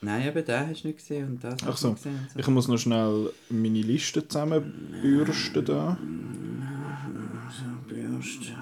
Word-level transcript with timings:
Nein, 0.00 0.28
eben 0.28 0.44
den 0.44 0.68
hast 0.68 0.84
du 0.84 0.88
nicht 0.88 0.98
gesehen 0.98 1.28
und 1.32 1.44
das 1.44 1.56
Ach 1.62 1.68
hast 1.68 1.80
so. 1.80 1.88
du 1.88 1.92
nicht 1.94 2.04
gesehen. 2.04 2.28
so. 2.32 2.38
Ich 2.38 2.46
muss 2.48 2.68
noch 2.68 2.78
schnell 2.78 3.32
meine 3.48 3.80
Liste 3.82 4.26
zusammenbürsten 4.26 5.64
da. 5.64 5.98
Bürste. 7.88 8.52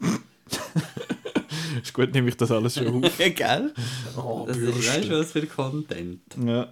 Ist 1.82 1.94
gut, 1.94 2.12
nehme 2.12 2.28
ich 2.28 2.36
das 2.36 2.50
alles 2.50 2.74
schon 2.74 3.04
auf. 3.04 3.16
Gell? 3.34 3.72
Oh, 4.16 4.44
Das 4.46 4.56
ist, 4.58 4.88
weißt 4.88 5.08
du, 5.08 5.18
was 5.20 5.32
für 5.32 5.46
Content. 5.46 6.20
Ja. 6.44 6.68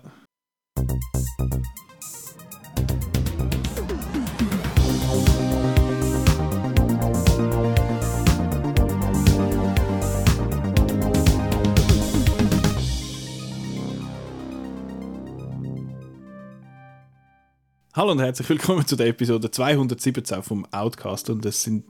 Hallo 18.01 18.13
und 18.13 18.21
herzlich 18.21 18.49
willkommen 18.49 18.87
zu 18.87 18.97
der 18.97 19.09
Episode 19.09 19.51
217 19.51 20.43
vom 20.43 20.65
Outcast 20.73 21.29
und 21.29 21.45
es 21.45 21.63
sind... 21.63 21.85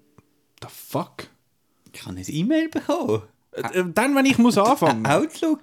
The 0.60 0.66
fuck? 0.68 1.28
Ich 1.92 2.04
habe 2.04 2.16
ein 2.16 2.24
E-Mail 2.26 2.68
bekommen. 2.68 3.22
Äh, 3.52 3.84
Dann, 3.94 4.16
wenn 4.16 4.26
ich 4.26 4.36
muss 4.36 4.58
anfangen. 4.58 5.06
Outlook. 5.06 5.60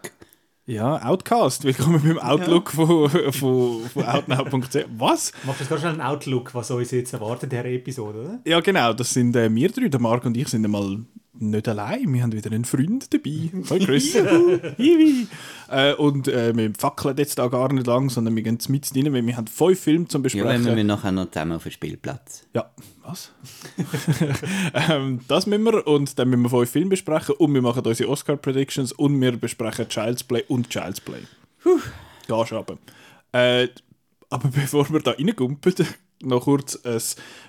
Ja, 0.65 1.05
Outcast. 1.05 1.65
Willkommen 1.65 2.01
beim 2.01 2.19
Outlook 2.19 2.71
von, 2.71 3.09
von, 3.33 3.89
von 3.89 4.05
outnow.ch. 4.05 4.85
Was? 4.97 5.33
Machst 5.43 5.59
du 5.59 5.63
jetzt 5.63 5.67
gerade 5.67 5.81
schnell 5.81 5.91
einen 5.91 6.01
Outlook, 6.01 6.55
was 6.55 6.71
uns 6.71 6.91
jetzt 6.91 7.11
erwartet 7.11 7.43
in 7.43 7.49
dieser 7.49 7.65
Episode, 7.65 8.19
oder? 8.21 8.39
Ja, 8.45 8.61
genau. 8.61 8.93
Das 8.93 9.13
sind 9.13 9.35
äh, 9.35 9.53
wir 9.53 9.69
drei. 9.69 9.89
Der 9.89 9.99
Marc 9.99 10.23
und 10.23 10.37
ich 10.37 10.47
sind 10.47 10.63
einmal 10.63 10.99
nicht 11.39 11.67
allein. 11.67 12.13
Wir 12.13 12.23
haben 12.23 12.31
wieder 12.31 12.51
einen 12.51 12.65
Freund 12.65 13.13
dabei. 13.13 13.51
Hallo 13.69 13.85
Chris. 13.85 14.15
Äh, 15.69 15.95
und 15.95 16.29
äh, 16.29 16.55
wir 16.55 16.71
fackeln 16.77 17.17
jetzt 17.17 17.37
da 17.37 17.47
gar 17.47 17.73
nicht 17.73 17.87
lang, 17.87 18.09
sondern 18.09 18.33
wir 18.37 18.41
gehen 18.43 18.57
mit 18.69 18.89
rein, 18.95 19.11
weil 19.11 19.27
wir 19.27 19.35
haben 19.35 19.47
fünf 19.47 19.77
Filme 19.77 20.07
zum 20.07 20.21
Ja, 20.21 20.23
Besprechen. 20.23 20.75
wir 20.77 20.83
nachher 20.85 21.11
noch 21.11 21.29
zusammen 21.29 21.57
auf 21.57 21.63
den 21.63 21.73
Spielplatz. 21.73 22.45
Ja, 22.53 22.71
was? 23.03 23.33
ähm, 24.89 25.19
das 25.27 25.45
müssen 25.45 25.65
wir 25.65 25.85
und 25.85 26.17
dann 26.17 26.29
müssen 26.29 26.43
wir 26.43 26.49
fünf 26.49 26.69
Filme 26.69 26.89
besprechen 26.91 27.35
und 27.35 27.53
wir 27.53 27.61
machen 27.61 27.85
unsere 27.85 28.09
Oscar-Predictions 28.09 28.93
und 28.93 29.19
wir 29.19 29.35
besprechen 29.35 29.89
Child's 29.89 30.23
Play 30.23 30.45
und 30.47 30.69
Child's 30.69 31.01
Play. 31.01 31.23
Puh. 31.61 31.79
Gehst 32.27 32.53
aber. 32.53 32.77
Äh, 33.33 33.67
aber 34.29 34.47
bevor 34.47 34.89
wir 34.89 35.01
da 35.01 35.11
reingumpen, 35.11 35.73
noch 36.21 36.43
kurz 36.43 36.75
ein 36.83 37.01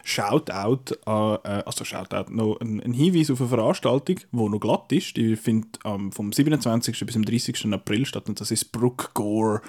Shoutout 0.04 0.94
an, 1.04 1.38
äh, 1.44 1.62
also 1.64 1.84
Shoutout, 1.84 2.32
noch 2.32 2.60
ein, 2.60 2.80
ein 2.80 2.92
Hinweis 2.92 3.30
auf 3.30 3.40
eine 3.40 3.48
Veranstaltung, 3.48 4.16
die 4.32 4.48
noch 4.48 4.60
glatt 4.60 4.92
ist. 4.92 5.16
Die 5.16 5.36
findet 5.36 5.78
ähm, 5.84 6.12
vom 6.12 6.32
27. 6.32 6.98
bis 7.04 7.14
zum 7.14 7.24
30. 7.24 7.72
April 7.72 8.06
statt 8.06 8.28
und 8.28 8.40
das 8.40 8.50
ist 8.50 8.72
Brook 8.72 9.12
Gore. 9.14 9.62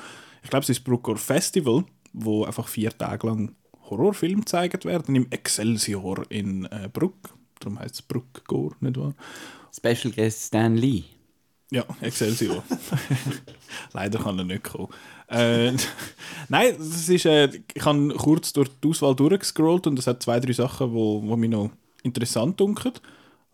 Ich 0.44 0.50
glaube, 0.50 0.64
es 0.64 0.70
ist 0.70 0.84
Brook 0.84 1.04
Gore 1.04 1.18
Festival, 1.18 1.84
wo 2.14 2.46
einfach 2.46 2.68
vier 2.68 2.98
Tage 2.98 3.28
lang 3.28 3.56
Horrorfilme 3.90 4.42
gezeigt 4.42 4.86
werden 4.86 5.16
im 5.16 5.28
Excelsior 5.32 6.24
in 6.30 6.66
äh, 6.66 6.90
Bruck. 6.92 7.16
Darum 7.60 7.80
heißt 7.80 7.96
es 7.96 8.02
Brook 8.02 8.46
Gore, 8.48 8.76
nicht 8.80 8.98
wahr? 8.98 9.14
Special 9.76 10.14
Guest 10.14 10.48
Stan 10.48 10.76
Lee. 10.76 11.04
Ja, 11.72 11.84
Excelsior. 12.02 12.64
Leider 13.94 14.20
kann 14.20 14.40
er 14.40 14.46
nicht 14.46 14.64
kommen. 14.64 14.88
Äh, 15.28 15.72
nein, 16.50 16.76
das 16.78 17.08
ist, 17.08 17.26
äh, 17.26 17.50
ich 17.74 17.86
habe 17.86 18.10
kurz 18.16 18.54
durch 18.54 18.70
die 18.84 18.90
Auswahl 18.90 19.16
durchgescrollt 19.16 19.86
und 19.86 20.00
es 20.00 20.08
hat 20.08 20.24
zwei, 20.24 20.40
drei 20.40 20.54
Sachen, 20.54 20.92
wo, 20.92 21.22
wo 21.24 21.36
mich 21.36 21.50
noch 21.50 21.70
interessant 22.02 22.60
dunkeln. 22.60 22.96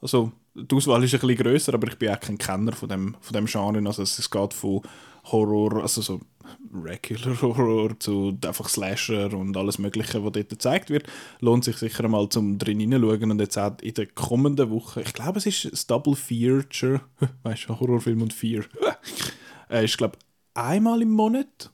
Also, 0.01 0.31
die 0.53 0.73
Auswahl 0.73 1.03
ist 1.03 1.13
ein 1.13 1.19
bisschen 1.19 1.37
grösser, 1.37 1.73
aber 1.73 1.87
ich 1.87 1.97
bin 1.97 2.09
auch 2.09 2.19
kein 2.19 2.37
Kenner 2.37 2.71
von 2.71 2.87
dem, 2.87 3.15
von 3.19 3.33
dem 3.33 3.45
Genre. 3.47 3.85
Also, 3.85 4.03
es 4.03 4.29
geht 4.29 4.53
von 4.53 4.81
Horror, 5.25 5.81
also 5.81 6.01
so 6.01 6.21
Regular 6.73 7.41
Horror 7.41 7.99
zu 7.99 8.37
einfach 8.45 8.69
Slasher 8.69 9.33
und 9.33 9.55
alles 9.57 9.79
Mögliche, 9.79 10.23
was 10.23 10.31
dort 10.33 10.49
gezeigt 10.49 10.89
wird. 10.89 11.07
Lohnt 11.39 11.63
sich 11.63 11.77
sicher 11.77 12.07
mal 12.07 12.29
zum 12.29 12.57
drin 12.57 12.79
hineinschauen 12.79 13.31
und 13.31 13.39
jetzt 13.39 13.57
auch 13.57 13.77
in 13.81 13.93
der 13.93 14.07
kommenden 14.07 14.69
Woche, 14.69 15.01
ich 15.01 15.13
glaube, 15.13 15.39
es 15.39 15.45
ist 15.45 15.71
das 15.71 15.87
Double 15.87 16.15
Feature, 16.15 17.01
weißt 17.43 17.69
du, 17.69 17.79
Horrorfilm 17.79 18.21
und 18.21 18.33
Fear. 18.33 18.63
äh, 19.69 19.85
ist, 19.85 19.97
glaube 19.97 20.17
einmal 20.55 21.01
im 21.01 21.11
Monat. 21.11 21.71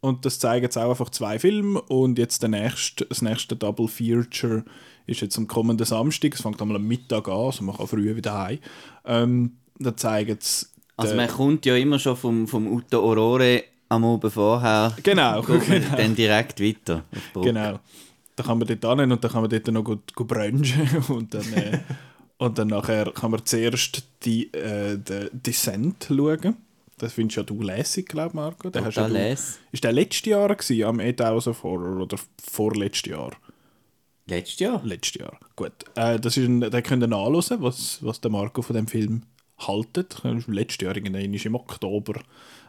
Und 0.00 0.26
das 0.26 0.38
zeigen 0.38 0.64
jetzt 0.64 0.76
auch 0.76 0.90
einfach 0.90 1.10
zwei 1.10 1.38
Filme. 1.38 1.80
Und 1.80 2.18
jetzt 2.18 2.42
der 2.42 2.50
nächste, 2.50 3.06
das 3.06 3.22
nächste 3.22 3.56
Double 3.56 3.88
Feature 3.88 4.64
ist 5.06 5.20
jetzt 5.20 5.38
am 5.38 5.46
kommenden 5.46 5.86
Samstag. 5.86 6.34
Es 6.34 6.42
fängt 6.42 6.60
einmal 6.60 6.76
am 6.76 6.86
Mittag 6.86 7.28
an, 7.28 7.34
also 7.34 7.64
man 7.64 7.76
kann 7.76 7.86
früh 7.86 8.14
wieder 8.14 8.36
heim. 8.36 8.58
Ähm, 9.04 9.58
da 9.78 9.96
zeigen 9.96 10.36
sie. 10.40 10.66
Also 10.96 11.14
man 11.16 11.28
kommt 11.28 11.66
ja 11.66 11.76
immer 11.76 11.98
schon 11.98 12.16
vom, 12.16 12.46
vom 12.46 12.70
Uto 12.70 13.00
Aurore 13.00 13.64
am 13.94 14.04
Abend 14.04 14.32
vorher. 14.32 14.96
Genau, 15.02 15.42
genau. 15.42 15.96
Dann 15.96 16.14
direkt 16.14 16.60
weiter. 16.60 17.04
auf. 17.34 17.42
Genau. 17.44 17.78
Da 18.36 18.42
kann 18.42 18.58
man 18.58 18.66
dort 18.66 18.98
hin 19.00 19.12
und 19.12 19.22
dann 19.22 19.30
kann 19.30 19.42
man 19.42 19.50
dort 19.50 19.66
noch 19.68 19.84
gut, 19.84 20.14
gut 20.14 20.26
brunchen 20.28 20.88
und 21.08 21.32
dann, 21.34 21.52
äh, 21.52 21.78
und 22.38 22.58
dann 22.58 22.68
nachher 22.68 23.12
kann 23.12 23.30
man 23.30 23.44
zuerst 23.44 24.04
die, 24.24 24.52
äh, 24.52 24.98
den 24.98 25.30
Descent 25.32 26.06
schauen. 26.08 26.56
Das 26.98 27.12
findest 27.12 27.36
ja 27.36 27.42
du 27.42 27.60
lässig, 27.60 28.08
glaube 28.08 28.28
ich, 28.28 28.34
Marco. 28.34 28.70
Den 28.70 28.84
hast 28.84 28.96
ja 28.96 29.02
Total 29.02 29.18
du, 29.22 29.28
lässig. 29.28 29.60
ist 29.72 29.84
der 29.84 29.92
letztes 29.92 30.26
Jahr 30.26 30.54
gewesen, 30.54 30.84
am 30.84 31.00
8000 31.00 31.62
Horror 31.62 32.02
oder 32.02 32.16
vorletztes 32.42 33.10
Jahr? 33.10 33.32
Letztes 34.26 34.60
Jahr? 34.60 34.80
Letztes 34.84 35.20
Jahr. 35.20 35.38
Gut. 35.54 35.72
Äh, 35.96 36.18
das 36.18 36.36
ist 36.36 36.46
ein, 36.46 36.60
da 36.60 36.80
könnt 36.80 37.02
ihr 37.02 37.08
nachhören, 37.08 37.62
was, 37.62 37.98
was 38.02 38.20
der 38.20 38.30
Marco 38.30 38.62
von 38.62 38.74
dem 38.76 38.86
Film 38.86 39.22
haltet. 39.58 40.22
Letztes 40.46 40.84
Jahr 40.84 40.96
irgendwann 40.96 41.34
ist 41.34 41.46
im 41.46 41.54
Oktober, 41.54 42.20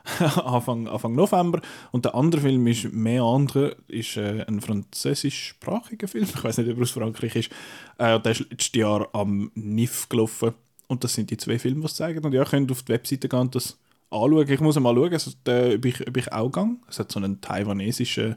Anfang, 0.45 0.87
Anfang 0.87 1.15
November. 1.15 1.61
Und 1.91 2.05
der 2.05 2.15
andere 2.15 2.41
Film 2.41 2.67
ist 2.67 2.91
Meandre, 2.93 3.75
ist 3.87 4.17
äh, 4.17 4.45
ein 4.47 4.61
französischsprachiger 4.61 6.07
Film. 6.07 6.25
Ich 6.25 6.43
weiß 6.43 6.57
nicht, 6.59 6.69
ob 6.69 6.77
er 6.77 6.83
aus 6.83 6.91
Frankreich 6.91 7.35
ist. 7.35 7.51
Äh, 7.97 8.19
der 8.19 8.31
ist 8.33 8.49
letztes 8.49 8.73
Jahr 8.73 9.09
am 9.13 9.51
NIF 9.55 10.09
gelaufen. 10.09 10.53
Und 10.87 11.03
das 11.03 11.13
sind 11.13 11.31
die 11.31 11.37
zwei 11.37 11.57
Filme, 11.57 11.79
die 11.81 11.85
es 11.87 11.95
zeigen. 11.95 12.23
Und 12.23 12.33
ja, 12.33 12.41
ihr 12.41 12.45
könnt 12.47 12.71
auf 12.71 12.83
die 12.83 12.93
Webseite 12.93 13.27
gehen 13.27 13.39
und 13.39 13.55
das 13.55 13.77
anschauen. 14.11 14.47
Ich 14.49 14.59
muss 14.59 14.79
mal 14.79 14.93
schauen, 14.93 15.13
also, 15.13 15.31
der, 15.45 15.75
ob, 15.75 15.85
ich, 15.85 16.07
ob 16.07 16.17
ich 16.17 16.31
auch 16.31 16.51
gehe. 16.51 16.75
Es 16.87 16.99
hat 16.99 17.11
so 17.11 17.19
einen 17.19 17.41
taiwanesischen 17.41 18.35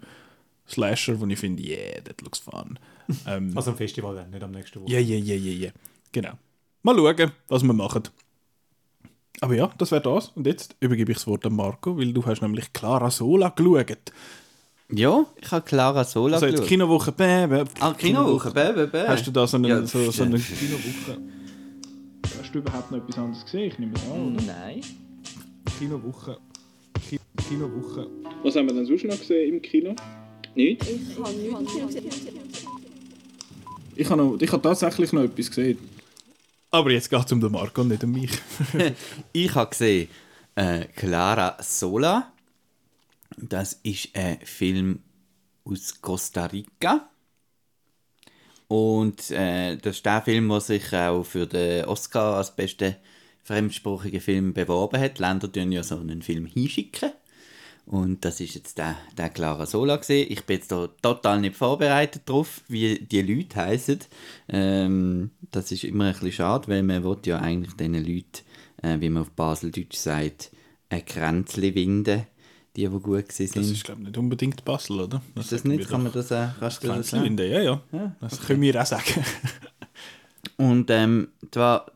Slasher, 0.67 1.21
wo 1.21 1.27
ich 1.27 1.39
finde, 1.39 1.63
yeah, 1.63 2.01
that 2.03 2.21
looks 2.23 2.39
fun. 2.39 2.79
Ähm, 3.27 3.53
Also 3.57 3.71
am 3.71 3.77
Festival 3.79 4.15
dann, 4.15 4.29
nicht 4.29 4.43
am 4.43 4.51
nächsten 4.51 4.83
Woche. 4.83 4.93
ja, 4.93 4.99
ja, 4.99 5.17
ja, 5.17 5.35
ja, 5.35 5.67
ja. 5.67 5.71
Genau. 6.13 6.33
Mal 6.83 6.95
schauen, 6.95 7.33
was 7.49 7.63
wir 7.63 7.73
machen. 7.73 8.03
Aber 9.41 9.55
ja, 9.55 9.71
das 9.79 9.93
wäre 9.93 10.03
das. 10.03 10.29
Und 10.35 10.47
jetzt 10.47 10.77
übergebe 10.81 11.13
ich 11.13 11.19
das 11.19 11.27
Wort 11.27 11.47
an 11.47 11.55
Marco, 11.55 11.97
weil 11.97 12.13
du 12.13 12.25
hast 12.27 12.43
nämlich 12.43 12.73
Clara 12.73 13.11
Sola 13.11 13.51
geschaut. 13.51 14.13
Ja, 14.91 15.27
ich 15.41 15.51
habe 15.51 15.65
Clara 15.65 16.03
Sola 16.05 16.35
Also 16.35 16.47
jetzt 16.47 16.57
geschaut. 16.57 16.69
Kinowoche, 16.69 17.13
bäh, 17.13 17.47
bäh. 17.47 17.65
Ah, 17.81 17.93
Kinowoche, 17.93 18.51
bäh, 18.51 18.73
bäh, 18.73 18.87
bäh. 18.87 19.07
Hast 19.07 19.27
du 19.27 19.31
da 19.31 19.47
so, 19.47 19.59
einen, 19.59 19.67
Ja, 19.67 19.87
so, 19.87 20.11
so 20.11 20.23
eine 20.25 20.39
Kinowoche? 20.39 21.19
Hast 22.41 22.55
du 22.55 22.59
überhaupt 22.59 22.91
noch 22.91 22.99
etwas 22.99 23.19
anderes 23.19 23.45
gesehen? 23.45 23.71
Ich 23.71 23.79
nehme 23.79 23.93
es 23.95 24.03
an, 24.11 24.35
oder? 24.35 24.43
Nein. 24.45 24.81
Kinowoche. 25.79 26.39
Ki 27.09 27.21
Kinowoche. 27.49 28.07
Was 28.43 28.57
haben 28.57 28.67
wir 28.67 28.75
denn 28.75 28.87
sonst 28.87 29.05
noch 29.05 29.19
gesehen 29.19 29.55
im 29.55 29.63
Kino? 29.63 29.95
Nichts? 30.55 30.87
Ich 33.95 34.09
habe, 34.11 34.23
noch, 34.23 34.41
ich 34.41 34.53
habe 34.53 34.63
tatsächlich 34.63 35.13
noch 35.13 35.23
etwas 35.23 35.49
gesehen. 35.49 35.79
Aber 36.71 36.91
jetzt 36.91 37.09
geht 37.09 37.25
es 37.25 37.33
um 37.33 37.41
den 37.41 37.53
Marco 37.53 37.81
und 37.81 37.89
nicht 37.89 38.05
um 38.05 38.13
mich. 38.13 38.31
Ich 39.33 39.55
habe 39.55 39.71
gesehen 39.71 40.09
äh, 40.55 40.85
Clara 40.97 41.57
Sola. 41.63 42.33
Das 43.37 43.81
ist 43.83 44.15
ein 44.15 44.39
Film 44.45 45.03
aus 45.65 46.01
Costa 46.01 46.47
Rica. 46.47 47.09
Und 48.67 49.31
äh, 49.31 49.77
das 49.77 49.97
ist 49.97 50.07
der 50.07 50.21
Film, 50.23 50.49
der 50.49 50.61
sich 50.61 50.93
auch 50.93 51.25
für 51.25 51.47
den 51.47 51.87
Oscar 51.87 52.37
als 52.37 52.55
bester 52.55 52.97
fremdsprachiger 53.45 54.21
Film 54.21 54.53
beworben 54.53 55.01
hat. 55.01 55.19
Länder 55.19 55.51
tun 55.51 55.73
ja 55.73 55.83
so 55.83 55.99
einen 55.99 56.21
Film 56.21 56.45
hinschicken. 56.45 57.13
Und 57.89 58.23
das 58.27 58.39
ist 58.41 58.55
jetzt 58.55 58.77
der, 58.77 58.97
der 59.17 59.31
Clara 59.31 59.65
Sola 59.65 59.97
gesehen. 59.97 60.27
Ich 60.29 60.45
bin 60.45 60.59
jetzt 60.59 60.71
da 60.71 60.89
total 61.01 61.41
nicht 61.41 61.57
vorbereitet 61.57 62.23
drauf, 62.27 62.61
wie 62.69 62.99
die 62.99 63.23
Leute 63.23 63.57
heißen. 63.57 64.01
Ähm, 64.51 65.31
das 65.51 65.73
ist 65.73 65.85
immer 65.85 66.05
ein 66.05 66.13
bisschen 66.13 66.33
schade, 66.33 66.69
weil 66.69 66.83
man 66.83 67.03
will 67.03 67.17
ja 67.25 67.39
eigentlich 67.39 67.75
diesen 67.77 67.95
Leuten, 67.95 68.45
äh, 68.83 69.01
wie 69.01 69.09
man 69.09 69.23
auf 69.23 69.31
Baseldeutsch 69.31 69.97
sagt, 69.97 70.51
ein 70.91 71.05
Kränzli 71.07 71.75
winden, 71.75 72.27
die, 72.77 72.87
die 72.87 73.01
gut 73.01 73.33
sind. 73.33 73.57
Das 73.57 73.71
ist, 73.71 73.85
glaube 73.85 74.03
ich, 74.03 74.09
nicht 74.09 74.19
unbedingt 74.19 74.67
Basel, 74.67 75.01
oder? 75.01 75.23
Ist 75.37 75.53
das 75.53 75.65
nicht? 75.65 75.89
Kann 75.89 76.03
man 76.03 76.13
das 76.13 76.31
auch 76.31 76.51
kannst 76.61 76.85
du 76.85 76.89
das 76.89 77.09
Pflänzchen 77.09 77.21
sagen? 77.21 77.25
winden, 77.25 77.51
ja, 77.51 77.63
ja. 77.63 78.17
Das 78.21 78.39
können 78.43 78.61
wir 78.61 78.83
auch 78.83 78.87
sagen. 78.87 79.25
Und 80.59 80.91
ähm, 80.91 81.29
zwar 81.51 81.91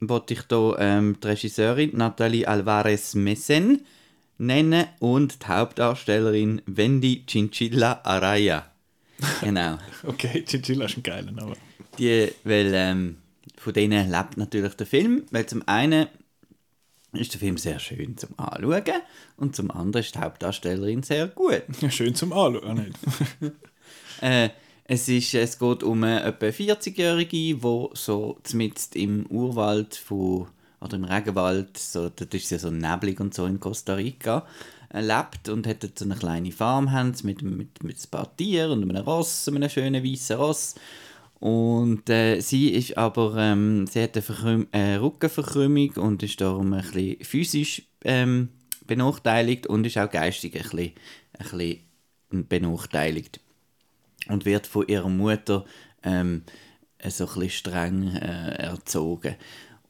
wollte 0.00 0.32
ich 0.32 0.40
hier 0.48 0.76
ähm, 0.78 1.18
die 1.22 1.26
Regisseurin 1.26 1.90
Nathalie 1.94 2.48
Alvarez 2.48 3.14
Messen 3.14 3.84
nennen 4.38 4.86
und 4.98 5.42
die 5.42 5.46
Hauptdarstellerin 5.46 6.62
Wendy 6.66 7.24
Chinchilla 7.26 8.00
Araya. 8.04 8.70
Genau. 9.40 9.78
okay, 10.04 10.44
Chinchilla 10.44 10.86
ist 10.86 10.96
ein 10.96 11.02
geiler 11.02 11.32
Name. 11.32 11.56
Die, 11.98 12.32
weil 12.44 12.72
ähm, 12.74 13.16
von 13.56 13.72
denen 13.72 14.10
lebt 14.10 14.36
natürlich 14.36 14.74
der 14.74 14.86
Film, 14.86 15.24
weil 15.30 15.46
zum 15.46 15.66
einen 15.66 16.08
ist 17.12 17.32
der 17.32 17.40
Film 17.40 17.56
sehr 17.56 17.78
schön 17.78 18.16
zum 18.16 18.38
Anschauen 18.38 19.02
und 19.36 19.54
zum 19.54 19.70
anderen 19.70 20.04
ist 20.04 20.14
die 20.14 20.18
Hauptdarstellerin 20.18 21.02
sehr 21.02 21.28
gut. 21.28 21.62
Ja, 21.80 21.90
schön 21.90 22.14
zum 22.14 22.32
Anschauen, 22.32 22.74
nicht? 23.40 23.52
Äh, 24.20 24.50
es, 24.84 25.08
ist, 25.08 25.34
es 25.34 25.58
geht 25.58 25.82
um 25.82 26.04
eine 26.04 26.22
etwa 26.22 26.46
40-Jährige, 26.46 27.56
die 27.56 27.58
so 27.94 28.38
zumindest 28.44 28.94
im 28.96 29.26
Urwald 29.26 29.96
von, 29.96 30.46
oder 30.84 30.96
im 30.96 31.04
Regenwald, 31.04 31.78
so, 31.78 32.10
dort 32.10 32.34
ist 32.34 32.50
ja 32.50 32.58
so 32.58 32.70
neblig 32.70 33.18
und 33.18 33.32
so 33.32 33.46
in 33.46 33.58
Costa 33.58 33.94
Rica, 33.94 34.46
äh, 34.92 35.00
lebt 35.00 35.48
und 35.48 35.66
hat 35.66 35.82
so 35.98 36.04
eine 36.04 36.14
kleine 36.14 36.52
Farm 36.52 36.90
mit, 37.22 37.42
mit, 37.42 37.82
mit 37.82 37.96
ein 37.96 38.10
paar 38.10 38.36
Tieren 38.36 38.82
und 38.82 38.90
einem 38.90 39.04
Ross, 39.04 39.48
einem 39.48 39.68
schönen 39.70 40.04
weißen 40.04 40.36
Ross. 40.36 40.74
Und 41.40 42.08
äh, 42.10 42.40
sie 42.40 42.70
ist 42.70 42.96
aber, 42.96 43.36
ähm, 43.38 43.86
sie 43.86 44.02
hat 44.02 44.14
eine 44.14 44.22
Verkrüm 44.22 44.68
äh, 44.72 44.94
Rückenverkrümmung 44.94 45.90
und 45.96 46.22
ist 46.22 46.40
darum 46.40 46.72
ein 46.72 46.82
bisschen 46.82 47.24
physisch 47.24 47.82
ähm, 48.04 48.50
benachteiligt 48.86 49.66
und 49.66 49.86
ist 49.86 49.98
auch 49.98 50.10
geistig 50.10 50.54
ein 50.56 50.62
bisschen, 50.62 50.92
ein 51.38 51.50
bisschen 51.50 52.48
benachteiligt 52.48 53.40
und 54.28 54.44
wird 54.44 54.66
von 54.66 54.86
ihrer 54.86 55.08
Mutter 55.08 55.64
ähm, 56.02 56.42
so 57.08 57.24
ein 57.24 57.34
bisschen 57.34 57.50
streng 57.50 58.16
äh, 58.16 58.54
erzogen. 58.54 59.34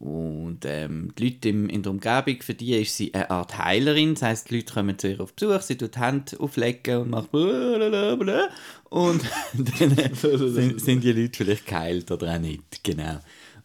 Und 0.05 0.67
ähm, 0.67 1.15
die 1.17 1.31
Leute 1.31 1.49
im, 1.49 1.71
in 1.71 1.83
der 1.83 1.91
Umgebung, 1.91 2.43
für 2.43 2.53
die 2.53 2.75
ist 2.75 2.95
sie 2.95 3.15
eine 3.15 3.31
Art 3.31 3.57
Heilerin. 3.57 4.13
Das 4.13 4.23
heisst, 4.23 4.51
die 4.51 4.57
Leute 4.57 4.75
kommen 4.75 4.99
zu 4.99 5.09
ihr 5.09 5.19
auf 5.19 5.33
Besuch, 5.33 5.63
sie 5.63 5.79
tut 5.79 5.95
die 5.95 6.01
Hände 6.01 6.39
auflegen 6.39 6.99
und 6.99 7.11
macht 7.11 7.33
blablabla. 7.33 8.51
Und 8.91 9.23
dann 9.55 9.97
äh, 9.97 10.15
sind, 10.15 10.81
sind 10.81 11.03
die 11.03 11.13
Leute 11.13 11.39
vielleicht 11.39 11.67
geheilt 11.67 12.11
oder 12.11 12.35
auch 12.35 12.39
nicht. 12.39 12.85
Genau. 12.85 13.19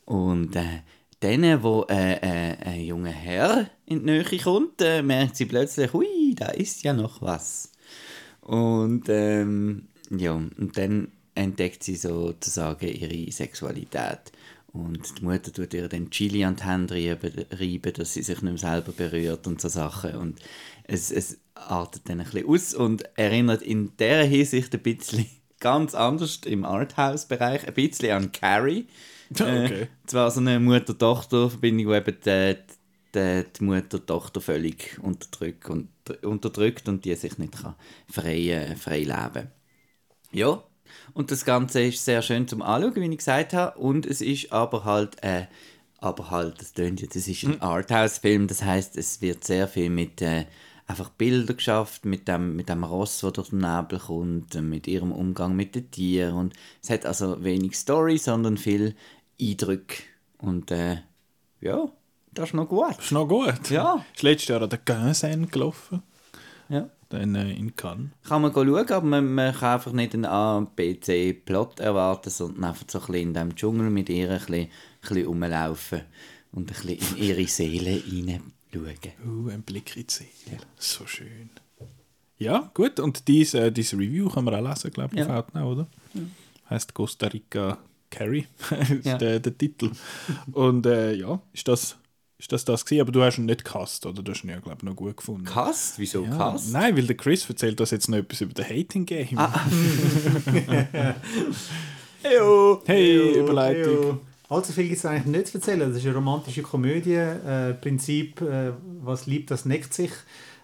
Und 0.06 0.56
äh, 0.56 0.80
dann, 1.20 1.62
wo 1.62 1.86
äh, 1.90 2.14
äh, 2.14 2.56
ein 2.64 2.86
junger 2.86 3.12
Herr 3.12 3.70
in 3.86 4.00
die 4.00 4.06
Nähe 4.06 4.40
kommt, 4.42 4.82
äh, 4.82 5.02
merkt 5.02 5.36
sie 5.36 5.46
plötzlich, 5.46 5.92
hui, 5.92 6.34
da 6.36 6.48
ist 6.48 6.84
ja 6.84 6.94
noch 6.94 7.22
was. 7.22 7.74
Und 8.40 9.04
ähm, 9.10 9.90
ja, 10.10 10.32
und 10.32 10.72
dann 10.78 11.10
entdeckt 11.36 11.84
sie 11.84 11.96
sozusagen 11.96 12.88
ihre 12.88 13.30
Sexualität. 13.30 14.32
Und 14.72 15.20
die 15.20 15.26
Mutter 15.26 15.52
tut 15.52 15.74
ihr 15.74 15.88
dann 15.88 16.12
Chili 16.12 16.44
an 16.44 16.56
die 16.56 16.64
Hände 16.64 17.48
reiben, 17.52 17.94
dass 17.94 18.14
sie 18.14 18.22
sich 18.22 18.42
nicht 18.42 18.52
mehr 18.52 18.58
selber 18.58 18.92
berührt 18.92 19.48
und 19.48 19.60
so 19.60 19.68
Sachen. 19.68 20.16
Und 20.16 20.40
es, 20.84 21.12
es 21.12 21.40
artet 21.56 22.08
dann 22.08 22.20
ein 22.20 22.26
bisschen 22.26 22.48
aus 22.48 22.74
und 22.74 23.18
erinnert 23.18 23.62
in 23.62 23.96
dieser 23.98 24.24
Hinsicht 24.24 24.74
ein 24.74 24.82
bisschen 24.82 25.26
ganz 25.60 25.96
anders 25.96 26.42
im 26.46 26.66
Arthouse-Bereich, 26.66 27.68
ein 27.68 27.74
bisschen 27.74 28.12
an 28.12 28.32
Carrie. 28.32 28.88
Okay. 29.32 29.84
Äh, 29.84 29.88
zwar 30.08 30.32
so 30.32 30.40
eine 30.40 30.60
Mutter-Tochter-Verbindung, 30.60 31.86
wo 31.86 31.94
eben 31.94 32.18
die, 32.26 32.56
die, 33.14 33.44
die 33.44 33.64
Mutter-Tochter 33.64 34.42
völlig 34.42 34.98
unterdrückt 35.04 35.70
und, 35.70 35.90
unterdrückt 36.24 36.90
und 36.90 37.06
die 37.06 37.14
sich 37.14 37.38
nicht 37.38 37.62
kann 37.62 37.76
frei, 38.12 38.50
äh, 38.50 38.76
frei 38.76 39.02
leben 39.02 39.34
kann. 39.34 39.52
Ja, 40.32 40.64
und 41.14 41.32
das 41.32 41.46
Ganze 41.46 41.82
ist 41.82 42.04
sehr 42.04 42.22
schön 42.22 42.48
zum 42.48 42.62
Anschauen, 42.62 42.96
wie 42.96 43.10
ich 43.10 43.18
gesagt 43.18 43.54
habe. 43.54 43.78
Und 43.80 44.06
es 44.06 44.22
ist 44.22 44.52
aber 44.52 44.86
halt, 44.86 45.24
äh, 45.24 45.46
aber 46.00 46.32
halt, 46.32 46.62
das 46.62 46.74
tönt 46.74 47.02
jetzt, 47.02 47.16
es 47.16 47.28
ist 47.28 47.44
ein 47.44 47.62
Arthouse-Film, 47.62 48.48
das 48.48 48.64
heißt, 48.64 48.96
es 48.98 49.22
wird 49.22 49.44
sehr 49.44 49.68
viel 49.68 49.90
mit 49.90 50.22
äh, 50.22 50.46
einfach 50.88 51.10
Bilder 51.10 51.54
geschafft, 51.54 52.06
mit 52.06 52.28
dem, 52.28 52.56
mit 52.56 52.70
dem 52.70 52.84
Ross, 52.84 53.20
das 53.20 53.34
durch 53.34 53.50
den 53.50 53.60
Nebel 53.60 54.00
kommt, 54.00 54.56
äh, 54.56 54.62
mit 54.62 54.88
ihrem 54.88 55.12
Umgang 55.12 55.56
mit 55.56 55.76
den 55.76 55.92
Tieren. 55.92 56.36
Und 56.36 56.54
es 56.82 56.90
hat 56.90 57.06
also 57.06 57.44
wenig 57.44 57.76
Story, 57.76 58.18
sondern 58.18 58.58
viel 58.58 58.96
Eindrücke. 59.40 60.04
Und 60.40 60.72
äh, 60.72 60.98
ja, 61.62 61.90
das 62.32 62.50
ist 62.50 62.54
noch 62.56 62.68
gut. 62.68 62.98
Ist 62.98 63.12
noch 63.12 63.28
gut. 63.28 63.70
Ja. 63.70 64.04
Ist 64.14 64.24
letztes 64.24 64.48
Jahr 64.50 64.62
an 64.62 64.70
der 64.70 64.80
Gönsen 64.80 65.50
gelaufen. 65.50 66.02
Ja. 66.70 66.90
Dann 67.10 67.34
äh, 67.36 67.52
in 67.54 67.76
Cannes. 67.76 68.12
Kann 68.28 68.42
man 68.44 68.54
schauen, 68.54 68.70
aber 68.92 69.02
man, 69.06 69.34
man 69.34 69.54
kann 69.54 69.74
einfach 69.76 69.92
nicht 69.94 70.14
einen 70.14 70.26
A, 70.26 70.60
B, 70.76 71.00
C 71.00 71.34
Plot 71.34 71.80
erwarten, 71.80 72.30
sondern 72.30 72.66
einfach 72.66 72.86
so 72.88 73.00
ein 73.00 73.06
bisschen 73.08 73.22
in 73.30 73.34
diesem 73.34 73.56
Dschungel 73.56 73.90
mit 73.90 74.10
ihr 74.10 74.30
ein 74.30 74.38
bisschen, 74.38 74.54
ein 74.56 74.70
bisschen 75.02 75.26
rumlaufen 75.26 76.02
und 76.52 76.64
ein 76.64 76.66
bisschen 76.98 77.18
in 77.18 77.24
ihre 77.24 77.48
Seele 77.48 77.90
hineinschauen. 77.92 78.44
Uh, 79.26 79.50
ein 79.50 79.64
Blick 79.64 79.98
in 79.98 80.06
die 80.06 80.14
Seele. 80.14 80.58
So 80.78 81.08
schön. 81.08 81.50
Ja, 82.38 82.70
gut. 82.76 83.00
Und 83.00 83.28
dieses 83.28 83.56
äh, 83.56 83.72
dies 83.72 83.94
Review 83.94 84.30
kann 84.30 84.46
man 84.46 84.54
auch 84.56 84.70
lesen, 84.70 84.92
glaube 84.92 85.14
ich, 85.16 85.20
Ja. 85.20 85.26
auf 85.40 85.48
Outnow, 85.48 85.72
oder? 85.72 85.88
Heißt 86.70 86.94
Costa 86.94 87.26
Rica 87.28 87.80
Carry, 88.12 88.48
ist 88.90 89.06
Ja. 89.06 89.18
der, 89.18 89.40
der 89.40 89.58
Titel. 89.58 89.92
Und 90.52 90.86
äh, 90.86 91.14
ja, 91.16 91.42
ist 91.54 91.68
das, 91.68 91.98
ist 92.40 92.52
das 92.52 92.66
das 92.66 92.86
gewesen? 92.86 93.02
Aber 93.02 93.12
du 93.12 93.22
hast 93.22 93.38
ihn 93.38 93.46
nicht 93.46 93.66
gehasst, 93.66 94.06
oder? 94.06 94.24
Du 94.24 94.32
hast 94.32 94.44
ihn 94.44 94.50
ja, 94.50 94.60
glaube 94.60 94.78
ich, 94.80 94.84
noch 94.84 94.96
gut 94.96 95.18
gefunden. 95.18 95.44
Cast? 95.46 96.00
Wieso 96.00 96.24
ja. 96.24 96.36
Cast? 96.36 96.72
Nein, 96.72 96.96
weil 96.98 97.06
der 97.06 97.18
Chris 97.18 97.48
erzählt 97.50 97.80
uns 97.82 97.92
jetzt 97.92 98.08
noch 98.10 98.18
etwas 98.18 98.42
über 98.42 98.54
den 98.54 98.66
Hating 98.66 99.06
Game. 99.06 99.38
Ah, 99.38 99.54
Heyo. 102.24 102.82
Hey, 102.86 103.18
Eyo, 103.34 103.44
Überleitung. 103.44 103.94
eyo. 104.04 104.20
Allzu 104.50 104.72
viel 104.74 104.86
gibt 104.86 104.98
es 104.98 105.06
eigentlich 105.06 105.26
nicht 105.26 105.48
zu 105.48 105.58
erzählen. 105.60 105.82
Das 105.82 105.98
ist 105.98 106.06
eine 106.06 106.16
romantische 106.16 106.64
Komödie. 106.64 107.14
Äh, 107.14 107.74
Prinzip, 107.76 108.42
äh, 108.42 108.72
was 109.04 109.28
liebt, 109.28 109.52
das 109.52 109.66
neckt 109.66 109.94
sich. 109.94 110.12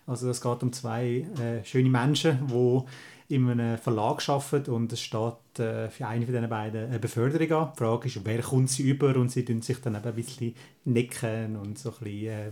Also 0.08 0.30
es 0.30 0.42
geht 0.42 0.64
um 0.64 0.74
zwei 0.74 1.26
äh, 1.40 1.64
schöne 1.64 1.90
Menschen, 1.90 2.48
die 2.48 2.82
in 3.28 3.50
einem 3.50 3.78
Verlag 3.78 4.28
arbeiten 4.30 4.72
und 4.72 4.94
es 4.94 5.02
steht 5.02 5.60
äh, 5.60 5.90
für 5.90 6.08
eine 6.08 6.26
von 6.26 6.34
diesen 6.34 6.50
beiden 6.50 6.90
eine 6.90 7.00
Beförderung 7.00 7.52
an. 7.52 7.72
Die 7.74 7.78
Frage 7.78 8.08
ist, 8.08 8.24
wer 8.24 8.42
kommt 8.42 8.70
sie 8.70 8.84
über 8.84 9.16
und 9.16 9.32
sie 9.32 9.44
tun 9.44 9.62
sich 9.62 9.82
dann 9.82 9.96
eben 9.96 10.06
ein 10.06 10.16
bisschen 10.16 10.56
necken 10.86 11.56
und 11.56 11.80
so 11.80 11.90
ein 11.90 11.96
bisschen, 12.04 12.28
äh, 12.28 12.52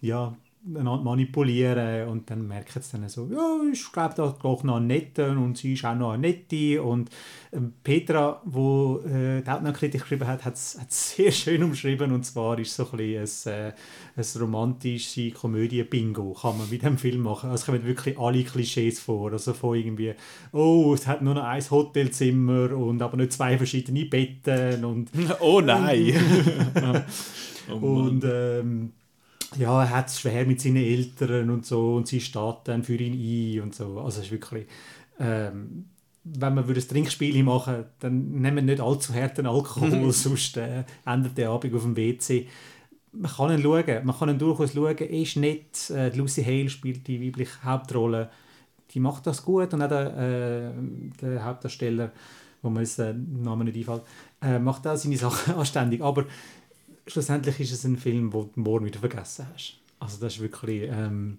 ja, 0.00 0.36
manipulieren 0.66 2.08
und 2.08 2.30
dann 2.30 2.48
merken 2.48 2.80
sie 2.80 2.98
dann 2.98 3.08
so, 3.08 3.28
ja, 3.30 3.60
ich 3.70 3.92
glaube, 3.92 4.14
da 4.16 4.34
doch 4.42 4.64
noch 4.64 4.76
eine 4.76 4.86
Nette 4.86 5.30
und 5.30 5.58
sie 5.58 5.74
ist 5.74 5.84
auch 5.84 5.94
noch 5.94 6.12
eine 6.12 6.28
Nette 6.28 6.82
und 6.82 7.10
ähm, 7.52 7.74
Petra, 7.82 8.40
wo 8.44 9.00
äh, 9.00 9.42
die 9.42 9.50
Outnow-Kritik 9.50 10.00
geschrieben 10.00 10.26
hat, 10.26 10.44
hat 10.44 10.54
es 10.54 10.78
sehr 10.88 11.30
schön 11.32 11.62
umschrieben 11.62 12.12
und 12.12 12.24
zwar 12.24 12.58
ist 12.58 12.74
so 12.74 12.88
ein 12.92 12.96
bisschen 12.96 13.52
ein, 13.52 13.68
äh, 13.68 13.72
ein 14.16 14.40
romantische 14.40 15.30
Komödie-Bingo, 15.32 16.32
kann 16.32 16.56
man 16.56 16.70
mit 16.70 16.82
dem 16.82 16.96
Film 16.96 17.22
machen. 17.22 17.50
Also 17.50 17.62
es 17.62 17.66
kommen 17.66 17.84
wirklich 17.84 18.18
alle 18.18 18.42
Klischees 18.42 19.00
vor, 19.00 19.32
also 19.32 19.52
von 19.52 19.76
irgendwie, 19.76 20.14
oh, 20.52 20.94
es 20.94 21.06
hat 21.06 21.20
nur 21.20 21.34
noch 21.34 21.44
ein 21.44 21.70
Hotelzimmer 21.70 22.74
und 22.74 23.02
aber 23.02 23.18
nicht 23.18 23.32
zwei 23.32 23.58
verschiedene 23.58 24.06
Betten 24.06 24.84
und 24.84 25.10
Oh 25.40 25.60
nein! 25.60 26.14
oh, 27.70 27.76
und 27.76 28.24
ähm, 28.24 28.92
ja, 29.56 29.82
er 29.82 29.90
hat 29.90 30.08
es 30.08 30.20
schwer 30.20 30.46
mit 30.46 30.60
seinen 30.60 30.76
Eltern 30.76 31.50
und 31.50 31.66
so 31.66 31.96
und 31.96 32.08
sie 32.08 32.20
steht 32.20 32.56
dann 32.64 32.82
für 32.82 32.96
ihn 32.96 33.14
ein 33.14 33.62
und 33.62 33.74
so. 33.74 34.00
Also 34.00 34.20
es 34.20 34.26
ist 34.26 34.32
wirklich, 34.32 34.66
ähm, 35.18 35.86
wenn 36.24 36.54
man 36.54 36.66
würde 36.66 36.80
ein 36.80 36.88
Trinkspiel 36.88 37.42
machen 37.42 37.84
dann 38.00 38.30
nehmen 38.32 38.56
wir 38.56 38.62
nicht 38.62 38.80
allzu 38.80 39.14
harten 39.14 39.46
Alkohol, 39.46 40.12
sonst 40.12 40.56
äh, 40.56 40.84
endet 41.04 41.36
der 41.36 41.50
Abend 41.50 41.74
auf 41.74 41.82
dem 41.82 41.96
WC. 41.96 42.48
Man 43.12 43.30
kann 43.30 43.52
ihn 43.52 43.62
schauen, 43.62 44.04
man 44.04 44.18
kann 44.18 44.28
ihn 44.30 44.38
durchaus 44.38 44.72
schauen, 44.72 44.96
er 44.98 45.10
ist 45.10 45.36
nett, 45.36 45.90
äh, 45.90 46.08
Lucy 46.16 46.42
Hale 46.42 46.68
spielt 46.68 47.06
die 47.06 47.24
weibliche 47.24 47.62
Hauptrolle, 47.62 48.30
die 48.90 49.00
macht 49.00 49.26
das 49.26 49.44
gut 49.44 49.72
und 49.72 49.82
auch 49.82 49.88
der, 49.88 50.16
äh, 50.16 50.72
der 51.20 51.44
Hauptdarsteller, 51.44 52.10
wo 52.62 52.70
mir 52.70 52.80
jetzt 52.80 52.98
der 52.98 53.14
Name 53.14 53.64
nicht 53.64 53.76
einfällt, 53.76 54.02
äh, 54.42 54.58
macht 54.58 54.86
auch 54.86 54.96
seine 54.96 55.16
Sachen 55.16 55.54
anständig, 55.58 56.00
aber 56.00 56.24
schlussendlich 57.06 57.60
ist 57.60 57.72
es 57.72 57.84
ein 57.84 57.96
Film, 57.96 58.30
den 58.30 58.50
du 58.54 58.60
morgen 58.60 58.86
wieder 58.86 59.00
vergessen 59.00 59.46
hast. 59.52 59.78
Also 59.98 60.18
das 60.20 60.34
ist 60.34 60.40
wirklich 60.40 60.88
ähm, 60.90 61.38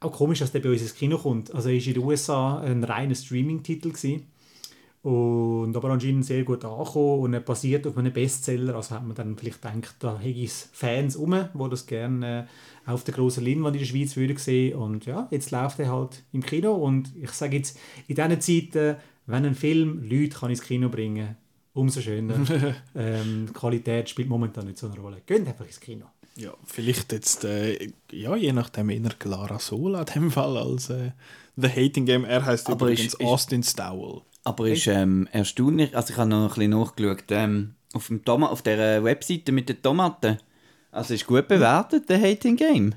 auch 0.00 0.12
komisch, 0.12 0.40
dass 0.40 0.52
der 0.52 0.60
bei 0.60 0.70
uns 0.70 0.82
ins 0.82 0.94
Kino 0.94 1.18
kommt. 1.18 1.54
Also 1.54 1.68
er 1.68 1.76
war 1.76 1.86
in 1.86 1.94
den 1.94 2.02
USA 2.02 2.60
ein 2.60 2.84
reiner 2.84 3.14
Streaming-Titel 3.14 3.92
und 5.02 5.74
aber 5.74 5.90
anscheinend 5.90 6.26
sehr 6.26 6.44
gut 6.44 6.62
angekommen 6.62 7.20
und 7.20 7.32
er 7.32 7.40
basiert 7.40 7.86
auf 7.86 7.96
einem 7.96 8.12
Bestseller. 8.12 8.74
Also 8.74 8.94
hat 8.94 9.06
man 9.06 9.14
dann 9.14 9.36
vielleicht 9.36 9.62
gedacht, 9.62 9.96
da 10.00 10.18
hätte 10.18 10.42
es 10.42 10.68
Fans 10.72 11.16
um, 11.16 11.30
die 11.32 11.70
das 11.70 11.86
gerne 11.86 12.46
äh, 12.86 12.90
auf 12.90 13.04
der 13.04 13.14
großen 13.14 13.44
Leinwand 13.44 13.76
in 13.76 13.80
der 13.80 13.86
Schweiz 13.86 14.16
würden 14.16 14.36
sehen. 14.36 14.76
Und 14.76 15.06
ja, 15.06 15.26
jetzt 15.30 15.50
läuft 15.52 15.78
er 15.80 15.90
halt 15.90 16.22
im 16.32 16.42
Kino 16.42 16.74
und 16.74 17.12
ich 17.16 17.30
sage 17.30 17.56
jetzt, 17.56 17.78
in 18.08 18.16
diesen 18.16 18.40
Zeiten, 18.40 18.96
wenn 19.26 19.46
ein 19.46 19.54
Film 19.54 20.02
Leute 20.02 20.36
kann 20.36 20.50
ins 20.50 20.62
Kino 20.62 20.90
bringen 20.90 21.36
umso 21.74 22.00
schöner. 22.00 22.34
ähm, 22.94 23.46
die 23.48 23.52
Qualität 23.52 24.08
spielt 24.10 24.28
momentan 24.28 24.66
nicht 24.66 24.78
so 24.78 24.86
eine 24.88 24.98
Rolle. 24.98 25.22
Geht 25.26 25.46
einfach 25.46 25.64
ins 25.66 25.80
Kino. 25.80 26.06
Ja, 26.36 26.52
vielleicht 26.64 27.12
jetzt, 27.12 27.44
äh, 27.44 27.88
ja, 28.12 28.34
je 28.36 28.52
nachdem, 28.52 28.88
eher 28.90 29.10
Clara 29.18 29.58
Sola 29.58 30.00
in 30.00 30.06
dem 30.06 30.30
Fall 30.30 30.56
als 30.56 30.88
äh, 30.90 31.10
The 31.56 31.68
Hating 31.68 32.06
Game. 32.06 32.24
Er 32.24 32.44
heißt 32.44 32.68
Aber 32.68 32.86
übrigens 32.86 33.14
ist- 33.14 33.20
ist- 33.20 33.26
Austin 33.26 33.62
Stowell. 33.62 34.22
Aber 34.44 34.68
ist 34.68 34.86
ähm, 34.86 35.28
erstaunlich, 35.32 35.94
also 35.94 36.12
ich 36.12 36.18
habe 36.18 36.30
noch 36.30 36.42
ein 36.44 36.48
bisschen 36.48 36.70
nachgeschaut, 36.70 37.24
ähm, 37.30 37.74
auf, 37.92 38.06
dem 38.06 38.24
Toma 38.24 38.46
auf 38.46 38.62
der 38.62 39.04
Webseite 39.04 39.52
mit 39.52 39.68
den 39.68 39.82
Tomaten, 39.82 40.38
also 40.92 41.12
ist 41.12 41.26
gut 41.26 41.46
bewertet, 41.46 42.08
der 42.08 42.20
Hating 42.22 42.56
Game. 42.56 42.94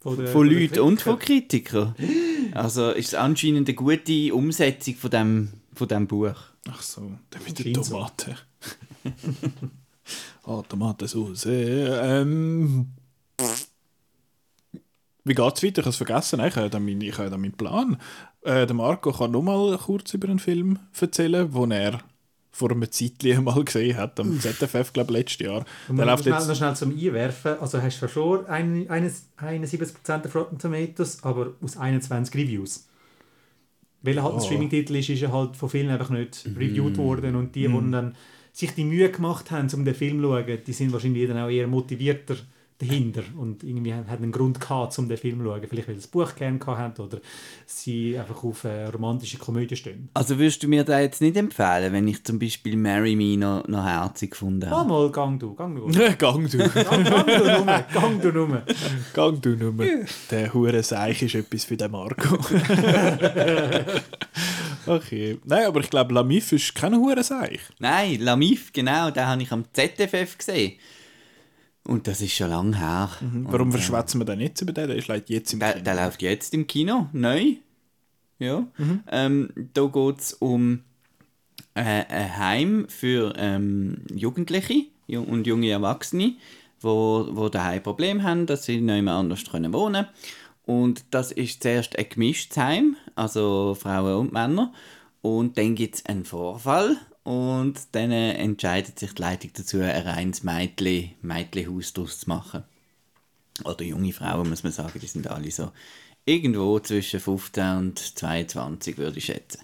Von, 0.00 0.16
der- 0.16 0.28
Von 0.28 0.48
Leuten 0.48 0.78
und 0.80 1.02
von 1.02 1.18
Kritiker. 1.18 1.94
Kritikern. 1.96 2.52
Also 2.54 2.90
ist 2.90 3.08
es 3.08 3.14
anscheinend 3.14 3.68
eine 3.68 3.74
gute 3.74 4.32
Umsetzung 4.32 4.94
von 4.94 5.10
dem, 5.10 5.48
von 5.74 5.88
dem 5.88 6.06
Buch. 6.06 6.36
Ach 6.70 6.82
so, 6.82 7.12
der 7.32 7.40
mit 7.40 7.58
der 7.58 7.64
Scheint 7.64 7.76
so. 7.84 7.94
Tomate. 7.94 8.36
Ah, 10.44 10.62
Tomatensauce. 10.68 11.46
Ähm, 11.46 12.88
Wie 15.24 15.34
geht 15.34 15.56
es 15.56 15.62
weiter? 15.62 15.66
Ich 15.66 15.76
habe 15.78 15.88
es 15.90 15.96
vergessen. 15.96 16.40
Ich 16.40 16.56
habe 16.56 16.80
meinen, 16.80 17.00
ich 17.02 17.18
habe 17.18 17.36
meinen 17.36 17.52
Plan. 17.52 17.98
Äh, 18.42 18.66
der 18.66 18.74
Marco 18.74 19.12
kann 19.12 19.32
noch 19.32 19.42
mal 19.42 19.76
kurz 19.78 20.14
über 20.14 20.28
einen 20.28 20.38
Film 20.38 20.78
erzählen, 20.98 21.50
den 21.52 21.70
er 21.70 22.00
vor 22.50 22.70
einem 22.70 22.90
Zeitchen 22.90 23.44
mal 23.44 23.62
gesehen 23.64 23.96
hat, 23.96 24.18
am 24.18 24.40
ZFF, 24.40 24.92
glaube 24.92 25.12
ich, 25.12 25.18
letztes 25.18 25.46
Jahr. 25.46 25.64
Der 25.88 26.06
läuft 26.06 26.24
schnell, 26.24 26.34
jetzt... 26.34 26.48
noch 26.48 26.56
schnell 26.56 26.76
zum 26.76 26.90
Einwerfen. 26.92 27.58
Also 27.60 27.80
hast 27.82 28.00
du 28.00 28.08
schon 28.08 28.46
ein, 28.46 28.88
eines- 28.90 29.26
71% 29.38 30.18
der 30.18 30.32
Rotten 30.32 30.58
Tomatoes, 30.58 31.22
aber 31.22 31.52
aus 31.62 31.76
21 31.76 32.34
Reviews. 32.34 32.87
Weil 34.02 34.16
er 34.16 34.22
halt 34.22 34.34
ein 34.34 34.40
Oh. 34.40 34.44
Streaming-Titel 34.44 34.94
ist, 34.96 35.08
ist 35.10 35.22
er 35.22 35.32
halt 35.32 35.56
von 35.56 35.68
vielen 35.68 35.90
einfach 35.90 36.10
nicht 36.10 36.46
reviewed 36.56 36.96
worden. 36.98 37.34
Und 37.36 37.54
die, 37.54 37.66
Mhm. 37.68 37.86
die 37.86 37.90
dann 37.92 38.14
sich 38.52 38.72
die 38.72 38.84
Mühe 38.84 39.10
gemacht 39.10 39.50
haben, 39.50 39.68
um 39.74 39.84
den 39.84 39.94
Film 39.94 40.20
zu 40.20 40.28
schauen, 40.28 40.58
die 40.66 40.72
sind 40.72 40.92
wahrscheinlich 40.92 41.28
dann 41.28 41.38
auch 41.38 41.48
eher 41.48 41.66
motivierter 41.66 42.36
dahinter 42.78 43.24
und 43.36 43.64
irgendwie 43.64 43.92
haben, 43.92 44.08
haben 44.08 44.22
einen 44.22 44.30
Grund 44.32 44.60
gehabt, 44.60 44.96
um 44.98 45.08
den 45.08 45.18
Film 45.18 45.38
zu 45.40 45.44
schauen. 45.44 45.62
Vielleicht, 45.68 45.88
weil 45.88 45.96
sie 45.96 46.00
das 46.02 46.10
Buch 46.10 46.34
gerne 46.36 46.58
gehabt 46.58 46.78
haben 46.78 47.04
oder 47.04 47.18
sie 47.66 48.16
einfach 48.16 48.44
auf 48.44 48.62
äh, 48.62 48.84
romantische 48.86 49.36
Komödie 49.36 49.74
stehen. 49.74 50.08
Also 50.14 50.38
würdest 50.38 50.62
du 50.62 50.68
mir 50.68 50.84
da 50.84 51.00
jetzt 51.00 51.20
nicht 51.20 51.36
empfehlen, 51.36 51.92
wenn 51.92 52.06
ich 52.06 52.22
zum 52.22 52.38
Beispiel 52.38 52.76
Marry 52.76 53.16
Me 53.16 53.36
noch, 53.36 53.66
noch 53.66 53.84
herzig 53.84 54.30
gefunden 54.30 54.70
habe? 54.70 54.88
mal, 54.88 55.10
gang 55.10 55.40
du, 55.40 55.54
gang 55.54 55.74
du. 55.74 55.86
Gang 56.18 56.48
du, 56.48 56.58
Gang, 56.58 57.04
gang 57.04 57.26
du 57.26 57.44
nur, 57.44 57.64
gang 57.92 58.20
du 58.20 58.32
nur. 58.32 58.62
gang 59.12 59.42
du 59.42 59.50
nur. 59.56 59.74
Der 60.30 60.54
hure 60.54 60.82
Seich 60.82 61.22
ist 61.22 61.34
etwas 61.34 61.64
für 61.64 61.76
den 61.76 61.90
Marco. 61.90 62.36
okay. 64.86 65.38
Nein, 65.44 65.66
aber 65.66 65.80
ich 65.80 65.90
glaube, 65.90 66.14
Lamif 66.14 66.52
ist 66.52 66.74
kein 66.74 66.94
hure 66.96 67.22
Seich. 67.24 67.60
Nein, 67.80 68.20
Lamif, 68.20 68.72
genau, 68.72 69.10
den 69.10 69.26
habe 69.26 69.42
ich 69.42 69.50
am 69.50 69.64
ZFF 69.72 70.38
gesehen. 70.38 70.78
Und 71.88 72.06
das 72.06 72.20
ist 72.20 72.34
schon 72.34 72.50
lange 72.50 72.78
her. 72.78 73.10
Warum 73.20 73.68
Und, 73.68 73.74
äh, 73.74 73.78
verschwätzen 73.78 74.20
wir 74.20 74.26
denn 74.26 74.40
jetzt 74.40 74.60
über 74.60 74.72
den? 74.72 74.88
Der 74.88 74.96
ist 74.96 75.08
jetzt 75.28 75.52
im 75.54 75.58
Der, 75.60 75.72
Kino. 75.72 75.84
der 75.84 75.94
läuft 75.94 76.22
jetzt 76.22 76.52
im 76.52 76.66
Kino, 76.66 77.08
neu. 77.12 77.54
Ja. 78.38 78.66
Ähm, 79.10 79.48
da 79.74 79.86
geht 79.86 80.18
es 80.20 80.34
um 80.34 80.84
äh, 81.74 82.04
ein 82.04 82.38
Heim 82.38 82.86
für 82.88 83.32
ähm, 83.36 84.02
Jugendliche 84.14 84.84
ju- 85.08 85.24
und 85.24 85.46
junge 85.46 85.70
Erwachsene, 85.70 86.34
wo, 86.80 87.26
wo 87.32 87.48
daheim 87.48 87.82
Probleme 87.82 88.22
haben, 88.22 88.46
dass 88.46 88.64
sie 88.66 88.80
nicht 88.80 89.02
mehr 89.02 89.14
anders 89.14 89.44
können 89.50 89.72
wohnen 89.72 90.06
Und 90.66 91.06
das 91.10 91.32
ist 91.32 91.62
zuerst 91.62 91.98
ein 91.98 92.06
gemischtes 92.08 92.58
Heim, 92.58 92.96
also 93.16 93.74
Frauen 93.74 94.26
und 94.26 94.32
Männer. 94.32 94.72
Und 95.22 95.56
dann 95.58 95.74
gibt 95.74 95.96
es 95.96 96.06
einen 96.06 96.24
Vorfall 96.26 96.96
und 97.24 97.74
dann 97.92 98.10
äh, 98.10 98.34
entscheidet 98.34 98.98
sich 98.98 99.12
die 99.14 99.22
Leitung 99.22 99.50
dazu, 99.54 99.78
ein 99.80 100.06
reines 100.06 100.42
Mädchen, 100.42 101.12
Mädchenhaus 101.22 101.92
daraus 101.92 102.20
zu 102.20 102.28
machen 102.28 102.64
oder 103.64 103.84
junge 103.84 104.12
Frauen, 104.12 104.48
muss 104.48 104.62
man 104.62 104.72
sagen, 104.72 104.98
die 105.00 105.06
sind 105.06 105.28
alle 105.28 105.50
so 105.50 105.72
irgendwo 106.24 106.78
zwischen 106.80 107.20
15 107.20 107.76
und 107.76 107.98
22, 107.98 108.98
würde 108.98 109.18
ich 109.18 109.24
schätzen. 109.26 109.60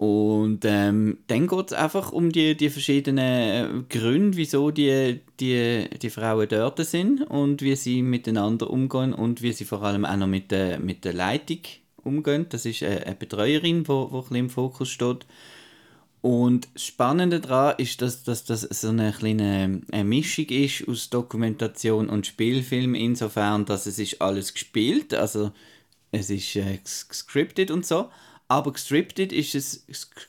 Und 0.00 0.64
ähm, 0.64 1.18
dann 1.26 1.46
geht 1.46 1.66
es 1.66 1.72
einfach 1.74 2.10
um 2.10 2.32
die, 2.32 2.56
die 2.56 2.70
verschiedenen 2.70 3.86
Gründe, 3.90 4.38
wieso 4.38 4.70
die, 4.70 5.20
die, 5.38 5.90
die 6.00 6.08
Frauen 6.08 6.48
dort 6.48 6.78
sind 6.86 7.20
und 7.20 7.60
wie 7.60 7.76
sie 7.76 8.00
miteinander 8.00 8.70
umgehen 8.70 9.12
und 9.12 9.42
wie 9.42 9.52
sie 9.52 9.66
vor 9.66 9.82
allem 9.82 10.06
auch 10.06 10.16
noch 10.16 10.26
mit 10.26 10.50
der, 10.52 10.80
mit 10.80 11.04
der 11.04 11.12
Leitung 11.12 11.58
umgehen. 12.02 12.46
Das 12.48 12.64
ist 12.64 12.82
eine, 12.82 13.04
eine 13.04 13.14
Betreuerin, 13.14 13.84
die 13.84 13.92
ein 13.92 14.10
bisschen 14.10 14.36
im 14.36 14.48
Fokus 14.48 14.88
steht. 14.88 15.26
Und 16.22 16.68
das 16.74 16.84
Spannende 16.84 17.40
daran 17.40 17.76
ist, 17.78 18.02
dass, 18.02 18.24
dass 18.24 18.44
das 18.44 18.60
so 18.62 18.88
eine 18.88 19.10
kleine 19.12 19.80
eine 19.90 20.04
Mischung 20.04 20.46
ist 20.46 20.86
aus 20.86 21.08
Dokumentation 21.08 22.10
und 22.10 22.26
Spielfilm, 22.26 22.94
insofern, 22.94 23.64
dass 23.64 23.86
es 23.86 23.98
ist 23.98 24.20
alles 24.20 24.52
gespielt, 24.52 25.14
also 25.14 25.50
es 26.12 26.28
ist 26.28 26.56
äh, 26.56 26.78
ges- 26.84 27.08
gescriptet 27.08 27.70
und 27.70 27.86
so, 27.86 28.10
aber 28.48 28.72
gescriptet 28.72 29.32
ist 29.32 29.54
es, 29.54 29.86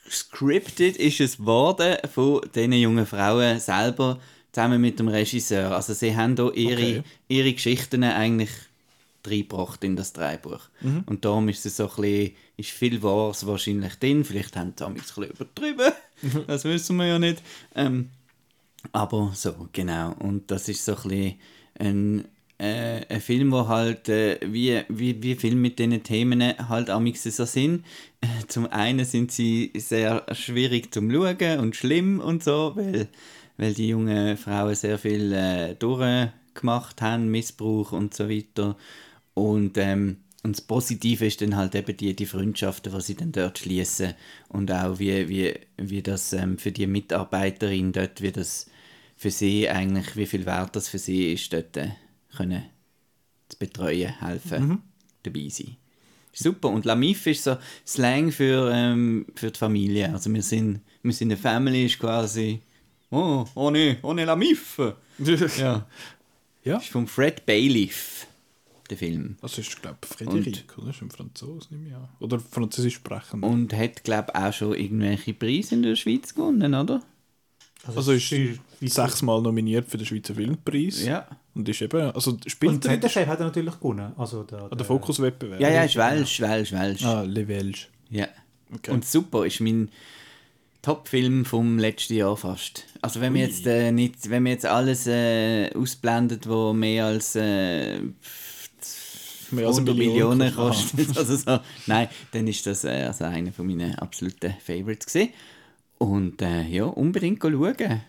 scripted 0.08 0.96
ist 0.96 1.20
es 1.20 1.36
geworden 1.38 1.96
von 2.12 2.40
diesen 2.54 2.72
jungen 2.72 3.04
Frauen 3.04 3.60
selber 3.60 4.18
zusammen 4.52 4.80
mit 4.80 4.98
dem 4.98 5.08
Regisseur. 5.08 5.72
Also 5.72 5.92
sie 5.92 6.16
haben 6.16 6.36
da 6.36 6.50
ihre, 6.50 7.00
Okay. 7.00 7.02
ihre 7.28 7.52
Geschichten 7.52 8.04
eigentlich 8.04 8.50
reingebracht 9.26 9.84
in 9.84 9.96
das 9.96 10.12
Drehbuch. 10.12 10.60
Und 11.06 11.24
darum 11.24 11.48
ist 11.48 11.64
es 11.66 11.76
so 11.76 11.88
ein 11.88 11.96
bisschen, 11.96 12.36
ist 12.56 12.70
viel 12.70 13.02
Wahres 13.02 13.46
wahrscheinlich 13.46 13.94
drin. 13.96 14.24
Vielleicht 14.24 14.56
haben 14.56 14.70
sie 14.70 14.76
damals 14.76 15.16
ein 15.16 15.24
bisschen 15.26 15.30
übertrieben. 15.30 15.92
das 16.46 16.64
wissen 16.64 16.96
wir 16.96 17.06
ja 17.06 17.18
nicht. 17.18 17.42
Ähm, 17.74 18.10
aber 18.92 19.32
so, 19.34 19.68
genau. 19.72 20.14
Und 20.18 20.50
das 20.50 20.68
ist 20.68 20.84
so 20.84 20.96
ein 20.96 21.02
bisschen 21.02 21.34
ein, 21.78 22.24
äh, 22.58 23.04
ein 23.08 23.20
Film, 23.20 23.52
wo 23.52 23.68
halt, 23.68 24.08
äh, 24.08 24.38
wie, 24.44 24.82
wie, 24.88 25.22
wie 25.22 25.34
viel 25.36 25.54
mit 25.54 25.78
diesen 25.78 26.02
Themen 26.02 26.42
halt 26.68 26.90
amix 26.90 27.22
so 27.22 27.44
sind. 27.44 27.84
Äh, 28.20 28.26
Zum 28.48 28.66
einen 28.66 29.04
sind 29.04 29.30
sie 29.32 29.72
sehr 29.76 30.24
schwierig 30.32 30.92
zum 30.92 31.10
Schauen 31.10 31.60
und 31.60 31.76
schlimm 31.76 32.20
und 32.20 32.42
so, 32.42 32.72
weil, 32.74 33.08
weil 33.56 33.74
die 33.74 33.88
jungen 33.88 34.36
Frauen 34.36 34.74
sehr 34.74 34.98
viel 34.98 35.32
äh, 35.32 35.74
durchgemacht 35.74 37.00
haben, 37.00 37.30
Missbrauch 37.30 37.92
und 37.92 38.14
so 38.14 38.28
weiter. 38.28 38.76
Und, 39.34 39.78
ähm, 39.78 40.18
und 40.42 40.56
das 40.56 40.60
Positive 40.60 41.26
ist 41.26 41.40
dann 41.40 41.56
halt 41.56 41.74
eben 41.74 41.96
die, 41.96 42.14
die 42.14 42.26
Freundschaften, 42.26 42.92
die 42.92 43.00
sie 43.00 43.14
dann 43.14 43.32
dort 43.32 43.58
schließen 43.58 44.14
und 44.48 44.70
auch 44.72 44.98
wie, 44.98 45.28
wie, 45.28 45.54
wie 45.76 46.02
das 46.02 46.32
ähm, 46.32 46.58
für 46.58 46.72
die 46.72 46.86
Mitarbeiterin 46.86 47.92
dort, 47.92 48.20
wie 48.22 48.32
das 48.32 48.66
für 49.16 49.30
sie 49.30 49.68
eigentlich, 49.68 50.16
wie 50.16 50.26
viel 50.26 50.46
wert 50.46 50.74
das 50.74 50.88
für 50.88 50.98
sie 50.98 51.32
ist, 51.32 51.52
dort 51.52 51.76
äh, 51.76 51.90
können 52.36 52.64
zu 53.48 53.58
betreuen, 53.58 54.18
helfen, 54.20 54.82
dabei 55.22 55.48
sein. 55.48 55.76
Super. 56.32 56.68
Und 56.68 56.84
Lamif 56.84 57.26
ist 57.26 57.44
so 57.44 57.56
Slang 57.86 58.32
für, 58.32 58.70
ähm, 58.72 59.26
für 59.34 59.50
die 59.50 59.58
Familie. 59.58 60.12
Also 60.12 60.32
wir 60.32 60.42
sind, 60.42 60.80
wir 61.02 61.12
sind 61.12 61.30
eine 61.30 61.36
Family, 61.36 61.86
ist 61.86 61.98
quasi 61.98 62.60
oh, 63.10 63.44
ohne, 63.54 63.98
ohne 64.02 64.24
Lamif. 64.24 64.80
Ja. 65.58 65.86
ja. 66.64 66.78
Ist 66.78 66.88
von 66.88 67.06
Fred 67.06 67.46
Bailiff, 67.46 68.26
der 68.92 68.98
Film. 68.98 69.36
Das 69.40 69.58
ist, 69.58 69.80
glaube 69.82 69.98
ich, 70.02 70.08
Frederik, 70.08 70.64
oder? 70.78 70.86
Das 70.88 70.96
ist 70.96 71.02
ein 71.02 71.10
Franzose, 71.10 71.68
nehme 71.74 71.88
ich 71.88 71.94
an. 71.94 72.08
Oder 72.20 72.38
Französisch 72.38 72.94
sprechen. 72.94 73.42
Und 73.42 73.72
hat, 73.74 74.04
glaube 74.04 74.32
ich, 74.34 74.40
auch 74.40 74.52
schon 74.52 74.74
irgendwelche 74.74 75.34
Preise 75.34 75.74
in 75.74 75.82
der 75.82 75.96
Schweiz 75.96 76.34
gewonnen, 76.34 76.74
oder? 76.74 77.02
Also 77.96 78.12
ist 78.12 78.28
für- 78.28 78.58
sechsmal 78.80 79.42
nominiert 79.42 79.88
für 79.90 79.96
den 79.98 80.06
Schweizer 80.06 80.34
Filmpreis. 80.34 81.04
Ja. 81.04 81.26
Und 81.54 81.68
ist 81.68 81.82
eben, 81.82 82.10
also 82.12 82.30
Und 82.30 82.48
spielt 82.50 82.84
er 82.86 83.00
ZFF 83.00 83.26
hat 83.26 83.40
er 83.40 83.46
natürlich 83.46 83.74
gewonnen. 83.74 84.12
Also 84.16 84.44
der, 84.44 84.70
an 84.70 84.78
der 84.78 84.86
Fokuswettbewerb. 84.86 85.60
Ja, 85.60 85.68
ja, 85.68 85.82
ist 85.82 85.96
Welsch, 85.96 86.40
Welsch, 86.40 86.72
Welsch. 86.72 87.04
Ah, 87.04 87.22
Le 87.22 87.46
Welge. 87.48 87.80
Ja. 88.10 88.28
Okay. 88.74 88.90
Und 88.92 89.04
super, 89.04 89.44
ist 89.44 89.60
mein 89.60 89.90
Top-Film 90.80 91.44
vom 91.44 91.78
letzten 91.78 92.14
Jahr 92.14 92.36
fast. 92.36 92.84
Also 93.02 93.20
wenn 93.20 93.34
wir 93.34 93.42
jetzt 93.42 93.66
äh, 93.66 93.92
nicht, 93.92 94.30
wenn 94.30 94.44
wir 94.44 94.52
jetzt 94.52 94.66
alles 94.66 95.06
äh, 95.06 95.70
ausblendet, 95.74 96.48
wo 96.48 96.72
mehr 96.72 97.06
als 97.06 97.36
äh, 97.36 98.00
Mehr 99.52 99.66
als 99.66 99.78
eine 99.78 99.90
100 99.90 99.96
Million 99.96 100.38
Millionen 100.38 100.54
kostet. 100.54 101.16
also 101.16 101.36
so, 101.36 101.60
nein, 101.86 102.08
dann 102.32 102.48
ist 102.48 102.66
das 102.66 102.84
äh, 102.84 103.04
also 103.04 103.24
einer 103.24 103.52
von 103.52 103.66
meinen 103.66 103.94
absoluten 103.96 104.54
Favorites 104.64 105.06
gewesen. 105.06 105.32
Und 105.98 106.42
äh, 106.42 106.62
ja, 106.62 106.84
unbedingt 106.84 107.42
schauen. 107.42 108.02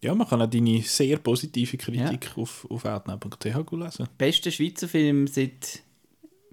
Ja, 0.00 0.14
man 0.14 0.28
kann 0.28 0.42
auch 0.42 0.50
deine 0.50 0.82
sehr 0.82 1.18
positive 1.18 1.76
Kritik 1.76 2.30
auf, 2.36 2.66
auf 2.70 2.84
outnow.ch 2.84 3.72
lesen. 3.72 4.08
Bester 4.16 4.50
Schweizer 4.50 4.88
Film 4.88 5.26
seit, 5.26 5.82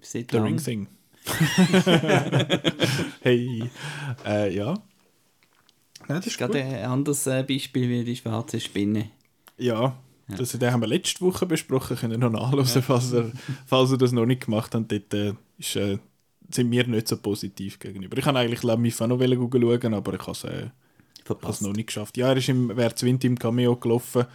seit 0.01 0.31
The 0.31 0.37
lang. 0.37 0.45
Ring 0.45 0.57
Thing. 0.57 0.87
hey. 3.21 3.63
Äh, 4.25 4.55
ja. 4.55 4.73
Nein, 6.07 6.17
das 6.17 6.27
ist 6.27 6.37
Gerade 6.37 6.63
ein 6.63 6.85
anderes 6.85 7.25
äh, 7.25 7.43
Beispiel 7.43 7.89
wie 7.89 8.03
die 8.03 8.15
schwarze 8.15 8.59
Spinne. 8.59 9.09
Ja, 9.57 9.97
das 10.27 10.51
den 10.51 10.71
haben 10.71 10.81
wir 10.81 10.87
letzte 10.87 11.21
Woche 11.21 11.45
besprochen, 11.45 11.97
können 11.97 12.19
noch 12.19 12.31
nachlesen, 12.31 12.81
falls, 12.81 13.13
ihr, 13.13 13.31
falls 13.65 13.91
ihr 13.91 13.97
das 13.97 14.11
noch 14.11 14.25
nicht 14.25 14.45
gemacht 14.45 14.73
habt. 14.73 14.91
Dort 14.91 15.13
äh, 15.13 15.33
ist, 15.57 15.75
äh, 15.75 15.99
sind 16.49 16.71
wir 16.71 16.87
nicht 16.87 17.07
so 17.07 17.17
positiv 17.17 17.79
gegenüber. 17.79 18.17
Ich 18.17 18.23
kann 18.23 18.37
eigentlich 18.37 18.63
La 18.63 18.75
Mif 18.75 18.99
auch 19.01 19.07
noch 19.07 19.19
schauen, 19.19 19.93
aber 19.93 20.13
ich 20.13 20.21
habe 20.21 20.31
es 20.31 20.43
äh, 20.43 21.63
noch 21.63 21.73
nicht 21.73 21.87
geschafft. 21.87 22.17
Ja, 22.17 22.29
er 22.29 22.37
ist 22.37 22.49
im 22.49 22.75
Wärtswind 22.75 23.23
im 23.23 23.37
Cameo 23.37 23.75
gelaufen, 23.75 24.25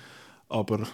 aber 0.49 0.87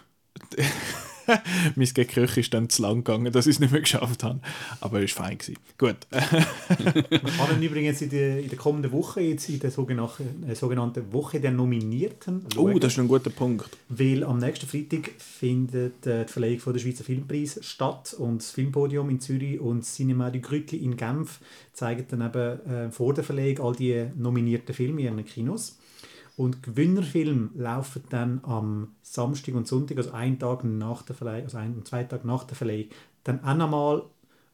mein 1.76 1.88
Geköch 1.92 2.36
ist 2.36 2.54
dann 2.54 2.68
zu 2.68 2.82
lang 2.82 3.04
gegangen, 3.04 3.32
dass 3.32 3.46
ich 3.46 3.56
es 3.56 3.60
nicht 3.60 3.72
mehr 3.72 3.80
geschafft 3.80 4.22
habe. 4.22 4.40
Aber 4.80 5.02
es 5.02 5.16
war 5.18 5.26
fein. 5.26 5.38
Gewesen. 5.38 5.58
Gut. 5.78 5.96
Wir 6.10 7.20
können 7.46 7.62
übrigens 7.62 8.02
in 8.02 8.10
der, 8.10 8.40
in 8.40 8.48
der 8.48 8.58
kommenden 8.58 8.92
Woche, 8.92 9.20
jetzt 9.20 9.48
in 9.48 9.58
der 9.60 9.70
sogenannten, 9.70 10.48
äh, 10.48 10.54
sogenannten 10.54 11.12
Woche 11.12 11.40
der 11.40 11.50
Nominierten, 11.52 12.42
Oh, 12.56 12.68
schauen. 12.68 12.80
das 12.80 12.92
ist 12.92 12.98
ein 12.98 13.08
guter 13.08 13.30
Punkt. 13.30 13.68
Weil 13.88 14.24
am 14.24 14.38
nächsten 14.38 14.66
Freitag 14.66 15.10
findet 15.18 16.06
äh, 16.06 16.24
die 16.24 16.32
Verleihung 16.32 16.58
von 16.60 16.72
der 16.72 16.80
Schweizer 16.80 17.04
Filmpreis 17.04 17.58
statt 17.62 18.14
und 18.18 18.38
das 18.42 18.50
Filmpodium 18.50 19.10
in 19.10 19.20
Zürich 19.20 19.60
und 19.60 19.80
das 19.80 19.94
Cinema 19.94 20.30
du 20.30 20.40
Grütli 20.40 20.78
in 20.78 20.96
Genf 20.96 21.40
zeigen 21.72 22.06
dann 22.08 22.22
eben 22.22 22.70
äh, 22.70 22.90
vor 22.90 23.14
der 23.14 23.24
Verleihung 23.24 23.60
all 23.60 23.74
die 23.76 24.06
nominierten 24.16 24.74
Filme 24.74 25.00
in 25.02 25.06
ihren 25.06 25.24
Kinos. 25.24 25.78
Und 26.36 26.62
Gewinnerfilme 26.62 27.50
laufen 27.54 28.02
dann 28.10 28.40
am 28.44 28.94
Samstag 29.02 29.54
und 29.54 29.66
Sonntag, 29.66 29.96
also 29.96 30.12
einen 30.12 30.38
Tag 30.38 30.64
nach 30.64 31.02
der 31.02 31.16
Verleihung, 31.16 31.44
also 31.44 31.56
einen 31.56 31.76
und 31.76 31.88
zwei 31.88 32.04
Tage 32.04 32.26
nach 32.26 32.44
der 32.44 32.56
Verleihung, 32.56 32.90
dann 33.24 33.42
auch 33.42 33.56
nochmal. 33.56 34.02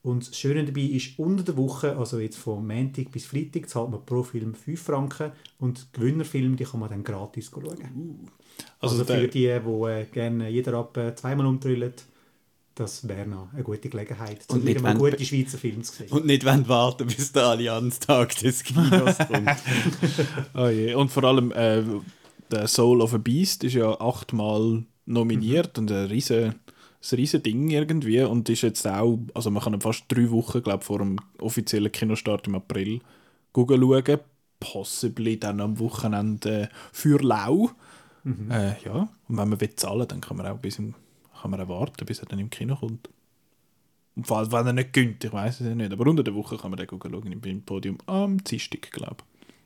Und 0.04 0.28
das 0.28 0.36
Schöne 0.36 0.64
dabei 0.64 0.80
ist, 0.80 1.16
unter 1.18 1.44
der 1.44 1.56
Woche, 1.56 1.96
also 1.96 2.18
jetzt 2.18 2.36
von 2.36 2.66
Montag 2.66 3.12
bis 3.12 3.26
Freitag, 3.26 3.68
zahlt 3.68 3.90
man 3.90 4.04
pro 4.04 4.24
Film 4.24 4.54
5 4.54 4.80
Franken 4.80 5.30
und 5.58 5.86
die 5.94 6.00
Gewinnerfilme, 6.00 6.56
die 6.56 6.64
kann 6.64 6.80
man 6.80 6.90
dann 6.90 7.04
gratis 7.04 7.50
schauen. 7.52 7.64
Also, 8.80 8.96
Also, 8.96 9.04
der, 9.04 9.20
für 9.20 9.28
die, 9.28 9.30
die 9.30 9.46
äh, 9.46 10.04
gerne 10.06 10.48
jeder 10.48 10.74
ab 10.74 10.98
zweimal 11.14 11.46
umtrüllen, 11.46 11.92
das 12.74 13.06
wäre 13.08 13.26
noch 13.28 13.52
eine 13.52 13.62
gute 13.62 13.88
Gelegenheit, 13.88 14.40
um 14.48 14.56
Und 14.56 14.64
nicht, 14.64 14.74
wieder 14.76 14.82
mal 14.82 14.90
wenn- 15.00 15.10
gute 15.12 15.24
Schweizer 15.24 15.58
Filme 15.58 15.82
zu 15.82 15.92
sehen. 15.94 16.08
Und 16.10 16.26
nicht 16.26 16.44
wollen 16.44 16.66
warten, 16.68 17.06
bis 17.06 17.32
der 17.32 17.44
Allianz-Tag 17.46 18.34
des 18.36 18.62
Kinos 18.64 19.18
kommt. 19.30 19.50
oh 20.54 20.68
je. 20.68 20.94
Und 20.94 21.10
vor 21.10 21.24
allem 21.24 21.52
äh, 21.52 21.82
der 22.50 22.66
Soul 22.68 23.00
of 23.02 23.14
a 23.14 23.18
Beast 23.18 23.64
ist 23.64 23.74
ja 23.74 24.00
achtmal 24.00 24.84
nominiert 25.06 25.78
und 25.78 25.90
ein 25.90 26.06
riesen, 26.06 26.44
ein 26.44 27.16
riesen 27.16 27.42
Ding 27.42 27.68
irgendwie 27.70 28.22
und 28.22 28.48
ist 28.48 28.62
jetzt 28.62 28.86
auch, 28.86 29.18
also 29.34 29.50
man 29.50 29.62
kann 29.62 29.80
fast 29.80 30.04
drei 30.08 30.30
Wochen, 30.30 30.62
glaube 30.62 30.84
vor 30.84 30.98
dem 30.98 31.16
offiziellen 31.40 31.90
Kinostart 31.92 32.46
im 32.46 32.54
April 32.54 33.00
schauen. 33.54 34.18
Possibly 34.60 35.40
dann 35.40 35.60
am 35.60 35.78
Wochenende 35.80 36.68
für 36.92 37.18
Lau. 37.20 37.70
Äh, 38.48 38.74
ja, 38.84 39.08
und 39.28 39.36
wenn 39.36 39.48
man 39.48 39.60
will 39.60 39.74
zahlen, 39.74 40.06
dann 40.06 40.20
kann 40.20 40.36
man 40.36 40.46
auch 40.46 40.58
bis 40.58 40.78
im, 40.78 40.94
kann 41.42 41.50
man 41.50 41.60
auch 41.60 41.68
warten, 41.68 42.06
bis 42.06 42.20
er 42.20 42.26
dann 42.26 42.38
im 42.38 42.50
Kino 42.50 42.76
kommt. 42.76 43.10
Und 44.14 44.26
vor 44.26 44.38
allem, 44.38 44.52
wenn 44.52 44.66
er 44.66 44.72
nicht 44.72 44.92
gönnt, 44.92 45.24
ich 45.24 45.32
weiß 45.32 45.60
es 45.60 45.66
ja 45.66 45.74
nicht. 45.74 45.92
Aber 45.92 46.06
unter 46.08 46.22
der 46.22 46.34
Woche 46.34 46.56
kann 46.56 46.70
man 46.70 46.78
den 46.78 46.88
schauen 46.88 47.32
im 47.32 47.62
Podium 47.62 47.98
am 48.06 48.42
Dienstag, 48.44 48.90
glaube 48.92 49.24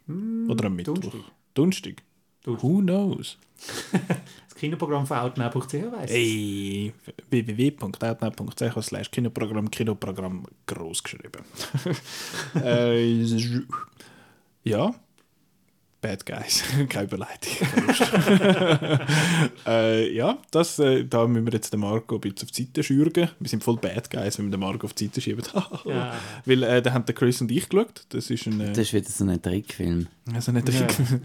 ich. 0.09 0.50
Oder 0.50 0.66
am 0.66 0.76
Mittwoch. 0.76 1.14
Donnerstag. 1.54 2.02
Who 2.45 2.80
knows? 2.80 3.38
Das 4.49 4.61
Kinoprogramm 4.61 5.06
von 5.06 5.18
outnow.ch 5.18 5.75
weiss 5.75 6.11
Hey, 6.11 6.92
www.outnow.ch 7.28 8.83
slash 8.83 9.11
Kinoprogramm, 9.11 9.71
Kinoprogramm 9.71 10.47
groß 10.66 11.02
geschrieben. 11.02 11.45
äh, 12.54 13.26
ja, 14.64 14.95
Bad 16.07 16.25
Guys, 16.25 16.63
keine 16.89 17.07
Überleitung. 17.07 17.53
äh, 19.67 20.13
ja, 20.15 20.39
das, 20.53 20.79
äh, 20.79 21.05
da 21.05 21.27
müssen 21.27 21.47
wir 21.47 21.53
jetzt 21.53 21.73
den 21.73 21.81
Marco 21.81 22.15
ein 22.17 22.21
bisschen 22.21 22.47
auf 22.47 22.53
die 22.53 22.63
Seite 22.65 22.83
schürgen. 22.85 23.29
Wir 23.41 23.49
sind 23.49 23.65
voll 23.65 23.77
Bad 23.77 24.09
Guys, 24.11 24.39
wenn 24.39 24.47
wir 24.47 24.53
den 24.53 24.61
Marco 24.61 24.87
auf 24.87 24.95
die 24.95 25.07
Seite 25.07 25.21
schieben. 25.21 25.45
Ja. 25.85 26.15
Weil 26.45 26.63
äh, 26.63 26.81
da 26.83 26.93
haben 26.93 27.05
der 27.07 27.15
Chris 27.15 27.41
und 27.41 27.51
ich 27.51 27.69
geschaut. 27.69 28.05
Das 28.11 28.31
ist 28.31 28.47
ein... 28.47 28.61
Äh, 28.61 28.69
Das 28.69 28.79
ist 28.79 28.93
wieder 28.93 29.09
so 29.09 29.25
ein 29.25 29.41
Trickfilm. 29.43 30.07
also 30.33 30.53
nicht 30.53 30.69
Ja. 30.69 30.87
richtig. 30.87 31.07
Da 31.09 31.17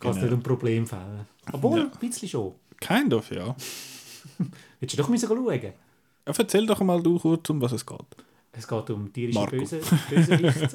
geht 0.00 0.10
es 0.16 0.22
nicht 0.22 0.32
um 0.32 0.42
Problemfälle. 0.42 1.26
Obwohl, 1.52 1.78
Ja. 1.80 1.84
ein 1.86 1.98
bisschen 2.08 2.28
schon. 2.28 2.52
kind 2.80 3.12
of, 3.14 3.30
ja. 3.30 3.54
Willst 4.80 4.92
du 4.94 4.96
doch 4.98 5.08
mal 5.08 5.18
schauen? 5.18 5.62
ja. 5.62 5.70
Erzähl 6.26 6.66
doch 6.66 6.80
mal 6.80 7.02
du 7.02 7.18
kurz, 7.18 7.48
um 7.48 7.60
was 7.62 7.72
es 7.72 7.86
geht. 7.86 7.98
Es 8.52 8.66
geht 8.66 8.90
um 8.90 9.12
tierische 9.12 9.38
Marco. 9.38 9.56
Böse, 9.56 9.80
Bösewicht. 10.08 10.74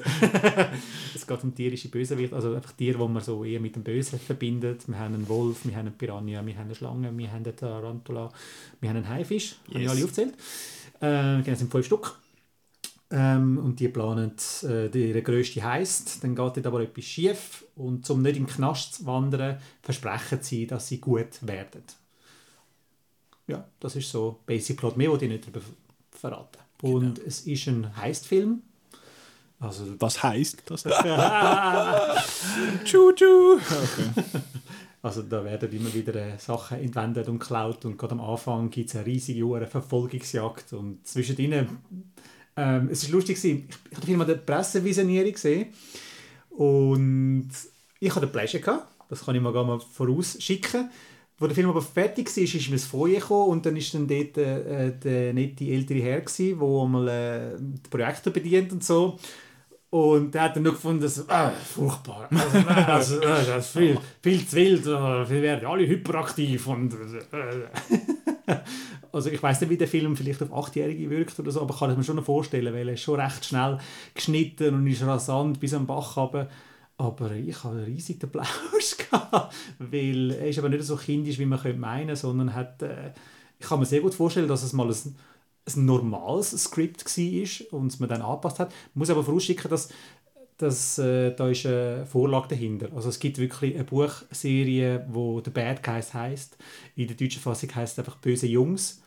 es 1.14 1.26
geht 1.26 1.44
um 1.44 1.54
tierische 1.54 1.88
Bösewicht, 1.88 2.32
also 2.32 2.54
einfach 2.54 2.72
Tiere, 2.72 2.98
die 2.98 3.08
man 3.08 3.22
so 3.22 3.44
eher 3.44 3.60
mit 3.60 3.74
dem 3.76 3.82
Bösen 3.82 4.18
verbindet. 4.18 4.86
Wir 4.88 4.98
haben 4.98 5.14
einen 5.14 5.28
Wolf, 5.28 5.64
wir 5.66 5.74
haben 5.76 5.88
einen 5.88 5.98
Piranha, 5.98 6.46
wir 6.46 6.56
haben 6.56 6.66
eine 6.66 6.74
Schlange, 6.74 7.16
wir 7.18 7.30
haben 7.30 7.44
eine 7.44 7.54
Tarantula, 7.56 8.30
wir 8.80 8.88
haben 8.88 8.96
einen 8.98 9.08
Haifisch, 9.08 9.56
habe 9.68 9.78
ich 9.78 9.82
Yes. 9.84 9.90
alle 9.92 10.04
aufgezählt. 10.04 10.34
Äh, 11.00 11.42
genau, 11.42 11.56
sind 11.56 11.70
fünf 11.70 11.86
Stück. 11.86 12.18
Ähm, 13.10 13.58
und 13.58 13.78
die 13.80 13.88
planen 13.88 14.32
äh, 14.62 14.86
ihre 14.86 15.22
grösste 15.22 15.62
heist. 15.62 16.24
Dann 16.24 16.34
geht 16.34 16.56
dort 16.56 16.66
aber 16.66 16.80
etwas 16.80 17.04
schief 17.04 17.64
und 17.76 18.08
um 18.08 18.22
nicht 18.22 18.36
in 18.36 18.46
den 18.46 18.52
Knast 18.54 18.94
zu 18.94 19.06
wandern, 19.06 19.58
versprechen 19.82 20.38
sie, 20.40 20.66
dass 20.66 20.88
sie 20.88 20.98
gut 21.00 21.46
werden. 21.46 21.82
Ja, 23.46 23.68
das 23.78 23.96
ist 23.96 24.10
so 24.10 24.40
Basic 24.46 24.76
Plot. 24.78 24.96
Mehr 24.96 25.10
wollte 25.10 25.26
ich 25.26 25.30
nicht 25.30 25.44
darüber 25.44 25.60
verraten. 26.10 26.63
Und 26.84 27.18
es 27.18 27.46
ist 27.46 27.66
ein 27.66 27.96
Heistfilm. 27.96 28.60
Also, 29.58 29.98
Was 29.98 30.22
heißt 30.22 30.64
das? 30.66 30.82
Tschu-tschu. 32.84 33.58
also 35.00 35.22
da 35.22 35.42
werden 35.42 35.72
immer 35.72 35.94
wieder 35.94 36.14
äh, 36.14 36.38
Sachen 36.38 36.80
entwendet 36.80 37.26
und 37.28 37.38
geklaut 37.38 37.86
und 37.86 37.96
gerade 37.96 38.12
am 38.12 38.20
Anfang 38.20 38.68
gibt 38.68 38.90
es 38.90 38.96
eine 38.96 39.06
riesige 39.06 39.44
Hure 39.44 39.66
Verfolgungsjagd 39.66 40.74
und 40.74 41.06
zwischendrin 41.06 41.78
ähm, 42.54 42.90
es 42.92 43.02
ist 43.02 43.10
lustig 43.10 43.40
gewesen. 43.40 43.66
ich, 43.66 43.74
ich 43.74 43.96
habe 43.96 44.00
den 44.00 44.06
Film 44.06 44.20
an 44.20 44.26
der 44.26 44.34
Pressevisionierung 44.34 45.32
gesehen 45.32 45.68
und 46.50 47.48
ich 47.98 48.14
hatte 48.14 48.26
Pleasure 48.26 48.62
gehabt, 48.62 48.88
das 49.08 49.24
kann 49.24 49.34
ich 49.34 49.40
mal, 49.40 49.52
mal 49.52 49.80
vorausschicken. 49.80 50.90
Wo 51.38 51.46
der 51.46 51.54
Film 51.54 51.68
aber 51.68 51.82
fertig 51.82 52.28
war, 52.36 52.44
ist 52.44 52.68
mir 52.68 52.76
das 52.76 52.84
Foyer 52.84 53.18
gekommen 53.20 53.50
und 53.50 53.66
dann 53.66 53.76
ist 53.76 53.92
dann 53.92 54.06
dort 54.06 54.38
äh, 54.38 54.96
der 54.96 55.32
nette 55.34 55.64
ältere 55.64 56.00
Herr 56.00 56.20
der 56.20 56.86
mal 56.86 57.08
äh, 57.08 57.56
die 57.58 57.90
Projekte 57.90 58.30
bedient 58.30 58.72
und 58.72 58.84
so. 58.84 59.18
Und 59.90 60.34
der 60.34 60.42
hat 60.42 60.56
dann 60.56 60.64
nur 60.64 60.72
gefunden, 60.72 61.02
dass, 61.02 61.28
ah, 61.28 61.50
furchtbar, 61.50 62.28
also, 62.32 62.58
nein, 62.58 62.84
also, 62.84 63.20
äh, 63.20 63.46
das 63.46 63.66
ist 63.66 63.78
viel, 63.78 63.96
viel 64.20 64.44
zu 64.44 64.56
wild, 64.56 64.86
äh, 64.86 65.30
wir 65.30 65.42
werden 65.42 65.66
alle 65.66 65.86
hyperaktiv 65.86 66.66
und 66.66 66.94
äh, 66.94 68.56
also 69.12 69.30
ich 69.30 69.40
weiß 69.40 69.60
nicht, 69.60 69.70
wie 69.70 69.76
der 69.76 69.86
Film 69.86 70.16
vielleicht 70.16 70.42
auf 70.42 70.52
Achtjährige 70.52 71.08
wirkt 71.10 71.38
oder 71.38 71.52
so, 71.52 71.60
aber 71.60 71.74
ich 71.74 71.78
kann 71.78 71.90
es 71.90 71.96
mir 71.96 72.02
schon 72.02 72.24
vorstellen, 72.24 72.74
weil 72.74 72.88
er 72.88 72.94
ist 72.94 73.02
schon 73.02 73.20
recht 73.20 73.44
schnell 73.44 73.78
geschnitten 74.12 74.74
und 74.74 74.86
ist 74.88 75.06
rasant 75.06 75.60
bis 75.60 75.74
am 75.74 75.86
Bach 75.86 76.16
runter. 76.16 76.48
Aber 76.96 77.32
ich 77.32 77.64
habe 77.64 77.76
einen 77.76 77.84
riesigen 77.84 78.22
Applaus 78.22 78.96
weil 79.78 80.30
er 80.30 80.48
ist 80.48 80.58
aber 80.58 80.68
nicht 80.68 80.84
so 80.84 80.96
kindisch, 80.96 81.38
wie 81.38 81.46
man 81.46 81.60
könnte 81.60 81.78
meinen, 81.78 82.14
sondern 82.14 82.54
hat, 82.54 82.82
äh, 82.82 83.12
ich 83.58 83.66
kann 83.66 83.80
mir 83.80 83.86
sehr 83.86 84.00
gut 84.00 84.14
vorstellen, 84.14 84.48
dass 84.48 84.62
es 84.62 84.72
mal 84.72 84.88
ein, 84.88 85.16
ein 85.76 85.84
normales 85.84 86.50
Skript 86.50 87.04
war 87.04 87.78
und 87.78 87.88
es 87.88 87.98
man 87.98 88.08
dann 88.08 88.22
angepasst 88.22 88.60
hat. 88.60 88.72
Ich 88.72 88.96
muss 88.96 89.10
aber 89.10 89.24
vorausschicken, 89.24 89.70
dass 89.70 89.88
dass, 90.56 90.98
äh, 90.98 91.34
da 91.34 91.48
ist 91.48 91.66
eine 91.66 92.06
Vorlage 92.06 92.48
dahinter. 92.48 92.88
Also 92.94 93.08
es 93.08 93.18
gibt 93.18 93.38
wirklich 93.38 93.74
eine 93.74 93.84
Buchserie, 93.84 95.04
wo 95.08 95.40
«The 95.44 95.50
Bad 95.50 95.82
Guys» 95.82 96.14
heißt. 96.14 96.56
In 96.96 97.08
der 97.08 97.16
deutschen 97.16 97.42
Fassung 97.42 97.74
heißt 97.74 97.94
es 97.94 97.98
einfach 97.98 98.18
«Böse 98.18 98.46
Jungs». 98.46 99.02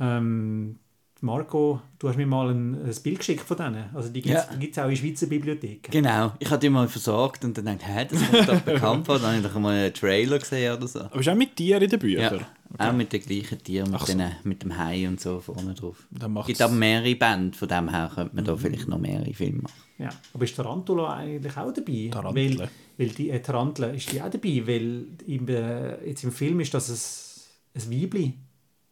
Ähm, 0.00 0.78
Marco, 1.20 1.80
du 1.98 2.08
hast 2.08 2.16
mir 2.16 2.26
mal 2.26 2.50
ein, 2.50 2.74
ein 2.74 2.94
Bild 3.02 3.18
geschickt 3.18 3.40
von 3.40 3.56
denen. 3.56 3.84
Also 3.94 4.08
die 4.10 4.22
gibt 4.22 4.36
es 4.36 4.76
Ja. 4.76 4.84
auch 4.84 4.88
in 4.88 4.96
Schweizer 4.96 5.26
Bibliotheken. 5.26 5.90
Genau, 5.90 6.32
ich 6.38 6.48
hatte 6.48 6.60
die 6.60 6.70
mal 6.70 6.86
versorgt 6.88 7.44
und 7.44 7.58
dann 7.58 7.64
dachte 7.64 7.84
hä, 7.86 8.06
das 8.08 8.30
kommt 8.30 8.48
doch 8.48 8.60
bekannt 8.60 9.06
vor. 9.06 9.18
Dann 9.18 9.28
habe 9.28 9.36
ich 9.38 9.42
doch 9.52 9.58
mal 9.60 9.74
einen 9.74 9.94
Trailer 9.94 10.38
gesehen 10.38 10.76
oder 10.76 10.86
so. 10.86 11.00
Aber 11.00 11.18
ist 11.18 11.28
auch 11.28 11.34
mit 11.34 11.56
Tieren 11.56 11.82
in 11.82 11.90
den 11.90 12.00
Ja, 12.10 12.30
Büchern? 12.30 12.46
auch 12.78 12.92
mit 12.92 13.12
den 13.12 13.20
gleichen 13.22 13.58
Tieren, 13.62 13.90
mit, 13.90 14.00
so. 14.00 14.06
den, 14.06 14.30
mit 14.44 14.62
dem 14.62 14.76
Hai 14.78 15.08
und 15.08 15.20
so 15.20 15.40
vorne 15.40 15.74
drauf. 15.74 16.06
Dann 16.10 16.30
Es 16.30 16.34
macht's- 16.34 16.46
gibt 16.48 16.62
aber 16.62 16.74
mehrere 16.74 17.14
Bände, 17.16 17.56
von 17.56 17.68
dem 17.68 17.88
her 17.88 18.10
könnte 18.14 18.36
man 18.36 18.44
da 18.44 18.56
vielleicht 18.56 18.88
noch 18.88 18.98
mehrere 18.98 19.32
Filme 19.34 19.62
machen. 19.62 19.72
Ja. 19.98 20.10
Aber 20.32 20.44
ist 20.44 20.54
Tarantula 20.54 21.14
eigentlich 21.16 21.56
auch 21.56 21.72
dabei? 21.72 22.10
Tarantel. 22.12 22.58
Weil, 22.60 22.68
weil 22.98 23.08
die 23.08 23.30
äh, 23.30 23.40
Tarantel 23.40 23.94
ist 23.96 24.12
die 24.12 24.22
auch 24.22 24.30
dabei, 24.30 24.62
weil 24.66 25.06
im, 25.26 25.48
äh, 25.48 26.06
jetzt 26.08 26.22
im 26.22 26.30
Film 26.30 26.60
ist 26.60 26.72
das 26.74 27.40
ein, 27.74 27.82
ein 27.82 27.90
Weibli 28.02 28.34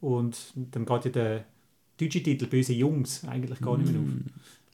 und 0.00 0.36
dann 0.56 0.84
geht 0.84 1.04
ja 1.04 1.10
der 1.12 1.44
deutsche 1.98 2.22
Titel 2.22 2.46
«Böse 2.46 2.72
Jungs» 2.72 3.22
eigentlich 3.26 3.60
gar 3.60 3.76
nicht 3.78 3.92
mehr 3.92 4.00
auf. 4.00 4.06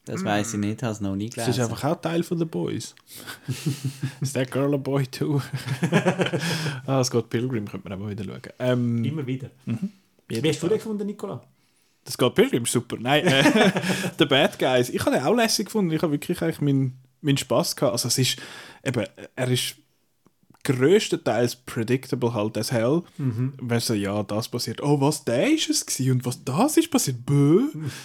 Das 0.04 0.24
weiß 0.24 0.54
ich 0.54 0.60
nicht, 0.60 0.82
habe 0.82 0.92
es 0.92 1.00
noch 1.00 1.14
nie 1.14 1.28
Das 1.28 1.46
ist 1.48 1.54
gelesen. 1.54 1.70
einfach 1.70 1.84
auch 1.84 2.00
Teil 2.00 2.24
von 2.24 2.38
den 2.38 2.48
Boys. 2.48 2.94
ist 4.20 4.34
that 4.34 4.50
girl 4.50 4.74
a 4.74 4.76
boy 4.76 5.06
too? 5.06 5.40
ah, 6.86 7.04
Scott 7.04 7.30
Pilgrim 7.30 7.68
könnte 7.68 7.88
man 7.88 7.96
auch 7.96 8.02
mal 8.04 8.10
wieder 8.10 8.24
schauen. 8.24 8.40
Ähm, 8.58 9.04
Immer 9.04 9.24
wieder. 9.26 9.50
jeden 9.64 9.92
Wie 10.28 10.48
hast 10.48 10.60
du 10.60 10.66
den 10.66 10.78
gefunden, 10.78 11.06
Nicola? 11.06 11.44
Das 12.04 12.14
Scott 12.14 12.34
Pilgrim 12.34 12.64
ist 12.64 12.72
super. 12.72 12.96
Nein, 12.98 13.24
äh, 13.26 13.44
The 14.18 14.26
Bad 14.26 14.58
Guys. 14.58 14.90
Ich 14.90 15.00
habe 15.06 15.14
den 15.16 15.24
auch 15.24 15.36
lässig 15.36 15.66
gefunden. 15.66 15.92
Ich 15.92 16.02
habe 16.02 16.12
wirklich 16.12 16.42
eigentlich 16.42 16.60
meinen 16.60 16.98
mein 17.20 17.36
Spass 17.36 17.76
gehabt. 17.76 17.92
Also 17.92 18.08
es 18.08 18.18
ist 18.18 18.36
eben, 18.84 19.06
er 19.36 19.48
ist 19.48 19.76
größtenteils 20.64 21.56
predictable 21.56 22.34
halt 22.34 22.56
as 22.58 22.70
hell. 22.72 23.02
Mhm. 23.18 23.54
Wenn 23.60 23.80
so, 23.80 23.94
ja, 23.94 24.22
das 24.22 24.48
passiert, 24.48 24.82
oh, 24.82 25.00
was, 25.00 25.24
der 25.24 25.52
ist 25.52 25.68
es 25.70 25.84
gewesen 25.86 26.12
und 26.12 26.24
was 26.24 26.44
das 26.44 26.76
ist 26.76 26.90
passiert, 26.90 27.24
bö. 27.26 27.62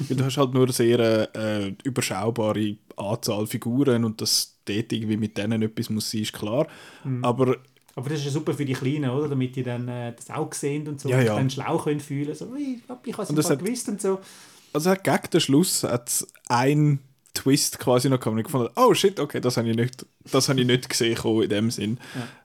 Weil 0.08 0.18
du 0.18 0.26
hast 0.26 0.38
halt 0.38 0.54
nur 0.54 0.64
eine 0.64 0.74
sehr 0.74 1.36
äh, 1.36 1.74
überschaubare 1.84 2.78
Anzahl 2.96 3.46
Figuren 3.48 4.04
und 4.06 4.22
dass 4.22 4.58
dort 4.66 4.92
irgendwie 4.92 5.18
mit 5.18 5.38
denen 5.38 5.62
etwas 5.62 5.90
muss 5.90 6.10
sein, 6.12 6.22
ist 6.22 6.34
klar. 6.34 6.68
Mhm. 7.04 7.24
Aber 7.24 7.58
Aber 7.96 8.10
das 8.10 8.20
ist 8.20 8.26
ja 8.26 8.32
super 8.32 8.54
für 8.54 8.66
die 8.66 8.74
Kleinen, 8.74 9.10
oder? 9.10 9.30
Damit 9.30 9.56
die 9.56 9.64
dann 9.64 9.88
äh, 9.88 10.14
das 10.16 10.30
auch 10.30 10.54
sehen 10.54 10.88
und 10.88 11.00
so 11.02 11.10
Ja, 11.10 11.20
und 11.20 11.26
ja. 11.26 11.36
dann 11.36 11.50
schlau 11.50 11.78
können 11.78 12.00
fühlen. 12.00 12.34
So, 12.36 12.46
«Ui, 12.48 12.82
Papi, 12.88 13.10
ich 13.12 13.18
habe 13.18 13.24
es 13.24 13.30
Und 13.30 13.50
hat- 13.50 13.60
gewusst 13.64 13.90
und 13.90 14.02
so. 14.02 14.20
Also 14.74 14.90
hat 14.92 15.04
gegen 15.04 15.30
den 15.34 15.42
Schluss 15.42 15.84
hat's 15.84 16.28
ein 16.50 17.00
Twist 17.38 17.80
quasi 17.80 18.10
noch 18.10 18.20
gehabt. 18.20 18.34
Und 18.34 18.40
ich 18.40 18.46
gefunden, 18.46 18.70
oh 18.76 18.94
shit, 18.94 19.20
okay, 19.20 19.40
das 19.40 19.58
habe 19.58 19.70
ich 19.70 19.76
nicht, 19.76 20.06
das 20.32 20.50
habe 20.50 20.60
ich 20.60 20.68
nicht 20.68 20.90
gesehen 20.90 21.18
in 21.44 21.50
dem 21.50 21.72
Sinn. 21.72 22.00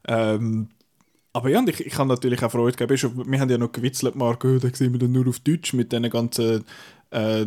Ähm, 0.07 0.69
aber 1.33 1.49
ja, 1.49 1.61
und 1.61 1.69
ich, 1.69 1.87
ich 1.87 1.97
habe 1.99 2.09
natürlich 2.09 2.43
auch 2.43 2.51
Freude 2.51 2.77
gehabt. 2.77 3.27
Wir 3.31 3.41
haben 3.41 3.51
ja 3.51 3.59
noch 3.59 3.73
gewitzelt, 3.73 4.17
Marco, 4.17 4.49
oh, 4.49 4.59
da 4.59 4.69
sehen 4.73 4.93
wir 4.93 4.99
dann 4.99 5.13
nur 5.13 5.29
auf 5.29 5.41
Deutsch 5.41 5.73
mit 5.73 5.93
den 5.93 6.09
ganzen 6.11 6.65
äh, 7.11 7.47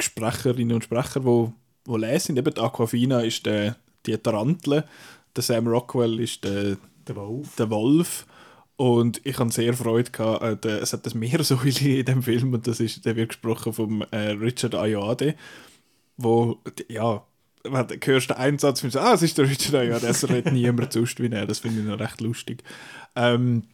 Sprecherinnen 0.00 0.74
und 0.74 0.84
Sprechern, 0.84 1.22
die 1.22 1.52
wo 1.84 1.96
lesen 1.96 2.36
sind. 2.36 2.38
Eben 2.38 2.54
die 2.54 2.60
Aquafina 2.60 3.20
ist 3.20 3.46
der, 3.46 3.76
die 4.06 4.16
Tarantel, 4.16 4.84
der 5.36 5.42
Sam 5.42 5.66
Rockwell 5.68 6.20
ist 6.20 6.44
der, 6.44 6.76
Der 7.06 7.16
Wolf. 7.16 7.56
der 7.56 7.70
Wolf 7.70 8.26
Und 8.76 9.20
ich 9.24 9.38
hatte 9.38 9.52
sehr 9.52 9.74
Freude. 9.74 10.10
Gehabt. 10.10 10.64
Äh, 10.64 10.78
es 10.78 10.92
hat 10.92 11.06
das 11.06 11.14
Meersäule 11.14 11.98
in 11.98 12.04
dem 12.04 12.22
Film 12.22 12.54
und 12.54 12.66
das 12.66 12.80
ist, 12.80 13.04
der 13.04 13.16
wird 13.16 13.30
gesprochen 13.30 13.72
von 13.72 14.02
äh, 14.10 14.30
Richard 14.30 14.74
Ayade, 14.74 15.34
wo, 16.22 16.58
ja, 16.88 17.24
wenn 17.64 17.86
du 17.86 17.96
hörst 18.02 18.30
den 18.30 18.36
Einsatz 18.36 18.82
und 18.82 18.96
ah, 18.96 19.14
es 19.14 19.22
ist 19.22 19.38
der 19.38 19.48
Richard 19.48 19.74
Ayade, 19.74 20.06
es 20.06 20.28
redet 20.28 20.52
niemand 20.52 20.92
sonst 20.92 21.20
wie 21.20 21.30
er, 21.30 21.46
das 21.46 21.58
finde 21.58 21.80
ich 21.80 21.86
noch 21.86 22.00
recht 22.00 22.20
lustig. 22.20 22.62
Ähm, 23.16 23.64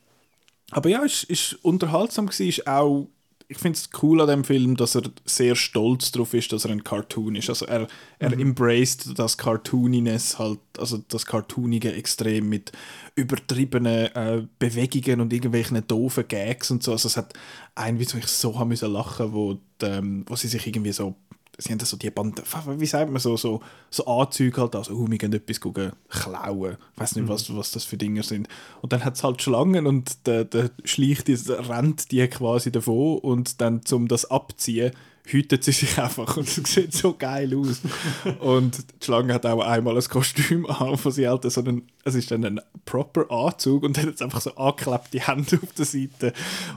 aber 0.71 0.89
ja, 0.89 1.05
es 1.05 1.29
war 1.29 1.59
unterhaltsam, 1.63 2.27
gewesen, 2.27 2.49
ist 2.49 2.67
auch 2.67 3.09
ich 3.49 3.59
finde 3.59 3.79
es 3.79 3.91
cool 4.03 4.21
an 4.21 4.29
dem 4.29 4.45
Film, 4.45 4.77
dass 4.77 4.97
er 4.97 5.03
sehr 5.25 5.55
stolz 5.55 6.11
darauf 6.11 6.35
ist, 6.35 6.53
dass 6.53 6.65
er 6.65 6.73
ein 6.73 6.83
Cartoon 6.83 7.37
ist. 7.37 7.49
Also 7.49 7.67
er, 7.67 7.87
er 8.19 8.35
mhm. 8.35 8.41
embraced 8.41 9.19
das 9.19 9.39
Cartooniness 9.39 10.39
halt, 10.39 10.59
also 10.79 10.99
das 11.09 11.27
Cartoonige 11.27 11.93
extrem 11.93 12.49
mit 12.49 12.73
übertriebenen 13.15 14.07
äh, 14.15 14.47
Bewegungen 14.59 15.21
und 15.21 15.33
irgendwelchen 15.33 15.87
doofen 15.87 16.27
Gags 16.27 16.71
und 16.71 16.83
so. 16.83 16.93
Also 16.93 17.07
es 17.07 17.17
hat 17.17 17.35
einen, 17.75 18.01
wie 18.01 18.05
ich 18.05 18.27
so 18.27 18.59
haben 18.59 18.69
müssen 18.69 18.93
lachen, 18.93 19.33
wo, 19.33 19.55
die, 19.81 19.87
ähm, 19.87 20.25
wo 20.27 20.35
sie 20.35 20.49
sich 20.49 20.67
irgendwie 20.67 20.93
so 20.93 21.15
sie 21.59 21.73
haben 21.73 21.81
so 21.81 21.97
die 21.97 22.11
Band, 22.11 22.43
wie 22.79 22.87
sagt 22.87 23.11
man 23.11 23.21
so, 23.21 23.37
so, 23.37 23.61
so 23.91 24.07
Anzüge 24.07 24.61
halt, 24.61 24.77
also 24.77 24.95
oh, 24.95 25.07
wir 25.09 25.19
gehen 25.19 25.33
etwas 25.33 25.61
gucken, 25.61 25.93
klauen. 26.09 26.77
Ich 26.95 27.01
weiß 27.01 27.17
nicht, 27.17 27.25
mhm. 27.25 27.29
was, 27.29 27.55
was 27.55 27.73
das 27.73 27.85
für 27.85 27.97
Dinge 27.97 28.23
sind. 28.23 28.49
Und 28.83 28.93
dann 28.93 29.05
hat 29.05 29.15
es 29.15 29.25
halt 29.25 29.43
Schlangen 29.43 29.87
und 29.87 30.27
der, 30.27 30.45
der 30.45 30.71
schleicht, 30.85 31.29
rennt 31.29 32.11
die 32.13 32.27
quasi 32.29 32.71
davon 32.71 33.19
und 33.19 33.61
dann 33.61 33.85
zum 33.85 34.09
das 34.09 34.31
abziehen, 34.31 34.93
hütet 35.27 35.65
sie 35.65 35.73
sich 35.73 35.99
einfach 35.99 36.37
und 36.37 36.47
es 36.47 36.55
sieht 36.73 36.93
so 36.93 37.15
geil 37.15 37.53
aus. 37.57 37.81
und 38.41 38.79
die 38.79 39.05
Schlange 39.05 39.35
hat 39.35 39.45
auch 39.47 39.61
einmal 39.61 39.97
ein 39.97 40.05
Kostüm 40.05 40.67
an, 40.67 40.99
wo 41.03 41.11
sie 41.11 41.29
halt 41.29 41.51
so 41.51 41.61
einen, 41.61 41.89
es 42.05 42.15
ist 42.15 42.31
dann 42.31 42.45
ein 42.45 42.61
proper 42.85 43.31
Anzug 43.31 43.83
und 43.83 43.97
dann 43.97 44.07
hat 44.07 44.23
einfach 44.23 44.41
so 44.41 44.55
angeklebte 44.55 45.27
Hände 45.27 45.59
auf 45.63 45.73
der 45.73 45.85
Seite. 45.85 46.33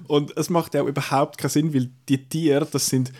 Und 0.07 0.35
es 0.35 0.49
macht 0.49 0.73
ja 0.73 0.81
auch 0.81 0.87
überhaupt 0.87 1.37
keinen 1.37 1.51
Sinn, 1.51 1.73
weil 1.73 1.89
die 2.07 2.25
Tiere, 2.25 2.67
das 2.69 2.87
sind 2.87 3.11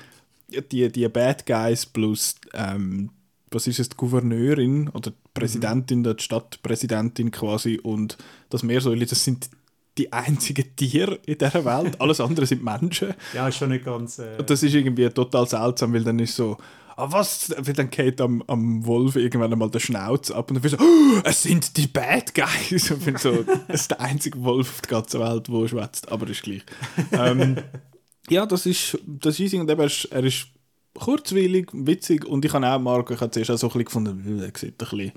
die, 0.71 0.91
die 0.91 1.07
Bad 1.07 1.45
Guys 1.45 1.85
plus, 1.85 2.35
ähm, 2.53 3.11
was 3.51 3.67
ist 3.67 3.79
es, 3.79 3.89
die 3.89 3.97
Gouverneurin 3.97 4.89
oder 4.89 5.11
die 5.11 5.17
Präsidentin, 5.33 5.99
mhm. 5.99 6.15
die 6.15 6.23
Stadtpräsidentin 6.23 7.31
quasi 7.31 7.79
und 7.81 8.17
das 8.49 8.63
Meersäule, 8.63 9.05
das 9.05 9.23
sind 9.23 9.49
die 9.97 10.13
einzigen 10.13 10.75
Tiere 10.75 11.19
in 11.25 11.37
dieser 11.37 11.65
Welt. 11.65 11.95
Alles 12.01 12.21
andere 12.21 12.45
sind 12.45 12.63
Menschen. 12.63 13.13
Ja, 13.33 13.47
ist 13.47 13.57
schon 13.57 13.69
nicht 13.69 13.85
ganz. 13.85 14.19
Äh... 14.19 14.37
Und 14.37 14.49
das 14.49 14.63
ist 14.63 14.73
irgendwie 14.73 15.09
total 15.09 15.47
seltsam, 15.47 15.93
weil 15.93 16.03
dann 16.03 16.19
ist 16.19 16.35
so, 16.35 16.57
ah 16.95 17.07
was? 17.11 17.53
Weil 17.57 17.73
dann 17.73 17.89
geht 17.89 18.21
am, 18.21 18.43
am 18.47 18.85
Wolf 18.85 19.15
irgendwann 19.17 19.51
einmal 19.51 19.69
der 19.69 19.79
Schnauz 19.79 20.31
ab 20.31 20.51
und 20.51 20.63
dann 20.63 20.69
so, 20.69 20.77
oh, 20.77 21.21
es 21.23 21.43
sind 21.43 21.75
die 21.75 21.87
Bad 21.87 22.33
Guys. 22.33 22.91
Und 22.91 23.07
ich 23.07 23.17
so, 23.17 23.45
es 23.67 23.81
ist 23.81 23.91
der 23.91 24.01
einzige 24.01 24.41
Wolf 24.43 24.69
auf 24.69 24.81
der 24.81 24.89
ganzen 24.89 25.19
Welt, 25.19 25.47
der 25.47 25.67
schwätzt, 25.67 26.11
aber 26.11 26.27
ist 26.29 26.43
gleich. 26.43 26.63
ähm, 27.11 27.57
ja, 28.27 28.45
das 28.45 28.65
ist, 28.65 28.97
das 29.05 29.39
ist 29.39 29.53
und 29.53 29.69
eben, 29.69 29.89
er 30.11 30.23
ist 30.23 30.47
kurzweilig, 30.93 31.69
witzig 31.73 32.25
und 32.25 32.43
ich 32.45 32.53
habe 32.53 32.67
auch 32.67 32.79
Marco, 32.79 33.13
ich 33.13 33.21
habe 33.21 33.31
zuerst 33.31 33.51
auch 33.51 33.57
so 33.57 33.67
ein 33.67 33.83
bisschen 33.83 33.85
gefunden, 33.85 34.39
er 34.41 34.51
sieht 34.57 34.73
ein 34.73 34.77
bisschen, 34.77 34.99
ein 34.99 35.13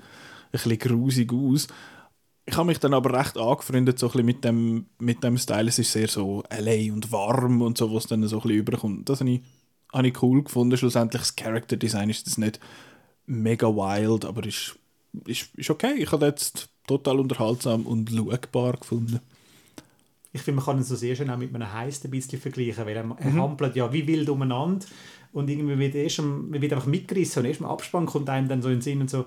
bisschen 0.51 0.79
grusig 0.79 1.33
aus. 1.33 1.67
Ich 2.45 2.57
habe 2.57 2.67
mich 2.67 2.79
dann 2.79 2.93
aber 2.93 3.17
recht 3.17 3.37
angefreundet 3.37 3.99
so 3.99 4.11
mit 4.15 4.43
dem, 4.43 4.87
mit 4.99 5.23
dem 5.23 5.37
Style. 5.37 5.69
Es 5.69 5.79
ist 5.79 5.91
sehr 5.91 6.09
so 6.09 6.43
LA 6.49 6.93
und 6.93 7.11
warm 7.11 7.61
und 7.61 7.77
so, 7.77 7.93
was 7.93 8.07
dann 8.07 8.27
so 8.27 8.37
ein 8.37 8.41
bisschen 8.41 8.57
überkommt. 8.57 9.07
Das 9.07 9.21
habe 9.21 9.29
ich, 9.29 9.41
habe 9.93 10.07
ich 10.07 10.21
cool 10.21 10.43
gefunden. 10.43 10.77
Schlussendlich 10.77 11.21
das 11.21 11.35
Character 11.37 11.77
Design 11.77 12.09
ist 12.09 12.27
das 12.27 12.37
nicht 12.37 12.59
mega 13.25 13.67
wild, 13.67 14.25
aber 14.25 14.45
ist, 14.45 14.77
ist, 15.25 15.55
ist 15.55 15.69
okay. 15.69 15.93
Ich 15.97 16.11
habe 16.11 16.25
jetzt 16.25 16.67
total 16.85 17.21
unterhaltsam 17.21 17.85
und 17.85 18.09
schaubar 18.09 18.73
gefunden 18.73 19.21
ich 20.33 20.41
finde, 20.41 20.57
man 20.57 20.65
kann 20.65 20.77
ihn 20.77 20.83
so 20.83 20.95
sehr 20.95 21.15
schön 21.15 21.29
auch 21.29 21.37
mit 21.37 21.53
einem 21.53 21.71
Heist 21.71 22.03
ein 22.03 22.11
bisschen 22.11 22.41
vergleichen, 22.41 22.85
weil 22.85 22.97
er, 22.97 23.03
mhm. 23.03 23.15
er 23.17 23.33
hampelt 23.33 23.75
ja 23.75 23.93
wie 23.93 24.05
wild 24.07 24.27
umeinander 24.29 24.85
und 25.31 25.49
irgendwie 25.49 25.77
wird, 25.77 25.95
erst 25.95 26.19
am, 26.19 26.51
wird 26.51 26.73
einfach 26.73 26.87
mitgerissen 26.87 27.41
und 27.41 27.45
erst 27.49 27.61
im 27.61 27.67
Abspann 27.67 28.07
kommt 28.07 28.29
einem 28.29 28.47
dann 28.47 28.61
so 28.61 28.69
in 28.69 28.75
den 28.75 28.81
Sinn 28.81 29.01
und 29.01 29.09
so, 29.09 29.25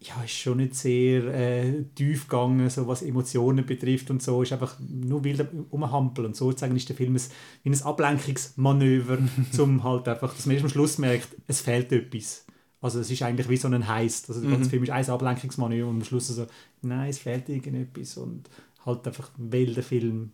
ja, 0.00 0.22
ist 0.24 0.32
schon 0.32 0.58
nicht 0.58 0.74
sehr 0.74 1.24
äh, 1.26 1.84
tief 1.94 2.28
gegangen, 2.28 2.68
so 2.70 2.86
was 2.86 3.02
Emotionen 3.02 3.66
betrifft 3.66 4.10
und 4.10 4.22
so, 4.22 4.42
ist 4.42 4.52
einfach 4.52 4.76
nur 4.80 5.24
wild 5.24 5.46
umhampeln 5.70 6.28
und 6.28 6.36
sozusagen 6.36 6.76
ist 6.76 6.88
der 6.88 6.96
Film 6.96 7.16
ein, 7.16 7.22
wie 7.62 7.70
ein 7.70 7.82
Ablenkungsmanöver, 7.82 9.18
um 9.58 9.84
halt 9.84 10.08
einfach, 10.08 10.34
dass 10.34 10.46
man 10.46 10.54
erst 10.54 10.64
am 10.64 10.70
Schluss 10.70 10.98
merkt, 10.98 11.28
es 11.46 11.60
fehlt 11.60 11.92
etwas. 11.92 12.46
Also 12.80 13.00
es 13.00 13.10
ist 13.10 13.22
eigentlich 13.22 13.48
wie 13.48 13.56
so 13.56 13.68
ein 13.68 13.88
Heist. 13.88 14.28
Also 14.28 14.42
der 14.42 14.50
ganze 14.50 14.66
mhm. 14.66 14.70
Film 14.70 14.82
ist 14.84 14.90
ein 14.90 15.10
Ablenkungsmanöver 15.10 15.88
und 15.88 15.96
am 15.96 16.04
Schluss 16.04 16.28
so, 16.28 16.46
nein, 16.82 17.10
es 17.10 17.18
fehlt 17.18 17.48
irgendetwas 17.48 18.16
und 18.16 18.48
halt 18.84 19.06
einfach, 19.06 19.30
weil 19.36 19.74
der 19.74 19.82
Film 19.82 20.30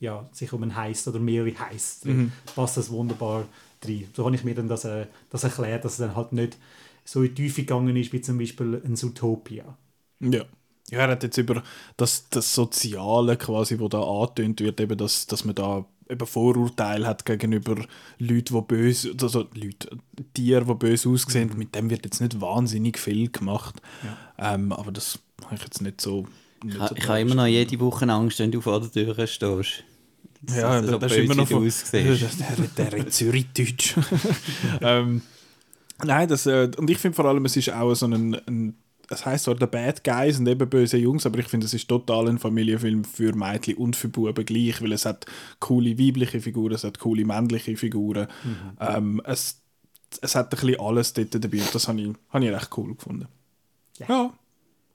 ja, 0.00 0.28
sich 0.32 0.52
um 0.52 0.62
einen 0.62 0.76
Heist 0.76 1.08
oder 1.08 1.18
mehrere 1.18 1.58
Heists 1.58 2.04
mhm. 2.04 2.32
passt 2.54 2.76
das 2.76 2.90
wunderbar 2.90 3.44
rein. 3.84 4.08
So 4.14 4.24
habe 4.24 4.34
ich 4.34 4.44
mir 4.44 4.54
dann 4.54 4.68
das, 4.68 4.84
äh, 4.84 5.06
das 5.30 5.44
erklärt, 5.44 5.84
dass 5.84 5.92
es 5.92 5.98
dann 5.98 6.16
halt 6.16 6.32
nicht 6.32 6.56
so 7.04 7.22
in 7.22 7.34
die 7.34 7.44
Tiefe 7.44 7.62
gegangen 7.62 7.96
ist 7.96 8.12
wie 8.12 8.20
zum 8.20 8.38
Beispiel 8.38 8.82
ein 8.84 8.96
Zootopia. 8.96 9.76
Ja. 10.20 10.44
Ja, 10.88 11.00
er 11.00 11.08
hat 11.08 11.24
jetzt 11.24 11.36
über 11.36 11.64
das, 11.96 12.28
das 12.28 12.54
Soziale 12.54 13.36
quasi, 13.36 13.80
wo 13.80 13.88
da 13.88 14.00
angetönt 14.02 14.60
wird, 14.60 14.80
eben, 14.80 14.96
dass, 14.96 15.26
dass 15.26 15.44
man 15.44 15.56
da 15.56 15.84
eben 16.08 16.26
Vorurteile 16.26 17.06
hat 17.06 17.24
gegenüber 17.24 17.74
Leuten, 18.18 18.54
die 18.54 18.60
böse, 18.62 19.12
also 19.20 19.48
Leute, 19.54 19.98
Tiere, 20.34 20.64
die 20.64 20.74
böse 20.74 21.08
aussehen, 21.08 21.50
mhm. 21.50 21.58
mit 21.58 21.74
dem 21.74 21.90
wird 21.90 22.04
jetzt 22.04 22.20
nicht 22.20 22.40
wahnsinnig 22.40 22.98
viel 22.98 23.30
gemacht. 23.30 23.82
Ja. 24.04 24.54
Ähm, 24.54 24.72
aber 24.72 24.92
das 24.92 25.18
habe 25.44 25.56
ich 25.56 25.62
jetzt 25.62 25.82
nicht 25.82 26.00
so 26.00 26.26
ich, 26.68 26.74
so 26.74 26.94
ich 26.96 27.08
habe 27.08 27.20
immer 27.20 27.34
noch 27.34 27.46
jede 27.46 27.78
Woche 27.80 28.08
Angst, 28.08 28.38
wenn 28.38 28.52
du 28.52 28.60
vor 28.60 28.80
der 28.80 28.90
Tür 28.90 29.14
stehst. 29.26 29.84
Das 30.42 30.56
ja, 30.56 30.80
das, 30.80 31.00
das 31.00 31.12
ist 31.12 31.18
immer 31.18 31.34
noch 31.34 31.48
von, 31.48 31.64
der, 31.92 32.90
der 32.90 33.08
Zürich-Deutsch. 33.08 33.94
ähm, 34.80 35.22
nein, 36.04 36.28
das, 36.28 36.46
äh, 36.46 36.70
und 36.76 36.90
ich 36.90 36.98
finde 36.98 37.16
vor 37.16 37.24
allem, 37.24 37.44
es 37.46 37.56
ist 37.56 37.72
auch 37.72 37.94
so 37.94 38.06
ein, 38.06 38.34
ein 38.46 38.74
es 39.08 39.24
heisst 39.24 39.44
zwar 39.44 39.56
The 39.58 39.66
Bad 39.66 40.02
Guys 40.04 40.38
und 40.38 40.48
eben 40.48 40.68
böse 40.68 40.96
Jungs, 40.96 41.26
aber 41.26 41.38
ich 41.38 41.46
finde, 41.46 41.66
es 41.66 41.74
ist 41.74 41.88
total 41.88 42.28
ein 42.28 42.38
Familienfilm 42.38 43.04
für 43.04 43.34
Mädchen 43.34 43.76
und 43.76 43.94
für 43.94 44.08
Buben 44.08 44.44
gleich, 44.44 44.82
weil 44.82 44.92
es 44.92 45.04
hat 45.06 45.26
coole 45.60 45.98
weibliche 45.98 46.40
Figuren, 46.40 46.74
es 46.74 46.84
hat 46.84 46.98
coole 46.98 47.24
männliche 47.24 47.76
Figuren. 47.76 48.26
Mhm. 48.42 48.76
Ähm, 48.80 49.22
es, 49.24 49.60
es 50.20 50.34
hat 50.34 50.52
ein 50.52 50.60
bisschen 50.60 50.80
alles 50.80 51.12
dort 51.12 51.34
dabei 51.34 51.58
und 51.58 51.74
das 51.74 51.88
habe 51.88 52.00
ich, 52.00 52.08
hab 52.30 52.42
ich 52.42 52.50
recht 52.50 52.70
cool 52.76 52.94
gefunden. 52.94 53.28
Ja. 53.98 54.06
ja. 54.08 54.32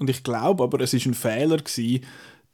Und 0.02 0.10
ich 0.10 0.24
glaube 0.24 0.64
aber, 0.64 0.82
es 0.82 0.94
war 0.94 1.00
ein 1.06 1.14
Fehler 1.14 1.58
gewesen, 1.58 2.04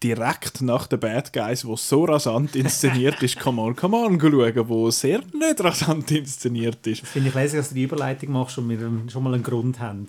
direkt 0.03 0.61
nach 0.61 0.85
den 0.85 0.99
Bad 0.99 1.31
Guys, 1.31 1.65
wo 1.65 1.77
so 1.77 2.03
rasant 2.03 2.57
inszeniert 2.57 3.23
ist, 3.23 3.39
Come 3.39 3.61
On, 3.61 3.73
Come 3.73 3.95
On 3.95 4.19
schauen, 4.19 4.69
wo 4.69 4.91
sehr 4.91 5.21
nicht 5.33 5.63
rasant 5.63 6.11
inszeniert 6.11 6.85
ist. 6.85 7.03
Das 7.03 7.09
finde 7.09 7.29
ich 7.29 7.35
lässig, 7.35 7.59
dass 7.59 7.69
du 7.69 7.75
die 7.75 7.83
Überleitung 7.83 8.33
machst 8.33 8.57
und 8.57 8.69
wir 8.69 8.77
schon 9.09 9.23
mal 9.23 9.33
einen 9.33 9.43
Grund 9.43 9.79
haben 9.79 10.07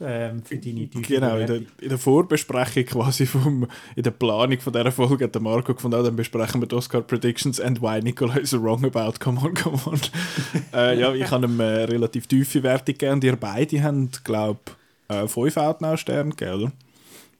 ähm, 0.00 0.42
für 0.42 0.56
deine 0.56 0.86
Genau, 0.86 1.36
in 1.36 1.46
der, 1.46 1.56
in 1.56 1.88
der, 1.90 1.98
Vorbesprechung 1.98 2.86
quasi 2.86 3.26
vom, 3.26 3.68
in 3.94 4.02
der 4.02 4.12
Planung 4.12 4.58
von 4.60 4.72
dieser 4.72 4.90
Folge 4.90 5.24
hat 5.24 5.34
der 5.34 5.42
Marco 5.42 5.74
gefunden, 5.74 6.00
oh, 6.00 6.02
dann 6.02 6.16
besprechen 6.16 6.62
wir 6.62 6.66
die 6.66 6.74
Oscar 6.74 7.02
Predictions 7.02 7.60
and 7.60 7.82
why 7.82 8.00
Nicola 8.00 8.38
is 8.38 8.54
wrong 8.54 8.82
about 8.86 9.18
Come 9.20 9.38
On, 9.42 9.52
Come 9.52 9.78
On. 9.84 10.00
äh, 10.72 10.98
ja, 10.98 11.12
ich 11.12 11.30
habe 11.30 11.44
ihm 11.44 11.60
eine 11.60 11.86
relativ 11.86 12.26
tiefe 12.26 12.62
Wertung 12.62 12.94
gegeben 12.94 13.12
und 13.12 13.24
ihr 13.24 13.36
beide 13.36 13.82
haben, 13.82 14.08
glaube 14.24 14.60
ich, 14.66 14.77
äh, 15.08 15.26
5 15.26 15.56
Outnow-Sterne 15.56 16.30
gegeben, 16.30 16.62
oder? 16.62 16.72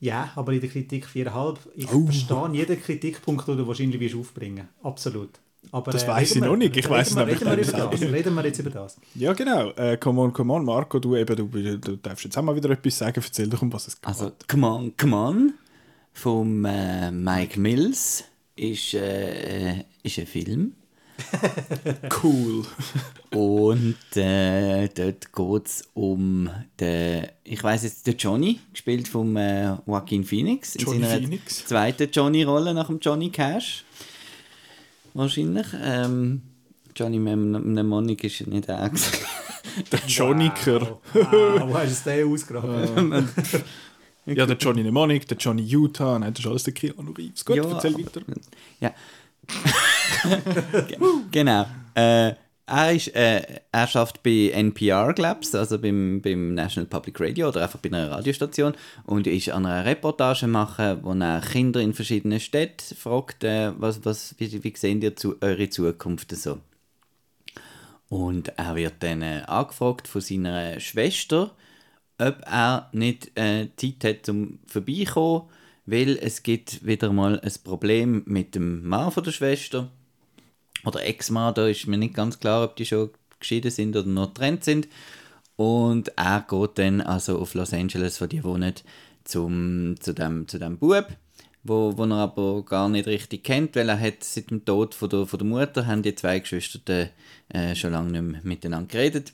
Ja, 0.00 0.31
aber 0.37 0.52
in 0.52 0.61
der 0.61 0.70
Kritik 0.70 1.07
4,5. 1.07 1.57
Ich 1.74 1.92
oh. 1.92 2.04
verstehe 2.04 2.50
jeden 2.52 2.81
Kritikpunkt, 2.81 3.48
den 3.48 3.59
du 3.59 3.66
wahrscheinlich 3.66 4.00
wirst 4.00 4.14
aufbringen 4.14 4.68
Absolut. 4.83 5.31
Aber, 5.72 5.90
das 5.90 6.04
äh, 6.04 6.09
weiß 6.09 6.37
ich 6.37 6.40
noch 6.40 6.57
nicht. 6.57 6.76
Ich 6.76 6.88
weiß 6.88 7.11
es 7.11 7.16
nämlich 7.16 7.40
nicht. 7.40 8.12
Reden 8.12 8.35
wir 8.35 8.44
jetzt 8.44 8.59
über 8.61 8.70
das. 8.70 8.96
Ja, 9.14 9.33
genau. 9.33 9.70
Äh, 9.72 9.96
come 9.98 10.20
on, 10.20 10.33
come 10.33 10.52
on, 10.52 10.64
Marco, 10.64 10.98
du, 10.98 11.16
eben, 11.16 11.37
du, 11.37 11.78
du 11.78 11.96
darfst 11.96 12.24
jetzt 12.24 12.38
auch 12.38 12.42
mal 12.42 12.54
wieder 12.54 12.70
etwas 12.70 12.96
sagen. 12.96 13.20
Erzähl 13.22 13.48
doch, 13.48 13.61
um 13.61 13.72
was 13.72 13.88
es 13.88 14.00
geht. 14.00 14.07
Also, 14.07 14.33
come 14.46 14.66
on, 14.66 14.96
come 14.96 15.16
on, 15.16 15.54
vom 16.12 16.64
äh, 16.64 17.11
Mike 17.11 17.59
Mills 17.59 18.24
ist, 18.57 18.94
äh, 18.94 19.85
ist 20.02 20.18
ein 20.18 20.26
Film 20.26 20.74
cool. 22.22 22.64
und 23.35 23.96
äh, 24.16 24.88
dort 24.88 25.33
geht 25.33 25.66
es 25.66 25.88
um 25.94 26.50
den, 26.81 27.26
ich 27.44 27.62
weiß 27.62 27.83
jetzt, 27.85 28.07
den 28.07 28.16
Johnny, 28.16 28.61
gespielt 28.72 29.09
von 29.09 29.37
äh, 29.37 29.76
Joaquin 29.87 30.24
Phoenix, 30.24 30.76
in 30.76 30.85
Johnny 30.85 31.00
seiner 31.00 31.20
Phoenix. 31.20 31.66
zweiten 31.66 32.11
Johnny-Rolle 32.11 32.74
nach 32.74 32.87
dem 32.87 32.98
Johnny 33.00 33.31
Cash. 33.31 33.85
Wahrscheinlich. 35.14 35.66
Ähm, 35.83 36.42
Johnny 36.94 37.18
Mnemonic 37.18 38.24
ist 38.24 38.46
nicht 38.46 38.68
er. 38.68 38.90
der 39.92 40.00
Johnnyker. 40.07 40.98
Wow, 41.12 41.26
wow, 41.33 41.68
wo 41.68 41.74
hast 41.74 42.07
du 42.07 42.11
den 42.11 42.33
ausgerechnet? 42.33 43.28
ja, 44.26 44.46
der 44.46 44.57
Johnny 44.57 44.83
Mnemonic, 44.83 45.28
der 45.28 45.38
Johnny 45.38 45.62
Utah, 45.62 46.18
nein, 46.18 46.33
das 46.33 46.44
ist 46.44 46.50
alles 46.50 46.64
der 46.64 46.74
Keanu 46.74 47.12
Reeves. 47.12 47.44
Gut, 47.44 47.57
ja, 47.57 47.64
erzähl 47.64 47.94
weiter. 47.94 48.20
Ja. 48.81 48.92
genau. 51.30 51.66
Äh, 51.94 52.34
er, 52.68 52.92
ist, 52.92 53.14
äh, 53.16 53.61
er 53.72 53.87
schafft 53.87 54.22
bei 54.22 54.50
NPR, 54.52 55.14
glaube 55.14 55.40
ich, 55.42 55.54
also 55.54 55.78
beim, 55.78 56.20
beim 56.20 56.54
National 56.54 56.87
Public 56.87 57.18
Radio 57.20 57.48
oder 57.48 57.62
einfach 57.62 57.78
bei 57.78 57.88
einer 57.88 58.11
Radiostation 58.11 58.74
und 59.04 59.26
ist 59.26 59.48
an 59.48 59.64
einer 59.64 59.87
Reportage 59.87 60.46
machen, 60.46 60.98
wo 61.02 61.12
er 61.14 61.40
Kinder 61.40 61.80
in 61.80 61.94
verschiedenen 61.94 62.40
Städten 62.40 62.94
fragt, 62.94 63.42
äh, 63.44 63.72
was, 63.78 64.04
was, 64.04 64.34
wie, 64.38 64.62
wie 64.62 64.76
sehen 64.76 65.00
ihr 65.00 65.16
zu, 65.16 65.37
eure 65.40 65.70
Zukunft 65.70 66.30
so? 66.37 66.58
Und 68.11 68.48
er 68.58 68.74
wird 68.74 68.94
dann 69.00 69.22
äh, 69.22 69.42
angefragt 69.46 70.08
von 70.08 70.20
seiner 70.20 70.80
Schwester, 70.80 71.52
ob 72.18 72.42
er 72.46 72.88
nicht 72.92 73.30
äh, 73.38 73.68
Zeit 73.76 74.04
hat, 74.04 74.28
um 74.28 74.58
vorbeikommen, 74.66 75.48
weil 75.90 76.18
es 76.20 76.42
gibt 76.42 76.85
wieder 76.85 77.11
mal 77.12 77.40
ein 77.40 77.53
Problem 77.64 78.22
mit 78.27 78.55
dem 78.55 78.87
Mann 78.87 79.11
von 79.11 79.24
der 79.24 79.33
Schwester 79.33 79.88
oder 80.85 81.03
Ex-Mann, 81.03 81.55
da 81.55 81.66
ist 81.66 81.87
mir 81.87 81.96
nicht 81.96 82.12
ganz 82.12 82.38
klar, 82.38 82.64
ob 82.64 82.77
die 82.77 82.85
schon 82.85 83.11
geschieden 83.40 83.70
sind 83.70 83.96
oder 83.96 84.07
noch 84.07 84.35
getrennt 84.35 84.64
sind. 84.64 84.87
Und 85.57 86.12
er 86.16 86.44
geht 86.48 86.79
dann 86.79 87.01
also 87.01 87.38
auf 87.38 87.55
Los 87.55 87.72
Angeles, 87.72 88.20
wo 88.20 88.27
die 88.27 88.44
wohnen, 88.44 88.74
zum, 89.24 89.96
zu 89.98 90.12
dem, 90.12 90.46
zu 90.46 90.59
dem 90.59 90.77
Bub, 90.77 91.07
wo, 91.64 91.96
wo 91.96 92.05
er 92.05 92.16
aber 92.16 92.62
gar 92.64 92.90
nicht 92.90 93.07
richtig 93.07 93.44
kennt, 93.44 93.74
weil 93.74 93.88
er 93.88 93.98
hat 93.98 94.22
seit 94.22 94.51
dem 94.51 94.66
Tod 94.66 94.94
von 94.94 95.09
der, 95.09 95.27
von 95.27 95.38
der 95.38 95.48
Mutter 95.48 95.87
haben 95.87 96.03
die 96.03 96.14
zwei 96.14 96.38
Geschwister 96.38 97.09
äh, 97.48 97.74
schon 97.74 97.92
lange 97.92 98.12
nicht 98.12 98.33
mehr 98.33 98.40
miteinander 98.44 98.88
geredet. 98.88 99.33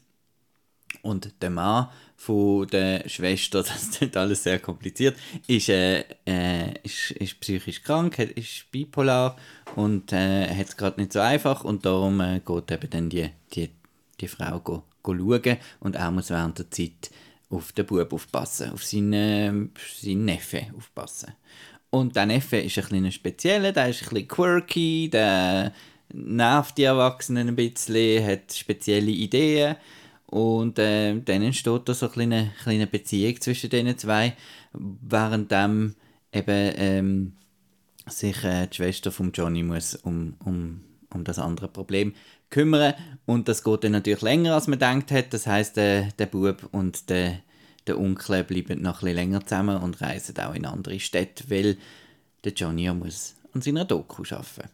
Und 1.03 1.35
der 1.43 1.51
Mann 1.51 1.89
von 2.17 2.67
der 2.69 3.09
Schwester, 3.09 3.63
das 3.63 4.01
ist 4.01 4.17
alles 4.17 4.43
sehr 4.43 4.59
kompliziert, 4.59 5.17
ist, 5.47 5.69
äh, 5.69 6.05
äh, 6.27 6.73
ist, 6.83 7.11
ist 7.13 7.41
psychisch 7.41 7.83
krank, 7.83 8.19
ist 8.19 8.71
bipolar 8.71 9.37
und 9.77 10.13
äh, 10.13 10.49
hat 10.49 10.69
es 10.69 10.77
gerade 10.77 11.01
nicht 11.01 11.13
so 11.13 11.21
einfach 11.21 11.65
und 11.65 11.85
darum 11.85 12.21
äh, 12.21 12.41
geht 12.45 12.71
eben 12.71 12.91
dann 12.91 13.11
die, 13.11 13.31
die, 13.53 13.71
die 14.21 14.29
Frau 14.29 14.61
go, 14.61 14.83
go 15.03 15.15
schauen 15.15 15.59
und 15.81 15.97
er 15.97 16.11
muss 16.11 16.31
während 16.31 16.59
der 16.59 16.71
Zeit 16.71 17.11
auf 17.51 17.73
den 17.73 17.87
Bub 17.87 18.13
aufpassen, 18.13 18.73
auf 18.73 18.85
seinen, 18.85 19.73
seinen 20.01 20.25
Neffe 20.25 20.67
aufpassen. 20.77 21.35
Und 21.91 22.17
der 22.17 22.27
Neffe 22.27 22.57
ist 22.57 22.77
ein 22.79 22.89
bisschen 22.89 23.13
spezieller, 23.13 23.71
der 23.71 23.91
ist 23.91 24.03
ein 24.03 24.09
bisschen 24.09 24.29
quirky, 24.29 25.09
der 25.09 25.73
nervt 26.13 26.77
die 26.79 26.85
Erwachsenen 26.85 27.49
ein 27.49 27.57
bisschen, 27.57 28.27
hat 28.27 28.53
spezielle 28.53 29.11
Ideen 29.11 29.77
und 30.35 30.81
äh, 30.81 31.21
dann 31.21 31.43
entsteht 31.43 31.83
da 31.89 31.95
so 31.95 32.11
eine 32.11 32.51
kleine, 32.61 32.89
Beziehung 32.89 33.41
zwischen 33.41 33.71
den 33.71 33.97
zwei, 33.97 34.33
während 34.73 35.53
eben 35.53 35.95
ähm, 36.33 37.33
sich 38.07 38.43
äh, 38.43 38.67
die 38.67 38.75
Schwester 38.75 39.13
von 39.13 39.31
Johnny 39.31 39.63
muss 39.63 39.95
um, 39.95 40.35
um, 40.45 40.81
um 41.11 41.23
das 41.23 41.39
andere 41.39 41.69
Problem 41.69 42.15
kümmern 42.51 42.95
und 43.27 43.47
das 43.47 43.63
geht 43.63 43.85
dann 43.85 43.93
natürlich 43.93 44.23
länger 44.23 44.55
als 44.55 44.67
man 44.67 44.81
denkt 44.81 45.13
hat. 45.13 45.33
Das 45.33 45.47
heißt 45.47 45.79
äh, 45.79 46.09
der 46.19 46.27
Bub 46.27 46.69
und 46.73 47.11
der, 47.11 47.39
der 47.87 48.01
Onkel 48.01 48.43
bleiben 48.43 48.83
noch 48.83 49.05
ein 49.05 49.15
länger 49.15 49.47
zusammen 49.47 49.81
und 49.81 50.01
reisen 50.01 50.37
auch 50.39 50.57
in 50.57 50.67
andere 50.67 50.99
Städte, 50.99 51.49
weil 51.49 51.77
der 52.43 52.55
Johnny 52.55 52.93
muss 52.93 53.37
an 53.53 53.63
seiner 53.63 53.85
Doku 53.85 54.25
arbeiten. 54.31 54.69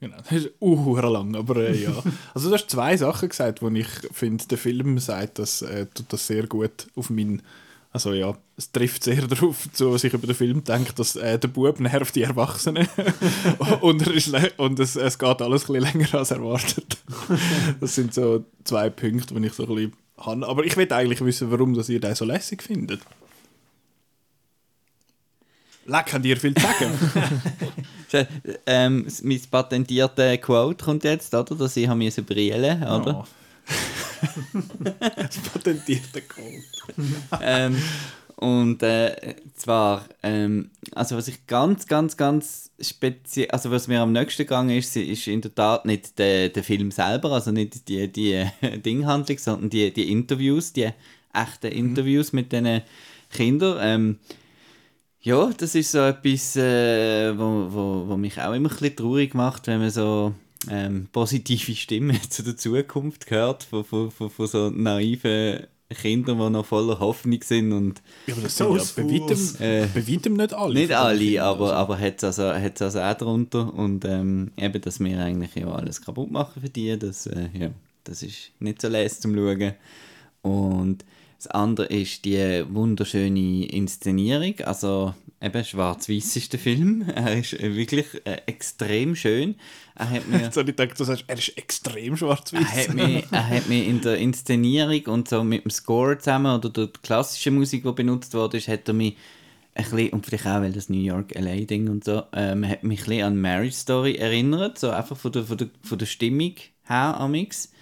Genau, 0.00 0.16
das 0.28 0.32
ist 0.32 0.50
uh, 0.60 0.96
lang, 0.96 1.36
aber 1.36 1.56
äh, 1.56 1.82
ja. 1.82 1.92
Also 2.34 2.48
du 2.48 2.54
hast 2.54 2.70
zwei 2.70 2.96
Sachen 2.96 3.28
gesagt, 3.28 3.62
wo 3.62 3.68
ich 3.68 3.88
finde, 4.12 4.46
der 4.46 4.58
Film 4.58 4.98
sagt, 4.98 5.38
dass 5.38 5.62
äh, 5.62 5.86
tut 5.86 6.12
das 6.12 6.26
sehr 6.26 6.46
gut 6.46 6.88
auf 6.96 7.10
meinen 7.10 7.42
also 7.92 8.12
ja, 8.12 8.36
es 8.56 8.70
trifft 8.70 9.02
sehr 9.02 9.22
darauf, 9.26 9.68
so, 9.72 9.92
was 9.92 10.04
ich 10.04 10.14
über 10.14 10.26
den 10.26 10.36
Film 10.36 10.62
denke, 10.62 10.92
dass 10.92 11.16
äh, 11.16 11.38
der 11.40 11.48
Bub 11.48 11.80
nervt 11.80 12.14
die 12.14 12.22
Erwachsenen 12.22 12.86
und, 13.80 14.06
und 14.58 14.78
es, 14.78 14.96
es 14.96 15.18
geht 15.18 15.42
alles 15.42 15.68
ein 15.68 15.74
bisschen 15.74 15.98
länger 15.98 16.14
als 16.14 16.30
erwartet. 16.30 16.98
das 17.80 17.96
sind 17.96 18.14
so 18.14 18.44
zwei 18.62 18.90
Punkte, 18.90 19.34
die 19.34 19.46
ich 19.46 19.54
so 19.54 19.64
ein 19.64 19.74
bisschen 19.74 19.92
habe. 20.18 20.46
Aber 20.46 20.64
ich 20.64 20.76
will 20.76 20.92
eigentlich 20.92 21.24
wissen, 21.24 21.50
warum 21.50 21.74
dass 21.74 21.88
ihr 21.88 22.00
den 22.00 22.14
so 22.14 22.24
lässig 22.24 22.62
findet. 22.62 23.00
Leck, 25.86 26.06
kann 26.06 26.22
dir 26.22 26.36
viel 26.36 26.54
zu 26.54 26.62
sagen. 26.62 26.98
ähm, 28.66 29.06
mein 29.22 29.40
patentierter 29.50 30.36
Quote 30.38 30.84
kommt 30.84 31.04
jetzt, 31.04 31.34
oder? 31.34 31.54
Dass 31.54 31.76
ich 31.76 31.88
habe 31.88 32.10
brillen, 32.22 32.82
oder? 32.82 33.24
Oh. 33.24 33.24
das 35.16 35.38
patentierte 35.38 36.22
Quote. 36.22 36.62
ähm, 37.42 37.82
und 38.40 38.82
äh, 38.82 39.36
zwar, 39.54 40.06
ähm, 40.22 40.70
also 40.94 41.16
was 41.16 41.28
ich 41.28 41.46
ganz, 41.46 41.86
ganz, 41.86 42.16
ganz 42.16 42.70
speziell, 42.80 43.50
also 43.50 43.70
was 43.70 43.86
mir 43.86 44.00
am 44.00 44.12
nächsten 44.12 44.44
gegangen 44.44 44.70
ist, 44.70 44.96
ist 44.96 45.26
in 45.26 45.42
der 45.42 45.54
Tat 45.54 45.84
nicht 45.84 46.18
der, 46.18 46.48
der 46.48 46.64
Film 46.64 46.90
selber, 46.90 47.32
also 47.32 47.50
nicht 47.50 47.86
die, 47.88 48.10
die 48.10 48.46
Dinghandlung, 48.84 49.36
sondern 49.36 49.68
die, 49.68 49.92
die 49.92 50.10
Interviews, 50.10 50.72
die 50.72 50.88
echten 51.34 51.66
mhm. 51.66 51.88
Interviews 51.88 52.32
mhm. 52.32 52.38
mit 52.38 52.52
diesen 52.52 52.80
Kindern. 53.30 53.78
Ähm, 53.82 54.18
ja, 55.22 55.50
das 55.56 55.74
ist 55.74 55.92
so 55.92 55.98
etwas, 55.98 56.56
äh, 56.56 57.36
wo, 57.36 57.68
wo, 57.70 58.08
wo 58.08 58.16
mich 58.16 58.40
auch 58.40 58.54
immer 58.54 58.70
ein 58.70 58.76
bisschen 58.76 58.96
traurig 58.96 59.34
macht, 59.34 59.66
wenn 59.66 59.80
man 59.80 59.90
so 59.90 60.34
ähm, 60.70 61.08
positive 61.12 61.74
Stimmen 61.74 62.18
zu 62.30 62.42
der 62.42 62.56
Zukunft 62.56 63.30
hört, 63.30 63.64
von, 63.64 63.84
von, 63.84 64.10
von, 64.10 64.30
von 64.30 64.46
so 64.46 64.70
naiven 64.70 65.66
Kindern, 65.94 66.38
die 66.38 66.50
noch 66.50 66.66
voller 66.66 67.00
Hoffnung 67.00 67.42
sind. 67.42 67.72
Und 67.72 68.02
ja, 68.26 68.34
aber 68.34 68.42
das 68.44 68.56
sind 68.56 68.76
ja 68.76 68.82
bei 68.96 69.12
weitem, 69.12 69.56
äh, 69.60 69.86
bei 69.86 70.08
weitem 70.08 70.34
nicht 70.34 70.54
alle. 70.54 70.74
Nicht 70.74 70.92
alle, 70.92 71.42
aber, 71.42 71.64
also. 71.64 71.74
aber 71.74 71.98
hat 71.98 72.22
es 72.22 72.24
also, 72.24 72.44
also 72.44 73.00
auch 73.00 73.14
darunter. 73.14 73.74
Und 73.74 74.04
ähm, 74.04 74.52
eben, 74.56 74.80
dass 74.80 75.00
wir 75.00 75.18
eigentlich 75.18 75.54
ja 75.54 75.70
alles 75.70 76.00
kaputt 76.00 76.30
machen 76.30 76.62
für 76.62 76.68
die, 76.68 76.98
das, 76.98 77.26
äh, 77.26 77.48
ja, 77.52 77.70
das 78.04 78.22
ist 78.22 78.52
nicht 78.60 78.80
so 78.80 78.88
lässig 78.88 79.20
zum 79.20 79.34
Schauen. 79.34 79.74
Und 80.42 81.04
das 81.40 81.46
andere 81.46 81.86
ist 81.86 82.26
die 82.26 82.64
wunderschöne 82.68 83.64
Inszenierung. 83.64 84.60
Also 84.60 85.14
eben 85.40 85.64
schwarz-weiß 85.64 86.36
ist 86.36 86.52
der 86.52 86.60
Film. 86.60 87.08
Er 87.14 87.38
ist 87.38 87.54
äh, 87.54 87.74
wirklich 87.74 88.04
äh, 88.24 88.42
extrem 88.44 89.16
schön. 89.16 89.54
Er 89.94 90.10
hat 90.10 90.28
mir, 90.28 90.50
so, 90.52 90.60
ich 90.60 90.76
denke, 90.76 90.94
du 90.94 91.04
sagst, 91.04 91.24
er 91.28 91.38
ist 91.38 91.56
extrem 91.56 92.14
schwarz-weiß. 92.18 92.60
Er, 92.60 92.88
hat 92.88 92.94
mich, 92.94 93.24
er 93.30 93.48
hat 93.48 93.68
mich 93.70 93.88
in 93.88 94.02
der 94.02 94.18
Inszenierung 94.18 95.06
und 95.06 95.28
so 95.30 95.42
mit 95.42 95.64
dem 95.64 95.70
Score 95.70 96.18
zusammen 96.18 96.54
oder 96.54 96.68
der 96.68 96.90
klassischen 97.02 97.54
Musik, 97.54 97.84
die 97.84 97.92
benutzt 97.92 98.34
wurde, 98.34 98.58
hat 98.60 98.86
er 98.86 98.92
mich 98.92 99.16
ein 99.74 99.84
bisschen, 99.84 100.10
und 100.10 100.26
vielleicht 100.26 100.46
auch, 100.46 100.60
weil 100.60 100.72
das 100.72 100.90
New 100.90 101.00
York 101.00 101.34
LA 101.34 101.64
Ding 101.64 101.88
und 101.88 102.04
so, 102.04 102.22
ähm, 102.34 102.68
hat 102.68 102.84
mich 102.84 103.00
ein 103.00 103.06
bisschen 103.06 103.24
an 103.24 103.40
Marriage 103.40 103.76
Story 103.76 104.16
erinnert, 104.16 104.78
so 104.78 104.90
einfach 104.90 105.16
von 105.16 105.32
der, 105.32 105.44
von 105.44 105.56
der, 105.56 105.68
von 105.82 105.96
der 105.96 106.04
Stimmung 106.04 106.56
her 106.86 107.18
amix. 107.18 107.72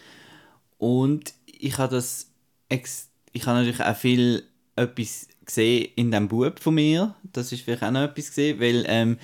Und 0.76 1.34
ich 1.44 1.76
habe 1.78 1.96
das 1.96 2.30
extrem 2.68 3.07
ich 3.38 3.46
habe 3.46 3.58
natürlich 3.58 3.80
auch 3.80 3.96
viel 3.96 4.42
etwas 4.74 5.28
gesehen 5.44 5.88
in 5.94 6.10
dem 6.10 6.26
Bub 6.26 6.58
von 6.58 6.74
mir. 6.74 7.14
Das 7.32 7.52
ist 7.52 7.62
vielleicht 7.62 7.84
auch 7.84 7.90
noch 7.92 8.02
etwas 8.02 8.28
gesehen, 8.28 8.58
weil 8.58 8.84
ähm, 8.88 9.16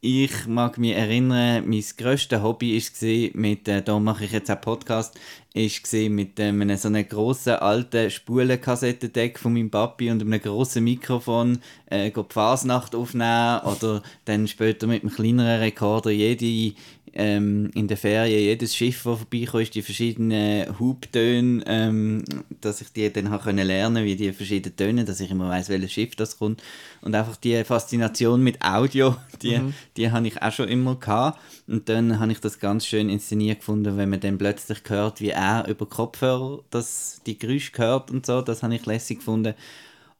ich 0.00 0.46
mag 0.46 0.78
mich 0.78 0.92
erinnern, 0.92 1.64
mein 1.68 1.84
grösstes 1.96 2.42
Hobby 2.42 2.76
war 2.76 3.40
mit, 3.40 3.68
äh, 3.68 3.82
da 3.82 3.98
mache 3.98 4.24
ich 4.24 4.32
jetzt 4.32 4.50
auch 4.50 4.60
Podcast, 4.60 5.18
ist 5.54 5.92
mit 5.92 6.38
ähm, 6.40 6.60
einem 6.60 6.76
so 6.76 6.88
einem 6.88 7.08
grossen 7.08 7.54
alten 7.54 8.10
Spulenkassettendeck 8.10 9.38
von 9.38 9.54
meinem 9.54 9.70
Papi 9.70 10.10
und 10.10 10.20
einem 10.22 10.40
grossen 10.40 10.84
Mikrofon 10.84 11.58
äh, 11.86 12.10
die 12.10 12.22
Fasnacht 12.28 12.94
aufnehmen 12.94 13.60
oder 13.60 14.02
dann 14.26 14.48
später 14.48 14.86
mit 14.86 15.02
einem 15.02 15.14
kleineren 15.14 15.60
Rekorder 15.60 16.10
jede 16.10 16.76
ähm, 17.18 17.70
in 17.74 17.88
der 17.88 17.96
Ferien 17.96 18.40
jedes 18.40 18.76
Schiff, 18.76 19.02
das 19.02 19.18
vorbeikommt, 19.18 19.62
ist 19.62 19.74
die 19.74 19.82
verschiedenen 19.82 20.78
Hubtöne, 20.78 21.64
ähm, 21.66 22.24
dass 22.60 22.82
ich 22.82 22.92
die 22.92 23.10
dann 23.10 23.30
können 23.40 23.66
lernen 23.66 24.04
wie 24.04 24.16
die 24.16 24.32
verschiedenen 24.32 24.76
Töne, 24.76 25.04
dass 25.06 25.20
ich 25.20 25.30
immer 25.30 25.48
weiß, 25.48 25.70
welches 25.70 25.92
Schiff 25.92 26.14
das 26.14 26.38
kommt. 26.38 26.62
Und 27.00 27.14
einfach 27.14 27.36
die 27.36 27.64
Faszination 27.64 28.42
mit 28.42 28.62
Audio, 28.62 29.16
die, 29.42 29.58
mhm. 29.58 29.74
die 29.96 30.10
habe 30.10 30.28
ich 30.28 30.42
auch 30.42 30.52
schon 30.52 30.68
immer 30.68 30.96
gehabt. 30.96 31.40
Und 31.66 31.88
dann 31.88 32.20
habe 32.20 32.32
ich 32.32 32.40
das 32.40 32.58
ganz 32.58 32.86
schön 32.86 33.08
inszeniert 33.08 33.60
gefunden, 33.60 33.96
wenn 33.96 34.10
man 34.10 34.20
dann 34.20 34.36
plötzlich 34.36 34.80
hört, 34.86 35.20
wie 35.22 35.30
er 35.30 35.66
über 35.68 35.86
Kopfhörer 35.86 36.60
das, 36.70 37.22
die 37.24 37.38
Geräusche 37.38 37.72
hört 37.76 38.10
und 38.10 38.26
so, 38.26 38.42
das 38.42 38.62
habe 38.62 38.74
ich 38.74 38.84
lässig 38.84 39.18
gefunden. 39.18 39.54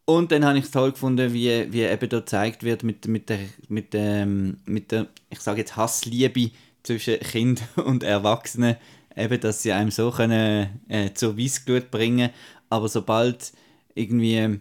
Und 0.06 0.30
dann 0.30 0.44
habe 0.44 0.56
ich 0.56 0.64
es 0.64 0.70
toll 0.70 0.92
gefunden, 0.92 1.34
wie, 1.34 1.72
wie 1.72 1.82
eben 1.82 2.08
da 2.08 2.20
gezeigt 2.20 2.62
wird 2.62 2.84
mit, 2.84 3.08
mit, 3.08 3.28
der, 3.28 3.40
mit, 3.68 3.88
ähm, 3.92 4.58
mit 4.64 4.92
der, 4.92 5.08
ich 5.30 5.40
sage 5.40 5.58
jetzt 5.58 5.76
Hassliebe 5.76 6.52
zwischen 6.86 7.20
Kind 7.20 7.62
und 7.76 8.02
Erwachsenen, 8.02 8.76
eben, 9.14 9.40
dass 9.40 9.62
sie 9.62 9.72
einem 9.72 9.90
so 9.90 10.10
können, 10.10 10.80
äh, 10.88 11.12
zur 11.14 11.38
Weissglut 11.38 11.90
bringen 11.90 12.30
aber 12.68 12.88
sobald 12.88 13.52
irgendwie 13.94 14.60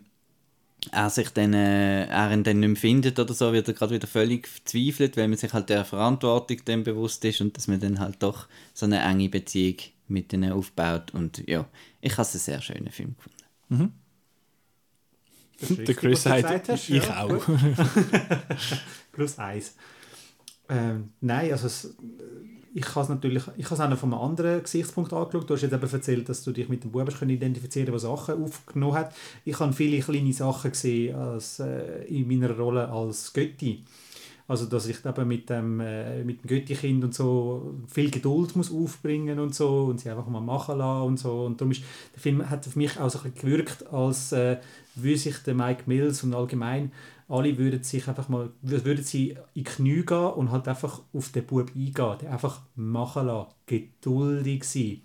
er 0.91 1.09
sich 1.09 1.29
dann, 1.29 1.53
äh, 1.53 2.05
er 2.05 2.31
ihn 2.31 2.43
dann 2.43 2.59
nicht 2.59 2.69
mehr 2.69 2.75
findet 2.75 3.17
oder 3.17 3.33
so, 3.33 3.51
wird 3.51 3.67
er 3.67 3.73
gerade 3.73 3.95
wieder 3.95 4.07
völlig 4.07 4.47
verzweifelt, 4.47 5.17
weil 5.17 5.27
man 5.27 5.37
sich 5.37 5.51
halt 5.51 5.69
der 5.69 5.83
Verantwortung 5.83 6.57
dann 6.65 6.83
bewusst 6.83 7.25
ist 7.25 7.41
und 7.41 7.57
dass 7.57 7.67
man 7.67 7.79
dann 7.79 7.99
halt 7.99 8.21
doch 8.21 8.47
so 8.73 8.85
eine 8.85 9.01
enge 9.01 9.29
Beziehung 9.29 9.77
mit 10.07 10.31
ihnen 10.31 10.51
aufbaut 10.51 11.11
und 11.13 11.47
ja, 11.47 11.67
ich 12.01 12.11
habe 12.13 12.21
es 12.21 12.35
einen 12.35 12.41
sehr 12.41 12.61
schönen 12.61 12.91
Film 12.91 13.15
gefunden. 13.15 13.43
Mhm. 13.69 13.91
Der 15.85 15.95
Chris 15.95 16.23
sagt, 16.23 16.69
ich 16.69 16.89
ja. 16.89 17.23
auch. 17.23 17.41
Plus 19.13 19.39
eins. 19.39 19.75
Ähm, 20.69 21.09
nein, 21.21 21.51
also 21.51 21.67
es, 21.67 21.95
ich 22.73 22.87
habe 22.89 23.01
es 23.01 23.09
natürlich, 23.09 23.43
ich 23.55 23.71
auch 23.71 23.97
von 23.97 24.13
einem 24.13 24.21
anderen 24.21 24.61
Gesichtspunkt 24.61 25.13
angeschaut. 25.13 25.49
Du 25.49 25.53
hast 25.53 25.61
jetzt 25.61 25.73
eben 25.73 25.91
erzählt, 25.91 26.27
dass 26.27 26.43
du 26.43 26.51
dich 26.51 26.67
mit 26.67 26.83
dem 26.83 26.91
Bub 26.91 27.07
können 27.17 27.31
identifizieren 27.31 27.91
der 27.91 27.99
Sachen 27.99 28.43
aufgenommen 28.43 28.95
hat. 28.95 29.15
Ich 29.45 29.59
habe 29.59 29.71
viele 29.71 29.99
kleine 29.99 30.33
Sachen 30.33 30.71
gesehen 30.71 31.15
als, 31.15 31.59
äh, 31.59 32.03
in 32.05 32.27
meiner 32.27 32.51
Rolle 32.51 32.89
als 32.89 33.31
Götti. 33.31 33.85
Also, 34.47 34.65
dass 34.65 34.87
ich 34.87 35.03
eben 35.03 35.27
mit 35.27 35.49
dem, 35.49 35.79
äh, 35.79 36.23
mit 36.23 36.43
dem 36.43 36.47
Götti-Kind 36.47 37.03
und 37.03 37.15
so 37.15 37.75
viel 37.87 38.11
Geduld 38.11 38.55
muss 38.55 38.71
aufbringen 38.71 39.39
und 39.39 39.55
so 39.55 39.85
und 39.85 40.01
sie 40.01 40.09
einfach 40.09 40.27
mal 40.27 40.41
machen 40.41 40.77
lassen 40.77 41.07
und 41.07 41.17
so. 41.17 41.45
Und 41.45 41.59
darum 41.59 41.71
ist, 41.71 41.81
der 42.13 42.21
Film 42.21 42.47
hat 42.47 42.67
auf 42.67 42.75
mich 42.75 42.99
auch 42.99 43.09
so 43.09 43.19
ein 43.19 43.31
bisschen 43.31 43.49
gewirkt, 43.49 43.87
als 43.87 44.33
äh, 44.33 44.57
würde 44.95 45.17
sich 45.17 45.37
der 45.39 45.55
Mike 45.55 45.83
Mills 45.87 46.23
und 46.23 46.35
allgemein 46.35 46.91
alle 47.27 47.57
würden 47.57 47.83
sich 47.83 48.07
einfach 48.07 48.29
mal, 48.29 48.51
würden 48.61 49.03
sie 49.03 49.31
in 49.31 49.37
die 49.55 49.63
Knie 49.63 50.05
gehen 50.05 50.33
und 50.33 50.51
halt 50.51 50.67
einfach 50.67 51.01
auf 51.13 51.29
den 51.29 51.45
Bub 51.45 51.71
eingehen, 51.75 52.17
den 52.21 52.27
einfach 52.29 52.61
machen 52.75 53.27
lassen, 53.27 53.49
geduldig 53.65 54.63
sein. 54.63 55.01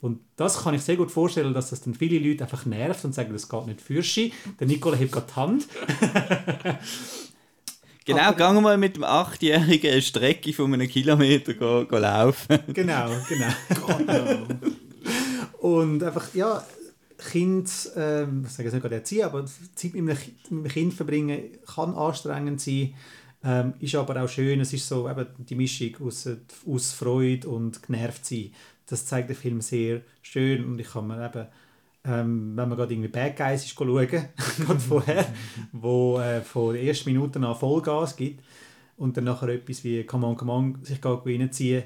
Und 0.00 0.18
das 0.36 0.62
kann 0.62 0.74
ich 0.74 0.82
sehr 0.82 0.96
gut 0.96 1.10
vorstellen, 1.12 1.54
dass 1.54 1.70
das 1.70 1.80
dann 1.80 1.94
viele 1.94 2.18
Leute 2.18 2.42
einfach 2.42 2.66
nervt 2.66 3.04
und 3.04 3.14
sagen, 3.14 3.32
das 3.32 3.48
geht 3.48 3.66
nicht 3.66 3.80
für 3.80 4.02
sie. 4.02 4.32
Der 4.58 4.66
Nicola 4.66 4.96
hebt 4.96 5.12
gerade 5.12 5.26
die 5.28 5.36
Hand. 5.36 5.68
Genau, 8.04 8.32
gehen 8.32 8.54
wir 8.54 8.60
mal 8.60 8.78
mit 8.78 8.96
dem 8.96 9.04
Achtjährigen 9.04 9.92
eine 9.92 10.02
Strecke 10.02 10.52
von 10.52 10.74
einem 10.74 10.88
Kilometer 10.88 11.54
go, 11.54 11.86
go 11.86 11.98
laufen. 11.98 12.58
Genau, 12.72 13.10
genau. 13.28 14.46
und 15.60 16.02
einfach, 16.02 16.34
ja, 16.34 16.64
Kind, 17.30 17.90
ähm, 17.96 18.44
ich 18.46 18.52
sage 18.52 18.64
jetzt 18.64 18.72
nicht 18.72 18.82
gerade 18.82 18.96
erziehen, 18.96 19.24
aber 19.24 19.44
Zeit 19.46 19.94
mit 19.94 20.18
einem, 20.50 20.64
Kind 20.64 20.94
verbringen 20.94 21.40
kann 21.66 21.94
anstrengend 21.94 22.60
sein, 22.60 22.94
ähm, 23.44 23.74
ist 23.80 23.94
aber 23.94 24.22
auch 24.22 24.28
schön. 24.28 24.60
Es 24.60 24.72
ist 24.72 24.86
so 24.86 25.08
eben 25.08 25.26
die 25.38 25.54
Mischung 25.54 25.96
aus, 26.06 26.28
aus 26.66 26.92
Freude 26.92 27.48
und 27.48 27.82
genervt 27.82 28.24
sein. 28.24 28.50
Das 28.86 29.06
zeigt 29.06 29.28
der 29.28 29.36
Film 29.36 29.60
sehr 29.60 30.02
schön 30.22 30.64
und 30.64 30.78
ich 30.78 30.90
kann 30.90 31.06
mir 31.06 31.24
eben 31.24 31.46
ähm, 32.04 32.56
wenn 32.56 32.68
man 32.68 32.76
gerade 32.76 32.92
irgendwie 32.92 33.08
Bad 33.08 33.36
Guys 33.36 33.64
ist, 33.64 33.74
schauen, 33.74 34.08
gerade 34.08 34.80
vorher, 34.80 35.24
wo 35.70 36.18
äh, 36.18 36.40
von 36.40 36.74
den 36.74 36.86
ersten 36.86 37.10
Minuten 37.10 37.44
an 37.44 37.54
Vollgas 37.54 38.16
gibt 38.16 38.42
und 38.96 39.16
dann 39.16 39.24
nachher 39.24 39.48
etwas 39.48 39.84
wie 39.84 40.04
Come 40.04 40.26
on, 40.26 40.36
come 40.36 40.52
on 40.52 40.78
sich 40.82 40.98
reinziehen, 41.04 41.84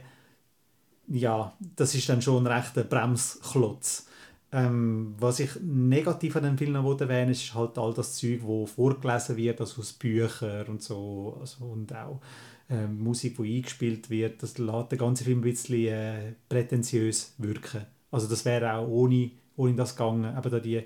ja, 1.09 1.53
das 1.77 1.95
ist 1.95 2.09
dann 2.09 2.23
schon 2.23 2.47
ein 2.47 2.53
rechter 2.53 2.83
Bremsklotz. 2.83 4.07
Ähm, 4.53 5.15
was 5.19 5.41
ich 5.41 5.51
negativ 5.61 6.37
an 6.37 6.45
dem 6.45 6.59
Film 6.59 6.73
noch 6.73 7.01
erwähnen 7.01 7.33
ist 7.33 7.55
halt 7.55 7.79
all 7.79 7.93
das 7.93 8.17
Zeug, 8.17 8.41
wo 8.43 8.65
vorgelesen 8.65 9.37
wird, 9.37 9.61
also 9.61 9.81
aus 9.81 9.93
Büchern 9.93 10.67
und 10.69 10.83
so, 10.83 11.37
also, 11.41 11.65
und 11.65 11.93
auch 11.95 12.21
äh, 12.71 12.87
Musik, 12.87 13.37
die 13.39 13.57
eingespielt 13.57 14.09
wird, 14.09 14.43
das 14.43 14.59
lässt 14.59 14.93
den 14.93 14.99
ganzen 14.99 15.25
Film 15.25 15.41
ein 15.41 15.43
bisschen 15.43 15.89
äh, 15.89 16.33
prätentiös 16.49 17.35
wirken. 17.39 17.87
Also 18.11 18.29
das 18.29 18.45
wäre 18.45 18.75
auch 18.75 18.89
ohne 18.89 19.33
ohne 19.57 19.75
das 19.75 19.97
gegangen. 19.97 20.25
Aber 20.37 20.51
da 20.51 20.61
die, 20.61 20.83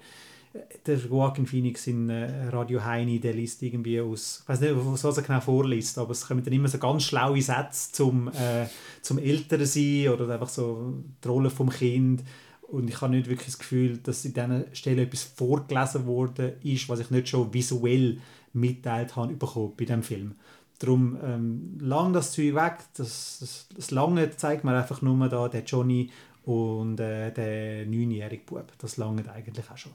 der 0.87 0.97
Joaquin 0.97 1.47
Phoenix 1.47 1.87
in 1.87 2.09
äh, 2.09 2.49
Radio 2.49 2.85
Heini, 2.85 3.21
der 3.21 3.35
liest 3.35 3.63
irgendwie 3.63 4.01
aus, 4.01 4.41
ich 4.43 4.49
weiß 4.49 4.61
nicht, 4.61 4.75
was 4.75 5.17
er 5.17 5.23
genau 5.23 5.41
vorliest, 5.41 5.99
aber 5.99 6.13
es 6.13 6.27
kommen 6.27 6.43
dann 6.43 6.55
immer 6.55 6.69
so 6.69 6.79
ganz 6.79 7.05
schlaue 7.05 7.43
Sätze 7.43 7.93
zum, 7.93 8.29
äh, 8.29 8.67
zum 9.03 9.19
Älteren 9.19 9.67
sein 9.67 10.09
oder 10.09 10.29
einfach 10.29 10.49
so 10.49 10.95
die 11.23 11.29
Rolle 11.29 11.51
vom 11.51 11.71
Kind. 11.71 12.23
Und 12.71 12.89
ich 12.89 13.01
habe 13.01 13.15
nicht 13.15 13.29
wirklich 13.29 13.49
das 13.49 13.59
Gefühl, 13.59 13.99
dass 13.99 14.25
in 14.25 14.33
dieser 14.33 14.65
Stelle 14.73 15.03
etwas 15.03 15.25
vorgelesen 15.25 16.07
worden 16.07 16.53
ist, 16.63 16.89
was 16.89 17.01
ich 17.01 17.11
nicht 17.11 17.29
schon 17.29 17.53
visuell 17.53 18.19
mitteilt 18.53 19.17
habe 19.17 19.35
bekommen 19.35 19.73
bei 19.77 19.85
diesem 19.85 20.05
Film. 20.05 20.35
Darum 20.79 21.19
ähm, 21.23 21.79
lang 21.81 22.13
das 22.13 22.33
Zeug 22.33 22.55
weg, 22.55 22.79
das, 22.97 23.39
das, 23.41 23.69
das 23.75 23.91
Lange 23.91 24.31
zeigt 24.37 24.65
mir 24.65 24.77
einfach 24.77 25.03
nur 25.03 25.29
da, 25.29 25.49
der 25.49 25.65
Johnny 25.65 26.11
und 26.45 27.01
äh, 27.01 27.33
der 27.33 27.87
neunjährige 27.87 28.45
Bub. 28.45 28.73
Das 28.79 28.97
langt 28.97 29.29
eigentlich 29.29 29.71
auch 29.71 29.77
schon. 29.77 29.93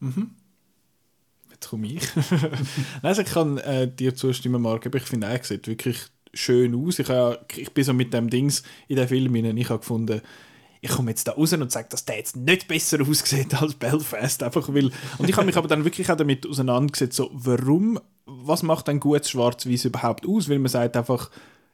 Mhm. 0.00 0.30
Jetzt 1.50 1.68
komme 1.68 1.86
ich. 1.86 2.02
also 3.02 3.22
ich 3.22 3.28
kann 3.28 3.58
äh, 3.58 3.92
dir 3.92 4.14
zustimmen, 4.14 4.62
Marc. 4.62 4.92
Ich 4.92 5.02
finde, 5.02 5.26
er 5.26 5.44
sieht 5.44 5.68
wirklich 5.68 6.06
schön 6.32 6.74
aus. 6.74 6.98
Ich, 6.98 7.08
habe, 7.08 7.44
ich 7.56 7.72
bin 7.72 7.84
so 7.84 7.92
mit 7.92 8.12
dem 8.12 8.30
Dings 8.30 8.62
in 8.88 8.96
den 8.96 9.06
Film 9.06 9.34
hinein. 9.34 9.56
Ich 9.56 9.68
habe 9.68 9.78
gefunden, 9.78 10.20
ich 10.84 10.90
komme 10.90 11.12
jetzt 11.12 11.26
da 11.26 11.32
raus 11.32 11.50
und 11.54 11.72
sage, 11.72 11.88
dass 11.88 12.04
der 12.04 12.18
jetzt 12.18 12.36
nicht 12.36 12.68
besser 12.68 13.00
aussieht 13.00 13.54
als 13.54 13.74
Belfast. 13.74 14.42
Einfach 14.42 14.68
weil, 14.68 14.90
und 15.16 15.30
ich 15.30 15.34
habe 15.34 15.46
mich 15.46 15.56
aber 15.56 15.66
dann 15.66 15.84
wirklich 15.84 16.10
auch 16.12 16.16
damit 16.16 16.46
auseinandergesetzt, 16.46 17.16
so, 17.16 17.30
warum, 17.32 17.98
was 18.26 18.62
macht 18.62 18.90
ein 18.90 19.00
gutes 19.00 19.30
Schwarz-Weiß 19.30 19.86
überhaupt 19.86 20.28
aus? 20.28 20.50
Weil 20.50 20.58
man 20.58 20.68
sagt 20.68 20.94
einfach, 20.98 21.30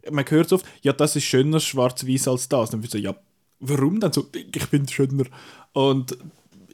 man 0.09 0.25
hört 0.29 0.49
so 0.49 0.57
oft, 0.57 0.67
ja, 0.83 0.93
das 0.93 1.17
ist 1.17 1.25
schöner 1.25 1.59
schwarz-weiß 1.59 2.29
als 2.29 2.49
das. 2.49 2.71
Dann 2.71 2.83
wird 2.83 2.93
so, 2.93 2.99
ja, 2.99 3.17
warum 3.59 3.99
dann 3.99 4.13
so? 4.13 4.29
Ich 4.33 4.73
es 4.73 4.93
schöner. 4.93 5.25
Und 5.73 6.17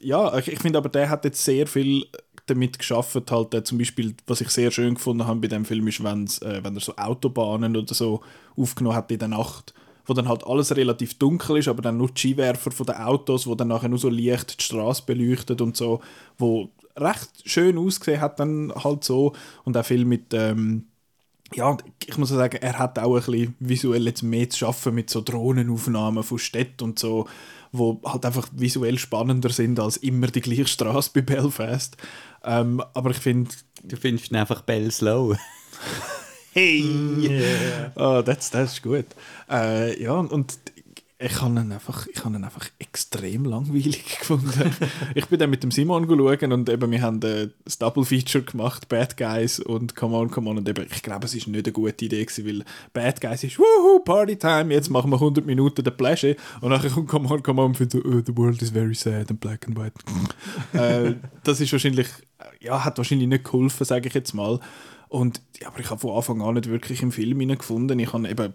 ja, 0.03 0.37
ich, 0.37 0.49
ich 0.49 0.59
finde 0.59 0.77
aber, 0.77 0.91
der 0.91 1.09
hat 1.09 1.25
jetzt 1.25 1.43
sehr 1.43 1.67
viel 1.67 2.05
damit 2.45 2.79
geschaffen, 2.79 3.25
halt 3.31 3.55
äh, 3.55 3.65
zum 3.65 3.79
Beispiel, 3.79 4.15
was 4.27 4.43
ich 4.43 4.51
sehr 4.51 4.71
schön 4.71 4.97
gefunden 4.97 5.27
habe 5.27 5.41
bei 5.41 5.49
dem 5.49 5.65
Film, 5.65 5.89
ist, 5.89 6.01
äh, 6.01 6.63
wenn 6.63 6.75
er 6.75 6.81
so 6.81 6.95
Autobahnen 6.97 7.79
oder 7.79 7.95
so 7.95 8.21
aufgenommen 8.57 8.97
hat 8.97 9.11
in 9.11 9.21
der 9.21 9.29
Nacht, 9.29 9.73
wo 10.07 10.15
dann 10.15 10.29
halt 10.29 10.47
alles 10.47 10.75
relativ 10.75 11.19
dunkel 11.19 11.59
ist, 11.59 11.69
aber 11.69 11.83
dann 11.83 11.97
nur 11.97 12.09
die 12.09 12.21
Skiwerfer 12.21 12.71
von 12.71 12.87
den 12.87 12.97
Autos, 12.97 13.47
wo 13.47 13.55
dann 13.55 13.69
nachher 13.69 13.89
nur 13.89 13.99
so 13.99 14.09
Licht 14.09 14.59
die 14.61 14.65
Straße 14.65 15.03
beleuchtet 15.07 15.61
und 15.61 15.77
so, 15.77 16.01
wo 16.39 16.71
recht 16.97 17.31
schön 17.45 17.77
ausgesehen 17.79 18.21
hat 18.21 18.41
dann 18.41 18.73
halt 18.75 19.05
so 19.05 19.35
und 19.65 19.77
auch 19.77 19.85
viel 19.85 20.05
mit 20.05 20.33
ähm, 20.33 20.87
ja, 21.55 21.77
ich 22.05 22.19
muss 22.19 22.31
sagen, 22.31 22.59
er 22.61 22.79
hat 22.79 22.99
auch 22.99 23.15
ein 23.15 23.23
bisschen 23.23 23.55
visuell 23.61 24.07
jetzt 24.07 24.23
mehr 24.23 24.51
zu 24.51 24.59
schaffen 24.59 24.95
mit 24.95 25.11
so 25.11 25.21
Drohnenaufnahmen 25.21 26.25
von 26.25 26.39
Städten 26.39 26.83
und 26.83 26.99
so, 26.99 27.29
wo 27.73 28.01
halt 28.05 28.25
einfach 28.27 28.49
visuell 28.53 28.99
spannender 28.99 29.51
sind 29.51 29.79
als 29.79 29.97
immer 29.97 30.27
die 30.27 30.41
gleiche 30.41 30.67
Straße 30.67 31.11
bei 31.15 31.21
Belfast. 31.21 31.97
Ähm, 32.45 32.83
aber 32.95 33.11
ich 33.11 33.19
finde... 33.19 33.51
Du 33.83 33.97
findest 33.97 34.33
ihn 34.33 34.37
einfach 34.37 34.63
Bell 34.63 34.91
Slow. 34.91 35.37
hey! 36.57 36.81
Yeah. 37.21 37.93
Oh, 37.97 38.23
das, 38.23 38.51
das 38.51 38.73
ist 38.73 38.83
gut. 38.83 39.05
Äh, 39.51 40.03
ja, 40.03 40.15
und 40.15 40.59
ich 41.19 41.41
habe 41.41 41.59
ihn 41.59 41.73
einfach, 41.73 42.07
ich 42.07 42.25
habe 42.25 42.37
ihn 42.37 42.45
einfach 42.45 42.67
extrem 42.79 43.45
langweilig 43.45 44.19
gefunden. 44.21 44.75
ich 45.15 45.27
bin 45.27 45.39
dann 45.39 45.51
mit 45.51 45.63
dem 45.63 45.71
Simon 45.71 46.07
schauen 46.07 46.53
und 46.53 46.69
eben, 46.71 46.91
wir 46.91 47.03
haben 47.03 47.23
äh, 47.23 47.49
das 47.65 47.77
Double 47.77 48.07
Feature 48.07 48.45
gemacht, 48.45 48.89
Bad 48.89 49.19
Guys 49.19 49.61
und 49.61 49.97
Come 49.97 50.17
On, 50.17 50.31
Come 50.31 50.49
On 50.49 50.59
und 50.59 50.69
eben, 50.69 50.87
ich 50.91 51.03
glaube, 51.03 51.27
es 51.27 51.35
ist 51.35 51.47
nicht 51.47 51.67
eine 51.67 51.73
gute 51.73 52.05
Idee 52.05 52.25
gewesen, 52.25 52.47
weil 52.47 52.65
Bad 52.95 53.21
Guys 53.21 53.45
ist 53.45 53.59
Woohoo, 53.59 54.01
Party 54.03 54.37
Time, 54.37 54.73
jetzt 54.73 54.89
machen 54.89 55.11
wir 55.11 55.17
100 55.17 55.45
Minuten 55.45 55.85
der 55.85 55.91
Pleasure 55.91 56.37
und 56.63 56.71
nachher 56.71 56.91
kommt 56.91 57.09
Come 57.09 57.29
On, 57.29 57.43
Come 57.43 57.63
On 57.63 57.69
und 57.69 57.77
findet 57.77 58.03
so, 58.03 58.09
oh, 58.09 58.23
the 58.25 58.37
world 58.37 58.63
is 58.63 58.71
very 58.71 58.95
sad 58.95 59.31
and 59.31 59.41
black 59.41 59.67
and 59.69 59.79
white. 59.79 59.95
äh, 60.73 61.15
das 61.45 61.61
ist 61.61 61.73
wahrscheinlich, 61.73 62.09
ja, 62.61 62.83
hat 62.83 62.97
wahrscheinlich 62.97 63.29
nicht 63.29 63.45
geholfen, 63.45 63.85
sage 63.85 64.09
ich 64.09 64.15
jetzt 64.15 64.33
mal. 64.33 64.59
Und, 65.17 65.41
ja, 65.63 65.69
aber 65.69 65.81
ich 65.81 65.89
habe 65.89 65.99
von 65.99 66.15
Anfang 66.15 66.43
an 66.43 66.57
nicht 66.57 66.69
wirklich 66.69 67.01
im 67.01 67.11
Film 67.11 67.39
gefunden. 67.57 67.99
Ich 67.99 68.13
habe 68.13 68.29
eben 68.29 68.53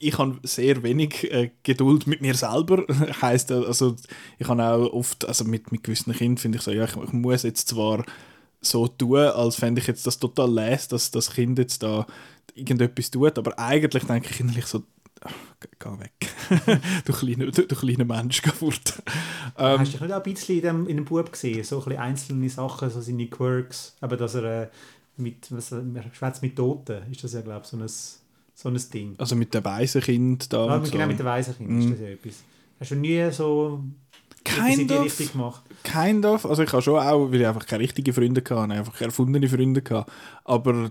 ich 0.00 0.18
habe 0.18 0.40
sehr 0.42 0.82
wenig 0.82 1.32
äh, 1.32 1.52
Geduld 1.62 2.08
mit 2.08 2.20
mir 2.20 2.34
selber. 2.34 2.84
heißt 3.22 3.52
also 3.52 3.94
ich 4.36 4.48
habe 4.48 4.60
auch 4.60 4.92
oft, 4.92 5.24
also 5.24 5.44
mit, 5.44 5.70
mit 5.70 5.84
gewissen 5.84 6.12
Kindern 6.12 6.38
finde 6.38 6.58
ich 6.58 6.64
so, 6.64 6.72
ja, 6.72 6.82
ich, 6.82 6.96
ich, 6.96 7.12
muss 7.12 7.44
jetzt 7.44 7.68
zwar 7.68 8.04
so 8.60 8.88
tun, 8.88 9.18
als 9.18 9.54
fände 9.54 9.80
ich 9.80 9.86
jetzt 9.86 10.04
das 10.04 10.18
total 10.18 10.52
les, 10.52 10.88
dass 10.88 11.12
das 11.12 11.32
Kind 11.32 11.60
jetzt 11.60 11.84
da 11.84 12.04
irgendetwas 12.56 13.12
tut, 13.12 13.38
aber 13.38 13.56
eigentlich 13.56 14.02
denke 14.02 14.30
ich 14.32 14.40
innerlich 14.40 14.66
so, 14.66 14.82
ach, 15.20 15.32
geh 15.60 15.90
weg. 16.00 16.82
du, 17.04 17.12
kleiner, 17.12 17.52
du, 17.52 17.66
du 17.68 17.76
kleiner 17.76 18.04
Mensch, 18.04 18.42
geh 18.42 18.50
fort. 18.50 19.00
Ähm, 19.56 19.78
Hast 19.78 19.92
du 19.92 19.92
dich 19.92 20.00
nicht 20.00 20.12
auch 20.12 20.16
ein 20.16 20.22
bisschen 20.24 20.56
in 20.56 20.62
dem, 20.62 20.88
in 20.88 20.96
dem 20.96 21.04
Bub 21.04 21.30
gesehen? 21.30 21.62
So 21.62 21.78
ein 21.78 21.84
bisschen 21.84 22.00
einzelne 22.00 22.50
Sachen, 22.50 22.90
so 22.90 23.00
seine 23.00 23.28
Quirks, 23.28 23.96
aber 24.00 24.16
dass 24.16 24.34
er 24.34 24.62
äh, 24.62 24.68
mit, 25.20 25.50
was, 25.52 25.74
schwätzt 26.12 26.42
mit 26.42 26.56
Toten, 26.56 27.02
ist 27.10 27.22
das 27.22 27.32
ja, 27.32 27.40
glaube 27.40 27.62
ich, 27.62 27.68
so 27.68 27.76
ein 27.76 27.88
so 28.60 28.68
ein 28.68 28.78
Ding. 28.92 29.14
Also 29.16 29.36
mit 29.36 29.54
dem 29.54 29.64
Waisenkind 29.64 30.52
da. 30.52 30.66
Ja, 30.66 30.78
genau, 30.78 30.90
so. 30.90 31.06
mit 31.06 31.18
dem 31.18 31.26
Waisenkind 31.26 31.70
mm. 31.70 31.78
ist 31.78 31.90
das 31.92 32.00
ja 32.00 32.08
etwas. 32.08 32.42
Hast 32.78 32.90
du 32.90 32.96
nie 32.96 33.30
so 33.30 33.82
kind 34.44 34.92
of, 34.92 35.04
richtig 35.04 35.32
gemacht? 35.32 35.62
Kind 35.82 36.26
of. 36.26 36.44
Also 36.44 36.62
ich 36.62 36.72
habe 36.72 36.82
schon 36.82 36.98
auch, 36.98 37.30
weil 37.30 37.40
ich 37.40 37.46
einfach 37.46 37.66
keine 37.66 37.82
richtigen 37.82 38.12
Freunde 38.12 38.42
hatte, 38.42 38.72
einfach 38.72 39.00
erfundene 39.00 39.48
Freunde 39.48 39.82
hatte. 39.82 40.06
Aber 40.44 40.90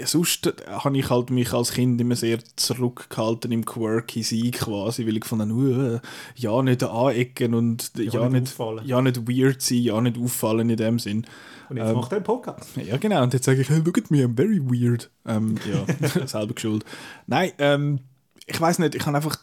sonst 0.00 0.52
habe 0.66 0.98
ich 0.98 1.10
halt 1.10 1.30
mich 1.30 1.52
als 1.52 1.72
Kind 1.72 2.00
immer 2.00 2.16
sehr 2.16 2.38
zurückgehalten 2.56 3.52
im 3.52 3.64
quirky 3.64 4.22
Sein 4.22 4.50
quasi, 4.52 5.06
weil 5.06 5.16
ich 5.16 5.24
von 5.24 5.50
uh, 5.50 6.00
ja 6.36 6.62
nicht 6.62 6.82
anecken 6.82 7.54
und 7.54 7.92
ja, 7.96 8.04
ja 8.04 8.28
nicht, 8.28 8.58
nicht 8.58 8.86
ja 8.86 9.02
nicht 9.02 9.28
weird 9.28 9.62
sein, 9.62 9.78
ja 9.78 10.00
nicht 10.00 10.18
auffallen 10.18 10.70
in 10.70 10.76
dem 10.76 10.98
Sinn. 10.98 11.26
Und 11.68 11.76
jetzt 11.78 11.88
ähm, 11.88 11.96
macht 11.96 12.12
er 12.12 12.16
einen 12.16 12.24
Podcast. 12.24 12.76
Ja, 12.76 12.96
genau. 12.98 13.22
Und 13.22 13.32
jetzt 13.32 13.44
sage 13.44 13.60
ich, 13.60 13.70
hey, 13.70 13.80
look 13.80 13.96
at 13.96 14.10
me, 14.10 14.18
I'm 14.18 14.36
very 14.36 14.60
weird. 14.60 15.10
Ähm, 15.26 15.56
ja, 15.70 16.26
selber 16.26 16.54
geschuld. 16.54 16.84
Nein, 17.26 17.52
ähm, 17.58 18.00
ich 18.46 18.60
weiß 18.60 18.78
nicht, 18.80 18.94
ich 18.94 19.06
habe 19.06 19.16
einfach 19.16 19.36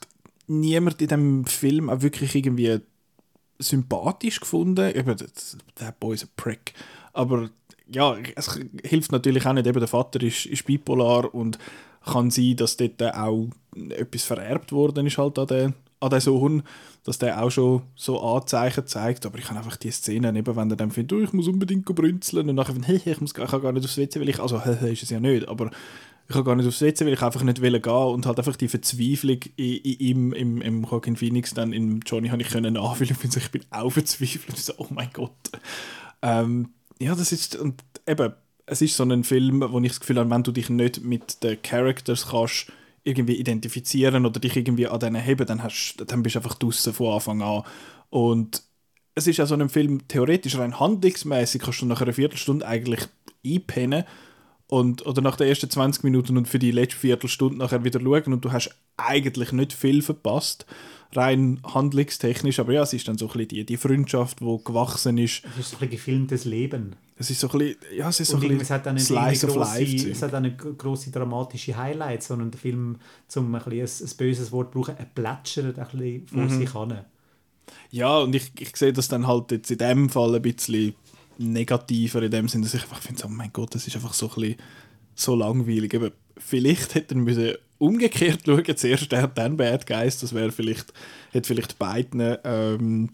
niemand 0.47 1.01
in 1.01 1.07
dem 1.07 1.45
Film 1.45 1.89
auch 1.89 2.01
wirklich 2.01 2.35
irgendwie 2.35 2.79
sympathisch 3.59 4.39
gefunden. 4.39 4.95
Eben, 4.95 5.15
der 5.79 5.91
Boy 5.99 6.15
ist 6.15 6.25
ein 6.25 6.29
Prick. 6.35 6.73
Aber 7.13 7.49
ja, 7.93 8.15
es 8.35 8.59
hilft 8.83 9.11
natürlich 9.11 9.45
auch 9.45 9.53
nicht, 9.53 9.67
eben 9.67 9.79
der 9.79 9.87
Vater 9.87 10.21
ist, 10.21 10.45
ist 10.45 10.65
bipolar 10.65 11.33
und 11.33 11.57
kann 12.05 12.31
sein, 12.31 12.55
dass 12.55 12.77
dort 12.77 13.01
auch 13.01 13.47
etwas 13.89 14.23
vererbt 14.23 14.71
worden 14.71 15.05
ist 15.07 15.17
halt 15.17 15.37
an 15.37 15.47
den, 15.47 15.73
an 15.99 16.09
den 16.09 16.19
Sohn, 16.19 16.63
dass 17.03 17.17
der 17.17 17.41
auch 17.41 17.49
schon 17.49 17.81
so 17.95 18.21
Anzeichen 18.21 18.87
zeigt, 18.87 19.25
aber 19.25 19.37
ich 19.37 19.45
kann 19.45 19.57
einfach 19.57 19.77
die 19.77 19.91
Szene, 19.91 20.37
eben 20.37 20.55
wenn 20.55 20.69
er 20.69 20.75
dann 20.75 20.91
findet, 20.91 21.17
oh, 21.17 21.21
ich 21.21 21.33
muss 21.33 21.47
unbedingt 21.47 21.85
brünzeln 21.85 22.49
und 22.49 22.55
nachher 22.55 22.73
findet, 22.73 22.89
hey, 22.89 23.01
ich, 23.13 23.21
muss, 23.21 23.33
ich 23.35 23.47
kann 23.47 23.61
gar 23.61 23.71
nicht 23.71 23.85
aufs 23.85 23.97
WC, 23.97 24.19
weil 24.19 24.29
ich, 24.29 24.39
also, 24.39 24.57
ist 24.85 25.03
es 25.03 25.09
ja 25.09 25.19
nicht, 25.19 25.47
aber 25.47 25.71
ich 26.27 26.35
kann 26.35 26.43
gar 26.43 26.55
nicht 26.55 26.67
aufs 26.67 26.81
WC, 26.81 27.05
weil 27.05 27.13
ich 27.13 27.21
einfach 27.21 27.43
nicht 27.43 27.61
will 27.61 27.75
und 27.75 28.25
halt 28.25 28.37
einfach 28.37 28.55
die 28.55 28.67
Verzweiflung 28.67 29.39
in, 29.55 29.75
in, 29.77 29.99
im, 29.99 30.33
im, 30.33 30.61
im 30.61 30.83
Joaquin 30.83 31.15
Phoenix 31.15 31.53
dann 31.55 31.73
in 31.73 32.01
Johnny 32.05 32.29
habe 32.29 32.41
ich 32.41 32.49
können 32.49 32.75
nachfühlen 32.75 33.17
und 33.23 33.35
ich 33.35 33.51
bin 33.51 33.63
auch 33.71 33.89
verzweifelt. 33.89 34.45
So, 34.57 34.73
oh 34.77 34.87
mein 34.89 35.09
Gott. 35.11 35.31
Ähm, 36.21 36.69
ja, 37.01 37.15
das 37.15 37.31
ist, 37.31 37.55
und 37.55 37.81
eben, 38.07 38.33
es 38.65 38.81
ist 38.81 38.95
so 38.95 39.03
ein 39.03 39.23
Film, 39.23 39.63
wo 39.71 39.79
ich 39.79 39.89
das 39.89 39.99
Gefühl 39.99 40.19
habe, 40.19 40.29
wenn 40.29 40.43
du 40.43 40.51
dich 40.51 40.69
nicht 40.69 41.03
mit 41.03 41.43
den 41.43 41.61
Characters 41.61 42.27
kannst 42.29 42.71
irgendwie 43.03 43.35
identifizieren 43.35 44.25
oder 44.25 44.39
dich 44.39 44.55
irgendwie 44.55 44.87
an 44.87 44.99
denen 44.99 45.21
heben, 45.21 45.47
dann, 45.47 45.63
hast, 45.63 45.95
dann 46.05 46.21
bist 46.21 46.35
du 46.35 46.39
einfach 46.39 46.55
draußen 46.55 46.93
von 46.93 47.13
Anfang 47.13 47.41
an. 47.41 47.63
Und 48.09 48.63
es 49.15 49.27
ist 49.27 49.37
ja 49.37 49.45
so 49.45 49.55
ein 49.55 49.69
Film, 49.69 50.07
theoretisch 50.07 50.57
rein 50.57 50.79
handlungsmäßig 50.79 51.61
kannst 51.61 51.81
du 51.81 51.85
nach 51.85 52.01
einer 52.01 52.13
Viertelstunde 52.13 52.67
eigentlich 52.67 53.07
einpennen 53.45 54.03
und, 54.69 55.05
oder 55.07 55.21
nach 55.21 55.35
den 55.35 55.47
ersten 55.47 55.69
20 55.69 56.03
Minuten 56.03 56.37
und 56.37 56.47
für 56.47 56.59
die 56.59 56.69
letzte 56.69 56.99
Viertelstunde 56.99 57.57
nachher 57.57 57.83
wieder 57.83 57.99
schauen 57.99 58.33
und 58.33 58.45
du 58.45 58.51
hast 58.51 58.69
eigentlich 58.97 59.51
nicht 59.51 59.73
viel 59.73 60.03
verpasst, 60.03 60.67
rein 61.13 61.59
handlungstechnisch, 61.63 62.59
aber 62.59 62.73
ja, 62.73 62.83
es 62.83 62.93
ist 62.93 63.07
dann 63.07 63.17
so 63.17 63.25
ein 63.25 63.31
bisschen 63.31 63.47
die, 63.47 63.65
die 63.65 63.77
Freundschaft, 63.77 64.41
die 64.41 64.59
gewachsen 64.63 65.17
ist. 65.17 65.41
Es 65.53 65.65
ist 65.65 65.71
so 65.71 65.77
ein 65.81 65.89
gefilmtes 65.89 66.45
Leben. 66.45 66.95
Es 67.17 67.31
ist 67.31 67.39
so 67.39 67.49
ein 67.49 67.57
bisschen, 67.57 67.77
ja, 67.97 68.09
es 68.09 68.19
ist 68.19 68.29
so 68.29 68.37
ein 68.37 68.41
bisschen 68.41 68.61
es 68.61 68.69
hat 68.69 68.85
dann 68.85 68.99
Slice 68.99 69.47
of 69.47 69.55
Life. 69.55 70.09
Es 70.09 70.21
hat 70.21 70.35
eine 70.35 70.55
grosse 70.55 71.09
dramatische 71.09 71.75
Highlights, 71.75 72.27
sondern 72.27 72.51
der 72.51 72.59
Film, 72.59 72.97
um 73.35 73.55
ein, 73.55 73.61
ein, 73.61 73.71
ein 73.71 74.09
böses 74.17 74.51
Wort 74.51 74.71
zu 74.71 74.79
brauchen, 74.79 74.95
er 74.97 75.05
plätschert 75.05 75.79
ein 75.79 75.87
bisschen 75.87 76.27
vor 76.27 76.43
mhm. 76.43 76.49
sich 76.49 76.71
hin. 76.71 76.99
Ja, 77.89 78.19
und 78.19 78.35
ich, 78.35 78.51
ich 78.59 78.75
sehe 78.75 78.93
das 78.93 79.07
dann 79.07 79.25
halt 79.25 79.51
jetzt 79.51 79.71
in 79.71 79.79
dem 79.79 80.09
Fall 80.09 80.35
ein 80.35 80.41
bisschen 80.43 80.93
negativer 81.39 82.21
in 82.21 82.31
dem 82.31 82.47
Sinne, 82.47 82.65
dass 82.65 82.73
ich 82.73 82.83
einfach 82.83 83.01
finde, 83.01 83.23
oh 83.25 83.29
mein 83.29 83.51
Gott, 83.53 83.73
das 83.73 83.87
ist 83.87 83.95
einfach 83.95 84.13
so 84.13 84.29
ein 84.29 84.35
bisschen 84.35 84.55
so 85.15 85.35
langweilig. 85.35 85.95
Aber 85.95 86.11
vielleicht 86.37 86.95
hätte 86.95 87.15
er 87.15 87.57
umgekehrt 87.77 88.41
schauen, 88.45 88.77
zuerst 88.77 89.11
der 89.11 89.27
dann 89.27 89.57
Bad 89.57 89.87
Guys, 89.87 90.19
das 90.19 90.33
wäre 90.33 90.51
vielleicht, 90.51 90.93
hätte 91.31 91.47
vielleicht 91.47 91.79
beiden 91.79 92.37
ähm, 92.43 93.09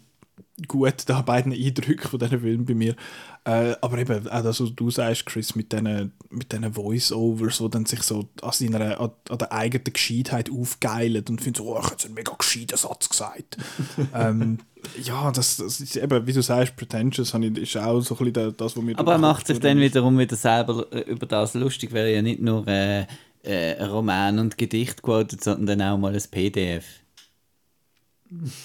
gut 0.67 1.03
da 1.07 1.21
beiden 1.21 1.51
Eindrücke 1.51 2.07
von 2.07 2.19
diesen 2.19 2.39
Filmen 2.39 2.65
bei 2.65 2.73
mir. 2.73 2.95
Äh, 3.43 3.75
aber 3.81 3.97
eben, 3.97 4.27
auch 4.27 4.43
das, 4.43 4.59
was 4.59 4.73
du 4.75 4.89
sagst, 4.89 5.25
Chris, 5.25 5.55
mit 5.55 5.71
diesen 5.71 6.13
mit 6.29 6.53
Voice-Overs, 6.53 7.59
die 7.59 7.69
dann 7.69 7.85
sich 7.85 8.01
so 8.01 8.27
an, 8.41 8.51
seiner, 8.51 8.99
an, 8.99 9.11
an 9.29 9.37
der 9.37 9.51
eigenen 9.51 9.93
Gescheitheit 9.93 10.49
aufgeilen 10.49 11.23
und 11.29 11.41
finden 11.41 11.57
so, 11.57 11.75
oh, 11.75 11.79
ich 11.79 11.85
habe 11.85 12.03
einen 12.05 12.13
mega 12.15 12.33
gescheiten 12.33 12.77
Satz 12.77 13.09
gesagt. 13.09 13.57
ähm, 14.15 14.59
ja, 15.03 15.31
das, 15.31 15.57
das 15.57 15.79
ist 15.79 15.95
eben, 15.95 16.25
wie 16.25 16.33
du 16.33 16.41
sagst, 16.41 16.75
Pretentious 16.75 17.33
ist 17.33 17.77
auch 17.77 18.01
so 18.01 18.15
ein 18.17 18.31
bisschen 18.31 18.57
das, 18.57 18.75
was 18.75 18.83
mir... 18.83 18.97
Aber 18.97 19.13
er 19.13 19.17
macht 19.17 19.47
sich 19.47 19.59
dann 19.59 19.79
wiederum 19.79 20.17
wieder 20.17 20.35
selber 20.35 20.87
äh, 20.91 21.01
über 21.01 21.25
das 21.25 21.53
lustig, 21.53 21.91
weil 21.93 22.05
er 22.05 22.15
ja 22.15 22.21
nicht 22.21 22.41
nur 22.41 22.67
äh, 22.67 23.05
äh, 23.43 23.83
Roman 23.83 24.39
und 24.39 24.57
Gedicht 24.57 25.01
quotet, 25.01 25.43
sondern 25.43 25.79
dann 25.79 25.89
auch 25.89 25.97
mal 25.97 26.13
ein 26.13 26.23
PDF. 26.31 26.85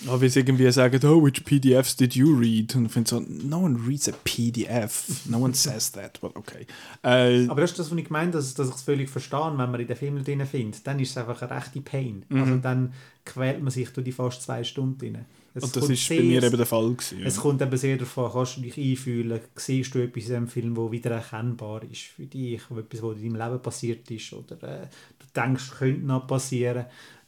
Aber 0.06 0.28
sie 0.28 0.40
irgendwie 0.40 0.70
sagen, 0.72 1.04
oh, 1.04 1.22
which 1.22 1.44
PDFs 1.44 1.94
did 1.94 2.14
you 2.14 2.34
read? 2.34 2.74
Und 2.74 2.86
ich 2.86 2.92
finde 2.92 3.11
so, 3.11 3.20
no 3.20 3.58
one 3.58 3.78
reads 3.86 4.08
a 4.08 4.12
PDF. 4.24 5.26
No 5.26 5.38
one 5.38 5.54
says 5.54 5.92
that, 5.92 6.18
but 6.20 6.34
okay. 6.34 6.66
Äh, 7.02 7.46
Aber 7.46 7.61
das 7.61 7.72
ist 7.72 7.78
das, 7.78 7.90
was 7.90 7.98
ich 7.98 8.08
meine, 8.08 8.30
dass, 8.30 8.54
dass 8.54 8.68
ich 8.68 8.74
es 8.74 8.82
völlig 8.82 9.11
verstehe, 9.11 9.52
wenn 9.56 9.70
man 9.70 9.80
in 9.80 9.86
den 9.86 9.96
Film 9.96 10.24
drin 10.24 10.46
findet. 10.46 10.86
Dann 10.86 10.98
ist 10.98 11.11
es 11.11 11.16
einfach 11.18 11.42
eine 11.42 11.50
rechte 11.61 11.80
Pain. 11.82 12.24
Mhm. 12.28 12.40
Also 12.40 12.56
dann 12.56 12.94
quält 13.26 13.62
man 13.62 13.70
sich 13.70 13.90
durch 13.90 14.04
die 14.04 14.12
fast 14.12 14.42
zwei 14.42 14.64
Stunden 14.64 15.14
rein. 15.16 15.26
Es 15.52 15.64
und 15.64 15.76
das 15.76 15.88
ist 15.88 16.08
bei 16.08 16.20
mir 16.20 16.42
eben 16.42 16.56
der 16.56 16.66
Fall 16.66 16.90
gewesen, 16.90 17.22
Es 17.24 17.36
ja. 17.36 17.42
kommt 17.42 17.61
eben 17.61 17.76
sehr 17.76 17.96
davon, 17.96 18.30
kannst 18.32 18.56
du 18.56 18.61
dich 18.61 18.78
einfühlen, 18.78 19.40
siehst 19.56 19.92
du 19.94 19.98
etwas 19.98 20.22
in 20.22 20.28
diesem 20.28 20.48
Film, 20.48 20.76
wo 20.76 20.92
wieder 20.92 21.11
erkennbar 21.11 21.82
ist 21.90 22.02
für 22.02 22.22
dich, 22.22 22.61
etwas, 22.70 23.02
was 23.02 23.16
in 23.16 23.34
deinem 23.34 23.50
Leben 23.50 23.62
passiert 23.62 24.08
ist 24.12 24.32
oder 24.32 24.62
äh, 24.62 24.86
du 25.18 25.26
denkst, 25.34 25.72
könnte 25.76 26.06
noch 26.06 26.28
passieren 26.28 26.86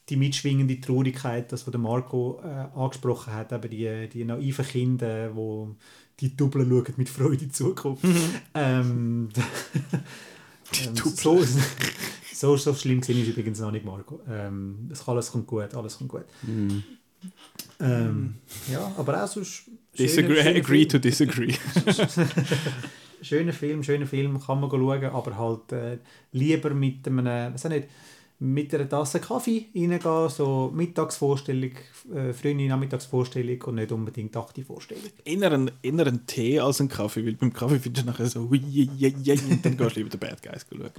die 0.09 0.17
mitschwingende 0.17 0.81
Traurigkeit, 0.81 1.53
das, 1.53 1.67
was 1.67 1.77
Marco 1.77 2.41
äh, 2.43 2.79
angesprochen 2.79 3.33
hat, 3.33 3.53
eben 3.53 3.71
die, 3.71 4.09
die 4.09 4.25
naiven 4.25 4.67
Kinder, 4.67 5.31
die 5.31 5.77
die 6.21 6.37
Double 6.37 6.67
schauen 6.69 6.99
mit 6.99 7.09
Freude 7.09 7.35
in 7.35 7.39
die 7.41 7.49
Zukunft. 7.49 8.05
Mhm. 8.05 8.17
ähm, 8.55 9.29
ähm, 10.85 10.97
so, 10.97 11.45
so, 12.33 12.57
so 12.57 12.75
schlimm 12.75 13.03
sind 13.03 13.19
ich 13.19 13.29
übrigens 13.29 13.61
noch 13.61 13.71
nicht, 13.71 13.85
Marco. 13.85 14.21
Ähm, 14.29 14.89
es 14.91 15.07
alles 15.07 15.31
kommt 15.31 15.47
gut, 15.47 15.75
alles 15.75 15.99
kommt 15.99 16.11
gut. 16.11 16.25
Mhm. 16.43 16.83
Ähm, 17.81 18.35
ja, 18.71 18.93
aber 18.97 19.23
auch 19.23 19.29
sonst... 19.29 19.65
Disagree, 19.99 20.43
schöner, 20.43 20.57
agree 20.57 20.79
Film. 20.79 20.89
to 20.89 20.99
disagree. 20.99 21.55
schöner 23.23 23.53
Film, 23.53 23.83
schöner 23.83 24.07
Film, 24.07 24.41
kann 24.41 24.61
man 24.61 24.71
schauen, 24.71 25.05
aber 25.05 25.39
halt 25.39 25.73
äh, 25.73 25.99
lieber 26.33 26.71
mit 26.71 27.07
einem, 27.07 27.55
was 27.55 27.65
nicht, 27.65 27.89
mit 28.43 28.75
einer 28.75 28.89
Tasse 28.89 29.21
Kaffee 29.21 29.67
reingehen, 29.73 30.29
so 30.29 30.73
Mittagsvorstellung, 30.75 31.71
äh, 32.13 32.33
frühe 32.33 32.57
Nachmittagsvorstellung 32.67 33.63
und 33.63 33.77
nicht 33.77 33.93
unbedingt 33.93 34.35
Vorstellung. 34.67 35.05
Inner 35.23 35.53
ein, 35.53 35.71
inner 35.83 36.09
ein 36.09 36.27
Tee 36.27 36.59
als 36.59 36.81
ein 36.81 36.89
Kaffee, 36.89 37.25
weil 37.25 37.35
beim 37.35 37.53
Kaffee 37.53 37.79
findest 37.79 38.05
du 38.05 38.11
nachher 38.11 38.27
so 38.27 38.41
und 38.41 39.65
dann 39.65 39.77
gehst 39.77 39.97
du 39.97 40.01
lieber 40.01 40.11
den 40.11 40.19
Bad 40.19 40.43
Guys 40.43 40.67
schauen. 40.69 40.91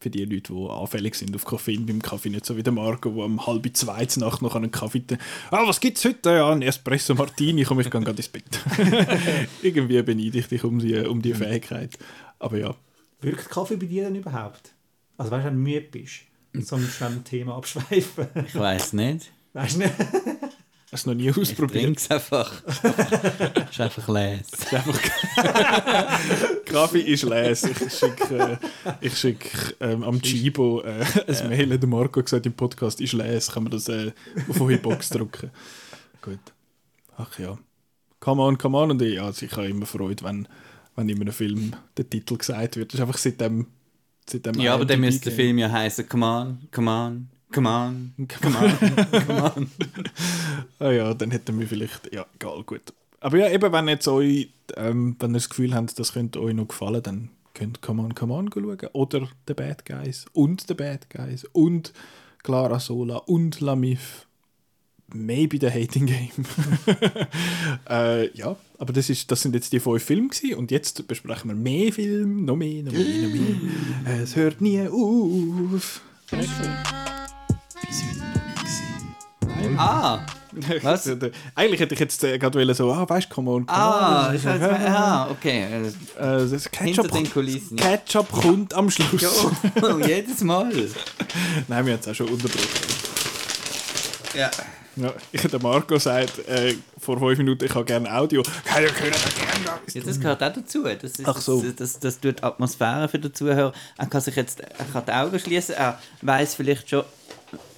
Für 0.00 0.10
die 0.10 0.24
Leute, 0.24 0.52
die 0.52 0.68
anfällig 0.68 1.14
sind 1.14 1.32
auf 1.36 1.44
Koffein 1.44 1.86
beim 1.86 2.02
Kaffee, 2.02 2.30
nicht 2.30 2.44
so 2.44 2.56
wie 2.56 2.64
der 2.64 2.72
Marco, 2.72 3.08
der 3.10 3.24
um 3.24 3.46
halb 3.46 3.76
zwei 3.76 4.04
Nacht 4.16 4.42
noch 4.42 4.56
einen 4.56 4.72
Kaffee 4.72 5.04
«Ah, 5.52 5.64
was 5.64 5.78
gibt's 5.78 6.04
heute? 6.04 6.30
Ja, 6.30 6.50
ein 6.50 6.62
Espresso 6.62 7.14
Martini, 7.14 7.62
komm, 7.62 7.78
ich 7.78 7.88
gehe 7.88 8.00
gerade 8.00 8.16
ins 8.16 8.28
Bett.» 8.28 8.58
Irgendwie 9.62 10.02
beneide 10.02 10.40
ich 10.40 10.48
dich 10.48 10.64
um 10.64 10.80
die, 10.80 10.96
um 10.96 11.22
die 11.22 11.34
Fähigkeit. 11.34 11.96
Aber 12.40 12.58
ja. 12.58 12.74
Wirkt 13.20 13.48
Kaffee 13.48 13.76
bei 13.76 13.86
dir 13.86 14.02
denn 14.02 14.16
überhaupt? 14.16 14.74
Also 15.16 15.30
weißt 15.30 15.44
du, 15.44 15.50
wenn 15.50 15.54
du 15.54 15.70
müde 15.70 15.86
bist? 15.88 16.31
Sonst 16.60 17.02
ein 17.02 17.24
Thema 17.24 17.56
abschweifen. 17.56 18.28
Ich 18.46 18.54
weiß 18.54 18.92
nicht. 18.94 19.32
Weißt 19.52 19.76
du 19.76 19.80
nicht? 19.80 19.94
Hast 20.90 21.06
du 21.06 21.10
noch 21.10 21.16
nie 21.16 21.30
ausprobiert? 21.30 21.98
Ich 21.98 22.10
einfach. 22.10 22.62
Es 22.66 22.84
ist 23.70 23.80
einfach 23.80 24.08
les. 24.08 24.46
Kaffee 26.66 27.00
ist 27.00 27.22
les. 27.22 27.64
Ich 27.64 27.98
schicke 27.98 28.58
äh, 29.00 29.10
schick, 29.10 29.76
ähm, 29.80 30.02
am 30.02 30.20
Chibo 30.20 30.82
äh, 30.82 31.02
ein 31.26 31.34
ja. 31.34 31.48
Mail. 31.48 31.78
Der 31.78 31.88
Marco 31.88 32.22
gesagt 32.22 32.44
im 32.44 32.52
Podcast 32.52 33.00
ist 33.00 33.14
les. 33.14 33.50
Kann 33.50 33.62
man 33.62 33.72
das 33.72 33.88
äh, 33.88 34.12
auf 34.48 34.60
eure 34.60 34.76
Box 34.76 35.08
drucken. 35.08 35.50
Gut. 36.20 36.40
Ach 37.16 37.38
ja. 37.38 37.58
Come 38.20 38.42
on, 38.42 38.58
come 38.58 38.76
on. 38.76 38.90
Und 38.90 39.00
ich, 39.00 39.18
also 39.18 39.46
ich 39.46 39.52
habe 39.52 39.68
immer 39.68 39.86
Freude, 39.86 40.22
wenn, 40.24 40.46
wenn 40.94 41.08
in 41.08 41.22
einem 41.22 41.32
Film 41.32 41.72
der 41.96 42.08
Titel 42.08 42.36
gesagt 42.36 42.76
wird. 42.76 42.92
Das 42.92 43.00
ist 43.00 43.00
einfach 43.00 43.18
seitdem 43.18 43.66
ja, 44.56 44.74
aber 44.74 44.84
dann 44.84 45.00
müsste 45.00 45.30
der 45.30 45.32
Film 45.32 45.58
ja 45.58 45.70
heißen 45.70 46.08
Come 46.08 46.26
on, 46.26 46.58
come 46.70 46.90
on, 46.90 47.28
come 47.52 47.68
on, 47.68 48.14
come 48.40 48.58
on, 48.58 49.26
come 49.26 49.52
on. 49.56 49.70
ah 50.78 50.90
ja, 50.90 51.14
dann 51.14 51.30
hätten 51.30 51.58
wir 51.58 51.66
vielleicht, 51.66 52.12
ja, 52.12 52.26
egal, 52.34 52.62
gut. 52.64 52.92
Aber 53.20 53.38
ja, 53.38 53.48
eben, 53.48 53.72
wenn 53.72 53.88
jetzt 53.88 54.08
euch, 54.08 54.48
ähm, 54.76 55.16
wenn 55.18 55.30
ihr 55.30 55.34
das 55.34 55.48
Gefühl 55.48 55.74
habt, 55.74 55.98
das 55.98 56.12
könnte 56.12 56.40
euch 56.40 56.54
noch 56.54 56.68
gefallen, 56.68 57.02
dann 57.02 57.30
könnt 57.54 57.82
Come 57.82 58.02
on, 58.02 58.14
come 58.14 58.34
on 58.34 58.50
schauen. 58.52 58.78
Oder 58.92 59.28
The 59.46 59.54
Bad 59.54 59.84
Guys 59.84 60.26
und 60.32 60.66
The 60.66 60.74
Bad 60.74 61.08
Guys 61.10 61.44
und 61.52 61.92
Clara 62.42 62.80
Sola 62.80 63.18
und 63.18 63.60
Lamif 63.60 64.26
maybe 65.14 65.58
the 65.58 65.70
Hating 65.70 66.06
Game. 66.06 66.46
äh, 67.90 68.30
ja, 68.36 68.56
aber 68.78 68.92
das, 68.92 69.10
ist, 69.10 69.30
das 69.30 69.42
sind 69.42 69.54
jetzt 69.54 69.72
die 69.72 69.80
fünf 69.80 70.02
Filme 70.02 70.28
gewesen. 70.28 70.54
und 70.56 70.70
jetzt 70.70 71.06
besprechen 71.06 71.50
wir 71.50 71.54
mehr 71.54 71.92
Filme, 71.92 72.42
noch 72.42 72.56
mehr, 72.56 72.82
noch 72.82 72.92
mehr, 72.92 73.28
noch 73.28 73.34
mehr. 73.34 74.14
Äh, 74.14 74.18
es 74.22 74.36
hört 74.36 74.60
nie 74.60 74.80
auf. 74.88 76.00
Ah! 79.76 80.20
Was? 80.82 81.08
Eigentlich 81.54 81.80
hätte 81.80 81.94
ich 81.94 82.00
jetzt 82.00 82.22
äh, 82.24 82.38
gerade 82.38 82.74
so, 82.74 82.92
ah, 82.92 83.08
weißt 83.08 83.30
du, 83.30 83.34
come 83.34 83.50
on, 83.50 83.66
come 83.66 83.78
ah. 83.78 84.32
Ich 84.34 84.44
weiß, 84.44 84.60
ah, 84.60 85.30
okay. 85.30 85.62
Äh, 85.62 85.90
das 86.18 86.70
Ketchup, 86.70 87.10
Ketchup 87.76 88.30
kommt 88.30 88.74
am 88.74 88.90
Schluss. 88.90 89.22
Jo, 89.22 89.98
jedes 90.00 90.42
Mal. 90.42 90.72
Nein, 91.68 91.86
wir 91.86 91.94
haben 91.94 92.00
es 92.00 92.08
auch 92.08 92.14
schon 92.14 92.28
unterbrochen. 92.28 93.11
Ja. 94.34 94.50
Ja, 94.96 95.14
der 95.32 95.60
Marco 95.60 95.98
sagt 95.98 96.46
äh, 96.48 96.74
vor 96.98 97.18
fünf 97.18 97.38
Minuten, 97.38 97.64
ich 97.64 97.74
habe 97.74 97.84
gerne 97.84 98.14
Audio. 98.14 98.42
Keine 98.64 98.88
können 98.88 99.12
gerne. 99.12 99.80
Ja, 99.90 100.02
das 100.02 100.20
gehört 100.20 100.42
auch 100.42 100.52
dazu. 100.52 100.82
Das, 100.82 101.12
ist, 101.12 101.26
Ach 101.26 101.40
so. 101.40 101.62
das, 101.62 101.76
das, 101.76 101.98
das 101.98 102.20
tut 102.20 102.44
Atmosphäre 102.44 103.08
für 103.08 103.18
den 103.18 103.32
Zuhörer. 103.32 103.72
Er 103.96 104.06
kann 104.06 104.20
sich 104.20 104.36
jetzt 104.36 104.60
er 104.60 104.84
kann 104.92 105.04
die 105.06 105.12
Augen 105.12 105.38
schließen. 105.38 105.76
Er 105.76 105.98
weiß 106.20 106.56
vielleicht 106.56 106.90
schon, 106.90 107.04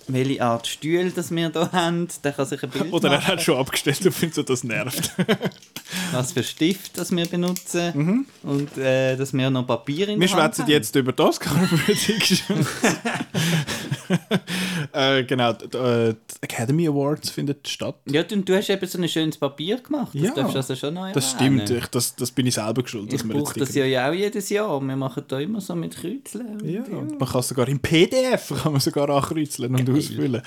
welche 0.08 0.42
Art 0.42 0.66
Stuhl 0.66 1.10
das 1.10 1.30
wir 1.30 1.50
hier 1.50 1.72
haben. 1.72 2.08
Der 2.22 2.32
kann 2.32 2.46
sich 2.46 2.62
ein 2.62 2.70
Bild 2.70 2.92
Oder 2.92 3.12
er 3.12 3.26
hat 3.26 3.42
schon 3.42 3.56
abgestellt 3.56 4.04
und 4.04 4.12
findet 4.12 4.34
so, 4.34 4.42
das 4.42 4.64
nervt. 4.64 5.12
was 6.12 6.32
für 6.32 6.42
Stift 6.42 6.98
das 6.98 7.14
wir 7.14 7.26
benutzen 7.26 8.26
und 8.42 8.76
äh, 8.78 9.16
dass 9.16 9.32
wir 9.32 9.50
noch 9.50 9.66
Papier 9.66 10.08
in 10.08 10.20
Wir 10.20 10.28
schwätzen 10.28 10.66
jetzt 10.66 10.94
über 10.96 11.12
die 11.12 11.22
Oscar-Predictions. 11.22 12.42
äh, 14.92 15.24
genau, 15.24 15.52
die, 15.52 15.76
äh, 15.76 16.14
die 16.14 16.42
Academy 16.42 16.88
Awards 16.88 17.30
finden 17.30 17.56
statt. 17.66 17.96
Ja, 18.06 18.22
du, 18.22 18.36
du 18.36 18.56
hast 18.56 18.68
eben 18.70 18.86
so 18.86 18.98
ein 18.98 19.08
schönes 19.08 19.36
Papier 19.36 19.78
gemacht. 19.78 20.14
Das 20.14 20.22
Ja, 20.22 20.30
darfst 20.34 20.54
du 20.54 20.58
also 20.58 20.76
schon 20.76 20.94
noch 20.94 21.12
Das 21.12 21.30
stimmt, 21.30 21.70
ich, 21.70 21.86
das, 21.86 22.14
das 22.16 22.30
bin 22.30 22.46
ich 22.46 22.54
selber 22.54 22.82
geschuldet. 22.82 23.14
Ich 23.14 23.28
brauche 23.28 23.58
das 23.58 23.74
ja 23.74 24.08
auch 24.08 24.12
jedes 24.12 24.48
Jahr. 24.50 24.80
Wir 24.80 24.96
machen 24.96 25.24
da 25.26 25.38
immer 25.38 25.60
so 25.60 25.74
mit 25.74 25.96
Kreuzeln. 25.96 26.60
Ja, 26.64 26.82
und 26.84 27.18
man 27.18 27.28
kann 27.28 27.42
sogar 27.42 27.68
im 27.68 27.80
PDF 27.80 28.52
kann 28.62 28.72
man 28.72 28.80
sogar 28.80 29.08
ankreuzeln 29.10 29.74
und. 29.74 29.88
Ausfüllen. 29.96 30.42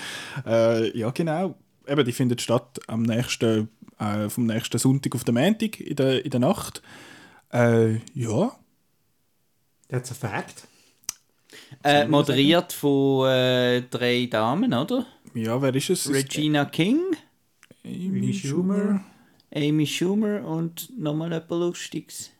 Äh, 0.46 0.96
ja, 0.98 1.10
genau. 1.10 1.56
Eben, 1.86 2.04
die 2.04 2.12
findet 2.12 2.40
statt 2.40 2.80
am 2.86 3.02
nächsten, 3.02 3.68
äh, 3.98 4.28
vom 4.28 4.46
nächsten 4.46 4.78
Sonntag 4.78 5.14
auf 5.14 5.24
den 5.24 5.34
Montag 5.34 5.80
in 5.80 5.96
der, 5.96 6.24
in 6.24 6.30
der 6.30 6.40
Nacht. 6.40 6.82
Äh, 7.52 7.96
ja, 8.14 8.52
That's 9.88 10.10
a 10.10 10.14
fact. 10.14 10.68
Äh, 11.82 12.06
moderiert 12.06 12.72
von 12.72 13.28
äh, 13.28 13.82
drei 13.82 14.26
Damen, 14.30 14.74
oder? 14.74 15.06
ja, 15.34 15.60
wer 15.60 15.74
ist 15.74 15.90
es? 15.90 16.12
Regina 16.12 16.64
King, 16.66 17.00
Amy 17.84 18.34
Schumer. 18.34 19.04
Amy 19.54 19.86
Schumer 19.86 20.44
und 20.44 20.92
nochmal 20.98 21.32
etwas 21.32 21.58
Lustiges. 21.58 22.30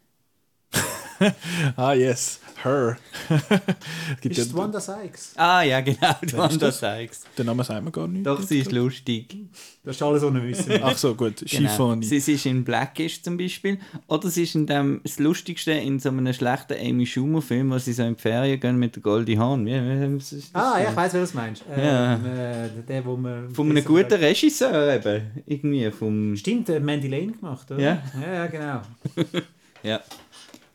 Ah, 1.77 1.93
yes, 1.93 2.41
her. 2.63 2.97
Gibt 4.21 4.39
Ist 4.39 4.53
ja, 4.53 4.57
Wanda 4.57 4.81
Sykes? 4.81 5.33
Ah 5.37 5.63
ja, 5.63 5.81
genau, 5.81 6.15
das? 6.59 6.79
sagst. 6.79 7.27
den 7.37 7.47
Namen 7.47 7.65
sagt 7.65 7.83
man 7.83 7.93
gar 7.93 8.09
nicht. 8.09 8.27
Doch, 8.27 8.41
sie 8.43 8.61
ist 8.61 8.73
lustig. 8.73 9.37
Das 9.85 9.97
ist 9.97 10.03
alles 10.03 10.23
ohne 10.23 10.43
Wissen. 10.43 10.73
Ach 10.83 10.97
so, 10.97 11.15
gut. 11.15 11.37
Genau. 11.39 11.49
Chiffon. 11.49 12.03
Sie, 12.03 12.21
sie 12.21 12.35
ist 12.35 12.47
in 12.47 12.65
Blackish 12.65 13.23
zum 13.23 13.37
Beispiel. 13.37 13.79
Oder 14.07 14.29
sie 14.29 14.43
ist 14.43 14.55
in 14.55 14.67
dem, 14.67 15.01
das 15.03 15.19
Lustigste 15.19 15.73
in 15.73 15.99
so 15.99 16.11
einem 16.11 16.33
schlechten 16.33 16.77
Amy 16.79 17.07
Schumer-Film, 17.07 17.71
wo 17.71 17.79
sie 17.79 17.93
so 17.93 18.03
in 18.03 18.15
die 18.15 18.21
Ferien 18.21 18.61
gehen 18.61 18.79
mit 18.79 18.97
der 18.97 19.03
Goldie 19.03 19.39
was 19.39 20.31
das? 20.31 20.51
Ah, 20.53 20.79
ja, 20.81 20.91
ich 20.91 20.97
weiß, 20.97 21.15
wer 21.15 21.25
du 21.25 21.31
meinst. 21.35 21.65
Ähm, 21.71 21.85
Ja. 21.85 22.15
äh, 22.15 22.69
der, 22.87 23.05
wo 23.05 23.17
man... 23.17 23.51
Von 23.51 23.71
einem 23.71 23.85
guten 23.85 24.15
Regisseur 24.15 24.95
eben. 24.95 25.43
Irgendwie 25.47 25.91
vom... 25.91 26.37
Stimmt, 26.37 26.69
der 26.69 26.81
Mandy 26.81 27.09
Lane 27.09 27.33
gemacht, 27.33 27.71
oder? 27.71 27.81
Ja. 27.81 28.03
Ja, 28.21 28.35
ja 28.35 28.47
genau. 28.47 28.83
Ja. 29.83 30.01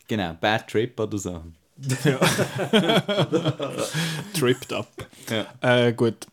Genau, 0.08 0.34
Bad 0.40 0.68
Trip 0.68 0.98
oder 1.00 1.18
so. 1.18 1.42
Tripped 4.34 4.72
up. 4.72 4.88
Ja. 5.28 5.46
Äh, 5.60 5.92
gut. 5.92 6.26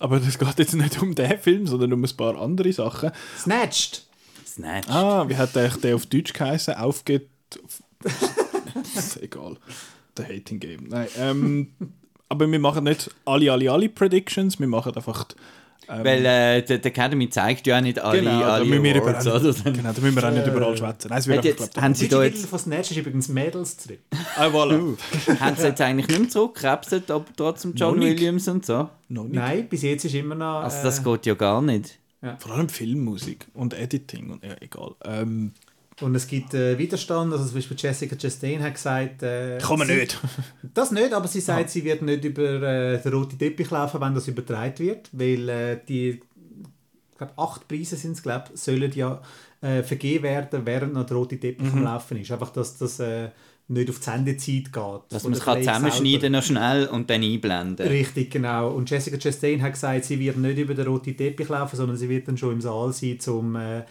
Aber 0.00 0.16
es 0.16 0.38
geht 0.38 0.58
jetzt 0.58 0.74
nicht 0.74 1.00
um 1.00 1.14
den 1.14 1.38
Film, 1.38 1.66
sondern 1.66 1.92
um 1.92 2.02
ein 2.02 2.16
paar 2.16 2.40
andere 2.40 2.72
Sachen. 2.72 3.12
Snatched! 3.38 4.02
Snatch. 4.44 4.88
Ah, 4.88 5.28
wie 5.28 5.36
hat 5.36 5.56
eigentlich 5.56 5.80
der 5.80 5.94
auf 5.94 6.06
Deutsch 6.06 6.32
geheißen? 6.32 6.74
Aufgeht. 6.74 7.28
ist 8.94 9.16
egal. 9.22 9.56
Der 10.16 10.28
Hating 10.28 10.58
Game. 10.58 10.88
Nein, 10.88 11.08
ähm, 11.16 11.72
aber 12.28 12.50
wir 12.50 12.58
machen 12.58 12.84
nicht 12.84 13.10
alle, 13.24 13.52
alle, 13.52 13.70
alle 13.70 13.88
Predictions. 13.88 14.58
Wir 14.58 14.66
machen 14.66 14.94
einfach. 14.94 15.26
Ähm, 15.88 16.04
Weil 16.04 16.24
äh, 16.24 16.62
die, 16.62 16.80
die 16.80 16.88
Academy 16.88 17.28
zeigt 17.28 17.66
ja 17.66 17.78
auch 17.78 17.82
nicht 17.82 17.98
alle, 17.98 18.20
genau, 18.20 18.40
da 18.40 18.54
alle 18.54 18.64
müssen 18.64 18.82
wir 18.84 18.96
Awards, 19.02 19.26
über, 19.26 19.34
oder? 19.34 19.52
genau, 19.72 19.92
da 19.92 20.00
müssen 20.00 20.16
wir 20.16 20.24
auch 20.28 20.30
nicht 20.32 20.46
überall 20.46 20.76
schwätzen. 20.76 21.08
Nein, 21.08 21.18
es 21.18 21.26
wird 21.26 21.38
Hat 21.38 21.46
einfach, 21.46 21.60
jetzt, 21.60 21.72
glaub, 21.72 21.84
haben, 21.84 21.94
sie 21.94 22.08
da 22.08 22.22
jetzt, 22.22 22.46
von 22.46 22.58
Snatched 22.58 22.90
ist 22.92 22.96
übrigens 22.98 23.28
Mädels 23.28 23.76
zurück. 23.76 23.98
ah, 24.36 24.46
voilà. 24.46 24.96
haben 25.40 25.56
sie 25.56 25.66
jetzt 25.66 25.80
eigentlich 25.80 26.08
nicht 26.08 26.20
mehr 26.20 26.28
zurückgekrebset, 26.28 27.10
aber 27.10 27.24
trotzdem 27.36 27.74
John 27.74 27.98
nicht. 27.98 28.20
Williams 28.20 28.46
und 28.48 28.64
so? 28.64 28.88
Noch 29.08 29.24
nicht. 29.24 29.34
Nein, 29.34 29.68
bis 29.68 29.82
jetzt 29.82 30.04
ist 30.04 30.14
immer 30.14 30.36
noch... 30.36 30.62
Also 30.62 30.82
das 30.84 31.00
äh, 31.00 31.02
geht 31.02 31.26
ja 31.26 31.34
gar 31.34 31.60
nicht. 31.60 31.98
Vor 32.38 32.52
allem 32.52 32.68
Filmmusik 32.68 33.48
und 33.52 33.74
Editing 33.74 34.30
und 34.30 34.44
ja, 34.44 34.54
egal. 34.60 34.94
Ähm, 35.04 35.52
Und 36.00 36.14
es 36.14 36.26
gibt 36.26 36.54
äh, 36.54 36.76
Widerstand, 36.78 37.32
also 37.32 37.44
zum 37.44 37.54
Beispiel 37.54 37.76
Jessica 37.78 38.16
Chastain 38.16 38.62
hat 38.62 38.74
gesagt... 38.74 39.22
Äh, 39.22 39.60
sie- 39.60 39.76
nicht. 39.94 40.18
Das 40.74 40.90
nicht, 40.90 41.12
aber 41.12 41.28
sie 41.28 41.40
sagt, 41.40 41.70
sie 41.70 41.84
wird 41.84 42.02
nicht 42.02 42.24
über 42.24 42.42
äh, 42.62 43.00
den 43.02 43.12
roten 43.12 43.38
Teppich 43.38 43.70
laufen, 43.70 44.00
wenn 44.00 44.14
das 44.14 44.26
übertragen 44.26 44.78
wird, 44.78 45.10
weil 45.12 45.48
äh, 45.48 45.78
die, 45.86 46.20
ich 47.10 47.18
glaube, 47.18 47.34
acht 47.36 47.68
Preise 47.68 47.96
sind 47.96 48.12
es, 48.12 48.22
glaube 48.22 48.46
sollen 48.54 48.90
ja 48.94 49.20
äh, 49.60 49.82
vergeben 49.82 50.24
werden, 50.24 50.62
während 50.64 50.94
noch 50.94 51.06
der 51.06 51.16
rote 51.16 51.38
Teppich 51.38 51.70
Mhm. 51.72 51.78
am 51.78 51.84
Laufen 51.84 52.16
ist. 52.18 52.32
Einfach, 52.32 52.50
dass 52.50 52.78
das 52.78 52.98
äh, 52.98 53.28
nicht 53.68 53.88
auf 53.90 53.98
die 53.98 54.04
Sendezeit 54.04 54.72
geht. 54.72 55.00
Dass 55.10 55.22
man 55.24 55.32
es 55.34 55.40
kann 55.40 55.58
zusammenschneiden 55.58 56.20
selber. 56.20 56.36
noch 56.36 56.42
schnell 56.42 56.86
und 56.88 57.08
dann 57.10 57.22
einblenden. 57.22 57.86
Richtig, 57.86 58.30
genau. 58.32 58.70
Und 58.72 58.90
Jessica 58.90 59.16
Chastain 59.18 59.62
hat 59.62 59.74
gesagt, 59.74 60.04
sie 60.04 60.18
wird 60.18 60.36
nicht 60.38 60.58
über 60.58 60.74
den 60.74 60.86
roten 60.88 61.16
Teppich 61.16 61.48
laufen, 61.48 61.76
sondern 61.76 61.96
sie 61.96 62.08
wird 62.08 62.26
dann 62.26 62.36
schon 62.36 62.54
im 62.54 62.60
Saal 62.60 62.92
sein, 62.92 63.18
um 63.28 63.54
äh, 63.56 63.82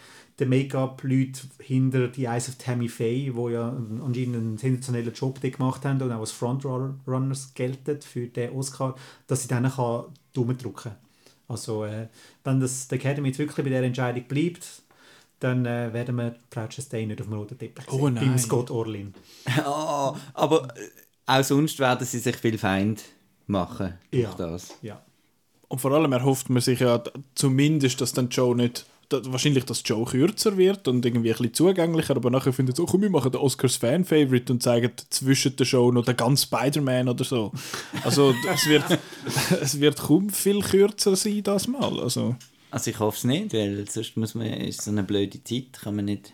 den 0.44 0.48
Make-up-Leuten 0.50 1.50
hinter 1.60 2.08
die 2.08 2.24
Eyes 2.24 2.48
of 2.48 2.56
Tammy 2.56 2.88
Faye, 2.88 3.34
wo 3.34 3.48
ja 3.48 3.68
anscheinend 3.68 4.36
einen 4.36 4.58
sensationellen 4.58 5.12
Job 5.14 5.40
gemacht 5.40 5.84
haben 5.84 6.00
und 6.02 6.12
auch 6.12 6.20
als 6.20 6.32
Frontrunners 6.32 7.54
gelten 7.54 8.00
für 8.02 8.26
den 8.26 8.52
Oscar, 8.52 8.94
dass 9.26 9.42
sie 9.42 9.48
dann 9.48 9.70
kann 9.70 10.04
Daumen 10.32 10.56
drücken 10.58 10.92
Also, 11.48 11.84
äh, 11.84 12.08
wenn 12.44 12.60
das 12.60 12.88
die 12.88 12.94
Academy 12.96 13.28
jetzt 13.28 13.38
wirklich 13.38 13.56
bei 13.56 13.62
dieser 13.70 13.82
Entscheidung 13.82 14.24
bleibt, 14.24 14.66
dann 15.40 15.66
äh, 15.66 15.92
werden 15.92 16.16
wir 16.16 16.36
Frau 16.50 16.66
Chastain 16.68 17.08
nicht 17.08 17.20
auf 17.20 17.26
dem 17.26 17.34
roten 17.36 17.58
Teppich 17.58 17.84
Oh 17.90 18.04
sehen, 18.06 18.14
nein. 18.14 18.26
beim 18.26 18.38
Scott 18.38 18.70
Orlin. 18.70 19.12
Oh, 19.66 20.14
aber 20.34 20.68
äh, 20.76 20.88
auch 21.26 21.42
sonst 21.44 21.78
werden 21.80 22.06
sie 22.06 22.18
sich 22.20 22.36
viel 22.36 22.58
Feind 22.58 23.02
machen 23.46 23.94
durch 24.10 24.22
Ja. 24.22 24.34
das. 24.34 24.74
Ja. 24.82 25.02
Und 25.68 25.80
vor 25.80 25.90
allem 25.92 26.12
erhofft 26.12 26.48
man 26.50 26.62
sich 26.62 26.80
ja 26.80 27.02
zumindest, 27.34 28.00
dass 28.00 28.12
dann 28.12 28.30
Show 28.30 28.54
nicht. 28.54 28.86
Da- 29.12 29.20
Wahrscheinlich, 29.32 29.64
dass 29.64 29.82
Show 29.86 30.04
kürzer 30.04 30.56
wird 30.56 30.88
und 30.88 31.04
irgendwie 31.04 31.30
ein 31.30 31.36
bisschen 31.36 31.54
zugänglicher, 31.54 32.16
aber 32.16 32.30
nachher 32.30 32.52
findet 32.52 32.76
so, 32.76 32.86
komm, 32.86 33.02
wir 33.02 33.10
machen 33.10 33.30
den 33.32 33.40
Oscars 33.40 33.76
Fan-Favorite 33.76 34.52
und 34.52 34.62
zeigen 34.62 34.90
zwischen 35.10 35.54
der 35.56 35.64
Show 35.64 35.92
noch 35.92 36.04
den 36.04 36.16
ganzen 36.16 36.44
Spider-Man 36.44 37.08
oder 37.08 37.24
so. 37.24 37.52
Also, 38.04 38.34
es 38.52 38.66
wird, 38.66 38.84
es 39.60 39.78
wird 39.80 39.98
kaum 39.98 40.30
viel 40.30 40.60
kürzer 40.60 41.14
sein, 41.16 41.42
das 41.42 41.68
Mal. 41.68 42.00
Also, 42.00 42.36
Also 42.70 42.90
ich 42.90 42.98
hoffe 42.98 43.16
es 43.18 43.24
nicht, 43.24 43.52
weil 43.52 43.88
sonst 43.88 44.16
muss 44.16 44.34
man, 44.34 44.46
ist 44.46 44.82
so 44.82 44.90
eine 44.90 45.02
blöde 45.02 45.42
Zeit, 45.44 45.72
kann 45.82 45.96
man 45.96 46.06
nicht... 46.06 46.32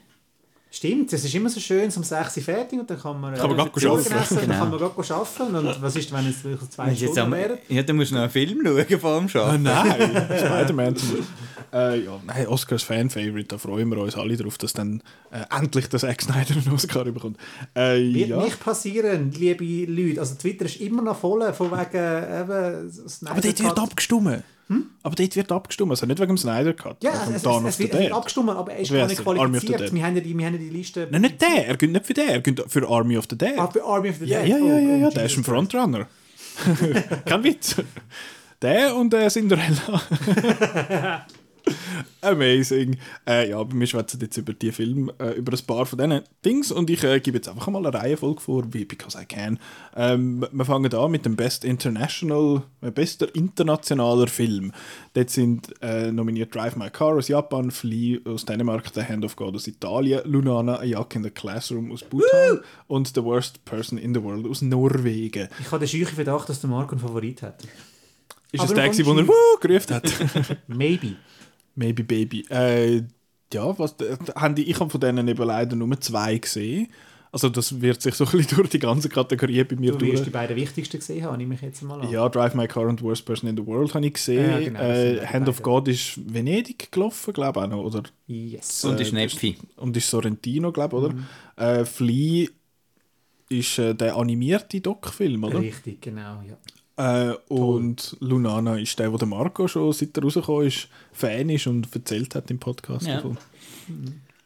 Stimmt, 0.78 1.12
es 1.12 1.24
ist 1.24 1.34
immer 1.34 1.48
so 1.50 1.58
schön, 1.58 1.90
um 1.96 2.04
6 2.04 2.36
Uhr 2.36 2.42
fertig 2.44 2.78
und 2.78 2.88
dann 2.88 3.00
kann 3.00 3.20
man, 3.20 3.34
Kann 3.34 3.50
man 3.50 3.58
äh, 3.58 3.62
grad 3.62 3.72
go 3.72 3.80
Kuchen 3.80 3.90
arbeiten. 3.90 4.12
essen, 4.12 4.36
Genau. 4.36 4.46
dann 4.46 4.58
kann 4.60 4.70
man 4.70 4.78
gerade 4.78 5.14
arbeiten. 5.14 5.56
Und 5.56 5.82
was 5.82 5.96
ist, 5.96 6.12
wenn 6.12 6.28
es 6.28 6.44
wirklich 6.44 6.70
zwei 6.70 6.90
jetzt 6.90 7.00
Stunden 7.00 7.18
am, 7.18 7.32
wären? 7.32 7.58
ja, 7.68 7.82
dann 7.82 7.96
musst 7.96 8.12
du 8.12 8.14
noch 8.14 8.22
einen 8.22 8.30
Film 8.30 8.60
schauen 8.64 9.00
vor 9.00 9.18
dem 9.18 9.24
ah, 9.24 9.28
Schaffen. 9.28 9.62
nein, 9.64 10.28
Spider-Man 10.38 10.94
zum 10.96 11.08
Beispiel. 11.08 11.24
Äh, 11.72 12.04
ja, 12.04 12.20
nein, 12.24 12.46
Oscars 12.46 12.84
Fan-Favorite, 12.84 13.48
da 13.48 13.58
freuen 13.58 13.88
wir 13.88 13.98
uns 13.98 14.14
alle 14.14 14.36
drauf, 14.36 14.56
dass 14.56 14.72
dann 14.72 15.02
äh, 15.32 15.40
endlich 15.58 15.88
der 15.88 15.98
Zack 15.98 16.22
Snyder 16.22 16.54
einen 16.54 16.72
Oscar 16.72 17.04
bekommt. 17.06 17.38
Äh, 17.74 17.96
Wird 18.14 18.28
ja. 18.28 18.40
nicht 18.40 18.60
passieren, 18.60 19.32
liebe 19.32 19.64
Leute. 19.90 20.20
Also 20.20 20.36
Twitter 20.36 20.66
ist 20.66 20.76
immer 20.80 21.02
noch 21.02 21.18
voll, 21.18 21.52
von 21.54 21.72
wegen 21.72 21.82
eben 22.40 22.90
Snyder 23.08 23.32
Aber 23.32 23.40
dort 23.40 23.58
wird 23.58 23.74
Cut. 23.74 23.78
Abgestimmt. 24.68 24.90
Aber 25.02 25.14
dort 25.14 25.36
wird 25.36 25.52
abgestimmt, 25.52 25.90
also 25.90 26.06
nicht 26.06 26.18
wegen 26.18 26.28
dem 26.28 26.38
Snyder 26.38 26.74
Cut, 26.74 27.02
Ja, 27.02 27.12
wegen 27.26 27.34
es, 27.34 27.44
es, 27.44 27.64
es, 27.74 27.78
wird, 27.78 27.94
es 27.94 28.00
wird 28.00 28.12
abgestimmt, 28.12 28.50
aber 28.50 28.72
er 28.72 28.78
ist 28.80 28.92
gar 28.92 29.06
nicht 29.06 29.22
qualifiziert. 29.22 29.92
Wir 29.92 30.04
haben, 30.04 30.16
ja 30.16 30.22
die, 30.22 30.36
wir 30.36 30.46
haben 30.46 30.54
ja 30.54 30.58
die 30.58 30.70
Liste... 30.70 31.08
Nein, 31.10 31.22
nicht 31.22 31.40
der, 31.40 31.68
er 31.68 31.76
geht 31.76 31.90
nicht 31.90 32.06
für 32.06 32.14
den, 32.14 32.28
er 32.28 32.40
geht 32.40 32.64
für 32.68 32.88
Army 32.88 33.16
of 33.16 33.26
the 33.30 33.36
Dead. 33.36 33.58
Ah, 33.58 33.68
für 33.68 33.84
Army 33.84 34.10
of 34.10 34.16
the 34.16 34.26
ja, 34.26 34.40
Dead. 34.42 34.50
ja, 34.50 34.56
ja, 34.58 34.64
Oh, 34.64 34.68
ja, 34.68 34.96
ja, 34.96 35.06
oh, 35.06 35.10
der 35.10 35.24
ist 35.24 35.36
ein 35.36 35.44
Frontrunner. 35.44 36.06
Kein 37.24 37.44
Witz. 37.44 37.76
Der 38.60 38.94
und 38.96 39.14
äh, 39.14 39.28
Cinderella. 39.28 40.02
Amazing. 42.20 42.96
Äh, 43.26 43.50
ja, 43.50 43.64
wir 43.70 43.86
schwätzen 43.86 44.20
jetzt 44.20 44.36
über 44.36 44.52
die 44.52 44.72
Filme, 44.72 45.12
äh, 45.18 45.32
über 45.32 45.52
ein 45.52 45.66
paar 45.66 45.86
von 45.86 45.98
diesen 45.98 46.22
Dings 46.44 46.72
und 46.72 46.90
ich 46.90 47.04
äh, 47.04 47.20
gebe 47.20 47.38
jetzt 47.38 47.48
einfach 47.48 47.68
mal 47.68 47.86
eine 47.86 47.96
Reihenfolge 47.96 48.40
vor, 48.40 48.64
wie 48.72 48.84
Because 48.84 49.18
I 49.20 49.24
Can. 49.24 49.58
Ähm, 49.96 50.46
wir 50.50 50.64
fangen 50.64 50.92
an 50.92 51.10
mit 51.10 51.24
dem 51.24 51.36
Best 51.36 51.64
International, 51.64 52.62
äh, 52.80 52.90
bester 52.90 53.34
internationaler 53.34 54.26
Film. 54.26 54.72
Dort 55.14 55.30
sind 55.30 55.74
äh, 55.80 56.10
nominiert 56.10 56.54
Drive 56.54 56.76
My 56.76 56.90
Car 56.90 57.16
aus 57.16 57.28
Japan, 57.28 57.70
Flea 57.70 58.20
aus 58.24 58.44
Dänemark, 58.44 58.90
The 58.94 59.02
Hand 59.02 59.24
of 59.24 59.36
God 59.36 59.54
aus 59.54 59.66
Italien, 59.66 60.22
Lunana, 60.24 60.76
A 60.76 60.84
Yak 60.84 61.14
in 61.14 61.22
the 61.22 61.30
Classroom 61.30 61.92
aus 61.92 62.02
Bhutan 62.02 62.60
und 62.86 63.08
The 63.14 63.22
Worst 63.22 63.64
Person 63.64 63.98
in 63.98 64.14
the 64.14 64.22
World 64.22 64.46
aus 64.46 64.62
Norwegen. 64.62 65.48
Ich 65.60 65.70
habe 65.70 65.78
den 65.84 65.88
scheuchen 65.88 66.14
Verdacht, 66.14 66.48
dass 66.48 66.60
der 66.60 66.70
Marco 66.70 66.92
einen 66.92 67.00
Favorit 67.00 67.42
hat. 67.42 67.64
Ist 68.50 68.60
Aber 68.60 68.70
es 68.70 68.74
der, 68.74 68.84
du 68.84 68.90
gewesen, 68.90 69.06
wo 69.06 69.10
er 69.10 69.16
kommst 69.16 69.30
Wuh 69.30 69.60
gerufen 69.60 69.94
hat? 69.94 70.58
Maybe. 71.78 72.04
Baby. 72.04 72.44
Äh, 72.50 73.02
ja, 73.52 73.78
was, 73.78 73.94
ich 74.56 74.80
habe 74.80 74.90
von 74.90 75.00
denen 75.00 75.26
eben 75.28 75.42
leider 75.46 75.74
nur 75.76 76.00
zwei 76.00 76.36
gesehen. 76.38 76.88
Also 77.30 77.50
das 77.50 77.80
wird 77.82 78.00
sich 78.00 78.14
so 78.14 78.24
ein 78.24 78.30
bisschen 78.32 78.56
durch 78.56 78.70
die 78.70 78.78
ganze 78.78 79.08
Kategorie 79.10 79.62
bei 79.64 79.76
mir 79.76 79.92
Du 79.92 79.98
durch. 79.98 80.22
die 80.22 80.30
beiden 80.30 80.56
wichtigsten 80.56 80.98
gesehen 80.98 81.24
haben, 81.24 81.36
nehme 81.36 81.54
ich 81.54 81.60
jetzt 81.60 81.82
mal 81.82 82.00
an. 82.00 82.10
Ja, 82.10 82.26
Drive 82.28 82.54
My 82.54 82.66
Car 82.66 82.86
und 82.88 83.02
Worst 83.02 83.26
Person 83.26 83.50
in 83.50 83.56
the 83.56 83.66
World 83.66 83.94
habe 83.94 84.06
ich 84.06 84.14
gesehen. 84.14 84.50
Ja, 84.50 84.58
genau, 84.60 84.80
äh, 84.80 85.26
Hand 85.26 85.46
of 85.48 85.56
beiden. 85.56 85.62
God 85.64 85.88
ist 85.88 86.18
Venedig 86.34 86.90
gelaufen, 86.90 87.32
glaube 87.34 87.60
ich 87.60 87.64
auch 87.66 87.68
noch. 87.70 87.84
Oder, 87.84 88.02
Yes. 88.26 88.84
Und 88.84 88.98
ist 89.00 89.12
äh, 89.12 89.14
Nepfi. 89.14 89.56
und 89.76 89.94
ist 89.96 90.08
Sorrentino, 90.10 90.72
glaube 90.72 90.96
ich, 90.96 91.02
oder? 91.62 91.80
Äh, 91.80 91.84
Flea 91.84 92.48
ist 93.50 93.78
äh, 93.78 93.94
der 93.94 94.16
animierte 94.16 94.80
Doc-Film, 94.80 95.44
oder? 95.44 95.60
Richtig, 95.60 96.00
genau, 96.00 96.42
ja. 96.48 96.56
Äh, 96.98 97.34
und 97.48 98.16
Lunana 98.20 98.76
ist 98.76 98.98
der, 98.98 99.12
wo 99.12 99.16
der 99.16 99.28
Marco 99.28 99.68
schon, 99.68 99.92
seit 99.92 100.16
er 100.16 100.24
rausgekommen 100.24 100.66
ist, 100.66 100.88
Fan 101.12 101.48
ist 101.48 101.66
und 101.68 101.88
erzählt 101.94 102.34
hat 102.34 102.50
im 102.50 102.58
Podcast 102.58 103.06
Ja. 103.06 103.14
davon. 103.16 103.38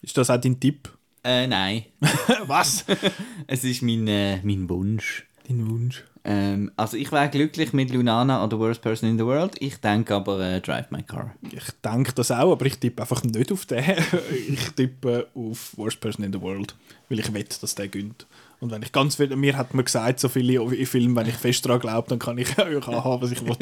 Ist 0.03 0.17
das 0.19 0.29
auch 0.31 0.37
dein 0.41 0.61
Tipp? 0.61 0.91
Äh, 1.25 1.47
nein. 1.47 1.85
Was? 2.47 2.85
es 3.47 3.65
ist 3.65 3.83
mein, 3.83 4.07
äh, 4.07 4.41
mein 4.43 4.69
Wunsch. 4.69 5.27
Dein 5.49 5.69
Wunsch. 5.71 6.05
Ähm, 6.25 6.71
also 6.77 6.97
ich 6.97 7.11
wäre 7.11 7.29
glücklich 7.31 7.73
mit 7.73 7.91
Lunana 7.91 8.45
oder 8.45 8.59
Worst 8.59 8.83
Person 8.83 9.09
in 9.11 9.19
the 9.19 9.25
World. 9.25 9.55
Ich 9.59 9.79
denke 9.79 10.15
aber 10.15 10.39
äh, 10.41 10.61
Drive 10.61 10.91
My 10.91 11.03
Car. 11.03 11.35
Ich 11.51 11.65
denke 11.85 12.13
das 12.13 12.31
auch, 12.31 12.53
aber 12.53 12.67
ich 12.67 12.79
tippe 12.79 13.03
einfach 13.03 13.25
nicht 13.25 13.51
auf 13.51 13.67
den. 13.67 13.83
ich 14.49 14.71
tippe 14.71 15.27
auf 15.35 15.77
Worst 15.77 16.01
Person 16.01 16.25
in 16.25 16.33
the 16.33 16.41
World, 16.41 16.77
weil 17.09 17.19
ich 17.19 17.33
wette, 17.33 17.59
dass 17.61 17.75
der 17.75 17.89
gönnt. 17.89 18.27
Und 18.63 18.71
wenn 18.71 18.81
ich 18.83 18.93
ganz 18.93 19.17
viel, 19.17 19.35
mir 19.35 19.57
hat 19.57 19.75
man 19.75 19.85
gesagt, 19.85 20.21
so 20.21 20.29
viele 20.29 20.63
in 20.63 20.87
Filmen, 20.87 21.17
wenn 21.17 21.27
ich 21.27 21.35
fest 21.35 21.67
daran 21.67 21.81
glaube, 21.81 22.09
dann 22.09 22.21
kann 22.21 22.39
ich 22.39 22.57
auch 22.59 23.05
haben, 23.05 23.21
was 23.21 23.33
ich 23.33 23.45
will. 23.45 23.57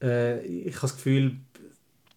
äh, 0.00 0.40
ich 0.46 0.76
habe 0.76 0.82
das 0.82 0.94
Gefühl, 0.94 1.34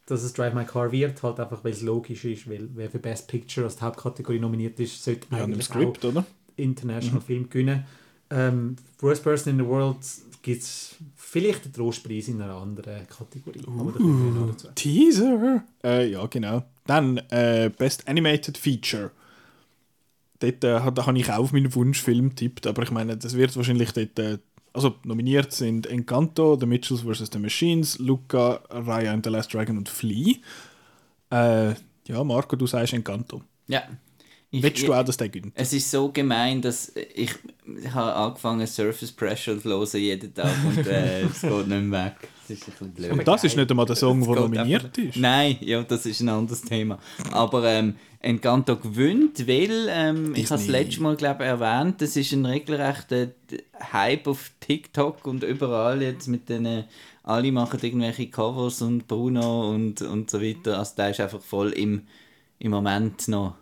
dass 0.05 0.21
es 0.21 0.33
Drive 0.33 0.53
My 0.53 0.63
Car 0.63 0.91
wird, 0.91 1.23
halt 1.23 1.39
einfach, 1.39 1.63
weil 1.63 1.71
es 1.71 1.81
logisch 1.81 2.23
ist, 2.25 2.47
weil 2.47 2.69
wer 2.75 2.87
für 2.91 2.99
Best 2.99 3.27
Picture 3.27 3.65
als 3.65 3.81
Hauptkategorie 3.81 4.37
nominiert 4.37 4.79
ist, 4.79 5.03
sollte 5.03 5.25
ja, 5.31 5.43
eigentlich 5.43 5.65
Skript, 5.65 6.05
auch 6.05 6.09
oder? 6.09 6.25
International 6.55 7.19
mhm. 7.19 7.25
Film 7.25 7.49
gewinnen. 7.49 7.85
Ähm, 8.29 8.75
Worst 8.99 9.23
Person 9.23 9.53
in 9.53 9.65
the 9.65 9.65
World 9.65 9.97
gibt 10.43 10.61
es 10.61 10.97
vielleicht 11.15 11.65
einen 11.65 11.73
Trostpreis 11.73 12.27
in 12.27 12.39
einer 12.43 12.57
anderen 12.57 13.07
Kategorie. 13.07 13.61
Uh, 13.65 14.51
Teaser! 14.75 15.63
Äh, 15.83 16.11
ja, 16.11 16.27
genau. 16.27 16.63
Dann 16.85 17.17
äh, 17.31 17.71
Best 17.75 18.07
Animated 18.07 18.55
Feature. 18.55 19.09
Dort 20.39 20.63
äh, 20.63 20.79
habe 20.79 21.17
ich 21.17 21.31
auch 21.31 21.37
auf 21.37 21.53
meinen 21.53 21.73
Wunschfilm 21.73 22.35
tippt, 22.35 22.67
aber 22.67 22.83
ich 22.83 22.91
meine, 22.91 23.17
das 23.17 23.35
wird 23.35 23.55
wahrscheinlich 23.55 23.91
dort. 23.91 24.19
Äh, 24.19 24.37
also 24.73 24.93
nominiert 25.05 25.53
sind 25.53 25.87
Encanto, 25.87 26.55
The 26.59 26.67
Mitchells 26.67 27.01
vs. 27.01 27.31
The 27.33 27.39
Machines, 27.39 27.97
Luca, 27.97 28.61
Raya 28.69 29.11
and 29.11 29.25
the 29.25 29.31
Last 29.31 29.51
Dragon 29.51 29.75
und 29.75 29.89
Flea. 29.89 30.35
Äh, 31.31 31.73
ja, 32.07 32.23
Marco, 32.23 32.55
du 32.55 32.67
sagst 32.67 32.93
Encanto. 32.93 33.41
Ja, 33.67 33.81
ich, 34.49 34.63
Willst 34.63 34.87
du 34.87 34.93
auch, 34.93 35.03
dass 35.03 35.17
der 35.17 35.27
gönnt? 35.27 35.51
Es 35.55 35.73
ist 35.73 35.91
so 35.91 36.09
gemein, 36.09 36.61
dass 36.61 36.93
ich, 36.95 37.31
ich 37.65 37.93
habe 37.93 38.13
angefangen 38.13 38.65
Surface 38.65 39.11
Pressure 39.11 39.61
zu 39.61 39.69
hören 39.69 40.01
jeden 40.01 40.33
Tag 40.33 40.53
und 40.65 40.87
äh, 40.87 41.21
es 41.31 41.41
geht 41.41 41.67
nicht 41.67 41.81
mehr 41.83 42.05
weg. 42.05 42.29
Das 42.47 42.57
ist 42.57 42.67
ein 42.67 42.71
bisschen 42.71 42.91
blöd. 42.91 43.11
Und 43.11 43.27
das 43.27 43.43
ist 43.43 43.57
nicht 43.57 43.69
einmal 43.69 43.85
der 43.85 43.97
Song, 43.97 44.21
der 44.21 44.35
nominiert 44.35 44.97
ist. 44.97 45.17
Nein, 45.17 45.57
ja, 45.59 45.83
das 45.83 46.05
ist 46.05 46.21
ein 46.21 46.29
anderes 46.29 46.61
Thema. 46.61 46.97
Aber 47.31 47.65
ähm, 47.65 47.95
Encanto 48.21 48.77
gewinnt, 48.77 49.45
weil, 49.49 49.87
ähm, 49.89 50.33
ich 50.33 50.49
habe 50.49 50.61
es 50.61 50.67
letztes 50.67 50.99
Mal 50.99 51.17
glaube 51.17 51.43
erwähnt, 51.43 52.01
das 52.01 52.15
ist 52.15 52.31
ein 52.31 52.45
regelrechter 52.45 53.31
Hype 53.91 54.27
auf 54.27 54.51
TikTok 54.61 55.27
und 55.27 55.43
überall 55.43 56.01
jetzt 56.01 56.27
mit 56.27 56.47
den 56.47 56.85
alle 57.23 57.51
machen 57.51 57.81
irgendwelche 57.81 58.29
Covers 58.29 58.81
und 58.81 59.09
Bruno 59.09 59.71
und, 59.71 60.01
und 60.01 60.31
so 60.31 60.41
weiter. 60.41 60.79
Also 60.79 60.93
der 60.95 61.09
ist 61.09 61.19
einfach 61.19 61.41
voll 61.41 61.71
im, 61.71 62.03
im 62.59 62.71
Moment 62.71 63.27
noch 63.27 63.55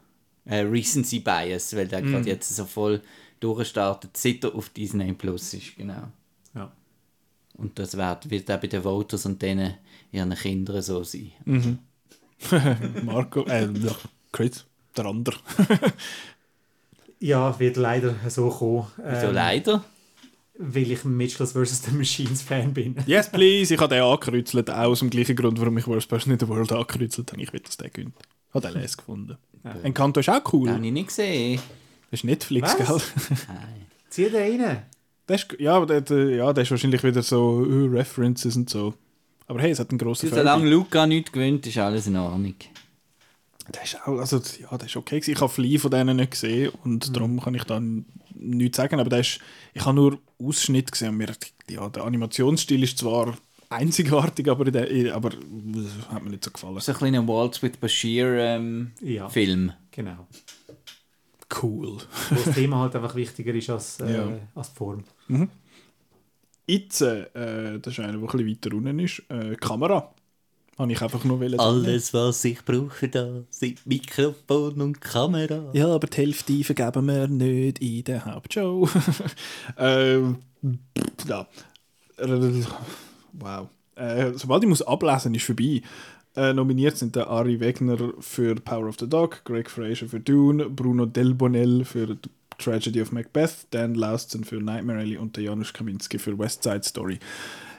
äh, 0.46 0.60
Recency 0.60 1.20
Bias, 1.20 1.76
weil 1.76 1.88
der 1.88 2.02
mm. 2.02 2.12
gerade 2.12 2.30
jetzt 2.30 2.56
so 2.56 2.66
voll 2.66 3.02
durchstartet, 3.40 4.16
seit 4.18 4.44
er 4.44 4.56
auf 4.56 4.70
Disney 4.70 5.12
Plus 5.14 5.54
ist, 5.54 5.76
genau. 5.76 6.10
Ja. 6.54 6.72
Und 7.58 7.78
das 7.80 7.96
wird, 7.96 8.30
wird 8.30 8.52
auch 8.52 8.60
bei 8.60 8.68
den 8.68 8.84
Voters 8.84 9.26
und 9.26 9.42
denen 9.42 9.76
ihren 10.12 10.34
Kindern 10.36 10.82
so 10.82 11.04
sein. 11.04 11.32
Mhm. 11.46 11.80
Marco, 13.04 13.44
äh, 13.46 13.70
ja, 13.72 13.96
Chris, 14.32 14.66
der 14.96 15.06
andere. 15.06 15.38
ja, 17.20 17.58
wird 17.60 17.78
leider 17.78 18.16
so 18.28 18.50
kommen. 18.50 18.88
Wieso 18.98 19.28
ähm, 19.28 19.34
leider? 19.34 19.86
Weil 20.58 20.92
ich 20.92 21.04
Mitchells 21.04 21.52
vs. 21.52 21.84
The 21.84 21.92
Machines 21.92 22.42
Fan 22.42 22.74
bin. 22.74 22.96
yes, 23.06 23.30
please. 23.30 23.74
Ich 23.74 23.80
habe 23.80 23.94
den 23.94 24.04
angekreuzelt, 24.04 24.70
auch 24.70 24.76
aus 24.76 25.00
dem 25.00 25.10
gleichen 25.10 25.36
Grund, 25.36 25.60
warum 25.60 25.78
ich 25.78 25.88
Worst 25.88 26.08
Person 26.08 26.34
in 26.34 26.40
the 26.40 26.48
World 26.48 26.72
angekreuzelt 26.72 27.32
habe. 27.32 27.42
Ich 27.42 27.52
will, 27.52 27.60
dass 27.60 27.78
der 27.78 27.90
gönnt. 27.90 28.16
Habe 28.54 28.68
den 28.68 28.82
Les 28.82 28.96
gefunden. 28.96 29.38
Ja. 29.66 29.76
Encanto 29.84 30.20
ist 30.20 30.30
auch 30.30 30.54
cool. 30.54 30.68
Den 30.68 30.76
habe 30.76 30.86
ich 30.86 30.94
nicht 30.94 31.08
gesehen. 31.08 31.60
Das 32.12 32.20
ist 32.20 32.24
Netflix, 32.24 32.76
Was? 32.78 32.88
gell? 32.88 33.38
Nein. 33.48 33.86
Zieh 34.10 34.30
den 34.30 34.62
rein. 34.62 34.84
Das 35.28 35.44
ist, 35.44 35.60
ja, 35.60 35.84
der, 35.86 36.30
ja, 36.30 36.54
das 36.54 36.64
ist 36.64 36.72
wahrscheinlich 36.72 37.04
wieder 37.04 37.24
so 37.24 37.66
uh, 37.68 37.86
References 37.88 38.56
und 38.56 38.70
so. 38.70 38.94
Aber 39.48 39.60
hey, 39.60 39.72
es 39.72 39.80
hat 39.80 39.90
einen 39.90 39.98
grossen 39.98 40.30
Film. 40.30 40.40
Solange 40.40 40.70
Luca 40.70 41.08
nichts 41.08 41.32
gewinnt, 41.32 41.66
ist 41.66 41.78
alles 41.80 42.06
in 42.06 42.16
Ordnung. 42.16 42.56
Das 43.72 43.84
ist 43.84 44.08
auch, 44.08 44.20
also, 44.20 44.38
ja, 44.38 44.78
das 44.78 44.88
ist 44.88 44.98
okay. 44.98 45.20
Ich 45.26 45.42
habe 45.42 45.52
viele 45.52 45.80
von 45.80 45.90
denen 45.90 46.18
nicht 46.18 46.32
gesehen 46.32 46.72
und 46.84 47.10
mhm. 47.10 47.14
darum 47.14 47.42
kann 47.42 47.56
ich 47.56 47.64
dann 47.64 48.06
nichts 48.36 48.78
sagen. 48.78 49.00
Aber 49.00 49.10
das 49.10 49.28
ist, 49.28 49.40
ich 49.74 49.84
habe 49.84 49.96
nur 49.96 50.20
Ausschnitt 50.40 50.92
gesehen 50.92 51.10
und 51.10 51.18
mir, 51.18 51.34
ja, 51.70 51.90
der 51.90 52.04
Animationsstil 52.04 52.84
ist 52.84 53.00
zwar 53.00 53.36
einzigartig, 53.70 54.50
aber, 54.50 54.66
der, 54.66 55.16
aber 55.16 55.30
das 55.30 56.10
hat 56.10 56.24
mir 56.24 56.32
nicht 56.32 56.44
so 56.44 56.52
gefallen. 56.52 56.80
So 56.80 56.92
ein 56.92 56.98
kleiner 56.98 57.28
Waltz 57.28 57.62
with 57.62 57.78
Bashir 57.78 58.38
ähm, 58.38 58.92
ja, 59.02 59.30
Film. 59.30 59.72
Genau. 59.92 60.28
Cool. 61.62 61.98
Wo 62.30 62.36
das 62.44 62.56
Thema 62.56 62.80
halt 62.80 62.96
einfach 62.96 63.16
wichtiger 63.16 63.54
ist 63.54 63.70
als, 63.70 64.00
äh, 64.00 64.14
ja. 64.14 64.40
als 64.56 64.72
die 64.72 64.78
Form. 64.78 65.04
Mhm. 65.28 65.50
Jetzt, 66.68 67.02
äh, 67.02 67.80
das 67.80 67.94
ist 67.94 68.00
einer, 68.00 68.14
der 68.14 68.22
ein 68.22 68.26
bisschen 68.26 68.48
weiter 68.48 68.76
unten 68.76 69.00
ist, 69.00 69.22
äh, 69.30 69.56
Kamera. 69.56 70.14
Habe 70.78 70.92
ich 70.92 71.02
einfach 71.02 71.24
nur 71.24 71.40
wollen. 71.40 71.60
Alles, 71.60 72.14
was 72.14 72.44
ich 72.44 72.64
brauche 72.66 73.08
da, 73.08 73.44
sind 73.50 73.86
Mikrofon 73.86 74.82
und 74.82 75.00
Kamera. 75.00 75.70
Ja, 75.74 75.88
aber 75.88 76.08
die 76.08 76.18
Hälfte 76.18 76.64
vergeben 76.66 77.06
wir 77.06 77.28
nicht 77.28 77.80
in 77.80 78.04
der 78.04 78.26
Hauptshow. 78.26 78.90
ähm, 79.78 80.40
ja. 81.28 81.48
Wow. 83.40 83.70
Äh, 83.96 84.34
sobald 84.36 84.64
ich 84.64 84.70
muss 84.70 84.82
ablesen, 84.82 85.36
ist 85.36 85.46
vorbei. 85.46 85.82
Äh, 86.36 86.54
nominiert 86.54 86.98
sind 86.98 87.16
der 87.16 87.28
Ari 87.30 87.60
Wegner 87.60 87.98
für 88.20 88.56
Power 88.56 88.90
of 88.90 88.98
the 89.00 89.08
Dog, 89.08 89.44
Greg 89.46 89.70
Fraser 89.70 90.08
für 90.08 90.20
Dune, 90.20 90.70
Bruno 90.70 91.06
Delbonnel 91.06 91.86
für 91.86 92.18
Tragedy 92.58 93.02
of 93.02 93.12
Macbeth, 93.12 93.68
Dan 93.72 93.96
Lauston 93.96 94.44
für 94.44 94.58
Nightmare 94.58 95.00
Alley 95.00 95.18
und 95.18 95.38
der 95.38 95.46
Janusz 95.46 95.72
Kaminski 95.72 96.20
für 96.20 96.38
West 96.38 96.64
Side 96.64 96.84
Story. 96.84 97.20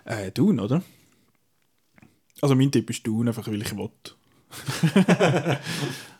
Äh, 0.04 0.30
Dune, 0.30 0.62
oder? 0.62 0.82
Also 2.40 2.54
mein 2.54 2.70
Tipp 2.70 2.88
ist 2.90 3.06
Dune, 3.06 3.30
einfach 3.30 3.46
weil 3.46 3.62
ich 3.62 3.76
will. 3.76 3.90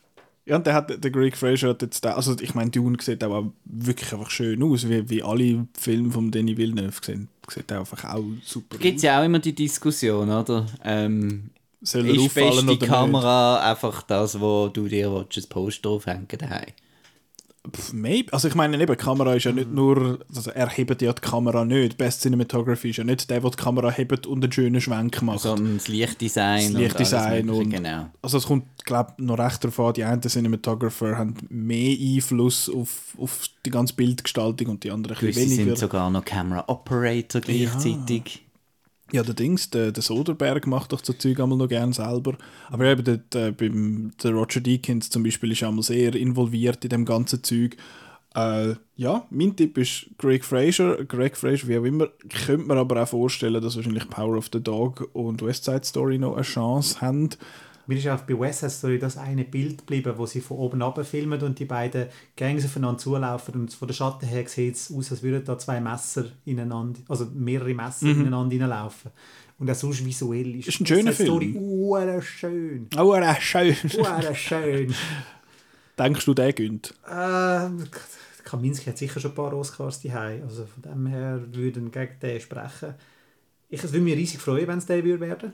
ja, 0.46 0.56
und 0.56 0.66
der, 0.66 0.74
hat, 0.74 1.02
der 1.02 1.10
Greg 1.10 1.36
Fraser 1.36 1.70
hat 1.70 1.82
jetzt, 1.82 2.04
da, 2.04 2.14
also 2.14 2.36
ich 2.40 2.54
meine, 2.54 2.70
Dune 2.70 2.96
sieht 3.00 3.22
auch 3.24 3.50
wirklich 3.64 4.12
einfach 4.12 4.30
schön 4.30 4.62
aus, 4.62 4.88
wie, 4.88 5.10
wie 5.10 5.22
alle 5.22 5.66
Filme 5.76 6.12
von 6.12 6.30
Denis 6.30 6.56
Villeneuve 6.56 7.04
sehen. 7.04 7.28
Sieht 7.48 7.70
einfach 7.72 8.04
auch 8.04 8.24
super 8.44 8.78
Gibt 8.78 8.98
es 8.98 9.02
ja 9.02 9.20
auch 9.20 9.24
immer 9.24 9.40
die 9.40 9.54
Diskussion, 9.54 10.30
oder? 10.30 10.66
Ähm, 10.84 11.50
Soll 11.82 12.06
er 12.06 12.14
ist 12.14 12.20
auffallen 12.20 12.66
die 12.68 12.78
Kamera 12.78 13.56
nicht? 13.56 13.64
einfach 13.66 14.02
das, 14.02 14.40
wo 14.40 14.68
du 14.68 14.86
dir 14.86 15.12
willst, 15.12 15.36
ein 15.36 15.48
Poster 15.48 15.90
aufhängen 15.90 16.28
daheim? 16.38 16.72
Maybe. 17.92 18.32
Also 18.32 18.48
ich 18.48 18.54
meine, 18.54 18.76
eben, 18.80 18.86
die 18.86 19.02
Kamera 19.02 19.34
ist 19.34 19.44
ja 19.44 19.52
nicht 19.52 19.72
nur, 19.72 20.20
also 20.34 20.50
er 20.50 20.68
hebt 20.68 21.02
ja 21.02 21.12
die 21.12 21.20
Kamera 21.20 21.64
nicht. 21.64 21.96
Best 21.98 22.22
Cinematography 22.22 22.90
ist 22.90 22.96
ja 22.96 23.04
nicht 23.04 23.28
der, 23.30 23.40
der 23.40 23.50
die 23.50 23.56
Kamera 23.56 23.90
hebt 23.90 24.26
und 24.26 24.42
einen 24.42 24.52
schönen 24.52 24.80
Schwenk 24.80 25.22
macht. 25.22 25.40
Sondern 25.40 25.78
das 25.78 25.88
Lichtdesign. 25.88 26.72
Das 26.72 26.82
Lichtdesign 26.82 27.50
und, 27.50 27.56
und 27.56 27.70
genau. 27.70 28.10
Also 28.22 28.38
es 28.38 28.46
kommt, 28.46 28.64
glaube 28.84 29.14
ich, 29.18 29.24
noch 29.24 29.38
recht 29.38 29.62
darauf 29.64 29.80
an, 29.80 29.94
die 29.94 30.04
einen 30.04 30.22
Cinematographer 30.22 31.18
haben 31.18 31.34
mehr 31.48 31.96
Einfluss 31.98 32.68
auf, 32.68 33.14
auf 33.18 33.48
die 33.64 33.70
ganze 33.70 33.94
Bildgestaltung 33.94 34.68
und 34.68 34.84
die 34.84 34.90
anderen 34.90 35.16
ein 35.16 35.22
weniger. 35.34 35.64
sind 35.64 35.78
sogar 35.78 36.10
noch 36.10 36.24
Camera 36.24 36.64
Operator 36.68 37.40
gleichzeitig. 37.40 38.22
Ja. 38.26 38.45
Ja, 39.12 39.22
der 39.22 39.34
Dings, 39.34 39.70
der, 39.70 39.92
der 39.92 40.02
Soderberg 40.02 40.66
macht 40.66 40.92
doch 40.92 41.04
so 41.04 41.12
Zeug 41.12 41.38
einmal 41.38 41.56
noch 41.56 41.68
gerne 41.68 41.92
selber. 41.92 42.36
Aber 42.70 42.86
eben 42.86 43.04
der, 43.04 43.18
der, 43.18 43.52
beim, 43.52 44.10
der 44.22 44.32
Roger 44.32 44.60
Deakins 44.60 45.10
zum 45.10 45.22
Beispiel 45.22 45.52
ist 45.52 45.62
einmal 45.62 45.84
sehr 45.84 46.14
involviert 46.14 46.84
in 46.84 46.90
dem 46.90 47.04
ganzen 47.04 47.42
Zeug. 47.44 47.76
Äh, 48.34 48.74
ja, 48.96 49.26
mein 49.30 49.54
Tipp 49.54 49.78
ist 49.78 50.06
Greg 50.18 50.44
Fraser. 50.44 51.04
Greg 51.04 51.36
Fraser, 51.36 51.68
wie 51.68 51.78
auch 51.78 51.84
immer. 51.84 52.08
Könnte 52.46 52.66
mir 52.66 52.76
aber 52.76 53.02
auch 53.02 53.08
vorstellen, 53.08 53.62
dass 53.62 53.76
wahrscheinlich 53.76 54.10
Power 54.10 54.36
of 54.36 54.50
the 54.52 54.62
Dog 54.62 55.08
und 55.12 55.40
West 55.40 55.64
Side 55.64 55.84
Story 55.84 56.18
noch 56.18 56.34
eine 56.34 56.42
Chance 56.42 57.00
haben. 57.00 57.30
Mir 57.86 57.98
ist 57.98 58.08
auch 58.08 58.20
bei 58.22 58.38
West 58.38 58.60
Side 58.60 58.70
Story 58.70 58.98
das 58.98 59.16
eine 59.16 59.44
Bild 59.44 59.78
geblieben, 59.78 60.12
wo 60.16 60.26
sie 60.26 60.40
von 60.40 60.56
oben 60.56 60.82
ab 60.82 61.04
filmen 61.06 61.40
und 61.40 61.58
die 61.58 61.66
beiden 61.66 62.06
Gangs 62.36 62.64
aufeinander 62.64 62.98
zulaufen 62.98 63.54
und 63.54 63.72
von 63.72 63.86
der 63.86 63.94
Schatten 63.94 64.26
her 64.26 64.46
sieht 64.48 64.74
es 64.74 64.92
aus, 64.92 65.12
als 65.12 65.22
würden 65.22 65.44
da 65.44 65.56
zwei 65.56 65.80
Messer 65.80 66.26
ineinander, 66.44 66.98
also 67.08 67.26
mehrere 67.32 67.74
Messer 67.74 68.06
mhm. 68.06 68.22
ineinander 68.22 68.52
hineinlaufen. 68.54 69.12
Und 69.58 69.70
auch 69.70 69.74
sonst 69.74 70.04
visuell 70.04 70.56
ist, 70.56 70.68
ist 70.68 70.80
ein 70.80 70.86
schöner 70.86 71.12
Film. 71.12 71.28
Story 71.28 71.56
uh, 71.56 72.20
schön. 72.20 72.88
Uh, 72.94 73.34
schön. 73.38 73.76
Uh, 73.96 74.34
schön. 74.34 74.94
Denkst 75.98 76.24
du, 76.26 76.34
der 76.34 76.52
gönnt? 76.52 76.92
Äh, 77.08 77.68
Kaminski 78.44 78.90
hat 78.90 78.98
sicher 78.98 79.18
schon 79.18 79.30
ein 79.30 79.34
paar 79.34 79.54
Oscars 79.54 80.02
daheim. 80.02 80.42
Also 80.42 80.66
von 80.66 80.82
dem 80.82 81.06
her 81.06 81.40
würden 81.52 81.90
gegen 81.90 82.18
den 82.20 82.40
sprechen. 82.40 82.94
Ich 83.70 83.82
würde 83.82 84.00
mich 84.00 84.14
riesig 84.14 84.40
freuen, 84.40 84.68
wenn 84.68 84.78
es 84.78 84.86
der 84.86 85.02
würde 85.02 85.20
werden 85.20 85.52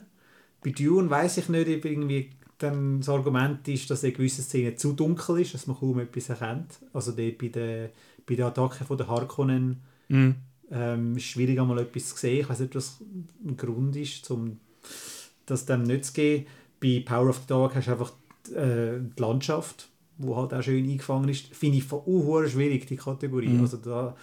bei 0.63 0.71
Dune 0.71 1.09
weiß 1.09 1.37
ich 1.37 1.49
nicht, 1.49 1.67
ob 1.67 1.85
irgendwie 1.85 2.29
dann 2.57 2.99
das 2.99 3.09
Argument 3.09 3.67
ist, 3.67 3.89
dass 3.89 4.03
eine 4.03 4.13
gewisse 4.13 4.41
Szene 4.41 4.75
zu 4.75 4.93
dunkel 4.93 5.41
ist, 5.41 5.53
dass 5.53 5.67
man 5.67 5.77
kaum 5.77 5.99
etwas 5.99 6.29
erkennt. 6.29 6.79
Also 6.93 7.11
dort 7.11 7.37
bei 7.37 7.49
der, 7.49 7.89
bei 8.25 8.35
der 8.35 8.47
Attacke 8.47 8.85
von 8.85 8.97
der 8.97 9.07
Harkonnen 9.07 9.81
mm. 10.07 10.29
ähm, 10.71 11.17
ist 11.17 11.25
schwierig 11.25 11.59
einmal 11.59 11.79
etwas 11.79 12.09
zu 12.09 12.17
sehen. 12.17 12.41
Ich 12.41 12.49
weiß 12.49 12.59
nicht, 12.59 12.69
ob 12.69 12.73
das 12.73 13.01
ein 13.45 13.57
Grund 13.57 13.95
ist, 13.95 14.29
um 14.31 14.59
das 15.45 15.65
dann 15.65 15.83
nicht 15.83 16.05
zu 16.05 16.13
geben. 16.13 16.45
Bei 16.79 17.03
Power 17.05 17.29
of 17.29 17.37
the 17.39 17.47
Dog 17.47 17.75
hast 17.75 17.87
du 17.87 17.91
einfach 17.91 18.13
äh, 18.55 18.99
die 18.99 19.21
Landschaft, 19.21 19.89
wo 20.17 20.37
halt 20.37 20.53
auch 20.53 20.61
schön 20.61 20.89
eingefangen 20.89 21.29
ist, 21.29 21.47
finde 21.47 21.79
ich 21.79 21.83
von 21.83 22.03
schwierig, 22.47 22.87
die 22.87 22.95
Kategorie. 22.95 23.49
Mhm. 23.49 23.61
Also 23.61 23.77
da, 23.77 24.15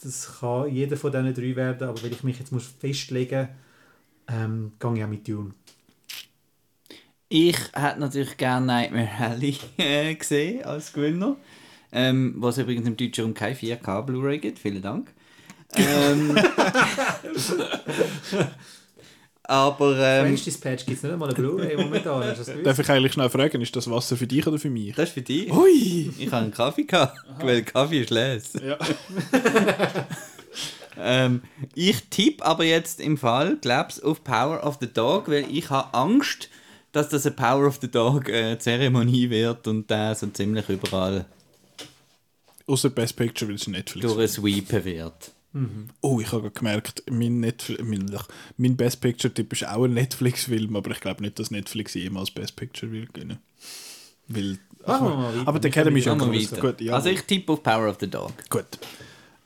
das 0.00 0.38
kann 0.38 0.72
jeder 0.72 0.96
von 0.96 1.10
diesen 1.10 1.34
drei 1.34 1.56
werden, 1.56 1.88
aber 1.88 2.02
wenn 2.02 2.12
ich 2.12 2.22
mich 2.22 2.38
jetzt 2.38 2.52
muss 2.52 2.66
festlegen 2.66 3.48
muss, 3.48 3.63
ähm, 4.28 4.72
gehe 4.78 4.94
ich 4.96 5.04
auch 5.04 5.08
mit 5.08 5.28
Dune. 5.28 5.52
Ich 7.28 7.58
hätte 7.72 8.00
natürlich 8.00 8.36
gerne 8.36 8.66
Nightmare 8.66 9.08
Alley 9.18 9.56
äh, 9.78 10.14
gesehen 10.14 10.64
als 10.64 10.92
Gewinner. 10.92 11.36
Ähm, 11.90 12.34
was 12.38 12.58
übrigens 12.58 12.86
im 12.86 12.96
deutschen 12.96 13.24
Raum 13.24 13.34
kein 13.34 13.56
4K 13.56 14.02
Blu-ray 14.02 14.38
gibt. 14.38 14.58
Vielen 14.58 14.82
Dank. 14.82 15.12
Ähm, 15.76 16.36
aber 19.42 19.98
ähm, 19.98 20.26
French 20.26 20.44
Dispatch 20.44 20.86
gibt 20.86 20.98
es 20.98 21.02
nicht 21.02 21.12
einmal 21.12 21.28
eine 21.28 21.36
Blu-ray 21.36 21.76
momentan, 21.76 22.22
hast 22.22 22.48
du? 22.48 22.62
Darf 22.62 22.78
ich 22.78 22.88
eigentlich 22.88 23.12
schnell 23.12 23.30
fragen, 23.30 23.60
ist 23.60 23.74
das 23.74 23.90
Wasser 23.90 24.16
für 24.16 24.26
dich 24.26 24.46
oder 24.46 24.58
für 24.58 24.70
mich? 24.70 24.94
das 24.94 25.08
ist 25.08 25.14
für 25.14 25.22
dich. 25.22 25.52
Ui! 25.52 26.12
Ich 26.18 26.26
habe 26.26 26.44
einen 26.44 26.52
Kaffee 26.52 26.84
gehabt, 26.84 27.18
weil 27.40 27.62
Kaffee 27.62 28.02
ist 28.02 28.10
les. 28.10 28.52
Ja. 28.54 28.78
Ähm, 30.98 31.42
ich 31.74 32.04
tippe 32.10 32.44
aber 32.44 32.64
jetzt 32.64 33.00
im 33.00 33.16
Fall, 33.16 33.58
glaub's, 33.60 34.00
auf 34.00 34.22
Power 34.24 34.64
of 34.64 34.78
the 34.80 34.92
Dog, 34.92 35.28
weil 35.28 35.46
ich 35.50 35.70
habe 35.70 35.92
Angst, 35.94 36.48
dass 36.92 37.08
das 37.08 37.26
eine 37.26 37.34
Power 37.34 37.66
of 37.66 37.78
the 37.80 37.90
Dog 37.90 38.28
äh, 38.28 38.58
Zeremonie 38.58 39.30
wird 39.30 39.66
und 39.66 39.90
der 39.90 40.14
so 40.14 40.26
ziemlich 40.28 40.68
überall 40.68 41.26
Außer 42.66 42.90
Best 42.90 43.16
Picture, 43.16 43.48
weil 43.48 43.56
es 43.56 43.66
Netflix 43.66 44.06
durchsweepen 44.14 44.84
wird. 44.84 45.32
Oh, 46.00 46.18
ich 46.20 46.32
habe 46.32 46.50
gerade 46.50 46.54
gemerkt, 46.54 47.04
mein, 47.08 47.38
Netflix, 47.38 47.82
mein, 47.84 48.10
mein 48.56 48.76
Best 48.76 49.00
Picture-Tipp 49.00 49.52
ist 49.52 49.68
auch 49.68 49.84
ein 49.84 49.94
Netflix-Film, 49.94 50.74
aber 50.74 50.90
ich 50.90 51.00
glaube 51.00 51.22
nicht, 51.22 51.38
dass 51.38 51.52
Netflix 51.52 51.94
jemals 51.94 52.32
Best 52.32 52.56
Picture 52.56 52.90
will 52.90 53.06
gewinnen. 53.12 53.38
Weil, 54.26 54.58
mal 54.84 55.00
weiter. 55.00 55.46
aber 55.46 55.60
die 55.60 55.68
Academy 55.68 56.00
ist 56.00 56.06
ja. 56.06 56.60
Gut, 56.60 56.80
ja. 56.80 56.94
Also 56.94 57.10
ich 57.10 57.22
tippe 57.22 57.52
auf 57.52 57.62
Power 57.62 57.88
of 57.88 57.98
the 58.00 58.10
Dog. 58.10 58.32
Gut. 58.50 58.66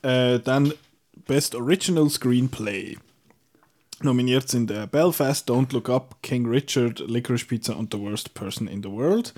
Äh, 0.01 0.39
dann 0.41 0.73
Best 1.29 1.55
Original 1.55 2.11
Screenplay. 2.11 2.99
Nominiert 4.03 4.49
sind 4.49 4.73
äh, 4.73 4.89
Belfast, 4.91 5.49
Don't 5.49 5.73
Look 5.73 5.89
Up, 5.89 6.17
King 6.23 6.47
Richard, 6.47 6.99
Licorice 7.07 7.47
Pizza 7.47 7.77
und 7.77 7.95
The 7.95 8.01
Worst 8.01 8.35
Person 8.35 8.67
in 8.67 8.83
the 8.83 8.91
World. 8.91 9.33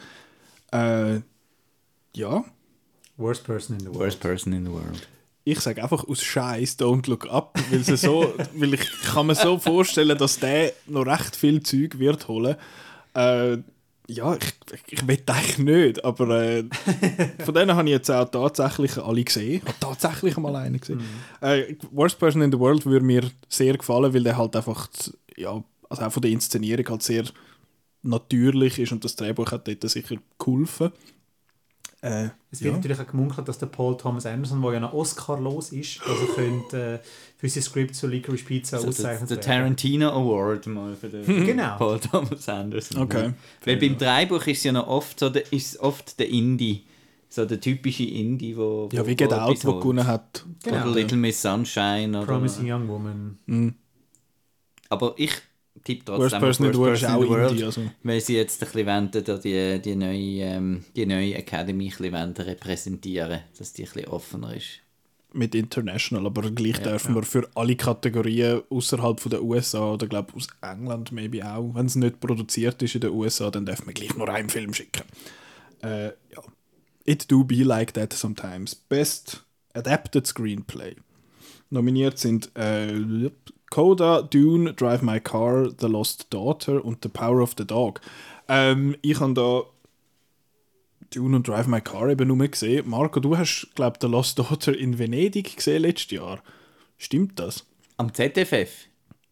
Äh, 0.72 1.20
ja, 2.16 2.44
Worst 3.18 3.44
person 3.44 3.76
in 3.76 3.80
the 3.80 3.86
world. 3.88 3.98
Worst 3.98 4.20
person 4.20 4.52
in 4.54 4.64
the 4.64 4.72
world. 4.72 5.06
ich 5.44 5.60
sage 5.60 5.82
einfach 5.82 6.04
aus 6.04 6.22
Scheiß 6.22 6.78
Don't 6.78 7.08
Look 7.08 7.26
Up, 7.30 7.58
weil, 7.70 7.84
sie 7.84 7.96
so, 7.96 8.32
weil 8.54 8.74
ich 8.74 8.88
kann 9.02 9.26
mir 9.26 9.34
so 9.34 9.58
vorstellen, 9.58 10.16
dass 10.16 10.38
der 10.38 10.72
noch 10.86 11.06
recht 11.06 11.36
viel 11.36 11.62
Zeug 11.62 11.98
wird 11.98 12.28
holen. 12.28 12.56
Äh, 13.14 13.58
ja, 14.10 14.36
ich, 14.36 14.82
ich 14.88 15.06
will 15.06 15.22
eigentlich 15.26 15.58
nicht, 15.58 16.04
aber 16.04 16.42
äh, 16.42 16.64
von 17.44 17.54
denen 17.54 17.74
habe 17.74 17.88
ich 17.88 17.92
jetzt 17.92 18.10
auch 18.10 18.28
tatsächlich 18.28 18.98
alle 18.98 19.24
gesehen. 19.24 19.62
Ich 19.62 19.62
habe 19.62 19.74
tatsächlich 19.78 20.36
mal 20.36 20.56
einen 20.56 20.80
gesehen. 20.80 21.02
Äh, 21.40 21.74
Worst 21.90 22.18
Person 22.18 22.42
in 22.42 22.52
the 22.52 22.58
World 22.58 22.84
würde 22.86 23.04
mir 23.04 23.30
sehr 23.48 23.76
gefallen, 23.76 24.12
weil 24.12 24.22
der 24.22 24.36
halt 24.36 24.56
einfach, 24.56 24.88
ja, 25.36 25.62
also 25.88 26.02
auch 26.02 26.12
von 26.12 26.22
der 26.22 26.30
Inszenierung 26.30 26.88
halt 26.88 27.02
sehr 27.02 27.24
natürlich 28.02 28.78
ist 28.78 28.92
und 28.92 29.04
das 29.04 29.16
Drehbuch 29.16 29.52
hat 29.52 29.68
dort 29.68 29.88
sicher 29.88 30.16
geholfen. 30.38 30.92
Äh, 32.02 32.30
Es 32.50 32.62
wird 32.62 32.72
ja. 32.72 32.76
natürlich 32.76 32.98
auch 32.98 33.06
gemunkelt, 33.06 33.46
dass 33.46 33.58
der 33.58 33.66
Paul 33.66 33.96
Thomas 33.96 34.24
Anderson, 34.24 34.62
der 34.62 34.72
ja 34.72 34.80
noch 34.80 34.94
Oscar 34.94 35.38
los 35.38 35.70
ist, 35.70 36.00
er 36.00 36.34
könnte, 36.34 36.94
äh, 36.94 36.98
für 37.40 37.48
sein 37.48 37.62
Skript 37.62 37.94
zu 37.94 38.06
Licorice 38.06 38.44
Pizza 38.44 38.76
So, 38.78 38.82
der, 38.82 38.88
auszeichnet 38.90 39.30
der. 39.30 39.40
Tarantino 39.40 40.10
Award 40.10 40.66
mal 40.66 40.94
für 40.94 41.08
den 41.08 41.24
Genau. 41.46 41.76
Paul 41.78 41.98
Thomas 41.98 42.48
Anderson. 42.48 43.02
Okay. 43.02 43.32
Weil 43.64 43.76
beim 43.78 43.96
Drehbuch 43.96 44.46
ist 44.46 44.58
es 44.58 44.64
ja 44.64 44.72
noch 44.72 44.86
oft 44.88 45.18
so, 45.18 45.30
der, 45.30 45.50
ist 45.52 45.78
oft 45.80 46.18
der 46.18 46.28
Indie. 46.28 46.84
So 47.30 47.44
der 47.46 47.60
typische 47.60 48.04
Indie, 48.04 48.56
wo, 48.56 48.88
Ja, 48.92 49.02
wo- 49.02 49.06
wie 49.06 49.16
Get 49.16 49.30
wo 49.30 49.34
Out, 49.36 49.64
wo 49.64 49.72
holt. 49.72 49.82
gewonnen 49.82 50.06
hat. 50.06 50.44
Genau. 50.64 50.82
Oder 50.82 50.90
Little 50.94 51.16
Miss 51.16 51.40
Sunshine. 51.40 52.10
Oder, 52.18 52.26
Promising 52.26 52.70
Young 52.70 52.88
Woman. 52.88 53.38
Mhm. 53.46 53.74
Aber 54.88 55.14
ich 55.16 55.30
tippe 55.84 56.04
trotzdem 56.04 56.22
Worst 56.22 56.34
auf 56.34 56.40
Person 56.40 56.66
in 56.66 56.72
the 56.72 56.78
World 56.78 56.96
ist 56.96 57.04
auch 57.08 57.28
World, 57.28 57.50
Indie. 57.52 57.64
Also. 57.64 57.82
Weil 58.02 58.20
sie 58.20 58.36
jetzt 58.36 58.60
ein 58.62 58.66
bisschen 58.70 58.86
wollen, 58.86 59.10
die, 59.42 59.80
die, 59.80 59.96
neue, 59.96 60.42
ähm, 60.42 60.84
die 60.94 61.06
neue 61.06 61.34
Academy 61.36 61.84
ein 61.86 61.88
bisschen 61.96 62.12
wollen 62.12 62.32
repräsentieren 62.32 63.40
dass 63.58 63.72
die 63.72 63.84
ein 63.84 63.90
bisschen 63.92 64.08
offener 64.10 64.54
ist. 64.56 64.66
Mit 65.32 65.54
International, 65.54 66.26
aber 66.26 66.50
gleich 66.50 66.80
dürfen 66.80 67.14
wir 67.14 67.22
für 67.22 67.48
alle 67.54 67.76
Kategorien 67.76 68.62
außerhalb 68.70 69.28
der 69.30 69.42
USA 69.42 69.92
oder 69.92 70.06
glaube 70.06 70.34
aus 70.34 70.48
England 70.60 71.12
maybe 71.12 71.44
auch, 71.44 71.74
wenn 71.74 71.86
es 71.86 71.96
nicht 71.96 72.20
produziert 72.20 72.82
ist 72.82 72.94
in 72.94 73.02
den 73.02 73.10
USA, 73.10 73.50
dann 73.50 73.66
dürfen 73.66 73.86
wir 73.86 73.94
gleich 73.94 74.16
nur 74.16 74.28
einen 74.28 74.48
Film 74.48 74.74
schicken. 74.74 75.04
Äh, 75.82 76.06
ja. 76.06 76.42
It 77.04 77.30
do 77.30 77.44
be 77.44 77.62
like 77.62 77.94
that 77.94 78.12
sometimes. 78.12 78.74
Best 78.74 79.44
Adapted 79.74 80.26
Screenplay. 80.26 80.96
Nominiert 81.70 82.18
sind 82.18 82.50
äh, 82.56 83.30
Coda, 83.70 84.22
Dune, 84.22 84.74
Drive 84.74 85.02
My 85.02 85.20
Car, 85.20 85.70
The 85.78 85.86
Lost 85.86 86.26
Daughter 86.30 86.84
und 86.84 86.98
The 87.02 87.08
Power 87.08 87.40
of 87.40 87.54
the 87.56 87.66
Dog. 87.66 88.00
Ähm, 88.48 88.96
ich 89.02 89.20
habe 89.20 89.34
da 89.34 89.62
Dune 91.14 91.36
und 91.36 91.48
Drive 91.48 91.66
My 91.66 91.80
Car 91.80 92.08
eben 92.08 92.28
nur 92.28 92.48
gesehen. 92.48 92.88
Marco, 92.88 93.20
du 93.20 93.36
hast, 93.36 93.68
glaube 93.74 93.96
ich, 93.96 94.02
The 94.02 94.08
Lost 94.08 94.38
Daughter 94.38 94.76
in 94.76 94.98
Venedig 94.98 95.56
gesehen 95.56 95.82
letztes 95.82 96.10
Jahr. 96.12 96.40
Stimmt 96.98 97.38
das? 97.38 97.64
Am 97.96 98.12
ZFF? 98.14 98.70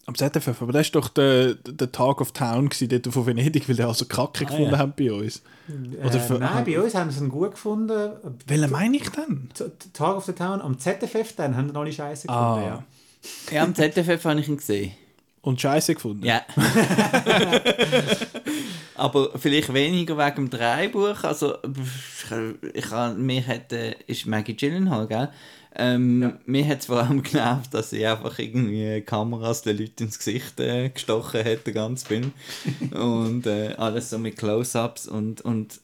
Am 0.07 0.15
ZFF, 0.15 0.63
aber 0.63 0.73
das 0.73 0.93
war 0.95 1.03
doch 1.03 1.09
der, 1.09 1.55
der 1.55 1.93
Talk 1.93 2.21
of 2.21 2.33
Town 2.33 2.71
gewesen, 2.71 2.89
dort 2.89 3.13
von 3.13 3.27
Venedig, 3.27 3.69
weil 3.69 3.77
der 3.77 3.89
also 3.89 4.07
Kacke 4.07 4.47
gefunden 4.47 4.73
ja. 4.73 4.79
haben 4.79 4.95
bei 4.97 5.13
uns. 5.13 5.43
Oder 6.03 6.19
für- 6.19 6.37
äh, 6.37 6.41
nein, 6.41 6.65
bei 6.65 6.81
uns 6.81 6.95
haben 6.95 7.11
sie 7.11 7.23
ihn 7.23 7.29
gut 7.29 7.53
gefunden. 7.53 8.13
Welchen 8.47 8.71
meine 8.71 8.97
ich 8.97 9.09
denn? 9.11 9.51
Tag 9.93 10.17
of 10.17 10.25
the 10.25 10.33
Town 10.33 10.63
am 10.63 10.79
ZFF, 10.79 11.37
dann 11.37 11.57
haben 11.57 11.77
alle 11.77 11.93
Scheiße 11.93 12.27
gefunden. 12.27 12.45
Ah. 12.45 12.63
Ja. 12.63 12.85
Ja, 13.53 13.65
am 13.65 13.75
ZFF 13.75 14.25
habe 14.25 14.41
ich 14.41 14.49
ihn 14.49 14.57
gesehen. 14.57 14.93
Und 15.43 15.61
Scheiße 15.61 15.95
gefunden? 15.95 16.25
Ja. 16.25 16.41
Aber 18.99 19.31
vielleicht 19.39 19.73
weniger 19.73 20.19
wegen 20.19 20.49
dem 20.49 20.51
Drehbuch. 20.51 21.23
Also, 21.23 21.57
ich 22.75 22.91
habe, 22.91 23.15
mir 23.15 23.47
hat, 23.47 23.73
äh, 23.73 23.95
ist 24.07 24.27
Maggie 24.27 24.57
Gyllenhaal, 24.57 25.07
gell? 25.07 25.29
Ähm, 25.77 26.39
Mir 26.47 26.67
hat 26.67 26.81
es 26.81 26.87
vor 26.87 26.99
allem 26.99 27.23
genervt, 27.23 27.73
dass 27.73 27.91
sie 27.91 28.05
einfach 28.05 28.39
irgendwie 28.39 29.01
Kameras 29.03 29.63
den 29.63 29.79
Leuten 29.79 30.05
ins 30.05 30.19
Gesicht 30.19 30.59
äh, 30.59 30.89
gestochen 30.89 31.45
hat, 31.45 31.67
den 31.67 31.75
ganzen 31.75 32.07
Film. 32.07 32.33
und 32.91 33.47
äh, 33.47 33.75
alles 33.77 34.11
so 34.11 34.19
mit 34.19 34.37
Close-Ups 34.37 35.07
und, 35.07 35.41
und 35.43 35.81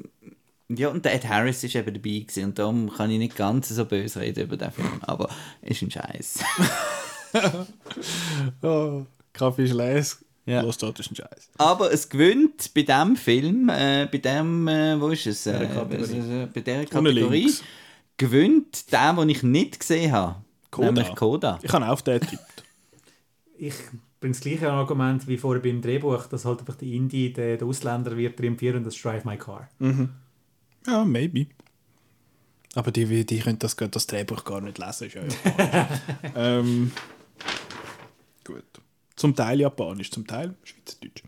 ja, 0.68 0.88
und 0.88 1.04
der 1.04 1.14
Ed 1.14 1.28
Harris 1.28 1.62
ist 1.62 1.76
eben 1.76 1.92
dabei 1.94 2.18
gewesen, 2.20 2.44
und 2.44 2.58
darum 2.58 2.90
kann 2.90 3.10
ich 3.10 3.18
nicht 3.18 3.36
ganz 3.36 3.68
so 3.68 3.84
böse 3.84 4.20
reden 4.20 4.44
über 4.44 4.56
den 4.56 4.72
Film, 4.72 4.98
aber 5.02 5.28
ist 5.62 5.82
ein 5.82 5.90
Scheiß. 5.90 6.40
Oh, 8.62 9.06
Kaffee 9.32 9.64
ist 9.64 9.72
les. 9.74 10.24
Ja. 10.47 10.61
Los, 10.61 10.76
dort 10.76 11.01
ist 11.01 11.11
ein 11.11 11.16
Scheiß. 11.16 11.51
Aber 11.57 11.92
es 11.92 12.09
gewinnt 12.09 12.72
bei 12.74 12.82
diesem 12.82 13.16
Film, 13.16 13.68
äh, 13.70 14.07
bei 14.11 14.18
dem, 14.18 14.68
äh, 14.68 15.01
wo 15.01 15.09
ist 15.09 15.26
es? 15.26 15.47
Äh, 15.47 15.64
äh, 15.64 16.49
bei 16.53 16.61
dieser 16.61 16.80
Unten 16.80 16.88
Kategorie, 16.90 17.53
gewinnt 18.16 18.92
der, 18.92 19.14
den 19.14 19.28
ich 19.30 19.42
nicht 19.42 19.80
gesehen 19.80 20.12
habe. 20.12 20.36
Coda. 20.70 20.92
Nämlich 20.92 21.14
Coda. 21.14 21.59
Ich 21.62 21.72
habe 21.72 21.86
auch 21.86 21.90
auf 21.90 22.03
den 22.03 22.20
getippt. 22.20 22.42
Ich 23.57 23.74
bringe 24.18 24.34
das 24.34 24.40
gleiche 24.40 24.70
Argument 24.70 25.28
wie 25.28 25.38
vorher 25.38 25.62
beim 25.62 25.80
Drehbuch, 25.80 26.26
dass 26.26 26.45
halt 26.45 26.59
einfach 26.59 26.74
die 26.74 26.97
Indie, 26.97 27.32
der, 27.32 27.57
der 27.57 27.66
Ausländer 27.66 28.16
wird 28.16 28.36
triumphieren 28.36 28.78
und 28.78 28.84
das 28.84 29.01
Drive 29.01 29.24
My 29.24 29.36
Car. 29.36 29.68
Ja, 30.86 31.05
maybe. 31.05 31.47
Aber 32.74 32.90
die, 32.90 33.24
die 33.24 33.38
können 33.38 33.61
das, 33.61 33.76
das 33.76 34.07
Drehbuch 34.09 34.45
gar 34.45 34.61
nicht 34.61 34.78
lesen. 34.78 35.07
Ist 35.07 35.14
ja 35.14 35.88
ähm. 36.36 36.90
Zum 39.16 39.34
Teil 39.34 39.60
japanisch, 39.60 40.10
zum 40.10 40.26
Teil 40.26 40.54
schweizerdeutsch. 40.64 41.22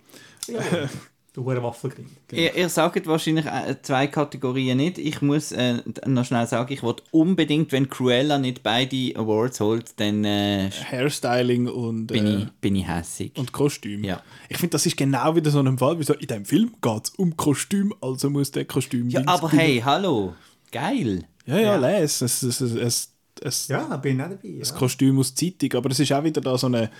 Ja, 0.48 0.88
du 1.32 1.44
hure 1.44 1.62
Waffelgrind. 1.62 2.08
Ihr, 2.32 2.54
ihr 2.56 2.68
sagt 2.68 3.06
wahrscheinlich 3.06 3.46
äh, 3.46 3.76
zwei 3.82 4.06
Kategorien 4.06 4.78
nicht. 4.78 4.98
Ich 4.98 5.22
muss 5.22 5.52
äh, 5.52 5.82
noch 6.06 6.24
schnell 6.24 6.46
sagen, 6.46 6.72
ich 6.72 6.82
wollte 6.82 7.02
unbedingt, 7.10 7.72
wenn 7.72 7.88
Cruella 7.88 8.38
nicht 8.38 8.62
beide 8.62 9.12
Awards 9.16 9.60
holt, 9.60 9.98
dann 10.00 10.24
äh, 10.24 10.70
Hairstyling 10.90 11.68
und, 11.68 12.06
bin, 12.08 12.26
äh, 12.26 12.36
ich, 12.38 12.48
bin 12.60 12.76
ich 12.76 12.88
hässig. 12.88 13.32
und 13.36 13.52
Kostüm. 13.52 14.02
Ja. 14.02 14.22
Ich 14.48 14.56
finde, 14.58 14.70
das 14.72 14.86
ist 14.86 14.96
genau 14.96 15.34
wieder 15.36 15.50
so 15.50 15.60
ein 15.60 15.78
Fall, 15.78 15.98
wie 15.98 16.04
so, 16.04 16.14
in 16.14 16.26
diesem 16.26 16.44
Film 16.44 16.74
geht 16.80 17.04
es 17.04 17.10
um 17.10 17.36
Kostüm, 17.36 17.94
also 18.00 18.30
muss 18.30 18.50
der 18.50 18.64
Kostüm. 18.64 19.08
Ja, 19.10 19.22
aber 19.26 19.50
hey, 19.52 19.80
hallo. 19.84 20.34
Geil. 20.72 21.24
Ja, 21.44 21.58
ja, 21.58 21.62
Ja. 21.80 21.98
les. 22.00 22.20
Es, 22.22 22.42
es, 22.42 22.60
es, 22.60 22.72
es, 22.74 23.12
es, 23.40 23.68
Ja, 23.68 23.96
bin 23.98 24.16
ich 24.18 24.24
auch 24.24 24.30
dabei. 24.30 24.56
das 24.58 24.70
Ja. 24.70 24.76
Kostüm 24.76 25.18
aus 25.20 25.34
Zeitung, 25.34 25.72
aber 25.74 25.90
es 25.90 26.00
ist 26.00 26.10
auch 26.12 26.24
wieder 26.24 26.40
da 26.40 26.56
so 26.58 26.66
eine 26.66 26.90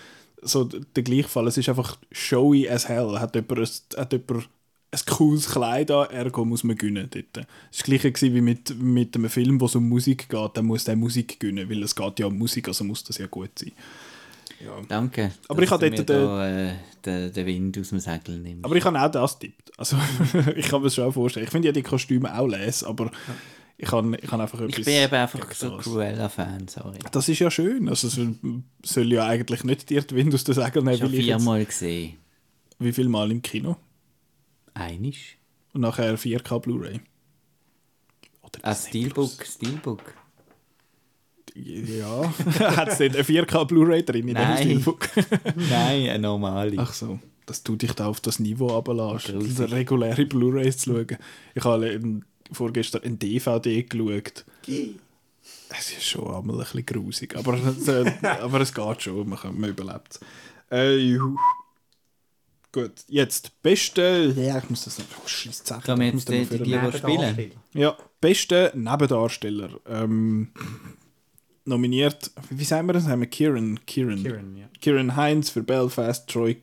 so 0.41 0.63
der 0.65 1.03
Gleichfall. 1.03 1.47
Es 1.47 1.57
ist 1.57 1.69
einfach 1.69 1.97
showy 2.11 2.69
as 2.69 2.87
hell. 2.87 3.19
Hat 3.19 3.35
jemand, 3.35 3.59
ein- 3.59 3.99
hat 3.99 4.13
jemand 4.13 4.49
ein 4.91 4.99
cooles 5.05 5.49
Kleid 5.49 5.91
an, 5.91 6.09
ergo 6.11 6.45
muss 6.45 6.63
man 6.63 6.77
gewinnen 6.77 7.09
dort. 7.11 7.25
Das 7.33 7.43
war 7.45 7.47
das 7.71 7.83
gleiche 7.83 8.33
wie 8.33 8.41
mit, 8.41 8.79
mit 8.81 9.15
einem 9.15 9.29
Film, 9.29 9.59
wo 9.59 9.65
es 9.65 9.75
um 9.75 9.87
Musik 9.89 10.29
geht, 10.29 10.51
dann 10.53 10.65
muss 10.65 10.85
der 10.85 10.95
Musik 10.95 11.39
gewinnen, 11.39 11.69
weil 11.69 11.83
es 11.83 11.93
geht 11.95 12.19
ja 12.19 12.25
um 12.27 12.37
Musik, 12.37 12.67
also 12.69 12.83
muss 12.85 13.03
das 13.03 13.17
ja 13.17 13.27
gut 13.27 13.59
sein. 13.59 13.73
Ja. 14.63 14.71
Danke. 14.87 15.31
Aber 15.49 15.61
ich 15.61 15.69
habe 15.69 15.89
dort 15.89 15.99
mir 15.99 16.05
da, 16.05 16.47
äh, 16.69 16.73
den, 17.05 17.33
den 17.33 17.45
Wind 17.45 17.77
aus 17.77 17.89
dem 17.89 17.99
Segel 17.99 18.39
nimmst. 18.39 18.65
Aber 18.65 18.75
ich 18.75 18.83
habe 18.85 18.99
auch 18.99 19.11
das 19.11 19.37
tippt. 19.37 19.71
Also, 19.77 19.97
ich 20.55 20.67
kann 20.67 20.79
mir 20.81 20.85
das 20.87 20.95
schon 20.95 21.11
vorstellen. 21.13 21.43
Ich 21.45 21.51
finde 21.51 21.67
ja 21.67 21.71
die 21.71 21.83
Kostüme 21.83 22.35
auch 22.35 22.47
les, 22.47 22.83
aber 22.83 23.11
ich 23.79 23.87
kann, 23.89 24.13
ich 24.15 24.21
kann 24.29 24.41
einfach 24.41 24.59
etwas... 24.59 24.79
ich 24.79 24.85
bin 24.85 24.95
eben 24.95 25.13
einfach 25.13 25.51
so 25.53 25.77
das. 25.77 25.83
Cruella-Fan, 25.85 26.67
sorry. 26.67 26.97
Das 27.11 27.29
ist 27.29 27.39
ja 27.39 27.51
schön. 27.51 27.87
Also, 27.89 28.07
es 28.07 28.19
soll, 28.83 29.11
ja 29.13 29.27
eigentlich 29.27 29.63
nicht 29.63 29.89
dir 29.89 30.01
den 30.01 30.17
Wind 30.17 30.33
aus 30.33 30.43
den 30.43 30.55
Segeln 30.55 30.85
nehmen, 30.85 30.95
ich 31.05 31.11
jetzt, 31.11 31.25
viermal 31.25 31.63
gesehen. 31.65 32.17
wie 32.79 32.91
viel 32.91 33.07
Mal 33.07 33.31
im 33.31 33.41
Kino 33.41 33.77
Einisch. 34.73 35.37
und 35.73 35.81
nachher 35.81 36.17
4K 36.17 36.59
Blu-ray. 36.59 37.01
Oder 38.41 38.59
Ein 38.63 38.73
Disney 38.73 38.89
Steelbook. 39.01 39.45
Steelbook. 39.45 40.13
Ja, 41.55 42.33
hat 42.59 42.89
es 42.89 42.99
nicht 42.99 43.15
eine 43.15 43.23
4K 43.23 43.65
Blu-ray 43.65 44.03
drin 44.03 44.27
in 44.27 44.35
dem 44.35 44.43
Nein. 44.43 44.57
Steelbook? 44.57 45.09
Nein, 45.69 46.09
eine 46.09 46.19
normale. 46.19 46.73
Ach 46.77 46.93
so, 46.93 47.19
dass 47.45 47.63
du 47.63 47.75
dich 47.75 47.93
da 47.93 48.07
auf 48.07 48.21
das 48.21 48.39
Niveau 48.39 48.81
Grusig. 48.81 49.71
reguläre 49.71 50.25
Blu-rays 50.25 50.77
zu 50.77 50.91
schauen. 50.93 51.17
Ich 51.55 51.63
habe 51.63 51.87
in- 51.89 52.25
vorgestern 52.51 53.03
ein 53.03 53.19
DVD 53.19 53.83
geschaut. 53.83 54.45
Es 55.69 55.91
ist 55.91 56.03
schon 56.05 56.27
einmal 56.27 56.55
ein 56.57 56.59
bisschen 56.63 56.85
grusig, 56.85 57.35
aber, 57.35 57.53
es, 57.55 57.87
äh, 57.87 58.11
aber 58.41 58.61
es 58.61 58.73
geht 58.73 59.01
schon, 59.01 59.27
man, 59.29 59.39
kann, 59.39 59.59
man 59.59 59.69
überlebt 59.69 60.11
es. 60.15 60.19
Äh, 60.71 60.95
juhu. 60.97 61.37
Gut, 62.71 62.91
jetzt 63.07 63.61
beste. 63.63 64.33
Ja, 64.37 64.57
ich 64.59 64.69
muss 64.69 64.83
das 64.85 64.99
noch. 64.99 65.05
Oh, 65.23 65.27
Scheiß 65.27 65.63
wir 65.99 66.07
ich 66.09 66.13
muss 66.13 66.25
jetzt 66.27 66.51
den 66.51 66.63
die- 66.63 66.75
noch 66.75 66.91
die- 66.91 66.91
die 66.91 66.97
spielen? 66.97 67.51
Ja, 67.73 67.97
beste 68.21 68.71
Nebendarsteller. 68.75 69.69
Ähm, 69.87 70.49
nominiert, 71.65 72.29
wie 72.49 72.63
sagen 72.65 72.87
wir 72.87 72.93
das? 72.93 73.07
Haben 73.07 73.21
wir 73.21 73.27
Kieran. 73.27 73.79
Kieran. 73.85 74.21
Kieran, 74.21 74.57
ja. 74.57 74.67
Kieran 74.81 75.15
Hines 75.15 75.49
für 75.49 75.63
Belfast, 75.63 76.29
Troy 76.29 76.57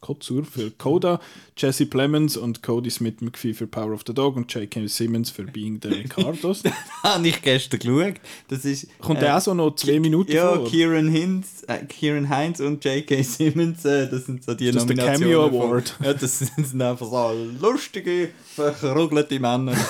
Kotsur. 0.00 0.40
Kotsur 0.40 0.44
für 0.44 0.70
Coda, 0.72 1.20
Jesse 1.56 1.86
Plemons 1.86 2.36
und 2.36 2.62
Cody 2.62 2.90
Smith 2.90 3.20
McPhee 3.20 3.52
für 3.54 3.66
Power 3.66 3.92
of 3.92 4.02
the 4.06 4.14
Dog 4.14 4.36
und 4.36 4.52
J.K. 4.52 4.86
Simmons 4.86 5.30
für 5.30 5.44
Being 5.44 5.78
the 5.82 5.88
Ricardos. 5.88 6.62
Habe 7.02 7.28
ich 7.28 7.40
gestern 7.42 7.80
geschaut. 7.80 8.14
Das 8.48 8.64
ist, 8.64 8.86
Kommt 8.98 9.18
äh, 9.18 9.22
der 9.22 9.36
auch 9.36 9.40
so 9.40 9.52
noch 9.54 9.74
zwei 9.76 10.00
Minuten 10.00 10.32
Ja, 10.32 10.54
vor? 10.56 10.66
Kieran 10.68 11.08
Hines, 11.08 11.62
äh, 11.64 11.84
Kieran 11.84 12.34
Hines 12.34 12.60
und 12.60 12.84
J.K. 12.84 13.22
Simmons, 13.22 13.84
äh, 13.84 14.08
das 14.10 14.26
sind 14.26 14.42
so 14.42 14.54
die 14.54 14.70
Das 14.72 14.82
ist 14.82 14.88
der 14.88 14.96
Nominationen. 14.96 15.20
Cameo 15.20 15.48
von- 15.50 15.68
Award. 15.68 15.96
Ja, 16.04 16.14
das 16.14 16.38
sind 16.38 16.80
einfach 16.82 17.06
so 17.06 17.32
lustige, 17.60 18.30
verkrugelte 18.54 19.38
Männer. 19.38 19.74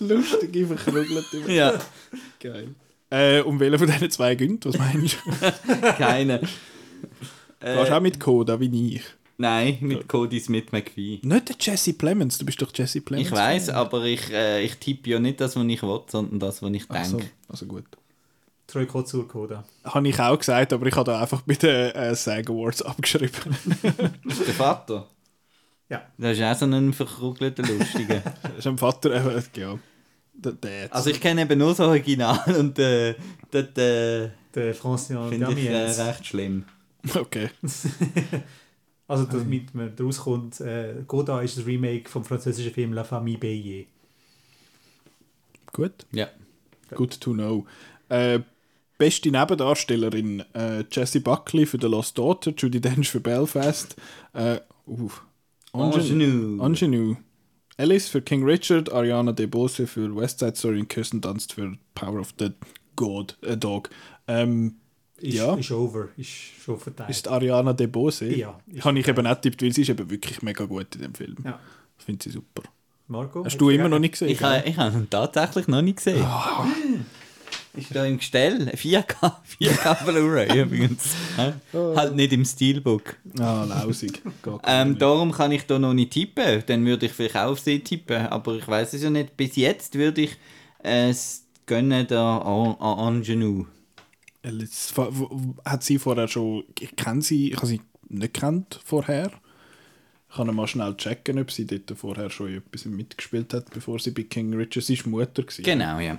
Lustige, 0.00 0.66
verkrügelte. 0.66 1.52
ja, 1.52 1.74
Geil. 2.40 2.68
Äh, 3.10 3.40
um 3.40 3.58
welchen 3.58 3.78
von 3.78 3.88
diesen 3.90 4.10
zwei 4.10 4.34
gönnt? 4.34 4.66
Was 4.66 4.76
meinst 4.78 5.16
du? 5.24 5.92
keine. 5.96 6.40
Warst 7.60 7.90
du 7.90 7.96
auch 7.96 8.00
mit 8.00 8.20
Coda 8.20 8.60
wie 8.60 8.96
ich? 8.96 9.02
Nein, 9.40 9.78
mit 9.80 10.08
Cody 10.08 10.40
Smith 10.40 10.72
McPhee. 10.72 11.20
Nicht 11.22 11.48
der 11.48 11.56
Jesse 11.60 11.92
Plemons, 11.92 12.38
du 12.38 12.44
bist 12.44 12.60
doch 12.60 12.72
Jesse 12.74 13.00
Plemons. 13.00 13.28
Ich 13.28 13.32
weiß, 13.32 13.68
aber 13.70 14.04
ich, 14.04 14.30
äh, 14.32 14.64
ich 14.64 14.76
tippe 14.78 15.10
ja 15.10 15.20
nicht 15.20 15.40
das, 15.40 15.54
was 15.54 15.64
ich 15.64 15.80
will, 15.82 16.00
sondern 16.08 16.40
das, 16.40 16.60
was 16.60 16.72
ich 16.72 16.84
Ach 16.88 17.04
so, 17.04 17.18
denke. 17.18 17.32
also 17.48 17.66
gut. 17.66 17.84
Troy 18.66 18.84
Kotsur 18.84 19.26
Koda. 19.28 19.64
Habe 19.84 20.08
ich 20.08 20.18
auch 20.20 20.38
gesagt, 20.38 20.72
aber 20.72 20.86
ich 20.86 20.94
habe 20.94 21.10
da 21.12 21.20
einfach 21.22 21.40
bei 21.42 21.54
den 21.54 21.70
äh, 21.92 22.14
SAG 22.14 22.50
Awards 22.50 22.82
abgeschrieben. 22.82 23.56
Der 24.24 24.54
Vater. 24.54 25.06
Ja. 25.88 26.02
Das 26.18 26.36
ist 26.36 26.42
auch 26.44 26.54
so 26.54 26.66
ein 26.66 26.92
verkrugelter 26.92 27.62
Lustiger. 27.62 28.20
Das 28.42 28.58
ist 28.58 28.66
ein 28.66 28.76
Vater, 28.76 29.10
äh, 29.12 29.42
ja. 29.58 29.78
Der 30.34 30.52
Dad. 30.52 30.92
also 30.92 31.10
ich 31.10 31.20
kenne 31.20 31.42
eben 31.42 31.58
nur 31.58 31.70
das 31.70 31.80
Original 31.80 32.40
und 32.58 32.78
äh, 32.78 33.14
das 33.50 33.64
äh, 33.76 34.30
Der 34.54 34.74
Francien 34.74 35.28
finde 35.28 35.52
ich 35.52 35.66
äh, 35.66 35.76
recht 36.02 36.26
schlimm. 36.26 36.64
Okay. 37.14 37.50
Also, 39.10 39.24
damit 39.24 39.74
man 39.74 39.96
daraus 39.96 40.18
kommt, 40.18 40.60
äh, 40.60 41.02
Koda 41.06 41.40
ist 41.40 41.56
das 41.56 41.64
Remake 41.64 42.10
vom 42.10 42.24
französischen 42.24 42.74
Film 42.74 42.92
La 42.92 43.04
Famille 43.04 43.38
Bayet. 43.38 43.86
Gut. 45.72 46.04
Ja. 46.12 46.28
Good 46.94 47.18
to 47.18 47.32
know. 47.32 47.66
Äh, 48.10 48.40
beste 48.98 49.30
Nebendarstellerin 49.30 50.44
äh, 50.52 50.84
Jessie 50.90 51.20
Buckley 51.20 51.64
für 51.64 51.78
The 51.80 51.86
Lost 51.86 52.18
Daughter, 52.18 52.52
Judy 52.54 52.82
Dench 52.82 53.08
für 53.08 53.20
Belfast, 53.20 53.96
äh, 54.34 54.60
uh, 54.86 55.10
Ingenue. 55.72 56.66
Ingenue. 56.66 57.16
Alice 57.78 58.08
für 58.08 58.20
King 58.20 58.44
Richard, 58.44 58.92
Ariana 58.92 59.32
DeBose 59.32 59.86
für 59.86 60.14
West 60.14 60.40
Side 60.40 60.56
Story 60.56 60.80
und 60.80 60.88
Kirsten 60.88 61.20
Dunst 61.20 61.54
für 61.54 61.78
Power 61.94 62.20
of 62.20 62.34
the 62.38 62.50
God, 62.96 63.38
äh, 63.42 63.56
Dog. 63.56 63.88
Ähm, 64.26 64.80
Ist, 65.20 65.34
Ja. 65.34 65.54
ist 65.54 65.70
over, 65.72 66.08
ist 66.16 66.28
schon 66.64 66.78
verteilt. 66.78 67.10
ist 67.10 67.26
Ariana 67.28 67.72
DeBose? 67.72 68.26
Ja, 68.26 68.58
Habe 68.80 68.98
ich 68.98 69.08
eben 69.08 69.22
nicht 69.22 69.42
getippt, 69.42 69.62
weil 69.62 69.72
sie 69.72 69.82
ist 69.82 69.88
eben 69.90 70.08
wirklich 70.10 70.42
mega 70.42 70.64
gut 70.64 70.94
in 70.94 71.02
dem 71.02 71.14
Film. 71.14 71.36
Ja. 71.44 71.58
Ich 71.98 72.04
finde 72.04 72.22
sie 72.24 72.30
super. 72.30 72.62
Marco? 73.08 73.44
Hast 73.44 73.56
du 73.58 73.70
immer 73.70 73.88
noch 73.88 73.98
nicht 73.98 74.12
gesehen? 74.12 74.28
Ich 74.28 74.40
habe 74.42 74.62
ich 74.68 74.76
hab 74.76 74.94
ihn 74.94 75.08
tatsächlich 75.10 75.66
noch 75.66 75.82
nicht 75.82 75.96
gesehen. 75.96 76.24
Ist 77.74 77.94
da 77.94 78.04
im 78.04 78.18
Gestell. 78.18 78.70
4K, 78.74 79.32
4K 79.60 80.04
Blu-ray 80.04 80.62
übrigens. 80.62 81.14
Halt 81.72 82.14
nicht 82.16 82.32
im 82.32 82.44
Steelbook. 82.44 83.16
Ah, 83.38 83.64
lausig. 83.64 84.20
Ähm, 84.64 84.98
darum 84.98 85.32
kann 85.32 85.52
ich 85.52 85.64
da 85.66 85.78
noch 85.78 85.94
nicht 85.94 86.12
tippen. 86.12 86.62
Dann 86.66 86.84
würde 86.84 87.06
ich 87.06 87.12
vielleicht 87.12 87.36
auch 87.36 87.52
auf 87.52 87.60
sie 87.60 87.80
tippen. 87.80 88.26
Aber 88.26 88.54
ich 88.56 88.66
weiß 88.66 88.94
es 88.94 89.02
ja 89.02 89.10
nicht. 89.10 89.36
Bis 89.36 89.56
jetzt 89.56 89.94
würde 89.94 90.22
ich 90.22 90.36
es 90.80 91.44
gönnen 91.66 92.06
der 92.08 92.18
An- 92.20 93.22
hat 95.64 95.82
sie 95.82 95.98
vorher 95.98 96.28
schon, 96.28 96.64
ich 96.78 96.94
kenne 96.96 97.22
sie, 97.22 97.50
ich 97.50 97.56
habe 97.56 97.66
sie 97.66 97.80
nicht 98.08 98.34
kennt 98.34 98.80
vorher. 98.84 99.30
Ich 100.30 100.36
kann 100.36 100.54
mal 100.54 100.66
schnell 100.66 100.94
checken, 100.96 101.38
ob 101.38 101.50
sie 101.50 101.66
dort 101.66 101.90
vorher 101.98 102.30
schon 102.30 102.54
etwas 102.54 102.84
mitgespielt 102.84 103.54
hat, 103.54 103.70
bevor 103.70 103.98
sie 103.98 104.10
bei 104.10 104.24
King 104.24 104.54
Richard, 104.54 104.84
sie 104.84 104.98
war 105.04 105.10
Mutter. 105.10 105.42
Gewesen. 105.42 105.64
Genau, 105.64 105.98
ja. 105.98 106.18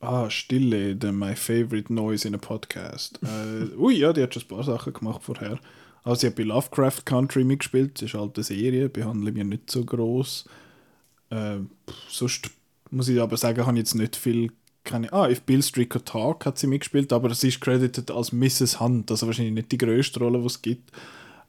Ah, 0.00 0.30
Stille, 0.30 0.96
the 1.00 1.10
my 1.10 1.34
favorite 1.34 1.92
noise 1.92 2.26
in 2.26 2.34
a 2.34 2.38
podcast. 2.38 3.18
äh, 3.22 3.74
ui, 3.78 3.94
ja, 3.96 4.12
die 4.12 4.22
hat 4.22 4.34
schon 4.34 4.44
ein 4.44 4.48
paar 4.48 4.62
Sachen 4.62 4.92
gemacht 4.92 5.22
vorher. 5.24 5.58
Also 6.04 6.20
sie 6.20 6.26
hat 6.28 6.36
bei 6.36 6.44
Lovecraft 6.44 7.04
Country 7.04 7.42
mitgespielt, 7.42 7.96
das 7.96 8.10
ist 8.10 8.14
halt 8.14 8.36
eine 8.36 8.44
Serie, 8.44 8.88
behandle 8.88 9.32
mich 9.32 9.44
nicht 9.44 9.70
so 9.70 9.84
groß. 9.84 10.44
Äh, 11.30 11.56
sonst 12.08 12.50
muss 12.90 13.08
ich 13.08 13.20
aber 13.20 13.36
sagen, 13.36 13.66
habe 13.66 13.76
ich 13.76 13.80
jetzt 13.80 13.94
nicht 13.94 14.14
viel 14.14 14.52
keine. 14.88 15.12
Ah, 15.12 15.28
if 15.28 15.42
Bill 15.42 15.62
Could 15.88 16.06
Talk 16.06 16.46
hat 16.46 16.58
sie 16.58 16.66
mitgespielt, 16.66 17.12
aber 17.12 17.32
sie 17.34 17.48
ist 17.48 17.60
credited 17.60 18.10
als 18.10 18.32
Mrs. 18.32 18.80
Hunt, 18.80 19.10
also 19.10 19.26
wahrscheinlich 19.26 19.54
nicht 19.54 19.72
die 19.72 19.78
größte 19.78 20.18
Rolle, 20.18 20.40
die 20.40 20.46
es 20.46 20.62
gibt. 20.62 20.90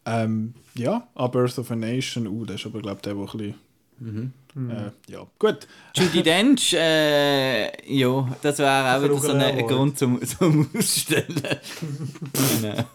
Ähm, 0.06 0.54
ja, 0.76 1.08
A 1.16 1.28
Birth 1.28 1.58
of 1.60 1.72
a 1.72 1.76
Nation, 1.76 2.28
uh, 2.28 2.46
das 2.46 2.58
ist 2.58 2.66
aber 2.68 2.82
glaube 2.82 2.98
ich 2.98 3.02
der, 3.02 3.14
der 3.14 3.22
ein 3.22 3.28
bisschen. 3.28 4.70
Äh, 4.70 4.92
ja, 5.12 5.28
gut. 5.38 5.68
Judy 5.96 6.24
Dench, 6.24 6.74
äh, 6.74 7.94
ja, 7.94 8.38
das 8.42 8.60
wäre 8.60 8.98
auch 8.98 9.04
wieder 9.04 9.18
so 9.18 9.32
ein. 9.32 9.68
Grund 9.68 9.98
zum, 9.98 10.22
zum 10.26 10.70
Ausstellen. 10.76 11.28
genau. 12.62 12.86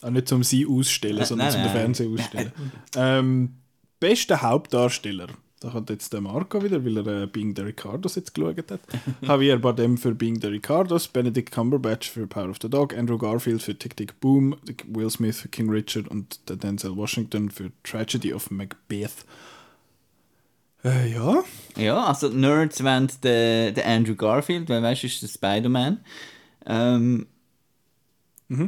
Ah, 0.00 0.10
nicht 0.10 0.28
zum 0.28 0.42
sie 0.42 0.66
ausstellen, 0.66 1.24
sondern 1.24 1.48
nein, 1.48 1.52
zum 1.52 1.62
nein. 1.62 1.70
Fernsehen 1.70 2.14
ausstellen. 2.14 2.52
ähm, 2.96 3.56
bester 4.00 4.42
Hauptdarsteller. 4.42 5.28
Da 5.62 5.70
kommt 5.70 5.90
jetzt 5.90 6.12
der 6.12 6.20
Marco 6.20 6.62
wieder, 6.62 6.84
weil 6.84 6.96
er 6.96 7.22
äh, 7.22 7.26
Being 7.26 7.54
the 7.54 7.62
Ricardos 7.62 8.16
jetzt 8.16 8.34
geschaut 8.34 8.70
hat. 8.70 8.80
Javier 9.22 9.58
Bardem 9.58 9.96
für 9.96 10.12
Being 10.12 10.40
the 10.40 10.48
Ricardos, 10.48 11.06
Benedict 11.06 11.52
Cumberbatch 11.52 12.10
für 12.10 12.26
Power 12.26 12.50
of 12.50 12.56
the 12.60 12.68
Dog, 12.68 12.96
Andrew 12.96 13.16
Garfield 13.16 13.62
für 13.62 13.78
Tick 13.78 13.96
Tick 13.96 14.18
Boom, 14.20 14.56
Will 14.88 15.08
Smith 15.08 15.40
für 15.40 15.48
King 15.48 15.70
Richard 15.70 16.08
und 16.08 16.40
der 16.48 16.56
Denzel 16.56 16.96
Washington 16.96 17.48
für 17.48 17.70
Tragedy 17.84 18.34
of 18.34 18.50
Macbeth. 18.50 19.24
Äh, 20.84 21.12
ja. 21.12 21.44
Ja, 21.76 22.04
also 22.06 22.28
Nerds 22.28 22.82
wollen 22.82 23.08
den, 23.22 23.74
den 23.74 23.84
Andrew 23.84 24.16
Garfield, 24.16 24.68
weil 24.68 24.82
weißt 24.82 25.04
du, 25.04 25.06
ist 25.06 25.22
der 25.22 25.28
Spider-Man. 25.28 26.00
Ähm, 26.66 27.26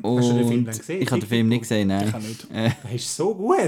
und 0.02 0.18
Hast 0.18 0.30
du 0.30 0.34
den 0.34 0.48
Film 0.48 0.64
dann 0.64 0.76
gesehen? 0.78 1.02
Ich 1.02 1.10
habe 1.10 1.20
den 1.20 1.28
Film 1.28 1.48
nicht 1.48 1.60
gesehen, 1.60 1.90
Ich 1.90 1.96
nein. 1.96 2.10
kann 2.12 2.22
nicht. 2.22 2.46
Äh, 2.52 2.70
Er 2.88 2.94
ist 2.94 3.16
so 3.16 3.34
gut. 3.34 3.58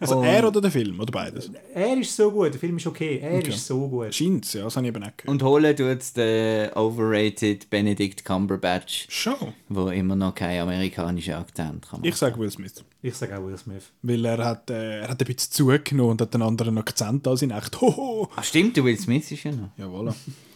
Also 0.00 0.16
Und- 0.18 0.24
er 0.24 0.46
oder 0.48 0.60
der 0.60 0.70
Film, 0.70 0.98
oder 1.00 1.12
beides? 1.12 1.50
Er 1.74 1.96
ist 1.98 2.16
so 2.16 2.30
gut. 2.30 2.52
Der 2.52 2.60
Film 2.60 2.76
ist 2.78 2.86
okay. 2.86 3.18
Er 3.22 3.38
Okay. 3.38 3.48
ist 3.50 3.66
so 3.66 3.86
gut. 3.88 4.14
Scheint's, 4.14 4.52
ja, 4.54 4.64
das 4.64 4.76
habe 4.76 4.86
ich 4.86 4.94
eben 4.94 5.02
nicht 5.02 5.18
gehört. 5.18 5.28
und 5.30 5.42
holen 5.42 5.76
tut 5.76 6.16
den 6.16 6.72
overrated 6.72 7.68
Benedict 7.70 8.24
Cumberbatch, 8.24 9.06
Schon. 9.08 9.34
wo 9.68 9.88
immer 9.88 10.16
noch 10.16 10.34
keinen 10.34 10.62
amerikanischen 10.62 11.34
Akzent 11.34 11.88
kann. 11.88 12.00
Ich 12.04 12.16
sage 12.16 12.38
Will 12.38 12.50
Smith. 12.50 12.84
Ich 13.02 13.14
sage 13.14 13.38
auch 13.38 13.44
Will 13.46 13.56
Smith. 13.58 13.84
Weil 14.02 14.24
er 14.24 14.44
hat, 14.44 14.70
äh, 14.70 15.00
er 15.00 15.08
hat 15.08 15.20
ein 15.22 15.26
bisschen 15.26 15.52
zugenommen 15.52 16.12
und 16.12 16.20
hat 16.20 16.34
einen 16.34 16.42
anderen 16.42 16.78
Akzent 16.78 17.26
als 17.28 17.42
in 17.42 17.50
echt. 17.50 17.80
Hoho! 17.80 18.28
Ah, 18.36 18.42
stimmt, 18.42 18.76
der 18.76 18.84
Will 18.84 18.98
Smith 18.98 19.30
ist 19.30 19.44
ja 19.44 19.52
noch. 19.52 19.68
Ja, 19.76 19.86
voilà. 19.86 20.14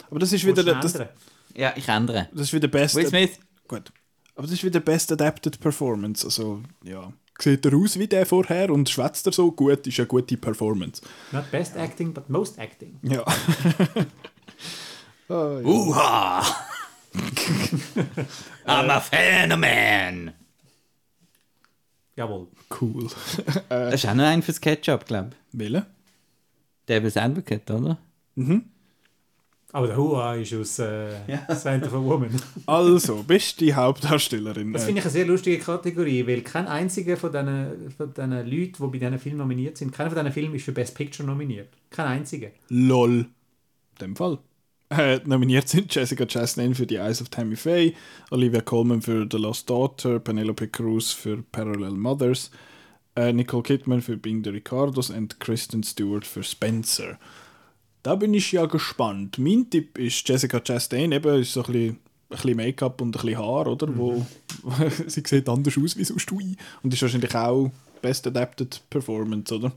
Aber 0.09 0.19
das 0.19 0.31
ist 0.33 0.45
wieder, 0.45 0.63
das, 0.63 0.93
ändern? 0.95 1.09
Ja, 1.55 1.73
ich 1.75 1.87
ändere. 1.87 2.27
das 2.33 2.41
ist 2.43 2.53
wieder 2.53 2.67
best. 2.67 2.95
Will 2.95 3.07
Smith? 3.07 3.39
Gut. 3.67 3.91
Aber 4.35 4.43
das 4.43 4.53
ist 4.53 4.63
wieder 4.63 4.79
Best 4.79 5.11
Adapted 5.11 5.59
Performance. 5.59 6.25
Also, 6.25 6.61
ja. 6.83 7.11
Sieht 7.39 7.65
er 7.65 7.75
aus 7.75 7.97
wie 7.97 8.07
der 8.07 8.25
vorher 8.25 8.69
und 8.69 8.89
schwätzt 8.89 9.25
er 9.25 9.33
so 9.33 9.51
gut, 9.51 9.87
ist 9.87 9.99
eine 9.99 10.07
gute 10.07 10.37
Performance. 10.37 11.01
Not 11.31 11.49
best 11.51 11.75
acting, 11.75 12.13
but 12.13 12.29
most 12.29 12.59
acting. 12.59 12.99
Ja. 13.01 13.23
Ah, 13.25 13.35
ja. 15.29 15.59
Uha! 15.63 16.41
I'm 18.65 18.89
a 18.89 18.99
phenomenon! 18.99 20.31
Jawohl. 22.15 22.47
Cool. 22.79 23.09
Das 23.69 23.95
ist 23.95 24.05
auch 24.07 24.13
noch 24.13 24.25
ein 24.25 24.43
fürs 24.43 24.61
Ketchup, 24.61 25.05
glaube 25.05 25.31
ich. 25.31 25.59
Wille? 25.59 25.85
Devil's 26.87 27.17
Advocate, 27.17 27.69
oder? 27.71 27.97
Aber 29.73 29.87
der 29.87 29.97
Hua 29.97 30.35
ist 30.35 30.53
aus 30.53 30.77
äh, 30.79 31.15
Center 31.55 31.89
for 31.89 32.03
Woman. 32.05 32.29
Also, 32.67 33.23
bist 33.23 33.59
die 33.59 33.73
Hauptdarstellerin. 33.73 34.71
Das 34.71 34.83
Äh, 34.83 34.85
finde 34.85 34.99
ich 34.99 35.05
eine 35.05 35.11
sehr 35.11 35.25
lustige 35.25 35.57
Kategorie, 35.57 36.25
weil 36.27 36.41
kein 36.41 36.67
einziger 36.67 37.17
von 37.17 37.31
diesen, 37.31 37.91
von 37.97 38.13
diesen 38.13 38.31
Leuten, 38.31 38.75
die 38.77 38.87
bei 38.87 38.97
diesen 38.99 39.19
Filmen 39.19 39.39
nominiert 39.39 39.77
sind, 39.77 39.91
keiner 39.91 40.11
von 40.11 40.19
diesen 40.19 40.31
Filmen 40.31 40.55
ist 40.55 40.65
für 40.65 40.71
Best 40.73 40.95
Picture 40.95 41.27
nominiert. 41.27 41.69
Kein 41.89 42.05
einziger. 42.05 42.49
LOL. 42.69 43.11
In 43.21 43.27
dem 43.99 44.15
Fall. 44.15 44.37
Äh, 44.89 45.21
nominiert 45.25 45.67
sind 45.67 45.93
Jessica 45.93 46.25
Chastain 46.27 46.75
für 46.75 46.85
The 46.87 46.97
Eyes 46.97 47.19
of 47.19 47.29
Tammy 47.29 47.55
Faye, 47.55 47.93
Olivia 48.29 48.61
Colman 48.61 49.01
für 49.01 49.27
The 49.29 49.37
Lost 49.37 49.67
Daughter, 49.71 50.19
Penelope 50.19 50.67
Cruz 50.67 51.11
für 51.11 51.41
Parallel 51.51 51.93
Mothers, 51.93 52.51
äh, 53.15 53.33
Nicole 53.33 53.63
Kidman 53.63 54.01
für 54.01 54.17
Being 54.17 54.43
the 54.43 54.51
Ricardos 54.51 55.09
und 55.09 55.39
Kristen 55.39 55.81
Stewart 55.81 56.25
für 56.27 56.43
Spencer. 56.43 57.17
Da 58.03 58.15
bin 58.15 58.33
ich 58.33 58.51
ja 58.51 58.65
gespannt. 58.65 59.37
Mein 59.39 59.69
Tipp 59.69 59.97
ist 59.97 60.27
Jessica 60.27 60.59
Chastain, 60.59 61.13
eben 61.13 61.41
ist 61.41 61.53
so 61.53 61.63
ein 61.63 61.71
bisschen, 61.71 61.89
ein 61.89 61.97
bisschen 62.29 62.57
Make-up 62.57 63.01
und 63.01 63.15
ein 63.15 63.21
bisschen 63.21 63.37
Haar, 63.37 63.67
oder? 63.67 63.87
Wo, 63.95 64.25
sie 65.07 65.23
sieht 65.25 65.47
anders 65.47 65.77
aus 65.77 65.95
wie 65.95 66.03
sonst 66.03 66.29
ui. 66.33 66.57
Und 66.83 66.93
ist 66.93 67.01
wahrscheinlich 67.01 67.33
auch 67.33 67.71
Best 68.01 68.27
Adapted 68.27 68.81
Performance, 68.89 69.55
oder? 69.55 69.71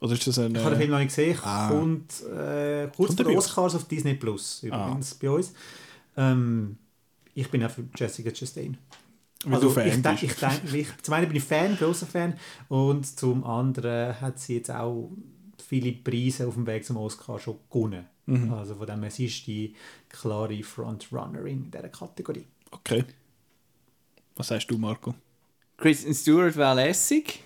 Oder 0.00 0.14
ist 0.14 0.26
das 0.26 0.38
ein... 0.38 0.54
Ich 0.54 0.60
habe 0.62 0.70
den 0.70 0.78
Film 0.78 0.90
noch 0.90 0.98
nicht 0.98 1.08
gesehen. 1.08 1.38
Ah. 1.42 1.68
Kommt 1.68 2.22
äh, 2.22 2.88
kurz 2.96 3.08
Kommt 3.08 3.20
vor 3.20 3.30
den? 3.30 3.36
Oscars 3.36 3.74
auf 3.74 3.84
Disney 3.84 4.14
Plus 4.14 4.62
übrigens 4.62 5.14
bei 5.14 5.28
uns. 5.28 5.52
Ähm, 6.16 6.78
ich 7.34 7.50
bin 7.50 7.62
auch 7.62 7.70
für 7.70 7.84
Jessica 7.94 8.30
Chastain. 8.30 8.78
Weil 9.44 9.60
du 9.60 9.68
Fan 9.68 9.86
ich, 9.86 10.02
bist. 10.02 10.42
ich, 10.64 10.74
ich, 10.74 10.88
zum 11.02 11.14
einen 11.14 11.28
bin 11.28 11.36
ich 11.36 11.44
Fan, 11.44 11.76
großer 11.76 12.06
Fan, 12.06 12.34
und 12.68 13.06
zum 13.18 13.44
anderen 13.44 14.18
hat 14.18 14.38
sie 14.38 14.56
jetzt 14.56 14.70
auch 14.70 15.10
viele 15.70 15.92
Preise 15.92 16.48
auf 16.48 16.54
dem 16.54 16.66
Weg 16.66 16.84
zum 16.84 16.96
Oscar 16.96 17.38
schon 17.38 17.58
gewonnen. 17.70 18.04
Mhm. 18.26 18.52
Also 18.52 18.74
von 18.74 18.88
dem 18.88 19.02
her, 19.02 19.10
sie 19.10 19.26
ist 19.26 19.46
die 19.46 19.72
klare 20.08 20.60
Frontrunnerin 20.64 21.64
in 21.64 21.70
dieser 21.70 21.88
Kategorie. 21.88 22.46
Okay. 22.72 23.04
Was 24.34 24.48
sagst 24.48 24.68
du, 24.68 24.78
Marco? 24.78 25.14
Kristen 25.76 26.12
Stewart 26.12 26.56
war 26.56 26.74
lässig. 26.74 27.44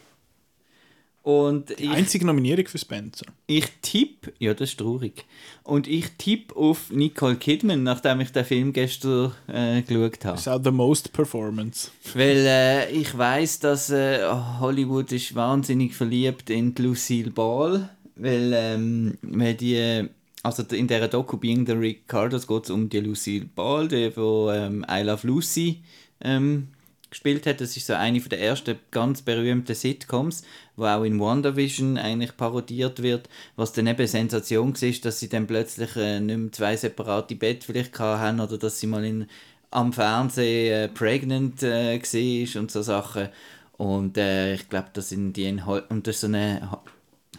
Und 1.22 1.70
ich, 1.80 1.88
Einzige 1.90 2.26
Nominierung 2.26 2.66
für 2.66 2.78
Spencer. 2.78 3.26
ich 3.46 3.66
tippe, 3.80 4.32
ja, 4.38 4.52
das 4.52 4.70
ist 4.70 4.78
traurig. 4.78 5.24
Und 5.62 5.86
ich 5.86 6.10
tippe 6.18 6.54
auf 6.54 6.90
Nicole 6.90 7.36
Kidman, 7.36 7.82
nachdem 7.82 8.20
ich 8.20 8.30
den 8.30 8.44
Film 8.44 8.72
gestern 8.74 9.32
äh, 9.46 9.80
geschaut 9.82 10.24
habe. 10.24 10.34
Das 10.36 10.40
ist 10.40 10.48
auch 10.48 10.60
the 10.62 10.70
most 10.70 11.12
performance. 11.12 11.90
Weil 12.14 12.44
äh, 12.46 12.90
ich 12.90 13.16
weiß, 13.16 13.58
dass 13.60 13.88
äh, 13.90 14.22
Hollywood 14.60 15.12
ist 15.12 15.34
wahnsinnig 15.34 15.94
verliebt 15.94 16.50
in 16.50 16.74
die 16.74 16.82
Lucille 16.82 17.30
Ball, 17.30 17.88
weil, 18.16 18.52
ähm, 18.54 19.18
weil 19.22 19.54
die, 19.54 20.08
also 20.42 20.62
in 20.62 20.86
der 20.86 21.08
Doku 21.08 21.36
Being 21.36 21.66
the 21.66 21.72
Ricardos 21.72 22.46
geht 22.46 22.64
es 22.64 22.70
um 22.70 22.88
die 22.88 23.00
Lucille 23.00 23.46
Ball, 23.54 23.88
die 23.88 24.16
wo 24.16 24.50
ähm, 24.50 24.84
I 24.90 25.02
Love 25.02 25.26
Lucy 25.26 25.82
ähm, 26.20 26.68
gespielt 27.10 27.46
hat. 27.46 27.60
Das 27.60 27.76
ist 27.76 27.86
so 27.86 27.94
eine 27.94 28.20
von 28.20 28.30
der 28.30 28.40
ersten 28.40 28.78
ganz 28.90 29.22
berühmten 29.22 29.74
Sitcoms, 29.74 30.42
wo 30.76 30.84
auch 30.86 31.04
in 31.04 31.20
WandaVision 31.20 31.96
eigentlich 31.96 32.36
parodiert 32.36 33.02
wird, 33.02 33.28
was 33.56 33.72
dann 33.72 33.86
eben 33.86 34.06
Sensation 34.06 34.74
war, 34.74 34.92
dass 35.02 35.20
sie 35.20 35.28
dann 35.28 35.46
plötzlich 35.46 35.96
äh, 35.96 36.20
nicht 36.20 36.38
mehr 36.38 36.52
zwei 36.52 36.76
separate 36.76 37.36
Bett 37.36 37.64
vielleicht 37.64 37.98
haben 37.98 38.40
oder 38.40 38.58
dass 38.58 38.80
sie 38.80 38.86
mal 38.86 39.04
in 39.04 39.26
am 39.70 39.92
Fernsehen 39.92 40.72
äh, 40.72 40.88
pregnant 40.88 41.62
äh, 41.62 41.98
war 42.00 42.60
und 42.60 42.70
so 42.70 42.82
Sachen. 42.82 43.28
Und 43.76 44.16
äh, 44.16 44.54
ich 44.54 44.68
glaube, 44.68 44.90
das 44.92 45.08
sind 45.08 45.32
die 45.32 45.46
in 45.46 45.66
Hol 45.66 45.82
und 45.88 46.06
das 46.06 46.16
ist 46.16 46.20
so 46.20 46.26
eine 46.28 46.68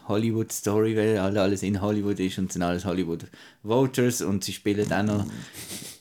Ho- 0.08 0.14
Hollywood-Story, 0.14 0.96
weil 0.96 1.18
alle- 1.18 1.42
alles 1.42 1.64
in 1.64 1.82
Hollywood 1.82 2.20
ist 2.20 2.38
und 2.38 2.52
sind 2.52 2.62
alles 2.64 2.86
Hollywood-Voters 2.86 4.22
und 4.22 4.44
sie 4.44 4.54
spielen 4.54 4.92
auch 4.92 5.04
noch 5.04 5.26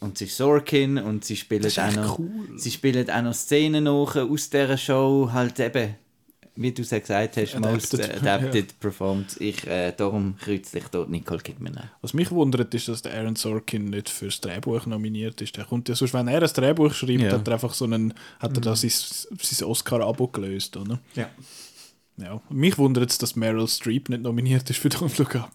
und 0.01 0.19
sie 0.19 0.25
ist 0.27 0.37
Sorkin 0.37 0.99
und 0.99 1.25
sie 1.25 1.37
spielen 1.37 1.65
auch 1.79 1.93
noch 1.97 2.19
cool. 2.19 2.29
sie 2.59 2.71
spielen 2.71 3.09
auch 3.11 3.23
noch 3.23 3.35
Szenen 3.35 3.85
nach 3.85 4.17
aus 4.17 4.51
dieser 4.51 4.77
Show, 4.77 5.31
halt 5.33 5.59
eben 5.61 5.95
wie 6.57 6.71
du 6.71 6.83
es 6.83 6.91
ja 6.91 7.01
gesagt 7.01 7.37
hast, 7.37 7.59
most 7.59 7.95
Adapted, 8.01 8.23
adapted 8.23 8.79
performed. 8.79 9.41
Ich, 9.41 9.67
äh, 9.67 9.91
darum 9.97 10.37
kreuze 10.39 10.79
ich 10.79 10.85
dort 10.85 11.11
Nicole 11.11 11.41
Kidman 11.41 11.77
an. 11.77 11.91
Was 12.01 12.15
mich 12.15 12.31
wundert, 12.31 12.73
ist, 12.75 12.87
dass 12.87 13.03
der 13.03 13.13
Aaron 13.13 13.35
Sorkin 13.35 13.87
nicht 13.87 14.09
fürs 14.09 14.41
Drehbuch 14.41 14.87
nominiert 14.87 15.41
ist. 15.41 15.57
Der 15.57 15.65
kommt 15.65 15.89
ja 15.89 15.97
sonst, 15.97 16.15
wenn 16.15 16.29
er 16.29 16.41
ein 16.41 16.49
Drehbuch 16.49 16.93
schreibt, 16.95 17.23
Ja. 17.23 17.33
hat 17.33 17.49
er 17.49 17.55
einfach 17.55 17.75
so 17.75 17.87
einen, 17.87 18.15
hat 18.39 18.57
er 18.57 18.61
da 18.61 18.77
sein, 18.77 18.89
sein 18.93 19.69
Oscar-Abo 19.69 20.29
gelöst, 20.29 20.77
oder? 20.77 21.01
Ja. 21.17 21.29
Ja. 22.17 22.41
Mich 22.49 22.79
wundert 22.79 23.11
es, 23.11 23.19
dass 23.19 23.35
Meryl 23.35 23.67
Streep 23.67 24.09
nicht 24.09 24.23
nominiert 24.23 24.69
ist 24.71 24.79
für 24.79 24.89
Don't 24.89 25.19
Look 25.19 25.35
Up. 25.35 25.51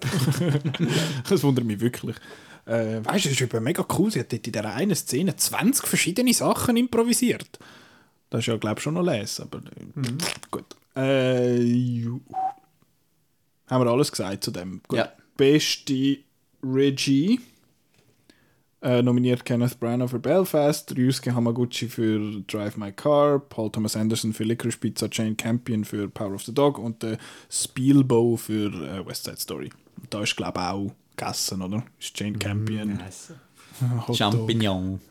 das 1.29 1.43
wundert 1.43 1.65
mich 1.65 1.79
wirklich. 1.79 2.17
Äh, 2.65 3.03
weißt 3.03 3.25
du, 3.25 3.29
das 3.29 3.31
ist 3.31 3.41
eben 3.41 3.63
mega 3.63 3.85
cool. 3.97 4.11
Sie 4.11 4.19
hat 4.19 4.31
dort 4.31 4.45
in 4.45 4.53
dieser 4.53 4.73
einen 4.73 4.95
Szene 4.95 5.35
20 5.35 5.87
verschiedene 5.87 6.33
Sachen 6.33 6.77
improvisiert. 6.77 7.59
Das 8.29 8.41
ist 8.41 8.47
ja, 8.47 8.57
glaube 8.57 8.79
ich, 8.79 8.83
schon 8.83 8.93
noch 8.93 9.03
lesen. 9.03 9.43
Aber 9.43 9.59
äh, 9.59 10.11
gut. 10.51 10.65
Äh, 10.95 12.05
haben 13.67 13.85
wir 13.85 13.91
alles 13.91 14.11
gesagt 14.11 14.43
zu 14.43 14.51
dem. 14.51 14.81
Gut. 14.87 14.99
Ja. 14.99 15.11
Beste 15.37 16.17
Regie. 16.63 17.39
Äh, 18.81 19.01
nominiert 19.01 19.43
Kenneth 19.43 19.77
Branagh 19.77 20.07
für 20.07 20.19
Belfast, 20.19 20.95
Ryusuke 20.95 21.35
Hamaguchi 21.35 21.89
für 21.89 22.41
Drive 22.47 22.77
My 22.77 22.93
Car, 22.93 23.39
Paul 23.39 23.69
Thomas 23.71 23.97
Anderson 23.97 24.31
für 24.31 24.45
Licorice 24.45 24.77
Pizza, 24.77 25.09
Jane 25.11 25.35
Campion 25.35 25.83
für 25.83 26.07
Power 26.07 26.33
of 26.35 26.43
the 26.43 26.53
Dog 26.53 26.77
und 26.79 27.03
der 27.03 27.17
Spielbow 27.49 28.37
für 28.37 28.67
äh, 28.71 29.05
West 29.05 29.25
Side 29.25 29.37
Story. 29.37 29.69
Und 29.97 30.13
da 30.13 30.23
ist, 30.23 30.37
glaube 30.37 30.59
ich, 30.59 30.65
auch 30.65 30.91
gegessen, 31.17 31.61
oder? 31.61 31.83
Ist 31.99 32.17
Jane 32.17 32.37
Campion. 32.37 32.95
Nice. 32.95 33.33
Hotdog. 34.07 34.15
Champignon. 34.15 35.01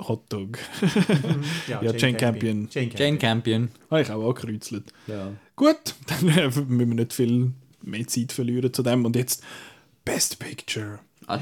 Hotdog. 0.00 0.58
Ja, 1.68 1.82
Ja, 1.82 1.92
Jane 1.94 2.16
Campion. 2.16 2.68
Jane 2.68 2.90
Jane 2.96 3.18
Campion. 3.18 3.68
Habe 3.90 4.02
ich 4.02 4.10
auch 4.10 4.26
angekreuzelt. 4.28 4.92
Ja. 5.06 5.30
Gut, 5.54 5.94
dann 6.08 6.28
äh, 6.30 6.46
müssen 6.48 6.78
wir 6.78 6.86
nicht 6.86 7.12
viel 7.12 7.52
mehr 7.82 8.06
Zeit 8.08 8.32
verlieren 8.32 8.72
zu 8.72 8.82
dem. 8.82 9.04
Und 9.04 9.14
jetzt 9.14 9.44
Best 10.04 10.40
Picture. 10.40 10.98
Ah, 11.28 11.38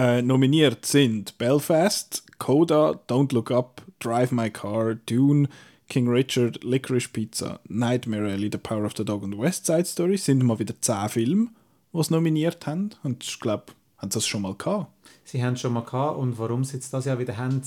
Äh, 0.00 0.22
nominiert 0.22 0.86
sind 0.86 1.36
Belfast, 1.36 2.24
Coda, 2.38 2.98
Don't 3.06 3.34
Look 3.34 3.50
Up, 3.50 3.82
Drive 3.98 4.32
My 4.32 4.48
Car, 4.48 4.94
Dune, 4.94 5.46
King 5.90 6.08
Richard, 6.08 6.64
Licorice 6.64 7.10
Pizza, 7.10 7.60
Nightmare 7.68 8.32
Alley, 8.32 8.48
The 8.50 8.56
Power 8.56 8.86
of 8.86 8.94
the 8.96 9.04
Dog 9.04 9.22
und 9.22 9.38
West 9.38 9.66
Side 9.66 9.84
Story. 9.84 10.16
Sind 10.16 10.42
mal 10.42 10.58
wieder 10.58 10.72
zehn 10.80 11.10
Filme, 11.10 11.48
die 11.92 11.98
es 11.98 12.08
nominiert 12.08 12.66
haben. 12.66 12.92
Und 13.02 13.22
ich 13.24 13.38
glaube, 13.40 13.74
haben 13.98 14.10
sie 14.10 14.16
das 14.16 14.26
schon 14.26 14.40
mal 14.40 14.54
gehabt. 14.54 14.90
Sie 15.24 15.44
haben 15.44 15.52
es 15.52 15.60
schon 15.60 15.74
mal 15.74 15.84
gehabt 15.84 16.16
und 16.16 16.38
warum 16.38 16.64
sie 16.64 16.76
jetzt 16.76 16.94
das 16.94 17.04
Jahr 17.04 17.18
wieder 17.18 17.36
haben, 17.36 17.60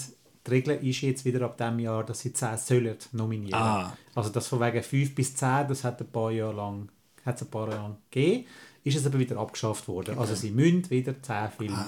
die 0.48 0.50
Regel 0.50 0.84
ist 0.84 1.02
jetzt 1.02 1.26
wieder 1.26 1.46
ab 1.46 1.56
dem 1.58 1.78
Jahr, 1.78 2.04
dass 2.04 2.22
sie 2.22 2.34
10 2.34 2.58
sollen 2.58 2.98
nominieren. 3.12 3.62
Ah. 3.62 3.96
Also 4.16 4.32
das 4.32 4.48
von 4.48 4.60
wegen 4.60 4.82
5 4.82 5.14
bis 5.14 5.36
10, 5.36 5.68
das 5.68 5.84
hat 5.84 6.02
ein 6.02 6.08
paar 6.08 6.32
Jahre 6.32 6.56
lang, 6.56 6.90
hat 7.24 7.36
es 7.36 7.44
ein 7.44 7.52
paar 7.52 7.70
Jahre 7.70 7.84
lang 7.84 7.98
gegeben, 8.10 8.48
ist 8.84 8.96
es 8.98 9.06
aber 9.06 9.20
wieder 9.20 9.38
abgeschafft 9.38 9.88
worden. 9.88 10.18
Also 10.18 10.36
sie 10.36 10.52
müssen 10.52 10.90
wieder 10.90 11.22
10 11.22 11.50
Filme 11.58 11.86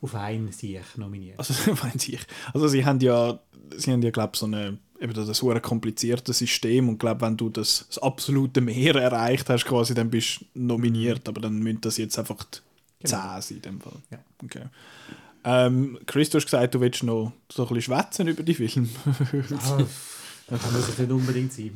auf 0.00 0.14
einen 0.14 0.52
Sieg 0.52 0.82
nominieren. 0.96 1.38
Also, 1.38 1.54
meinen 1.82 1.98
Sie, 1.98 2.18
also 2.52 2.68
sie 2.68 2.84
haben 2.84 3.00
ja, 3.00 3.38
sie 3.76 3.92
haben 3.92 4.02
ja, 4.02 4.10
glaube 4.10 4.36
so 4.36 4.46
eine, 4.46 4.78
eben 5.00 5.14
das 5.14 5.36
so 5.36 5.50
ein 5.50 5.62
kompliziertes 5.62 6.38
System 6.38 6.88
und 6.88 6.98
glaube, 6.98 7.20
wenn 7.22 7.36
du 7.36 7.50
das, 7.50 7.86
das 7.88 7.98
absolute 7.98 8.60
Mehr 8.60 8.96
erreicht 8.96 9.48
hast, 9.48 9.64
quasi, 9.64 9.94
dann 9.94 10.10
bist 10.10 10.40
du 10.40 10.60
nominiert, 10.60 11.28
aber 11.28 11.40
dann 11.40 11.58
müssen 11.58 11.80
das 11.80 11.96
jetzt 11.98 12.18
einfach 12.18 12.44
Genau. 13.04 13.38
10 13.38 13.42
sein 13.42 13.56
in 13.56 13.62
dem 13.62 13.80
Fall. 13.80 14.00
Ja. 14.10 14.18
Okay. 14.42 14.62
Ähm, 15.44 15.98
Chris, 16.06 16.30
du 16.30 16.38
hast 16.38 16.46
gesagt, 16.46 16.74
du 16.74 16.80
willst 16.80 17.02
noch 17.02 17.32
so 17.52 17.62
ein 17.62 17.74
bisschen 17.74 17.94
schwätzen 17.94 18.28
über 18.28 18.42
die 18.42 18.54
Filme. 18.54 18.88
Das 20.46 20.60
muss 20.72 20.88
es 20.90 20.98
nicht 20.98 21.10
unbedingt 21.10 21.52
sein. 21.54 21.70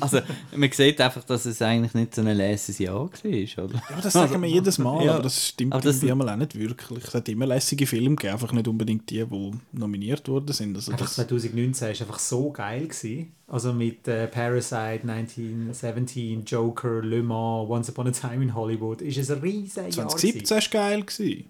Also, 0.00 0.20
man 0.56 0.72
sieht 0.72 0.98
einfach, 0.98 1.24
dass 1.24 1.44
es 1.44 1.60
eigentlich 1.60 1.92
nicht 1.92 2.14
so 2.14 2.22
ein 2.22 2.34
lässiges 2.34 2.78
Jahr 2.78 2.94
war, 2.94 3.64
oder? 3.64 3.74
Ja, 3.90 4.00
das 4.02 4.12
sagen 4.14 4.40
wir 4.40 4.48
jedes 4.48 4.78
Mal, 4.78 5.04
Ja. 5.04 5.12
aber 5.14 5.24
das 5.24 5.48
stimmt 5.48 5.74
Aber 5.74 5.82
das- 5.82 6.02
einmal 6.02 6.30
auch 6.30 6.36
nicht 6.36 6.54
wirklich. 6.58 7.04
Es 7.04 7.12
hat 7.12 7.28
immer 7.28 7.46
lässige 7.46 7.86
Filme 7.86 8.16
gegeben, 8.16 8.32
einfach 8.32 8.52
nicht 8.52 8.66
unbedingt 8.66 9.10
die, 9.10 9.24
die 9.26 9.50
nominiert 9.72 10.26
worden 10.28 10.52
sind. 10.54 10.74
Also 10.74 10.92
Einfach 10.92 11.04
das, 11.04 11.16
2019 11.16 11.82
war 11.88 12.00
einfach 12.00 12.18
so 12.18 12.50
geil. 12.50 12.88
Gewesen. 12.88 13.32
Also 13.46 13.74
mit 13.74 14.08
äh, 14.08 14.26
Parasite, 14.26 15.02
1917, 15.06 16.44
Joker, 16.46 17.02
Le 17.02 17.22
Mans, 17.22 17.68
Once 17.68 17.90
Upon 17.90 18.08
a 18.08 18.10
Time 18.10 18.42
in 18.42 18.54
Hollywood. 18.54 19.02
Ist 19.02 19.18
es 19.18 19.30
ein 19.30 19.40
riesen 19.40 19.82
Jahr. 19.84 19.90
2017 20.08 20.56
war 20.56 20.62
geil. 20.70 21.02
Gewesen. 21.02 21.44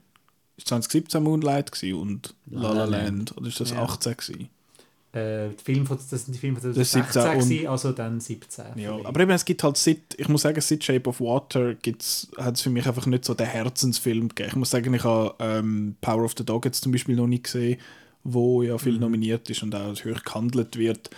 Ist 0.56 0.68
2017 0.68 1.22
Moonlight 1.22 1.70
gewesen 1.72 1.98
und 2.00 2.34
La 2.50 2.60
La 2.62 2.72
La 2.72 2.84
La 2.84 3.02
Land? 3.04 3.36
Oder 3.36 3.46
ist 3.48 3.60
das 3.60 3.70
Ja. 3.70 3.82
18 3.82 4.16
gewesen? 4.16 4.48
Äh, 5.14 5.50
die 5.50 5.62
Filme 5.64 5.86
von, 5.86 5.96
das 5.96 6.24
sind 6.24 6.34
die 6.34 6.38
Filme 6.38 6.58
von 6.60 6.72
Das 6.74 6.90
2016, 6.90 7.22
17 7.22 7.32
und- 7.42 7.48
gewesen, 7.48 7.66
also 7.68 7.92
dann 7.92 8.20
17. 8.20 8.64
für 8.74 8.80
Ja, 8.80 8.98
aber 9.04 9.20
eben, 9.20 9.30
es 9.30 9.44
gibt 9.44 9.62
halt 9.62 9.76
seit, 9.76 9.98
ich 10.16 10.28
muss 10.28 10.42
sagen, 10.42 10.60
seit 10.60 10.82
Shape 10.82 11.08
of 11.08 11.20
Water 11.20 11.76
hat 12.38 12.54
es 12.54 12.60
für 12.60 12.70
mich 12.70 12.86
einfach 12.86 13.06
nicht 13.06 13.24
so 13.24 13.34
den 13.34 13.46
Herzensfilm 13.46 14.28
gegeben. 14.28 14.48
Ich 14.50 14.56
muss 14.56 14.70
sagen, 14.70 14.92
ich 14.92 15.04
habe 15.04 15.34
ähm, 15.38 15.94
Power 16.00 16.24
of 16.24 16.34
the 16.36 16.44
Dog 16.44 16.64
jetzt 16.64 16.82
zum 16.82 16.90
Beispiel 16.92 17.14
noch 17.16 17.28
nicht 17.28 17.44
gesehen, 17.44 17.78
wo 18.24 18.62
ja 18.62 18.74
Mhm. 18.74 18.78
viel 18.80 18.98
nominiert 18.98 19.48
ist 19.50 19.62
und 19.62 19.74
auch 19.74 19.94
hoch 19.94 20.22
gehandelt 20.24 20.76
wird. 20.76 21.10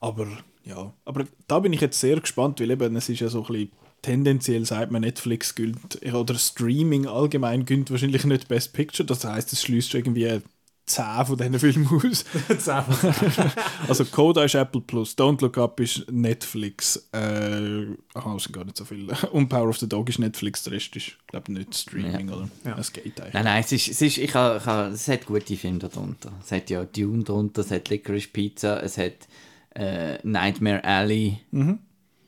Aber 0.00 0.26
ja, 0.64 0.92
aber 1.04 1.24
da 1.46 1.58
bin 1.58 1.72
ich 1.74 1.80
jetzt 1.82 2.00
sehr 2.00 2.18
gespannt, 2.20 2.60
weil 2.60 2.70
eben, 2.70 2.96
es 2.96 3.08
ist 3.10 3.20
ja 3.20 3.28
so 3.28 3.42
ein 3.44 3.46
bisschen 3.52 3.70
tendenziell 4.00 4.64
sagt 4.66 4.90
man 4.90 5.00
Netflix 5.02 5.54
gönnt 5.54 5.98
oder 6.14 6.34
Streaming 6.34 7.06
allgemein 7.06 7.64
gönnt 7.64 7.90
wahrscheinlich 7.90 8.24
nicht 8.24 8.48
Best 8.48 8.72
Picture. 8.74 9.06
Das 9.06 9.24
heißt, 9.24 9.52
es 9.52 9.62
schließt 9.62 9.94
irgendwie 9.94 10.40
10 10.86 11.04
von 11.26 11.36
diesen 11.38 11.58
Filmen 11.58 11.88
aus. 11.88 12.24
Das 12.48 12.68
einfach- 12.68 13.56
Also 13.88 14.04
Coda 14.04 14.44
ist 14.44 14.54
Apple 14.54 14.82
Plus, 14.82 15.16
Don't 15.16 15.40
Look 15.40 15.56
Up 15.56 15.80
ist 15.80 16.10
Netflix, 16.10 17.08
äh, 17.14 17.82
es 17.84 18.42
sind 18.42 18.52
gar 18.52 18.64
nicht 18.64 18.76
so 18.76 18.84
viele. 18.84 19.14
Und 19.32 19.48
Power 19.48 19.68
of 19.68 19.78
the 19.78 19.88
Dog 19.88 20.08
ist 20.08 20.18
Netflix, 20.18 20.62
der 20.64 20.74
Rest 20.74 20.94
ist, 20.96 21.12
glaube 21.26 21.46
ich, 21.52 21.58
nicht 21.58 21.74
Streaming, 21.74 22.28
oder? 22.30 22.48
Ja. 22.64 22.76
Es 22.78 22.92
geht 22.92 23.18
eigentlich. 23.20 23.32
Nein, 23.34 23.44
nein, 23.44 23.62
es, 23.64 23.72
ist, 23.72 23.88
es, 23.88 24.02
ist, 24.02 24.18
ich 24.18 24.34
ha, 24.34 24.56
ich 24.58 24.66
ha, 24.66 24.88
es 24.88 25.08
hat 25.08 25.24
gute 25.26 25.56
Filme 25.56 25.78
darunter. 25.78 26.32
Es 26.44 26.52
hat 26.52 26.68
ja 26.68 26.84
Dune 26.84 27.24
darunter, 27.24 27.62
es 27.62 27.70
hat 27.70 27.88
Licorice 27.88 28.28
Pizza, 28.28 28.82
es 28.82 28.98
hat 28.98 29.26
äh, 29.74 30.18
Nightmare 30.22 30.84
Alley 30.84 31.38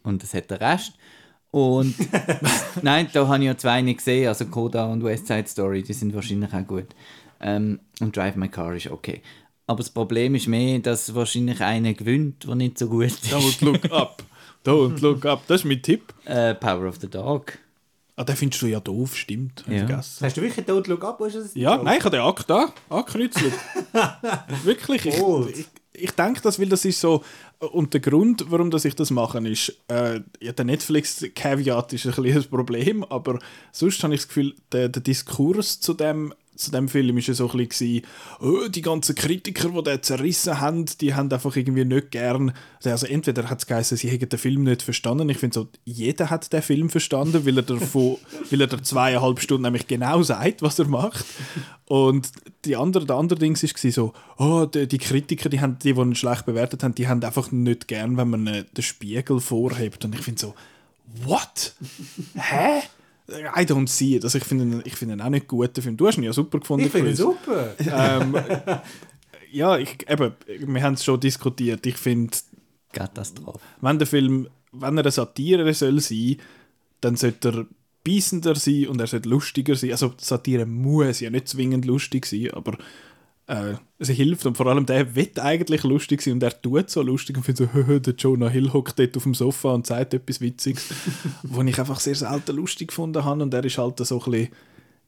und 0.03 0.23
es 0.25 0.33
hat 0.35 0.51
den 0.51 0.57
Rest. 0.59 0.95
Und 1.51 1.95
nein, 2.83 3.09
da 3.13 3.29
habe 3.29 3.39
ich 3.39 3.45
ja 3.47 3.57
zwei 3.57 3.81
nicht 3.81 3.99
gesehen, 3.99 4.29
also 4.29 4.47
Coda 4.47 4.87
und 4.87 5.05
West 5.05 5.27
Side 5.27 5.47
Story, 5.47 5.83
die 5.83 5.93
sind 5.93 6.15
wahrscheinlich 6.15 6.53
auch 6.53 6.67
gut. 6.67 6.87
Ähm, 7.41 7.80
und 8.01 8.16
Drive 8.16 8.37
My 8.37 8.49
Car 8.49 8.74
ist 8.74 8.91
okay. 8.91 9.22
Aber 9.66 9.78
das 9.78 9.91
Problem 9.91 10.34
ist 10.34 10.47
mehr, 10.47 10.78
dass 10.78 11.14
wahrscheinlich 11.14 11.61
einer 11.61 11.95
gewinnt, 11.95 12.47
der 12.47 12.55
nicht 12.55 12.78
so 12.78 12.89
gut 12.89 13.07
ist. 13.07 13.26
Don't 13.26 13.64
Look 13.64 13.84
Up. 13.91 14.22
Don't 14.64 15.01
Look 15.01 15.24
Up, 15.26 15.43
das 15.47 15.61
ist 15.62 15.64
mein 15.64 15.82
Tipp. 15.82 16.12
Äh, 16.24 16.55
Power 16.55 16.89
of 16.89 16.97
the 17.01 17.09
Dog. 17.09 17.59
Ah, 18.18 18.24
den 18.24 18.34
findest 18.34 18.62
du 18.62 18.66
ja 18.66 18.80
doof, 18.80 19.14
stimmt. 19.14 19.62
Ja. 19.68 19.87
vergessen. 19.87 20.24
Hast 20.24 20.37
du 20.37 20.41
wirklich 20.41 20.66
Don't 20.66 20.89
Look 20.89 21.05
Up? 21.05 21.20
Ist 21.20 21.37
das? 21.37 21.55
Ja, 21.55 21.76
nein, 21.76 21.99
ich 21.99 22.05
habe 22.05 22.16
den 22.16 22.24
Akt 22.24 22.49
da 22.49 22.72
angekreuzelt. 22.89 23.53
Wirklich. 24.64 25.05
Ich, 25.05 25.18
ich, 25.18 25.66
ich 25.93 26.11
denke 26.12 26.41
das, 26.41 26.59
weil 26.59 26.68
das 26.68 26.84
ist 26.87 26.99
so. 26.99 27.22
Und 27.59 27.93
der 27.93 28.01
Grund, 28.01 28.47
warum 28.49 28.70
dass 28.70 28.87
ich 28.87 28.95
das 28.95 29.11
mache, 29.11 29.39
ist, 29.47 29.76
äh, 29.89 30.20
ja, 30.41 30.53
der 30.53 30.64
Netflix-Caveat 30.64 31.93
ist 31.93 32.07
ein 32.07 32.24
ein 32.24 32.45
Problem, 32.45 33.05
aber 33.05 33.39
sonst 33.72 34.03
habe 34.03 34.14
ich 34.14 34.20
das 34.20 34.28
Gefühl, 34.28 34.55
der, 34.72 34.89
der 34.89 35.03
Diskurs 35.03 35.80
zu 35.80 35.93
dem, 35.93 36.32
zu 36.57 36.71
dem 36.71 36.89
Film 36.89 37.19
ist 37.19 37.29
ja 37.29 37.35
so 37.35 37.51
ein 37.51 37.69
bisschen, 37.69 38.03
oh, 38.41 38.69
die 38.69 38.83
ganzen 38.83 39.15
Kritiker, 39.15 39.69
die 39.69 39.83
den 39.83 40.03
zerrissen 40.03 40.61
haben, 40.61 40.87
die 41.01 41.15
haben 41.15 41.31
einfach 41.31 41.55
irgendwie 41.57 41.85
nicht 41.85 42.11
gern. 42.11 42.53
Also 42.85 43.07
entweder 43.07 43.49
hat 43.49 43.61
es 43.61 43.67
geheißen, 43.67 43.97
sie 43.97 44.09
hätten 44.09 44.29
den 44.29 44.39
Film 44.39 44.65
nicht 44.65 44.83
verstanden. 44.83 45.29
Ich 45.29 45.39
finde 45.39 45.55
so, 45.55 45.69
jeder 45.85 46.31
hat 46.31 46.53
den 46.53 46.63
Film 46.63 46.91
verstanden, 46.91 47.47
weil 47.47 47.59
er 47.59 47.63
davon, 47.63 48.19
weil 48.51 48.61
er 48.61 48.67
der 48.67 48.83
zweieinhalb 48.83 49.41
Stunden 49.41 49.63
nämlich 49.63 49.87
genau 49.87 50.23
sagt, 50.23 50.63
was 50.63 50.79
er 50.79 50.89
macht. 50.89 51.25
Und 51.87 52.31
die 52.65 52.77
andere, 52.77 53.07
der 53.07 53.17
andere 53.17 53.39
Ding 53.39 53.57
war 53.61 53.91
so, 53.93 54.13
oh, 54.39 54.67
die, 54.67 54.89
die 54.89 54.99
Kritiker, 54.99 55.49
die, 55.49 55.61
haben, 55.61 55.79
die, 55.79 55.93
die 55.93 56.01
ihn 56.01 56.15
schlecht 56.15 56.47
bewertet 56.47 56.83
haben, 56.83 56.95
die 56.95 57.07
haben 57.07 57.23
einfach 57.23 57.53
nicht 57.53 57.87
gern, 57.87 58.17
wenn 58.17 58.31
man 58.31 58.47
äh, 58.47 58.65
den 58.77 58.83
Spiegel 58.83 59.41
vorhebt. 59.41 60.05
Und 60.05 60.15
ich 60.15 60.23
finde 60.23 60.41
so, 60.41 60.55
what? 61.25 61.75
Hä? 62.35 62.83
I 63.29 63.64
don't 63.64 63.89
see 63.89 64.16
it. 64.16 64.24
Also 64.24 64.39
ich 64.39 64.45
finde 64.45 64.64
ihn, 64.64 64.83
ich 64.85 64.95
finde 64.95 65.14
ihn 65.14 65.20
auch 65.20 65.29
nicht 65.29 65.49
gut, 65.49 65.77
der 65.77 65.83
Film. 65.83 65.97
Du 65.97 66.07
hast 66.07 66.16
ihn 66.16 66.24
ja 66.24 66.33
super 66.33 66.61
gefunden. 66.61 66.87
Ich 66.87 66.93
finde 66.93 67.11
ihn 67.11 67.16
super. 67.16 67.74
Ähm, 67.81 68.37
ja, 69.51 69.79
ich, 69.79 70.09
eben, 70.09 70.33
wir 70.47 70.83
haben 70.83 70.95
es 70.95 71.05
schon 71.05 71.18
diskutiert. 71.18 71.85
Ich 71.87 71.97
finde, 71.97 72.37
Katastrophe. 72.93 73.61
wenn 73.81 73.99
der 73.99 74.07
Film, 74.07 74.49
wenn 74.72 74.97
er 74.97 75.03
eine 75.03 75.11
Satire 75.11 75.72
soll 75.74 76.01
sein, 76.01 76.37
dann 77.01 77.16
sollte 77.16 77.49
er 77.49 77.66
beißender 78.05 78.55
sein 78.55 78.87
und 78.87 79.01
er 79.01 79.07
sollte 79.07 79.29
lustiger 79.29 79.74
sein. 79.74 79.93
Also 79.93 80.14
Satire 80.18 80.66
muss 80.66 81.20
ja 81.20 81.31
nicht 81.31 81.49
zwingend 81.49 81.85
lustig 81.85 82.27
sein, 82.27 82.51
aber 82.53 82.79
äh, 83.47 83.74
es 83.99 84.09
hilft 84.09 84.44
und 84.47 84.57
vor 84.57 84.66
allem 84.66 84.86
der 84.86 85.14
wird 85.14 85.38
eigentlich 85.38 85.84
lustig 85.84 86.20
sein 86.20 86.34
und 86.34 86.42
er 86.42 86.61
tut 86.61 86.90
so 86.90 87.03
lustig 87.03 87.36
und 87.36 87.44
findet 87.44 87.68
so, 87.68 87.72
«Höhö, 87.72 88.01
der 88.01 88.14
Jonah 88.14 88.49
Hill 88.49 88.72
hockt 88.72 88.99
dort 88.99 89.16
auf 89.16 89.22
dem 89.22 89.34
Sofa 89.34 89.72
und 89.72 89.86
sagt 89.86 90.14
etwas 90.14 90.40
Witziges, 90.40 90.84
wo 91.42 91.62
ich 91.62 91.78
einfach 91.78 92.01
sehr 92.01 92.14
selten 92.14 92.57
lustig 92.57 92.88
gefunden 92.88 93.24
habe 93.24 93.42
und 93.42 93.55
er 93.55 93.64
ist 93.64 93.78
halt 93.78 93.99
so 93.99 94.20
ein 94.20 94.30
bisschen, 94.30 94.49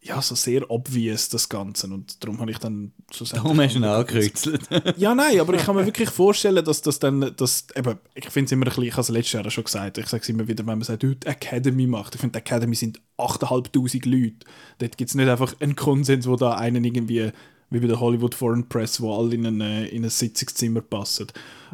ja, 0.01 0.23
so 0.23 0.37
sehr 0.37 0.71
obvious, 0.71 1.29
das 1.29 1.49
Ganze 1.49 1.89
und 1.89 2.23
darum 2.23 2.41
habe 2.41 2.53
ich 2.53 2.59
dann 2.59 2.93
schlussendlich... 3.11 3.43
Darum 3.43 3.61
hast 3.61 3.75
du 3.75 3.79
ihn 3.81 3.85
angekreuzelt. 3.85 4.69
Ja, 4.97 5.13
nein, 5.13 5.41
aber 5.41 5.55
ich 5.55 5.65
kann 5.65 5.75
mir 5.75 5.85
wirklich 5.85 6.09
vorstellen, 6.09 6.65
dass 6.65 6.81
das 6.81 7.01
dann, 7.01 7.33
dass, 7.37 7.67
eben, 7.75 7.99
ich 8.15 8.31
finde 8.31 8.47
es 8.47 8.53
immer 8.53 8.67
ein 8.67 8.69
bisschen, 8.69 8.85
ich 8.85 8.93
habe 8.93 9.01
es 9.01 9.09
letztes 9.09 9.33
Jahr 9.33 9.51
schon 9.51 9.65
gesagt, 9.65 9.99
ich 9.99 10.07
sage 10.07 10.23
es 10.23 10.29
immer 10.29 10.47
wieder, 10.47 10.65
wenn 10.65 10.79
man 10.79 10.83
sagt, 10.83 11.03
«Oh, 11.03 11.13
die 11.13 11.27
Academy 11.27 11.89
macht, 11.89 12.15
ich 12.15 12.21
finde, 12.21 12.39
Academy 12.39 12.77
sind 12.77 13.01
8'500 13.19 14.09
Leute. 14.09 14.47
Dort 14.79 14.97
gibt 14.97 15.11
es 15.11 15.17
nicht 15.17 15.29
einfach 15.29 15.57
einen 15.59 15.75
Konsens, 15.75 16.29
wo 16.29 16.37
da 16.37 16.55
einen 16.55 16.85
irgendwie, 16.85 17.33
wie 17.71 17.81
bei 17.81 17.87
der 17.87 18.01
Hollywood 18.01 18.35
Foreign 18.35 18.69
Press, 18.69 19.01
wo 19.01 19.15
alle 19.17 19.35
in 19.35 19.47
ein, 19.47 19.61
äh, 19.61 19.87
in 19.89 20.05
ein 20.05 20.11
Sitzungszimmer 20.11 20.81
passen. 20.81 21.27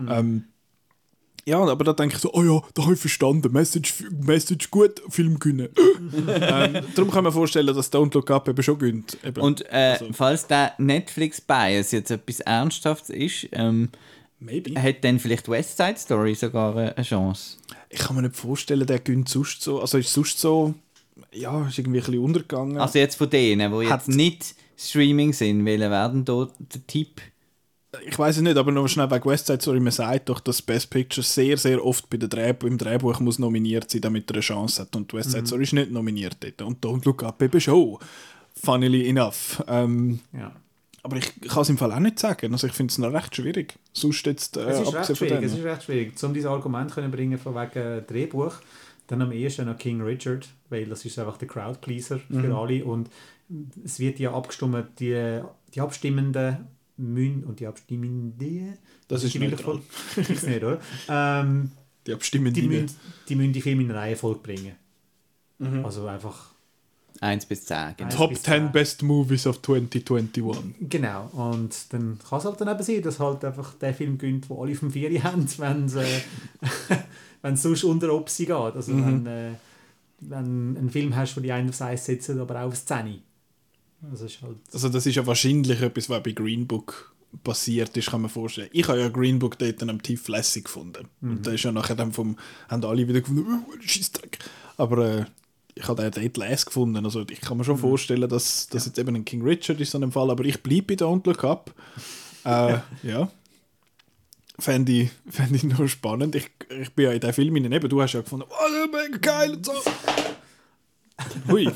Ähm, 0.09 0.45
ja, 1.47 1.59
aber 1.63 1.85
da 1.85 1.93
denke 1.93 2.17
ich 2.17 2.23
so, 2.23 2.33
oh 2.33 2.43
ja, 2.43 2.63
da 2.73 2.85
habe 2.85 2.95
ich 2.95 3.01
verstanden, 3.01 3.53
Message, 3.53 4.05
Message 4.25 4.71
gut, 4.71 5.03
Film 5.11 5.39
gewinnen. 5.39 5.69
ähm, 6.27 6.79
darum 6.95 7.11
kann 7.11 7.23
man 7.25 7.33
vorstellen, 7.35 7.75
dass 7.75 7.93
Don't 7.93 8.15
Look 8.15 8.31
Up 8.31 8.49
eben 8.49 8.63
schon 8.63 8.79
gönnt. 8.79 9.19
Und 9.39 9.63
äh, 9.71 9.97
Also- 10.01 10.07
falls 10.13 10.47
der 10.47 10.73
Netflix-Bias 10.79 11.93
jetzt 11.93 12.11
etwas 12.11 12.41
Ernsthaftes 12.41 13.11
ist, 13.11 13.49
ähm, 13.53 13.91
Maybe. 14.41 14.81
hat 14.83 15.05
dann 15.05 15.19
vielleicht 15.19 15.49
West 15.49 15.77
Side 15.77 15.97
Story 15.99 16.35
sogar 16.35 16.77
äh, 16.77 16.95
eine 16.95 17.05
Chance. 17.05 17.59
Ich 17.91 17.99
kann 18.01 18.17
mir 18.17 18.23
nicht 18.23 18.37
vorstellen, 18.37 18.87
der 18.87 18.99
gönnt 18.99 19.29
sonst 19.29 19.61
so. 19.63 19.81
Also 19.81 19.99
ist 19.99 20.13
sonst 20.13 20.41
so. 20.41 20.75
Ja, 21.33 21.69
ist 21.69 21.79
irgendwie 21.79 21.99
ein 21.99 22.05
bisschen 22.07 22.19
untergegangen. 22.21 22.79
Also 22.79 22.99
jetzt 22.99 23.17
von 23.17 23.29
denen, 23.31 23.71
die 23.79 23.87
jetzt 23.87 24.09
nicht 24.09 24.55
Streaming 24.77 25.33
sind, 25.33 25.65
welche 25.65 25.91
werden 25.91 26.25
da 26.25 26.49
der 26.59 26.87
Tipp? 26.87 27.21
ich 28.09 28.19
weiß 28.19 28.37
es 28.39 28.43
nicht, 28.43 28.57
aber 28.57 28.73
noch 28.73 28.89
schnell 28.89 29.09
wegen 29.09 29.25
West 29.25 29.47
Side 29.47 29.61
Story. 29.63 29.79
Man 29.79 29.93
sagt 29.93 30.29
doch, 30.29 30.41
dass 30.41 30.61
Best 30.61 30.91
Picture 30.91 31.23
sehr, 31.25 31.57
sehr 31.57 31.85
oft 31.85 32.11
bei 32.11 32.17
der 32.17 32.29
Dreh 32.29 32.53
im 32.65 32.77
Drehbuch 32.77 33.21
muss 33.21 33.39
nominiert 33.39 33.89
sein, 33.89 34.01
damit 34.01 34.29
er 34.31 34.35
eine 34.35 34.41
Chance 34.41 34.83
hat. 34.83 34.97
Und 34.97 35.13
West 35.15 35.31
Side 35.31 35.47
Story 35.47 35.63
ist 35.63 35.75
nicht 35.75 35.93
nominiert 35.93 36.37
dort. 36.41 36.61
Und 36.63 36.85
Don't 36.85 37.05
Look 37.05 37.23
Up 37.23 37.41
eben 37.41 37.61
schon. 37.61 37.99
Funnily 38.63 39.09
enough. 39.09 39.63
Ähm, 39.69 40.19
Ja. 40.33 40.53
aber 41.05 41.19
ich 41.19 41.41
kann 41.43 41.63
es 41.63 41.69
im 41.69 41.79
Fall 41.79 41.93
auch 41.93 42.01
nicht 42.01 42.19
sagen. 42.19 42.53
Also 42.53 42.67
ich 42.67 42.73
finde 42.73 42.91
es 42.91 42.99
noch 42.99 43.13
recht 43.13 43.35
schwierig. 43.37 43.75
Sonst 43.93 44.27
jetzt, 44.27 44.57
äh, 44.57 44.63
Es 44.63 44.81
ist 44.81 44.95
recht 44.95 45.17
schwierig, 45.17 45.43
es 45.45 45.53
ist 45.53 45.65
recht 45.65 45.83
schwierig. 45.85 46.23
Um 46.25 46.35
dieses 46.35 46.51
Argument 46.51 46.91
können 46.93 47.13
bringen 47.13 47.39
von 47.39 47.55
wegen 47.55 48.05
Drehbuch, 48.09 48.55
dann 49.07 49.23
am 49.23 49.31
ehesten 49.31 49.67
noch 49.67 49.79
King 49.79 50.01
Richard, 50.01 50.49
weil 50.71 50.87
das 50.87 51.05
ist 51.05 51.17
einfach 51.19 51.37
der 51.37 51.47
Crowdpleaser 51.47 52.19
für 52.19 52.35
Mhm. 52.49 52.55
alle 52.57 52.85
und 52.85 53.09
es 53.85 53.99
wird 53.99 54.19
ja 54.19 54.33
abgestimmt, 54.33 54.99
die, 54.99 55.41
die 55.75 55.81
Abstimmenden 55.81 56.67
müssen 56.97 57.45
und 57.45 57.61
die 57.61 57.67
Abstimmenden. 57.67 58.79
Das, 59.09 59.23
das 59.23 59.25
ist 59.25 59.41
nicht 59.41 59.61
voll. 59.61 59.83
ist 60.17 60.47
nicht, 60.47 60.63
oder? 60.63 60.81
Ähm, 61.09 61.71
die 62.07 62.13
Abstimmenden. 62.13 62.63
Die 62.63 62.69
müssen, 62.69 62.97
die 63.29 63.35
müssen 63.35 63.53
die 63.53 63.63
Filme 63.63 63.83
in 63.83 63.91
Reihenfolge 63.91 64.41
bringen. 64.41 64.75
Mhm. 65.59 65.85
Also 65.85 66.07
einfach. 66.07 66.55
1 67.21 67.47
bis 67.47 67.65
10. 67.67 67.95
Genau. 67.97 68.11
Top 68.11 68.37
10 68.37 68.73
Best 68.73 69.03
Movies 69.03 69.47
of 69.47 69.63
2021. 69.63 70.89
Genau, 70.91 71.29
und 71.33 71.93
dann 71.93 72.19
kann 72.19 72.39
es 72.39 72.45
halt 72.45 72.61
dann 72.61 72.69
eben 72.69 72.83
sein, 72.83 73.03
dass 73.03 73.21
halt 73.21 73.45
einfach 73.45 73.75
der 73.75 73.95
Film 73.95 74.19
gönnt, 74.19 74.51
wo 74.51 74.63
alle 74.63 74.75
vom 74.75 74.91
Vieri 74.91 75.19
haben, 75.19 75.47
wenn 75.59 75.85
es 75.85 75.95
äh, 75.95 76.21
sonst 77.55 77.85
unter 77.85 78.13
Opsi 78.13 78.47
geht. 78.47 78.57
Also 78.57 78.93
mhm. 78.93 79.07
wenn, 79.07 79.27
äh, 79.27 79.51
wenn 80.21 80.77
einen 80.77 80.91
Film 80.91 81.15
hast, 81.15 81.37
wo 81.37 81.41
die 81.41 81.53
einen 81.53 81.69
aufs 81.69 81.83
Eis 81.83 82.05
setzen, 82.05 82.41
aber 82.41 82.61
auch 82.61 82.69
aufs 82.69 82.85
10. 82.85 83.23
Das 84.11 84.21
ist 84.21 84.43
halt 84.43 84.57
also 84.73 84.89
das 84.89 85.07
ist 85.07 85.15
ja 85.15 85.27
wahrscheinlich 85.27 85.81
etwas, 85.81 86.09
was 86.09 86.23
bei 86.23 86.33
Green 86.33 86.67
Book 86.67 87.15
passiert 87.43 87.97
ist, 87.97 88.11
kann 88.11 88.23
man 88.23 88.31
vorstellen. 88.31 88.69
Ich 88.73 88.87
habe 88.89 89.01
ja 89.01 89.09
Green 89.09 89.39
Book 89.39 89.59
dort 89.59 89.83
am 89.83 90.03
Tief 90.03 90.29
lässig 90.29 90.65
gefunden. 90.65 91.09
Mhm. 91.21 91.31
Und 91.31 91.47
da 91.47 91.53
ist 91.53 91.65
ja 91.65 91.73
nachher 91.73 91.97
dann 91.97 92.13
vom, 92.13 92.37
haben 92.69 92.85
alle 92.85 93.09
wieder 93.09 93.21
gefunden, 93.21 93.45
oh, 93.67 93.73
Scheißdreck. 93.81 94.39
Aber 94.77 94.99
äh, 94.99 95.25
ich 95.75 95.89
habe 95.89 96.09
den 96.09 96.23
dort 96.23 96.37
lässig 96.37 96.67
gefunden. 96.67 97.05
Also 97.05 97.25
ich 97.29 97.41
kann 97.41 97.57
mir 97.57 97.65
schon 97.65 97.77
mhm. 97.77 97.81
vorstellen, 97.81 98.29
dass 98.29 98.69
das 98.69 98.85
ja. 98.85 98.91
jetzt 98.91 98.99
eben 98.99 99.17
ein 99.17 99.25
King 99.25 99.43
Richard 99.43 99.81
ist 99.81 99.91
so 99.91 99.99
einem 99.99 100.13
Fall, 100.13 100.31
aber 100.31 100.45
ich 100.45 100.63
bleibe 100.63 100.95
bei 100.95 101.05
Don't 101.05 101.27
Look 101.27 101.45
Up. 101.45 101.75
äh, 102.45 102.79
ja. 103.03 103.31
Fände 104.57 104.93
ich, 104.93 105.11
fänd 105.29 105.57
ich 105.57 105.65
noch 105.65 105.89
spannend. 105.89 106.37
Ich, 106.37 106.49
ich 106.81 106.93
bin 106.93 107.07
ja 107.07 107.13
in 107.13 107.19
diesem 107.19 107.35
Film 107.35 107.57
hinein, 107.57 107.81
du 107.81 108.01
hast 108.01 108.13
ja 108.13 108.21
gefunden, 108.21 108.47
oh, 108.49 108.87
mega 108.87 109.19
geil 109.19 109.55
und 109.55 109.67
so. 109.67 109.73
Hui. 111.49 111.71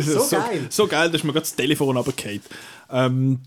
so, 0.00 0.28
geil. 0.30 0.66
So 0.68 0.86
geil, 0.86 1.10
dass 1.10 1.22
mir 1.24 1.32
gerade 1.32 1.40
das 1.44 1.54
Telefon 1.54 1.96
runtergefallen. 1.96 2.40
Ähm, 2.90 3.40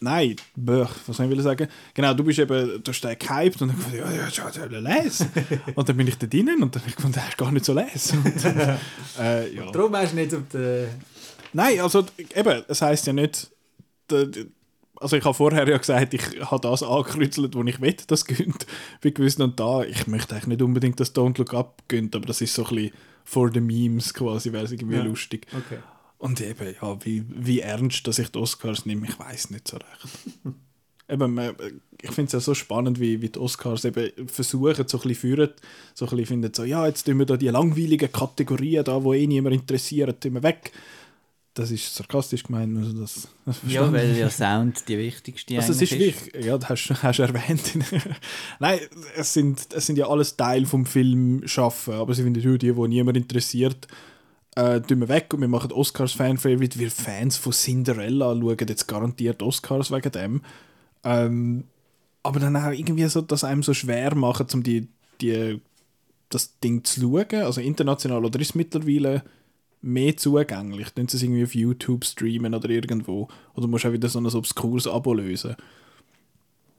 nein, 0.00 0.36
bäh, 0.54 0.84
was 1.06 1.16
soll 1.16 1.26
ich 1.26 1.32
will 1.32 1.42
sagen? 1.42 1.68
Genau, 1.94 2.14
du 2.14 2.22
bist 2.24 2.38
eben, 2.38 2.82
du 2.82 2.92
hast 2.92 3.00
den 3.02 3.18
gehypt 3.18 3.60
und 3.62 3.68
dann 3.68 3.76
gefunden, 3.76 3.98
ja, 3.98 4.10
ja, 4.12 4.28
ja, 4.28 4.66
ja, 4.70 4.78
les. 4.78 5.24
und 5.74 5.88
dann 5.88 5.96
bin 5.96 6.06
ich 6.06 6.18
da 6.18 6.26
drinnen 6.26 6.62
und 6.62 6.74
dann 6.74 6.82
habe 6.82 6.90
ich 6.90 6.96
gefunden, 6.96 7.14
der 7.14 7.28
ist 7.28 7.36
gar 7.38 7.50
nicht 7.50 7.64
so 7.64 7.72
les. 7.74 8.12
Und, 8.12 8.44
äh, 9.18 9.54
ja. 9.54 9.70
Darum 9.72 9.94
hast 9.96 10.12
du 10.12 10.16
nicht 10.16 10.34
auf 10.34 10.42
den... 10.52 10.88
Nein, 11.52 11.80
also 11.80 12.04
eben, 12.34 12.64
es 12.68 12.82
heisst 12.82 13.06
ja 13.06 13.12
nicht, 13.12 13.50
der, 14.10 14.26
der- 14.26 14.44
also 15.00 15.16
ich 15.16 15.24
habe 15.24 15.34
vorher 15.34 15.68
ja 15.68 15.76
gesagt, 15.78 16.14
ich 16.14 16.22
habe 16.40 16.60
das 16.60 16.82
angekreuzelt, 16.82 17.54
wo 17.54 17.62
ich 17.64 17.80
will, 17.80 17.96
das 18.06 18.24
gönnt. 18.24 18.66
Bei 19.02 19.10
gewissen 19.10 19.42
und 19.42 19.58
da, 19.60 19.82
ich 19.82 20.06
möchte 20.06 20.34
eigentlich 20.34 20.46
nicht 20.48 20.62
unbedingt 20.62 20.98
das 21.00 21.14
Don't 21.14 21.38
Look 21.38 21.54
Up 21.54 21.82
gönnt, 21.88 22.14
aber 22.16 22.26
das 22.26 22.40
ist 22.40 22.54
so 22.54 22.64
ein 22.66 22.74
bisschen 22.74 22.92
for 23.24 23.50
the 23.52 23.60
memes 23.60 24.14
quasi, 24.14 24.52
wäre 24.52 24.64
es 24.64 24.72
irgendwie 24.72 24.96
Ja. 24.96 25.02
lustig. 25.04 25.46
Okay. 25.52 25.78
Und 26.18 26.40
eben, 26.40 26.74
ja, 26.80 27.04
wie, 27.04 27.24
wie 27.28 27.60
ernst, 27.60 28.06
dass 28.06 28.18
ich 28.18 28.30
die 28.30 28.38
Oscars 28.38 28.86
nehme, 28.86 29.06
ich 29.06 29.18
weiß 29.18 29.50
nicht 29.50 29.68
so 29.68 29.76
recht. 29.76 30.34
eben, 31.08 31.38
ich 32.00 32.10
finde 32.10 32.26
es 32.26 32.32
ja 32.32 32.40
so 32.40 32.54
spannend, 32.54 32.98
wie, 33.00 33.20
wie 33.20 33.28
die 33.28 33.38
Oscars 33.38 33.84
eben 33.84 34.10
versuchen, 34.28 34.88
so 34.88 34.98
ein 34.98 35.02
bisschen 35.02 35.14
führen, 35.14 35.50
so 35.94 36.06
ein 36.06 36.10
bisschen 36.10 36.26
finden, 36.26 36.54
so, 36.54 36.64
ja, 36.64 36.86
jetzt 36.86 37.04
tun 37.04 37.18
wir 37.18 37.26
da 37.26 37.36
die 37.36 37.48
langweiligen 37.48 38.10
Kategorien 38.10 38.84
da, 38.84 38.98
die 39.00 39.08
eh 39.10 39.26
niemand 39.26 39.54
interessiert, 39.56 40.20
tun 40.22 40.34
wir 40.34 40.42
weg. 40.42 40.72
Das 41.56 41.70
ist 41.70 41.94
sarkastisch 41.94 42.42
gemeint, 42.42 42.76
also 42.76 42.92
das, 43.00 43.28
das 43.46 43.56
Ja, 43.66 43.90
weil 43.90 44.14
ja 44.14 44.28
Sound 44.28 44.86
die 44.88 44.98
wichtigste 44.98 45.56
Also 45.56 45.72
es 45.72 45.80
ist 45.80 45.98
wichtig, 45.98 46.44
ja, 46.44 46.58
das 46.58 46.68
hast, 46.68 46.90
hast 47.02 47.18
du 47.18 47.22
erwähnt. 47.22 47.62
Nein, 48.60 48.78
es 49.16 49.32
sind, 49.32 49.66
es 49.72 49.86
sind 49.86 49.96
ja 49.96 50.06
alles 50.06 50.36
Teil 50.36 50.66
vom 50.66 50.84
Film 50.84 51.48
schaffen, 51.48 51.94
aber 51.94 52.12
sie 52.12 52.24
finden 52.24 52.42
die, 52.58 52.58
die 52.58 52.88
niemand 52.88 53.16
interessiert, 53.16 53.88
äh, 54.54 54.82
tun 54.82 55.00
wir 55.00 55.08
weg 55.08 55.32
und 55.32 55.40
wir 55.40 55.48
machen 55.48 55.72
Oscars 55.72 56.12
Fan-Favorite. 56.12 56.78
Wir 56.78 56.90
Fans 56.90 57.38
von 57.38 57.52
Cinderella 57.52 58.34
schauen 58.34 58.66
jetzt 58.68 58.86
garantiert 58.86 59.42
Oscars 59.42 59.90
wegen 59.90 60.12
dem. 60.12 60.42
Ähm, 61.04 61.64
aber 62.22 62.38
dann 62.38 62.56
auch 62.56 62.70
irgendwie 62.70 63.06
so, 63.06 63.22
dass 63.22 63.44
einem 63.44 63.62
so 63.62 63.72
schwer 63.72 64.14
machen, 64.14 64.46
um 64.52 64.62
die, 64.62 64.88
die, 65.22 65.62
das 66.28 66.58
Ding 66.60 66.84
zu 66.84 67.00
schauen. 67.00 67.44
Also 67.44 67.62
international 67.62 68.26
oder 68.26 68.38
ist 68.40 68.50
es 68.50 68.54
mittlerweile 68.54 69.22
mehr 69.82 70.16
zugänglich? 70.16 70.94
Können 70.94 71.08
sie 71.08 71.16
es 71.16 71.22
irgendwie 71.22 71.44
auf 71.44 71.54
YouTube 71.54 72.04
streamen 72.04 72.54
oder 72.54 72.68
irgendwo? 72.68 73.28
Oder 73.54 73.66
musst 73.66 73.84
du 73.84 73.88
auch 73.88 73.92
wieder 73.92 74.08
so 74.08 74.18
ein 74.18 74.26
obskures 74.26 74.86
Abo 74.86 75.14
lösen? 75.14 75.56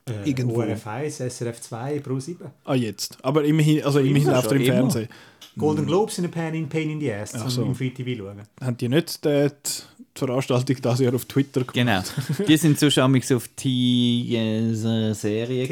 Äh, 0.08 0.30
Irgendwo. 0.30 0.62
ORF1, 0.62 1.22
SRF2, 1.28 2.00
Pro 2.00 2.20
7. 2.20 2.48
Ah, 2.64 2.76
jetzt. 2.76 3.18
Aber 3.24 3.44
immerhin, 3.44 3.84
also 3.84 4.00
immerhin 4.00 4.24
Immer 4.24 4.34
läuft 4.34 4.52
er 4.52 4.56
im 4.56 4.62
immer. 4.62 4.74
Fernsehen. 4.74 5.10
Golden 5.58 5.86
Globes 5.88 6.16
sind 6.16 6.26
ein 6.26 6.32
Pain 6.32 6.54
in, 6.54 6.70
Pain 6.70 6.90
in 6.90 7.00
the 7.00 7.12
Ass, 7.12 7.32
zum 7.32 7.50
so. 7.50 7.64
im 7.64 7.74
Free 7.74 7.90
TV 7.90 8.24
schauen. 8.24 8.42
Haben 8.62 8.78
die 8.78 8.90
nicht 8.90 9.26
die, 9.26 9.50
die 9.50 10.20
Veranstaltung 10.20 10.76
dieses 10.76 11.00
Jahr 11.00 11.16
auf 11.16 11.26
Twitter 11.26 11.62
gemacht? 11.64 11.74
Genau. 11.74 12.46
Die 12.48 12.58
sind 12.58 12.78
so 12.80 12.90
schon 12.92 13.16
auf 13.16 13.50
die 13.58 14.36
äh, 14.36 14.74
Serie. 15.14 15.68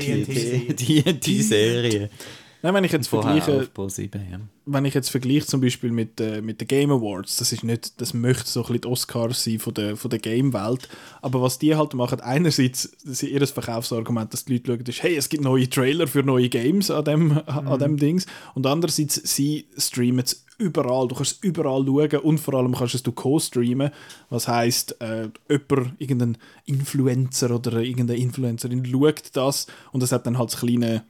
TNT. 0.76 2.10
Nein, 2.66 2.74
wenn 2.74 2.84
ich 2.84 2.94
jetzt 2.94 3.10
Vorher 3.10 3.40
vergleiche, 3.40 3.62
auf 3.62 3.74
Pro 3.76 3.88
7, 3.88 4.22
ja. 4.32 4.40
wenn 4.66 4.86
ich 4.86 4.96
jetzt 4.96 5.10
vergleiche 5.10 5.46
zum 5.46 5.62
Beispiel 5.62 5.92
mit, 5.92 6.20
äh, 6.20 6.42
mit 6.42 6.60
den 6.60 6.68
Game 6.68 6.90
Awards, 6.90 7.38
das 7.38 7.52
ist 7.52 7.64
nicht, 7.64 8.02
das 8.02 8.16
möchte 8.16 8.50
so 8.50 8.62
ein 8.62 8.64
bisschen 8.64 8.82
die 8.82 8.88
Oscars 8.88 9.44
sein 9.44 9.60
von 9.60 9.76
der, 9.76 9.96
von 9.96 10.10
der 10.10 10.18
Game-Welt, 10.18 10.90
aber 11.22 11.44
was 11.44 11.60
die 11.60 11.76
halt 11.76 11.94
machen, 11.94 12.22
einerseits, 12.22 12.90
das 13.06 13.22
ist 13.22 13.30
ihr 13.30 13.46
Verkaufsargument, 13.46 14.34
dass 14.34 14.46
die 14.46 14.54
Leute 14.54 14.72
schauen, 14.72 14.84
ist, 14.88 15.04
hey, 15.04 15.16
es 15.16 15.30
gibt 15.30 15.44
neue 15.44 15.70
Trailer 15.70 16.08
für 16.08 16.24
neue 16.24 16.50
Games 16.50 16.90
an 16.90 17.06
dem, 17.06 17.38
an 17.46 17.78
dem 17.78 17.98
Dings, 17.98 18.26
und 18.56 18.66
andererseits, 18.66 19.14
sie 19.14 19.68
streamen 19.78 20.26
es 20.26 20.44
überall, 20.58 21.08
du 21.08 21.14
kannst 21.14 21.34
es 21.34 21.44
überall 21.44 21.86
schauen 21.86 22.24
und 22.24 22.40
vor 22.40 22.56
allem 22.56 22.74
kannst 22.74 22.96
du 22.96 22.98
es 22.98 23.04
du 23.04 23.12
co-streamen, 23.12 23.92
was 24.32 24.48
heisst, 24.48 25.00
äh, 25.02 25.30
jemand, 25.48 26.02
irgendein 26.02 26.38
Influencer 26.66 27.52
oder 27.52 27.74
irgendeine 27.82 28.20
Influencerin 28.20 28.84
schaut 28.88 29.30
das 29.34 29.68
und 29.92 30.02
es 30.02 30.12
hat 30.12 30.26
dann 30.26 30.40
halt 30.40 30.52
das 30.52 30.62
kleine 30.62 31.04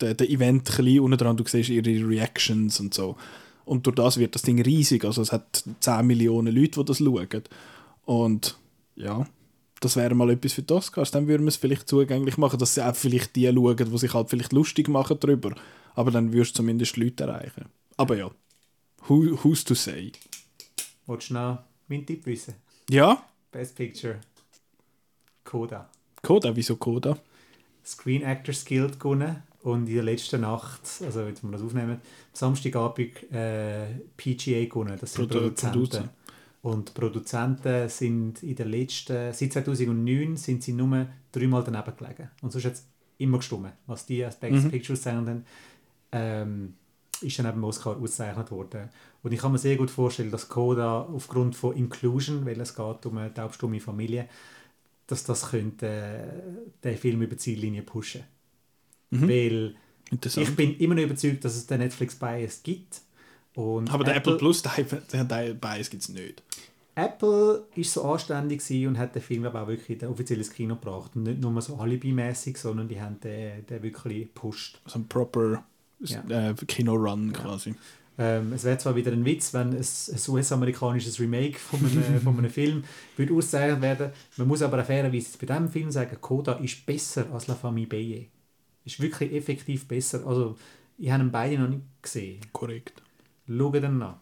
der, 0.00 0.14
der 0.14 0.30
Event 0.30 0.78
ein 0.78 1.00
unten 1.00 1.18
dran, 1.18 1.36
du 1.36 1.44
siehst 1.46 1.70
ihre 1.70 2.08
Reactions 2.08 2.80
und 2.80 2.94
so. 2.94 3.16
Und 3.64 3.86
durch 3.86 3.96
das 3.96 4.18
wird 4.18 4.34
das 4.34 4.42
Ding 4.42 4.60
riesig, 4.60 5.04
also 5.04 5.22
es 5.22 5.32
hat 5.32 5.64
10 5.80 6.06
Millionen 6.06 6.54
Leute, 6.54 6.80
die 6.80 6.84
das 6.84 6.98
schauen. 6.98 7.42
Und 8.04 8.58
ja, 8.96 9.26
das 9.80 9.96
wäre 9.96 10.14
mal 10.14 10.30
etwas 10.30 10.54
für 10.54 10.62
die 10.62 10.74
Oscars, 10.74 11.10
dann 11.10 11.28
würden 11.28 11.44
wir 11.44 11.48
es 11.48 11.56
vielleicht 11.56 11.88
zugänglich 11.88 12.38
machen, 12.38 12.58
dass 12.58 12.74
sie 12.74 12.84
auch 12.84 12.96
vielleicht 12.96 13.36
die 13.36 13.46
schauen, 13.46 13.76
die 13.76 13.98
sich 13.98 14.14
halt 14.14 14.30
vielleicht 14.30 14.52
lustig 14.52 14.88
machen 14.88 15.18
darüber. 15.20 15.54
Aber 15.94 16.10
dann 16.10 16.32
wirst 16.32 16.52
du 16.52 16.56
zumindest 16.56 16.96
Leute 16.96 17.24
erreichen. 17.24 17.66
Aber 17.96 18.16
ja, 18.16 18.30
who, 19.06 19.38
who's 19.42 19.64
to 19.64 19.74
say? 19.74 20.12
Wolltest 21.06 21.30
du 21.30 21.34
noch 21.34 21.58
meinen 21.88 22.06
Tipp 22.06 22.26
wissen? 22.26 22.54
Ja, 22.90 23.24
Best 23.52 23.76
Picture. 23.76 24.18
Coda. 25.44 25.90
Coda, 26.22 26.56
wieso 26.56 26.76
Coda? 26.76 27.18
Screen 27.84 28.22
Actors 28.22 28.64
Guild 28.64 28.98
gewonnen 29.00 29.42
und 29.62 29.88
in 29.88 29.94
der 29.94 30.02
letzten 30.04 30.40
Nacht, 30.42 30.80
also 31.04 31.22
jetzt 31.22 31.42
wir 31.42 31.50
das 31.52 31.62
aufnehmen, 31.62 31.92
am 31.92 32.00
Samstagabend 32.32 33.32
äh, 33.32 33.86
PGA 34.16 34.64
gewonnen. 34.66 34.96
Das 35.00 35.12
sind 35.14 35.24
Produ- 35.30 35.38
Produzenten. 35.40 35.72
Producer. 35.80 36.08
Und 36.62 36.94
Produzenten 36.94 37.88
sind 37.88 38.42
in 38.42 38.54
der 38.54 38.66
letzten, 38.66 39.32
seit 39.32 39.52
2009 39.52 40.36
sind 40.36 40.62
sie 40.62 40.72
nur 40.72 41.06
dreimal 41.32 41.64
daneben 41.64 41.96
gelegen. 41.96 42.30
Und 42.40 42.52
sonst 42.52 42.64
hat 42.66 42.72
es 42.74 42.86
immer 43.18 43.38
gestimmt, 43.38 43.72
was 43.86 44.06
die 44.06 44.24
als 44.24 44.36
Best 44.36 44.64
Mhm. 44.66 44.70
Picture 44.70 44.92
ausgezeichnet 44.94 45.28
haben. 45.28 45.44
Ähm, 46.12 46.74
ist 47.20 47.38
dann 47.38 47.46
eben 47.46 47.62
Oscar 47.64 47.96
ausgezeichnet 47.96 48.50
worden. 48.50 48.88
Und 49.22 49.32
ich 49.32 49.40
kann 49.40 49.52
mir 49.52 49.58
sehr 49.58 49.76
gut 49.76 49.90
vorstellen, 49.90 50.30
dass 50.30 50.48
Coda 50.48 51.02
aufgrund 51.02 51.54
von 51.56 51.74
Inclusion, 51.76 52.44
weil 52.44 52.60
es 52.60 52.74
geht 52.74 53.06
um 53.06 53.16
eine 53.18 53.32
taubstumme 53.32 53.80
Familie, 53.80 54.28
dass 55.12 55.24
das 55.24 55.50
könnte 55.50 55.86
äh, 55.86 56.70
den 56.82 56.96
Film 56.96 57.22
über 57.22 57.34
die 57.34 57.38
Ziellinie 57.38 57.82
pushen. 57.82 58.24
Mhm. 59.10 59.28
Weil 59.28 59.74
ich 60.10 60.56
bin 60.56 60.76
immer 60.78 60.94
noch 60.94 61.02
überzeugt, 61.02 61.44
dass 61.44 61.54
es 61.54 61.66
den 61.66 61.80
Netflix 61.80 62.14
Bias 62.14 62.62
gibt. 62.62 63.02
Und 63.54 63.92
aber 63.92 64.04
der 64.04 64.16
Apple 64.16 64.36
Plus, 64.36 64.62
der, 65.12 65.24
der, 65.24 65.54
Bias 65.54 65.90
gibt 65.90 66.02
es 66.02 66.08
nicht. 66.08 66.42
Apple 66.94 67.66
ist 67.74 67.92
so 67.92 68.02
anständig 68.04 68.62
und 68.86 68.98
hat 68.98 69.14
den 69.14 69.22
Film 69.22 69.44
aber 69.44 69.62
auch 69.62 69.68
wirklich 69.68 70.00
in 70.00 70.06
ein 70.06 70.12
offizielles 70.12 70.50
Kino 70.50 70.74
gebracht. 70.74 71.12
Und 71.14 71.24
nicht 71.24 71.40
nur 71.40 71.60
so 71.62 71.76
alibi-mäßig, 71.76 72.56
sondern 72.56 72.88
die 72.88 73.00
haben 73.00 73.20
den, 73.20 73.66
den 73.66 73.82
wirklich 73.82 74.32
gepusht. 74.32 74.80
So 74.86 74.98
ein 74.98 75.08
proper 75.08 75.64
Ja. 76.00 76.22
äh, 76.28 76.54
Kino-Run 76.54 77.32
quasi. 77.32 77.74
Ähm, 78.18 78.52
es 78.52 78.64
wäre 78.64 78.78
zwar 78.78 78.94
wieder 78.94 79.10
ein 79.10 79.24
Witz, 79.24 79.54
wenn 79.54 79.70
ein, 79.70 79.76
ein 79.76 80.20
US-amerikanisches 80.28 81.18
Remake 81.18 81.58
von 81.58 81.80
einem, 81.80 82.20
von 82.20 82.38
einem 82.38 82.50
Film 82.50 82.84
würde 83.16 83.34
ausgezeichnet 83.34 83.80
werden. 83.80 84.10
Man 84.36 84.48
muss 84.48 84.62
aber 84.62 84.84
fairerweise 84.84 85.38
bei 85.38 85.46
diesem 85.46 85.68
Film 85.70 85.90
sagen, 85.90 86.16
Coda 86.20 86.54
ist 86.54 86.84
besser 86.84 87.26
als 87.32 87.46
La 87.46 87.54
Famille 87.54 87.86
Beye. 87.86 88.26
Ist 88.84 89.00
wirklich 89.00 89.32
effektiv 89.32 89.86
besser. 89.86 90.26
Also, 90.26 90.56
ich 90.98 91.10
habe 91.10 91.22
ihn 91.24 91.30
beide 91.30 91.58
noch 91.58 91.68
nicht 91.68 91.82
gesehen. 92.02 92.40
Korrekt. 92.52 93.02
Schau 93.46 93.74
ihn 93.74 93.98
nach. 93.98 94.16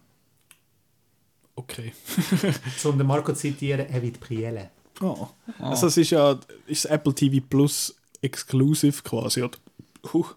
Okay. 1.56 1.92
Um 2.84 2.96
den 2.96 3.06
Marco 3.06 3.32
zu 3.32 3.40
zitieren, 3.40 3.86
er 3.86 4.02
wird 4.02 4.20
prielle. 4.20 4.70
Oh. 5.00 5.28
Also 5.58 5.86
es 5.88 5.96
ist 5.96 6.10
ja 6.10 6.38
ist 6.66 6.84
Apple 6.86 7.14
TV 7.14 7.44
Plus 7.48 7.94
exclusive 8.22 9.02
quasi. 9.02 9.42
Oder? 9.42 9.58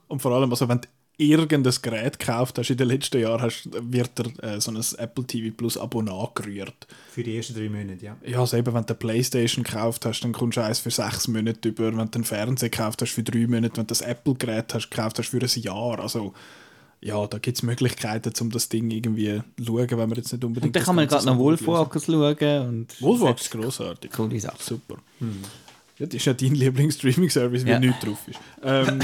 Und 0.08 0.22
vor 0.22 0.32
allem, 0.32 0.50
also 0.50 0.68
wenn 0.68 0.82
irgendein 1.30 1.74
Gerät 1.82 2.20
gekauft 2.20 2.58
hast 2.58 2.70
in 2.70 2.78
den 2.78 2.88
letzten 2.88 3.22
Jahren, 3.22 3.42
hast, 3.42 3.70
wird 3.72 4.18
dir 4.18 4.44
äh, 4.44 4.60
so 4.60 4.72
ein 4.72 4.82
Apple 4.98 5.26
TV 5.26 5.54
Plus 5.56 5.78
Abo 5.78 6.02
nachgerührt. 6.02 6.88
Für 7.12 7.24
die 7.24 7.38
ersten 7.38 7.56
drei 7.56 7.70
Monate, 7.70 8.04
ja. 8.04 8.18
Ja, 8.26 8.40
also 8.40 8.58
eben, 8.58 8.74
wenn 8.74 8.86
du 8.86 8.94
eine 8.94 8.96
Playstation 8.96 9.64
gekauft 9.64 10.06
hast, 10.06 10.22
dann 10.22 10.34
kommst 10.34 10.58
du 10.58 10.62
eins 10.64 10.80
für 10.80 10.92
sechs 10.92 11.28
Monate 11.28 11.70
über. 11.70 11.86
Wenn 11.86 12.10
du 12.10 12.16
einen 12.16 12.24
Fernseher 12.24 12.70
gekauft 12.70 13.02
hast 13.02 13.12
für 13.12 13.24
drei 13.24 13.48
Monate, 13.48 13.78
wenn 13.78 13.84
du 13.84 13.88
das 13.88 14.02
Apple-Gerät 14.02 14.74
hast 14.74 14.90
gekauft 14.90 15.20
hast 15.20 15.30
für 15.30 15.42
ein 15.42 15.62
Jahr. 15.62 16.00
Also 16.00 16.34
ja, 17.04 17.28
da 17.28 17.38
gibt 17.38 17.58
es 17.58 17.64
Möglichkeiten, 17.64 18.32
um 18.40 18.50
das 18.50 18.70
Ding 18.70 18.90
irgendwie 18.90 19.42
zu 19.58 19.66
schauen, 19.66 19.90
wenn 19.90 19.98
man 19.98 20.14
jetzt 20.14 20.32
nicht 20.32 20.44
unbedingt 20.44 20.68
Und 20.68 20.76
dann 20.76 20.84
kann 20.84 20.96
man 20.96 21.08
gerade 21.08 21.26
noch. 21.26 21.38
Wolfwalkers 21.38 22.06
schauen. 22.06 22.68
Und 22.68 23.02
Wolfwalk 23.02 23.42
ist 23.42 23.52
grossartig. 23.52 24.12
Coole 24.12 24.40
Sache. 24.40 24.56
Super. 24.60 24.96
Ja, 25.20 25.28
das 26.06 26.16
ist 26.16 26.26
ja 26.26 26.34
dein 26.34 26.56
Lieblings-Streaming-Service, 26.56 27.66
wie 27.66 27.70
Ja. 27.70 27.80
nichts 27.80 28.00
drauf 28.04 28.20
ist. 28.28 28.40
Ähm, 28.64 29.00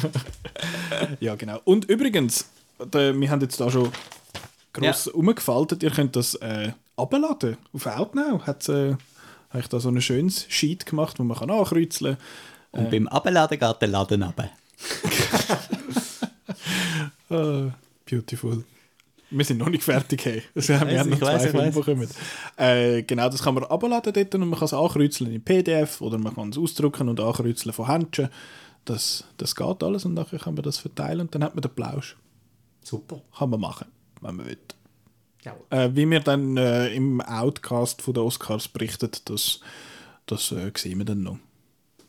ja, 1.20 1.34
genau. 1.34 1.60
Und 1.64 1.84
übrigens, 1.86 2.46
der, 2.92 3.18
wir 3.18 3.30
haben 3.30 3.40
jetzt 3.40 3.60
da 3.60 3.70
schon 3.70 3.90
gross 4.72 5.06
umgefaltet. 5.08 5.82
Ihr 5.82 5.90
könnt 5.90 6.16
das 6.16 6.34
äh, 6.36 6.72
abladen 6.96 7.56
auf 7.72 7.86
Outnow. 7.86 8.46
Hat 8.46 8.68
äh, 8.68 8.92
habe 9.50 9.60
ich 9.60 9.68
da 9.68 9.80
so 9.80 9.88
ein 9.88 10.00
schönes 10.02 10.46
Sheet 10.48 10.86
gemacht, 10.86 11.18
wo 11.18 11.24
man 11.24 11.36
kann 11.38 11.50
ankreuzeln 11.50 12.16
Und 12.72 12.90
beim 12.90 13.06
Abladen 13.08 13.58
geht 13.58 13.76
der 13.80 13.88
Laden 13.88 14.22
runter. 14.22 14.50
Ah, 17.28 17.70
beautiful. 18.08 18.62
Wir 19.36 19.44
sind 19.44 19.58
noch 19.58 19.68
nicht 19.68 19.84
fertig, 19.84 20.24
hey. 20.24 20.42
Also, 20.54 20.72
wir 20.72 20.80
Weiss, 20.80 20.98
haben 21.00 21.10
noch 21.10 21.18
zwei 21.18 21.38
Filme 21.40 21.70
bekommen. 21.72 22.08
Äh, 22.56 23.02
genau, 23.02 23.28
das 23.28 23.42
kann 23.42 23.54
man 23.54 23.64
abladen 23.64 24.12
dort 24.12 24.34
und 24.34 24.48
man 24.48 24.58
kann 24.58 24.66
es 24.66 24.72
ankreuzeln 24.72 25.32
in 25.32 25.42
PDF 25.42 26.00
oder 26.00 26.16
man 26.18 26.34
kann 26.34 26.50
es 26.50 26.58
ausdrucken 26.58 27.08
und 27.08 27.20
ankreuzeln 27.20 27.72
von 27.72 27.86
Händchen. 27.86 28.28
Das, 28.84 29.24
das 29.36 29.54
geht 29.54 29.82
alles 29.82 30.04
und 30.04 30.14
nachher 30.14 30.38
kann 30.38 30.54
man 30.54 30.62
das 30.62 30.78
verteilen 30.78 31.22
und 31.22 31.34
dann 31.34 31.42
hat 31.44 31.54
man 31.54 31.62
den 31.62 31.72
Plausch. 31.74 32.16
Super. 32.82 33.20
Kann 33.36 33.50
man 33.50 33.60
machen, 33.60 33.88
wenn 34.20 34.36
man 34.36 34.46
will. 34.46 34.58
Jawohl. 35.42 35.66
Äh, 35.70 35.90
wie 35.94 36.08
wir 36.10 36.20
dann 36.20 36.56
äh, 36.56 36.88
im 36.94 37.20
Outcast 37.20 38.00
von 38.02 38.14
den 38.14 38.22
Oscars 38.22 38.68
berichtet, 38.68 39.28
das, 39.28 39.60
das 40.26 40.50
äh, 40.52 40.70
sehen 40.76 40.98
wir 40.98 41.04
dann 41.04 41.22
noch. 41.22 41.38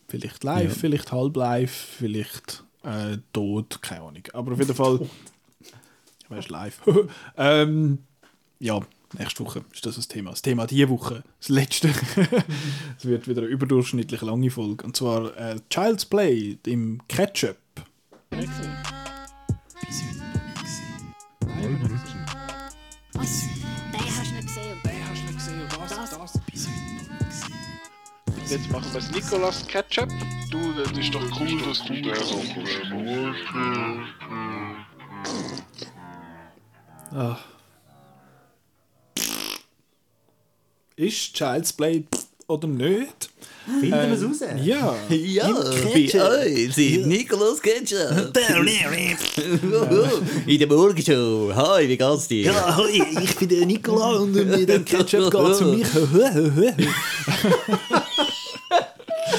Vielleicht 0.07 0.43
live, 0.43 0.69
Ja. 0.69 0.79
vielleicht 0.79 1.11
halb 1.11 1.35
live, 1.35 1.71
vielleicht 1.71 2.63
äh, 2.83 3.17
tot, 3.33 3.81
keine 3.81 4.01
Ahnung. 4.01 4.23
Aber 4.33 4.53
auf 4.53 4.59
jeden 4.59 4.73
Fall, 4.75 4.99
ich 6.29 6.37
weiß 6.37 6.49
live. 6.49 6.81
ähm, 7.37 7.99
ja, 8.59 8.81
Nächste 9.17 9.45
Woche 9.45 9.63
ist 9.73 9.85
das 9.85 9.95
das 9.95 10.09
Thema. 10.09 10.31
Das 10.31 10.41
Thema 10.41 10.67
diese 10.67 10.89
Woche, 10.89 11.23
das 11.39 11.47
letzte. 11.49 11.89
Es 12.97 13.05
wird 13.05 13.27
wieder 13.27 13.41
eine 13.41 13.49
überdurchschnittlich 13.49 14.21
lange 14.21 14.49
Folge. 14.51 14.85
Und 14.85 14.97
zwar 14.97 15.35
äh, 15.37 15.59
Child's 15.69 16.03
Play 16.05 16.57
im 16.65 16.99
Ketchup. 17.07 17.57
Gesehen. 18.31 18.77
Jetzt 28.49 28.71
machen 28.71 28.85
wir 28.93 28.99
das 29.01 29.11
Nicolas 29.11 29.67
Ketchup. 29.67 30.09
Du, 30.51 30.73
das 30.73 30.91
ist 30.97 31.13
doch 31.13 31.21
cool, 31.39 31.61
dass 31.65 31.83
du 31.83 31.93
Ah. 37.17 37.39
Ist 40.95 41.33
Child's 41.33 41.73
Play 41.73 42.03
oder 42.47 42.67
nicht? 42.67 43.31
Finden 43.65 43.89
wir 43.89 44.11
es 44.11 44.23
raus? 44.23 44.41
Ja. 44.63 44.95
Ja, 45.09 45.49
euch 45.49 46.13
sind 46.75 47.07
Nicolas 47.07 47.59
Ketchup. 47.59 48.37
In 50.45 50.59
der 50.59 50.67
Morgenshow. 50.67 51.51
Hi, 51.55 51.89
wie 51.89 51.97
geht's 51.97 52.27
dir? 52.27 52.51
Ja, 52.51 52.77
hoi, 52.77 53.01
ich 53.23 53.35
bin 53.35 53.49
der 53.49 53.65
Nicola 53.65 54.19
und 54.19 54.33
mit 54.33 54.69
dem 54.69 54.85
Ketchup 54.85 55.31
geht 55.31 55.41
es 55.41 55.61
um 55.61 55.75
mich. 55.75 55.87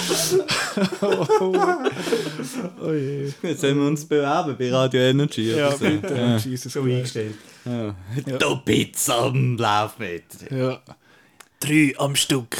oh 2.83 2.93
je. 2.93 3.33
Jetzt 3.43 3.61
sollen 3.61 3.79
wir 3.79 3.87
uns 3.87 4.05
bewerben 4.05 4.57
bei 4.59 4.73
Radio 4.73 5.01
Energy. 5.01 5.55
Ja, 5.55 5.71
so. 5.73 5.79
bitte. 5.79 6.41
Jesus 6.45 6.73
So 6.73 6.83
eingestellt. 6.83 7.35
Ja. 7.65 7.95
Doppitz 8.39 9.09
am 9.11 9.57
Lauf 9.57 9.99
mit. 9.99 10.25
Ja. 10.51 10.81
Drei 11.61 11.95
am 11.99 12.17
Stück. 12.17 12.57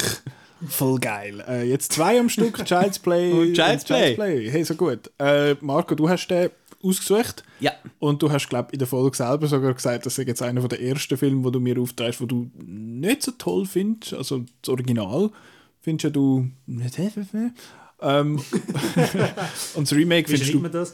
Voll 0.67 0.99
geil. 0.99 1.43
Äh, 1.47 1.69
jetzt 1.69 1.93
zwei 1.93 2.19
am 2.19 2.29
Stück, 2.29 2.57
Child's 2.65 2.99
Play. 2.99 3.31
Und 3.31 3.53
Child's 3.53 3.85
Play. 3.85 4.49
Hey, 4.51 4.63
so 4.63 4.75
gut. 4.75 5.09
Äh, 5.17 5.55
Marco, 5.61 5.95
du 5.95 6.09
hast 6.09 6.27
den 6.27 6.49
ausgesucht. 6.83 7.43
Ja. 7.59 7.71
Und 7.99 8.21
du 8.21 8.31
hast, 8.31 8.49
glaube 8.49 8.71
in 8.71 8.79
der 8.79 8.87
Folge 8.87 9.15
selber 9.15 9.47
sogar 9.47 9.73
gesagt, 9.73 10.05
das 10.05 10.17
ist 10.17 10.27
jetzt 10.27 10.41
einer 10.41 10.65
der 10.67 10.81
ersten 10.81 11.17
Filme, 11.17 11.43
wo 11.43 11.49
du 11.49 11.59
mir 11.59 11.79
auftreibst, 11.79 12.21
wo 12.21 12.25
du 12.25 12.49
nicht 12.57 13.23
so 13.23 13.31
toll 13.37 13.65
findest. 13.65 14.13
Also 14.13 14.45
das 14.61 14.69
Original 14.69 15.29
findest 15.81 16.03
ja 16.03 16.09
du 16.09 16.49
nicht. 17.33 17.55
Ähm, 18.01 18.37
und 19.75 19.91
das 19.91 19.93
Remake 19.93 20.29
findest 20.29 20.53
du 20.53 20.59
das? 20.67 20.93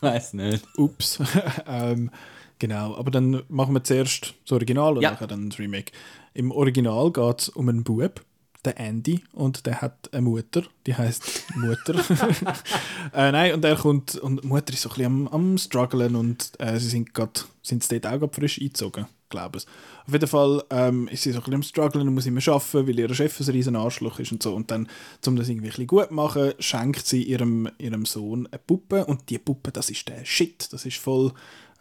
Weiß 0.00 0.34
nicht. 0.34 0.64
Ups. 0.76 1.18
ähm, 1.66 2.10
genau, 2.58 2.96
aber 2.96 3.10
dann 3.10 3.42
machen 3.48 3.74
wir 3.74 3.84
zuerst 3.84 4.34
das 4.44 4.52
Original 4.52 4.96
und 4.96 5.02
Ja. 5.02 5.10
nachher 5.12 5.26
dann 5.26 5.48
das 5.50 5.58
Remake. 5.58 5.92
Im 6.34 6.50
Original 6.50 7.10
geht 7.12 7.40
es 7.40 7.48
um 7.50 7.68
einen 7.68 7.84
Bub, 7.84 8.22
der 8.64 8.78
Andy, 8.78 9.22
und 9.32 9.66
der 9.66 9.80
hat 9.80 10.12
eine 10.12 10.22
Mutter, 10.22 10.62
die 10.86 10.94
heißt 10.94 11.44
Mutter. 11.56 11.94
äh, 13.14 13.32
nein, 13.32 13.54
und 13.54 13.64
er 13.64 13.76
kommt, 13.76 14.16
und 14.16 14.42
die 14.42 14.46
Mutter 14.46 14.72
ist 14.72 14.82
so 14.82 14.88
ein 14.90 14.94
bisschen 14.96 15.06
am, 15.06 15.28
am 15.28 15.58
strugglen 15.58 16.16
und 16.16 16.52
äh, 16.58 16.78
sie 16.78 16.88
sind 16.88 17.14
grad, 17.14 17.46
sind 17.62 17.90
dort 17.90 18.06
auch 18.06 18.18
grad 18.20 18.34
frisch 18.34 18.60
eingezogen, 18.60 19.06
glaube 19.28 19.58
ich. 19.58 19.66
Auf 20.06 20.12
jeden 20.12 20.26
Fall 20.26 20.62
ähm, 20.70 21.08
ist 21.08 21.22
sie 21.22 21.32
so 21.32 21.38
ein 21.38 21.40
bisschen 21.40 21.54
am 21.54 21.62
strugglen 21.62 22.08
und 22.08 22.14
muss 22.14 22.26
immer 22.26 22.46
arbeiten, 22.46 22.86
weil 22.88 22.98
ihr 22.98 23.14
Chef 23.14 23.40
ein 23.40 23.50
riesen 23.50 23.76
Arschloch 23.76 24.18
ist 24.18 24.32
und 24.32 24.42
so. 24.42 24.54
Und 24.54 24.70
dann, 24.70 24.88
um 25.26 25.36
das 25.36 25.48
irgendwie 25.48 25.68
ein 25.68 25.70
bisschen 25.70 25.86
gut 25.86 26.08
zu 26.08 26.14
machen, 26.14 26.52
schenkt 26.58 27.06
sie 27.06 27.22
ihrem, 27.22 27.68
ihrem 27.78 28.04
Sohn 28.04 28.46
eine 28.46 28.58
Puppe 28.58 29.04
und 29.06 29.30
die 29.30 29.38
Puppe, 29.38 29.72
das 29.72 29.90
ist 29.90 30.08
der 30.08 30.24
Shit, 30.24 30.72
das 30.72 30.86
ist 30.86 30.98
voll... 30.98 31.32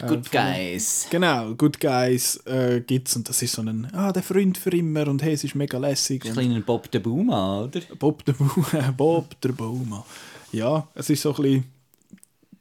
äh, 0.06 0.08
Good 0.08 0.28
voll- 0.28 0.42
Guys. 0.42 1.08
Genau, 1.10 1.54
Good 1.56 1.80
Guys 1.80 2.38
äh, 2.46 2.82
gibt's 2.86 3.16
und 3.16 3.28
das 3.30 3.42
ist 3.42 3.54
so 3.54 3.62
ein, 3.62 3.88
ah, 3.94 4.12
der 4.12 4.24
Freund 4.24 4.58
für 4.58 4.72
immer 4.72 5.08
und 5.08 5.22
hey, 5.24 5.34
es 5.34 5.44
ist 5.44 5.56
mega 5.56 5.78
lässig. 5.78 6.26
Ein 6.26 6.34
kleiner 6.34 6.62
Bob 6.62 6.90
der 6.92 7.00
Buma, 7.00 7.64
oder? 7.64 7.82
Bob 8.00 8.24
der, 8.26 8.34
Baum, 8.34 8.66
Bob 8.98 9.42
der 9.42 9.52
Bauma. 9.52 10.06
Ja, 10.52 10.88
es 10.94 11.10
ist 11.10 11.22
so 11.22 11.34
ein 11.36 11.42
bisschen 11.42 11.64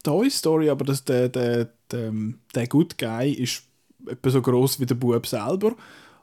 Toy 0.02 0.30
Story, 0.30 0.70
aber 0.70 0.84
das, 0.84 1.04
der, 1.04 1.28
der, 1.28 1.68
der, 1.90 2.12
der 2.54 2.66
Good 2.66 2.98
Guy 2.98 3.32
ist 3.32 3.62
etwa 4.06 4.30
so 4.30 4.42
groß 4.42 4.80
wie 4.80 4.86
der 4.86 4.94
Bub 4.96 5.26
selber 5.26 5.74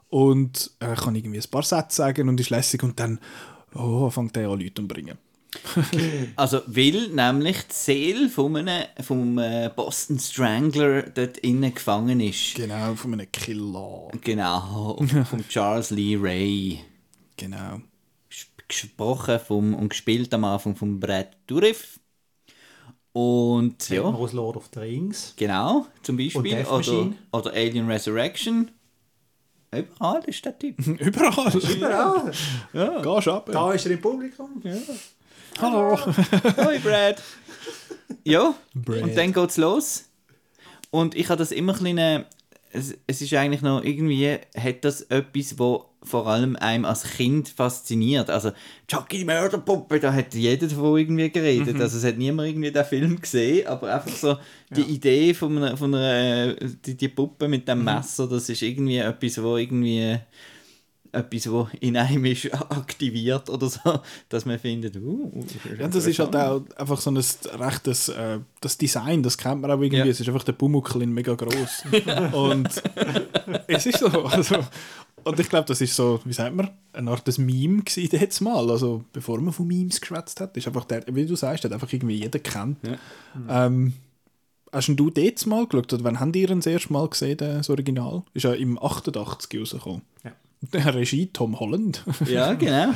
und 0.08 0.70
er 0.80 0.96
kann 0.96 1.14
irgendwie 1.14 1.38
ein 1.38 1.50
paar 1.50 1.62
Sätze 1.62 1.96
sagen 1.96 2.28
und 2.28 2.38
ist 2.40 2.50
lässig 2.50 2.82
und 2.82 2.98
dann 3.00 3.18
oh, 3.74 4.10
fängt 4.10 4.36
er 4.36 4.50
an 4.50 4.60
Leute 4.60 4.82
umbringen. 4.82 5.16
Also, 6.36 6.60
weil 6.66 7.08
nämlich 7.08 7.56
die 7.68 7.72
Seele 7.74 8.28
von 8.28 8.56
einem, 8.56 8.84
vom 9.02 9.38
äh, 9.38 9.70
Boston 9.74 10.18
Strangler 10.18 11.02
dort 11.02 11.38
innen 11.38 11.74
gefangen 11.74 12.20
ist. 12.20 12.54
Genau, 12.54 12.94
von 12.94 13.12
einem 13.14 13.30
Killer. 13.32 14.08
Genau, 14.20 14.96
von 15.28 15.48
Charles 15.48 15.90
Lee 15.90 16.16
Ray. 16.20 16.80
Genau. 17.36 17.80
Ges- 18.30 18.46
Gesprochen 18.68 19.40
vom, 19.40 19.74
und 19.74 19.88
gespielt 19.90 20.32
am 20.34 20.44
Anfang 20.44 20.76
von 20.76 21.00
Brad 21.00 21.36
Dourif. 21.46 21.98
Und 23.12 23.88
ja, 23.88 24.02
aus 24.02 24.32
Lord 24.32 24.56
of 24.56 24.70
the 24.72 24.78
Rings. 24.80 25.34
genau, 25.36 25.86
zum 26.02 26.16
Und 26.16 26.22
Beispiel. 26.24 26.54
Death 26.54 26.70
Oder, 26.70 27.12
oder 27.32 27.52
Alien 27.52 27.90
Resurrection. 27.90 28.70
Überall 29.72 30.22
ist 30.26 30.44
der 30.44 30.56
Typ. 30.56 30.78
Überall. 30.86 32.32
Ja, 32.72 33.02
Gehst 33.02 33.28
ab. 33.28 33.48
da 33.52 33.72
ist 33.72 33.84
er 33.86 33.92
im 33.92 34.00
Publikum. 34.00 34.62
Hallo. 35.58 35.96
Hi 36.56 36.78
Brad. 36.78 37.22
Ja, 38.24 38.54
Brad. 38.74 39.02
und 39.02 39.16
dann 39.16 39.32
geht's 39.32 39.56
los. 39.56 40.04
Und 40.90 41.14
ich 41.14 41.28
habe 41.28 41.38
das 41.38 41.52
immer 41.52 41.74
ein 41.74 41.82
bisschen, 41.82 42.24
es, 42.72 42.94
es 43.06 43.22
ist 43.22 43.34
eigentlich 43.34 43.62
noch 43.62 43.82
irgendwie, 43.82 44.38
hat 44.56 44.84
das 44.84 45.02
etwas, 45.02 45.58
wo 45.58 45.86
vor 46.02 46.26
allem 46.26 46.56
einem 46.56 46.84
als 46.86 47.02
Kind 47.04 47.48
fasziniert. 47.48 48.30
Also 48.30 48.52
Chucky 48.88 49.18
die 49.18 49.24
Mörderpuppe, 49.24 50.00
da 50.00 50.12
hat 50.12 50.34
jeder 50.34 50.66
davon 50.66 50.98
irgendwie 50.98 51.30
geredet. 51.30 51.78
Also 51.80 51.98
es 51.98 52.04
hat 52.04 52.16
niemand 52.16 52.48
irgendwie 52.48 52.72
den 52.72 52.84
Film 52.84 53.20
gesehen, 53.20 53.66
aber 53.66 53.94
einfach 53.94 54.16
so 54.16 54.38
die 54.70 54.82
Idee 54.82 55.34
von 55.34 55.56
einer, 55.58 55.76
von 55.76 55.94
einer 55.94 56.54
die, 56.54 56.96
die 56.96 57.08
Puppe 57.08 57.48
mit 57.48 57.68
dem 57.68 57.84
Messer, 57.84 58.26
das 58.26 58.48
ist 58.48 58.62
irgendwie 58.62 58.98
etwas, 58.98 59.42
wo 59.42 59.56
irgendwie 59.58 60.18
etwas, 61.12 61.50
wo 61.50 61.68
in 61.80 61.96
einem 61.96 62.24
ist 62.24 62.52
aktiviert 62.70 63.48
oder 63.50 63.68
so, 63.68 64.00
dass 64.28 64.44
man 64.46 64.58
findet, 64.58 64.96
uh, 64.96 65.44
Ja, 65.78 65.88
das 65.88 66.06
ist 66.06 66.18
halt 66.18 66.34
auch 66.36 66.62
einfach 66.76 67.00
so 67.00 67.10
ein 67.10 67.16
rechtes, 67.58 68.08
äh, 68.10 68.38
das 68.60 68.78
Design, 68.78 69.22
das 69.22 69.36
kennt 69.36 69.60
man 69.60 69.70
auch 69.70 69.80
irgendwie, 69.80 69.98
Ja. 69.98 70.06
es 70.06 70.20
ist 70.20 70.28
einfach 70.28 70.44
der 70.44 70.52
Pumuckl 70.52 71.02
in 71.02 71.12
mega 71.12 71.34
groß. 71.34 71.84
und 72.32 72.68
es 73.66 73.86
ist 73.86 73.98
so, 73.98 74.06
also, 74.06 74.56
und 75.24 75.38
ich 75.38 75.48
glaube, 75.48 75.66
das 75.66 75.80
ist 75.80 75.94
so, 75.96 76.20
wie 76.24 76.32
sagt 76.32 76.54
man, 76.54 76.70
eine 76.92 77.10
Art 77.10 77.26
des 77.26 77.38
Meme 77.38 77.82
gewesen 77.82 78.18
jetzt 78.18 78.40
mal, 78.40 78.70
also 78.70 79.04
bevor 79.12 79.40
man 79.40 79.52
von 79.52 79.66
Memes 79.66 80.00
geschwätzt 80.00 80.40
hat, 80.40 80.56
ist 80.56 80.66
einfach 80.66 80.84
der, 80.84 81.04
wie 81.08 81.26
du 81.26 81.36
sagst, 81.36 81.64
hat 81.64 81.72
einfach 81.72 81.92
irgendwie 81.92 82.16
jeder 82.16 82.38
kennt. 82.38 82.78
Ähm, 83.48 83.94
hast 84.72 84.88
denn 84.88 84.96
du 84.96 85.10
das 85.10 85.46
mal 85.46 85.66
geschaut, 85.66 85.92
oder 85.92 86.04
wann 86.04 86.20
habt 86.20 86.36
ihr 86.36 86.48
ihn 86.50 86.58
das 86.60 86.66
erste 86.66 86.92
Mal 86.92 87.08
gesehen, 87.08 87.36
das 87.36 87.68
Original? 87.68 88.22
Ist 88.34 88.44
ja 88.44 88.52
im 88.52 88.78
88 88.78 89.60
rausgekommen. 89.60 90.02
Ja. 90.24 90.32
Der 90.62 90.94
Regie 90.94 91.26
Tom 91.32 91.58
Holland. 91.58 92.04
Ja, 92.26 92.52
genau. 92.54 92.92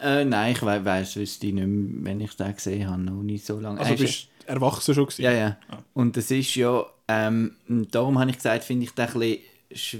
äh, 0.00 0.24
nein, 0.24 0.52
ich 0.52 0.62
we 0.62 0.84
weiss, 0.84 1.16
wüsste 1.16 1.46
ich 1.48 1.54
nicht 1.54 1.66
mehr, 1.66 2.04
wenn 2.04 2.20
ich 2.20 2.34
den 2.36 2.54
gesehen 2.54 2.88
habe, 2.88 3.02
noch 3.02 3.22
nicht 3.22 3.44
so 3.44 3.58
lange. 3.58 3.80
Also 3.80 3.94
ist- 3.94 4.00
bist 4.00 4.28
du 4.46 4.52
erwachsen 4.52 4.94
schon 4.94 5.06
gewesen? 5.06 5.22
Ja, 5.22 5.32
ja. 5.32 5.56
Und 5.94 6.16
das 6.16 6.30
ist 6.30 6.54
ja, 6.54 6.84
ähm, 7.08 7.56
darum 7.90 8.18
habe 8.18 8.30
ich 8.30 8.36
gesagt, 8.36 8.64
finde 8.64 8.84
ich, 8.84 8.92
der 8.92 9.08
ein 9.12 9.18
bisschen 9.18 9.40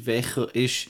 schwächer 0.04 0.54
ist. 0.54 0.88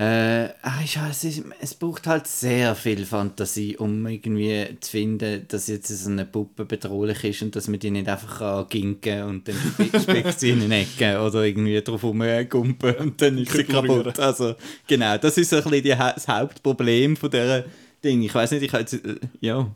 Äh, 0.00 0.54
ah, 0.62 0.80
ja, 0.86 1.08
es, 1.10 1.26
es 1.60 1.74
braucht 1.74 2.06
halt 2.06 2.26
sehr 2.26 2.74
viel 2.74 3.04
Fantasie, 3.04 3.76
um 3.76 4.06
irgendwie 4.06 4.78
zu 4.80 4.92
finden, 4.92 5.44
dass 5.48 5.66
jetzt 5.66 5.88
so 5.88 6.08
eine 6.08 6.24
Puppe 6.24 6.64
bedrohlich 6.64 7.22
ist 7.24 7.42
und 7.42 7.54
dass 7.54 7.68
man 7.68 7.80
die 7.80 7.90
nicht 7.90 8.08
einfach 8.08 8.38
kann 8.38 8.66
ginken 8.70 9.24
und 9.24 9.46
dann 9.46 9.56
spe- 9.60 9.92
speckt 10.00 10.40
sie 10.40 10.50
in 10.52 10.62
eine 10.62 10.80
Ecke 10.80 11.20
oder 11.20 11.44
irgendwie 11.44 11.82
drauf 11.82 12.02
rumgumpen 12.02 12.94
und 12.96 13.20
dann 13.20 13.36
ist 13.36 13.54
sie 13.54 13.64
kaputt. 13.64 14.18
Also, 14.18 14.54
genau, 14.86 15.18
das 15.18 15.36
ist 15.36 15.50
so 15.50 15.56
ein 15.56 15.64
bisschen 15.64 15.82
die, 15.82 15.90
das 15.90 16.26
Hauptproblem 16.28 17.16
von 17.18 17.30
dieser 17.30 17.64
Ding. 18.02 18.22
Ich 18.22 18.34
weiß 18.34 18.52
nicht, 18.52 18.62
ich 18.62 18.72
habe 18.72 18.80
jetzt, 18.84 18.94
äh, 18.94 19.16
ja, 19.40 19.70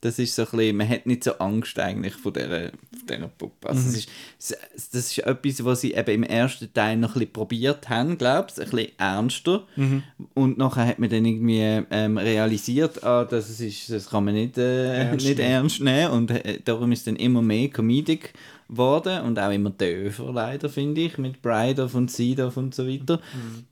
das 0.00 0.18
ist 0.18 0.34
so 0.34 0.42
ein 0.42 0.48
bisschen, 0.50 0.76
man 0.76 0.88
hat 0.88 1.06
nicht 1.06 1.24
so 1.24 1.32
Angst 1.38 1.78
eigentlich 1.78 2.14
von 2.14 2.32
dieser, 2.32 2.70
von 2.70 3.06
dieser 3.08 3.28
Puppe. 3.28 3.68
Also 3.68 3.80
Mhm. 3.80 3.88
es 3.88 3.96
ist, 3.96 4.58
das 4.92 5.10
ist 5.10 5.18
etwas, 5.18 5.64
was 5.64 5.80
sie 5.80 5.94
eben 5.94 6.10
im 6.10 6.22
ersten 6.22 6.72
Teil 6.72 6.96
noch 6.96 7.10
ein 7.10 7.20
bisschen 7.20 7.32
probiert 7.32 7.88
haben, 7.88 8.18
glaube 8.18 8.48
ich, 8.54 8.62
ein 8.62 8.70
bisschen 8.70 8.98
ernster. 8.98 9.66
Mhm. 9.76 10.02
Und 10.34 10.58
nachher 10.58 10.86
hat 10.86 10.98
man 10.98 11.08
dann 11.08 11.24
irgendwie 11.24 11.82
ähm, 11.90 12.18
realisiert, 12.18 13.02
ah, 13.04 13.24
das, 13.24 13.58
ist, 13.58 13.90
das 13.90 14.10
kann 14.10 14.24
man 14.26 14.34
nicht, 14.34 14.58
äh, 14.58 15.08
Ernst 15.08 15.26
nicht 15.26 15.38
ernst 15.38 15.80
nehmen. 15.80 16.12
Und 16.12 16.30
äh, 16.30 16.60
darum 16.64 16.92
ist 16.92 17.06
dann 17.06 17.16
immer 17.16 17.42
mehr 17.42 17.68
Comedic 17.68 18.34
geworden 18.68 19.22
und 19.22 19.38
auch 19.38 19.52
immer 19.52 19.70
döver 19.70 20.32
leider, 20.32 20.68
finde 20.68 21.00
ich, 21.02 21.18
mit 21.18 21.40
Bride 21.40 21.88
und 21.92 22.10
Seedorf 22.10 22.56
und 22.56 22.74
so 22.74 22.86
weiter. 22.86 23.20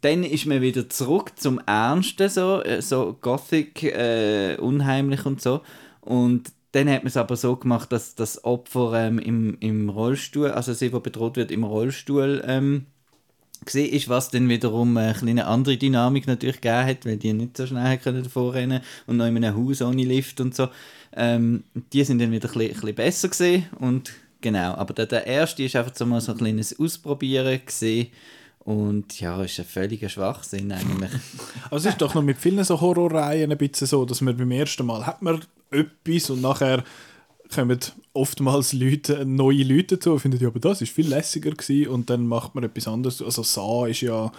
Dann 0.01 0.23
ist 0.25 0.47
man 0.47 0.63
wieder 0.63 0.89
zurück 0.89 1.33
zum 1.37 1.61
Ernsten, 1.67 2.29
so, 2.29 2.63
äh, 2.63 2.81
so 2.81 3.17
Gothic, 3.21 3.83
äh, 3.83 4.57
unheimlich 4.57 5.27
und 5.27 5.43
so. 5.43 5.61
Und 6.05 6.53
dann 6.73 6.91
hat 6.91 7.03
man 7.03 7.09
es 7.09 7.17
aber 7.17 7.37
so 7.37 7.57
gemacht, 7.57 7.93
dass 7.93 8.15
das 8.15 8.45
Opfer 8.45 9.07
ähm, 9.07 9.19
im, 9.19 9.57
im 9.61 9.89
Rollstuhl, 9.89 10.51
also 10.51 10.73
sie, 10.73 10.91
die 10.91 11.01
bedroht 11.01 11.37
wird, 11.37 11.51
im 11.51 11.65
Rollstuhl 11.65 12.43
ähm, 12.47 12.87
gesehen 13.65 13.93
ist, 13.93 14.09
was 14.09 14.31
dann 14.31 14.49
wiederum 14.49 14.97
eine 14.97 15.15
kleine 15.15 15.47
andere 15.47 15.77
Dynamik 15.77 16.27
natürlich 16.27 16.61
gegeben 16.61 16.87
hat, 16.87 17.07
weil 17.07 17.17
die 17.17 17.33
nicht 17.33 17.57
so 17.57 17.67
schnell 17.67 17.97
können 17.99 18.23
davor 18.23 18.55
rennen 18.55 18.81
und 19.07 19.17
noch 19.17 19.27
in 19.27 19.37
einem 19.37 19.57
Haus 19.57 19.81
ohne 19.83 20.05
Lift 20.05 20.41
und 20.41 20.55
so. 20.55 20.69
Ähm, 21.17 21.65
die 21.93 22.05
sind 22.05 22.21
dann 22.21 22.33
wieder 22.33 22.49
ein 22.49 22.53
bisschen, 22.53 22.75
ein 22.75 22.81
bisschen 22.81 22.95
besser 22.95 23.29
gesehen 23.29 23.67
und 23.79 24.13
genau, 24.41 24.75
aber 24.75 24.93
der, 24.95 25.07
der 25.07 25.27
erste 25.27 25.63
ist 25.63 25.77
einfach 25.77 25.95
so 25.95 26.05
mal 26.05 26.21
so 26.21 26.33
ein 26.33 26.39
kleines 26.39 26.79
Ausprobieren 26.79 27.61
gesehen 27.65 28.09
und 28.65 29.21
ja, 29.21 29.43
ist 29.43 29.59
ein 29.61 29.65
völliger 29.65 30.09
Schwachsinn 30.09 30.73
eigentlich. 30.73 31.11
Also 31.71 31.89
es 31.89 31.95
ist 31.95 32.03
doch 32.03 32.15
noch 32.15 32.23
mit 32.23 32.39
vielen 32.39 32.65
so 32.65 32.81
Horrorreihen 32.81 33.51
ein 33.53 33.59
bisschen 33.59 33.87
so, 33.87 34.05
dass 34.05 34.21
man 34.21 34.37
beim 34.37 34.51
ersten 34.51 34.87
Mal 34.87 35.07
hat 35.07 35.23
man 35.23 35.41
etwas 35.75 36.31
und 36.31 36.41
nachher 36.43 36.85
kommen 37.55 37.79
oftmals 38.15 38.73
Leute, 38.73 39.25
neue 39.27 39.63
Leute 39.65 39.97
dazu 39.97 40.13
und 40.13 40.21
finden, 40.21 40.41
ja, 40.41 40.49
aber 40.49 40.61
das 40.61 40.81
ist 40.83 40.93
viel 40.93 41.09
lässiger 41.09 41.51
gewesen 41.51 41.89
und 41.89 42.11
dann 42.11 42.27
macht 42.27 42.55
man 42.55 42.65
etwas 42.65 42.89
anderes. 42.89 43.21
Also 43.23 43.43
Saw 43.43 43.89
ist 43.91 44.01
ja 44.01 44.33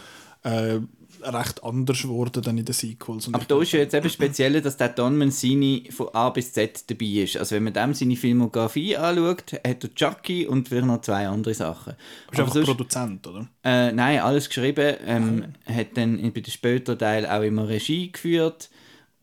äh, 0.44 0.80
recht 1.24 1.64
anders 1.64 2.02
geworden 2.02 2.42
dann 2.44 2.58
in 2.58 2.66
den 2.66 2.74
Sequels. 2.74 3.28
Aber 3.34 3.44
da 3.46 3.62
ist 3.62 3.72
ja 3.72 3.80
jetzt 3.80 3.94
eben 3.94 4.10
speziell, 4.10 4.62
dass 4.62 4.78
der 4.78 4.90
Don 4.90 5.18
Mancini 5.18 5.90
von 5.92 6.10
A 6.14 6.30
bis 6.30 6.52
Z 6.54 6.84
dabei 6.90 7.06
ist. 7.24 7.38
Also 7.38 7.56
wenn 7.56 7.64
man 7.64 7.74
dem 7.74 7.94
seine 7.94 8.16
Filmografie 8.16 8.98
anschaut, 8.98 9.54
hat 9.66 9.84
er 9.84 9.96
Chucky 9.96 10.46
und 10.46 10.68
vielleicht 10.68 10.88
noch 10.88 11.02
zwei 11.02 11.28
andere 11.28 11.54
Sachen. 11.54 11.94
ist 11.94 12.00
Aber 12.34 12.40
einfach 12.42 12.54
sonst- 12.54 12.66
Produzent, 12.68 13.28
oder? 13.28 13.48
Äh, 13.64 13.92
nein, 13.94 14.20
alles 14.20 14.50
geschrieben. 14.50 14.96
Ähm, 15.06 15.46
Hat 15.66 15.88
dann 15.96 16.18
bei 16.34 16.42
den 16.42 16.52
späteren 16.52 17.00
Teilen 17.00 17.30
auch 17.30 17.42
immer 17.44 17.68
Regie 17.68 18.12
geführt. 18.12 18.70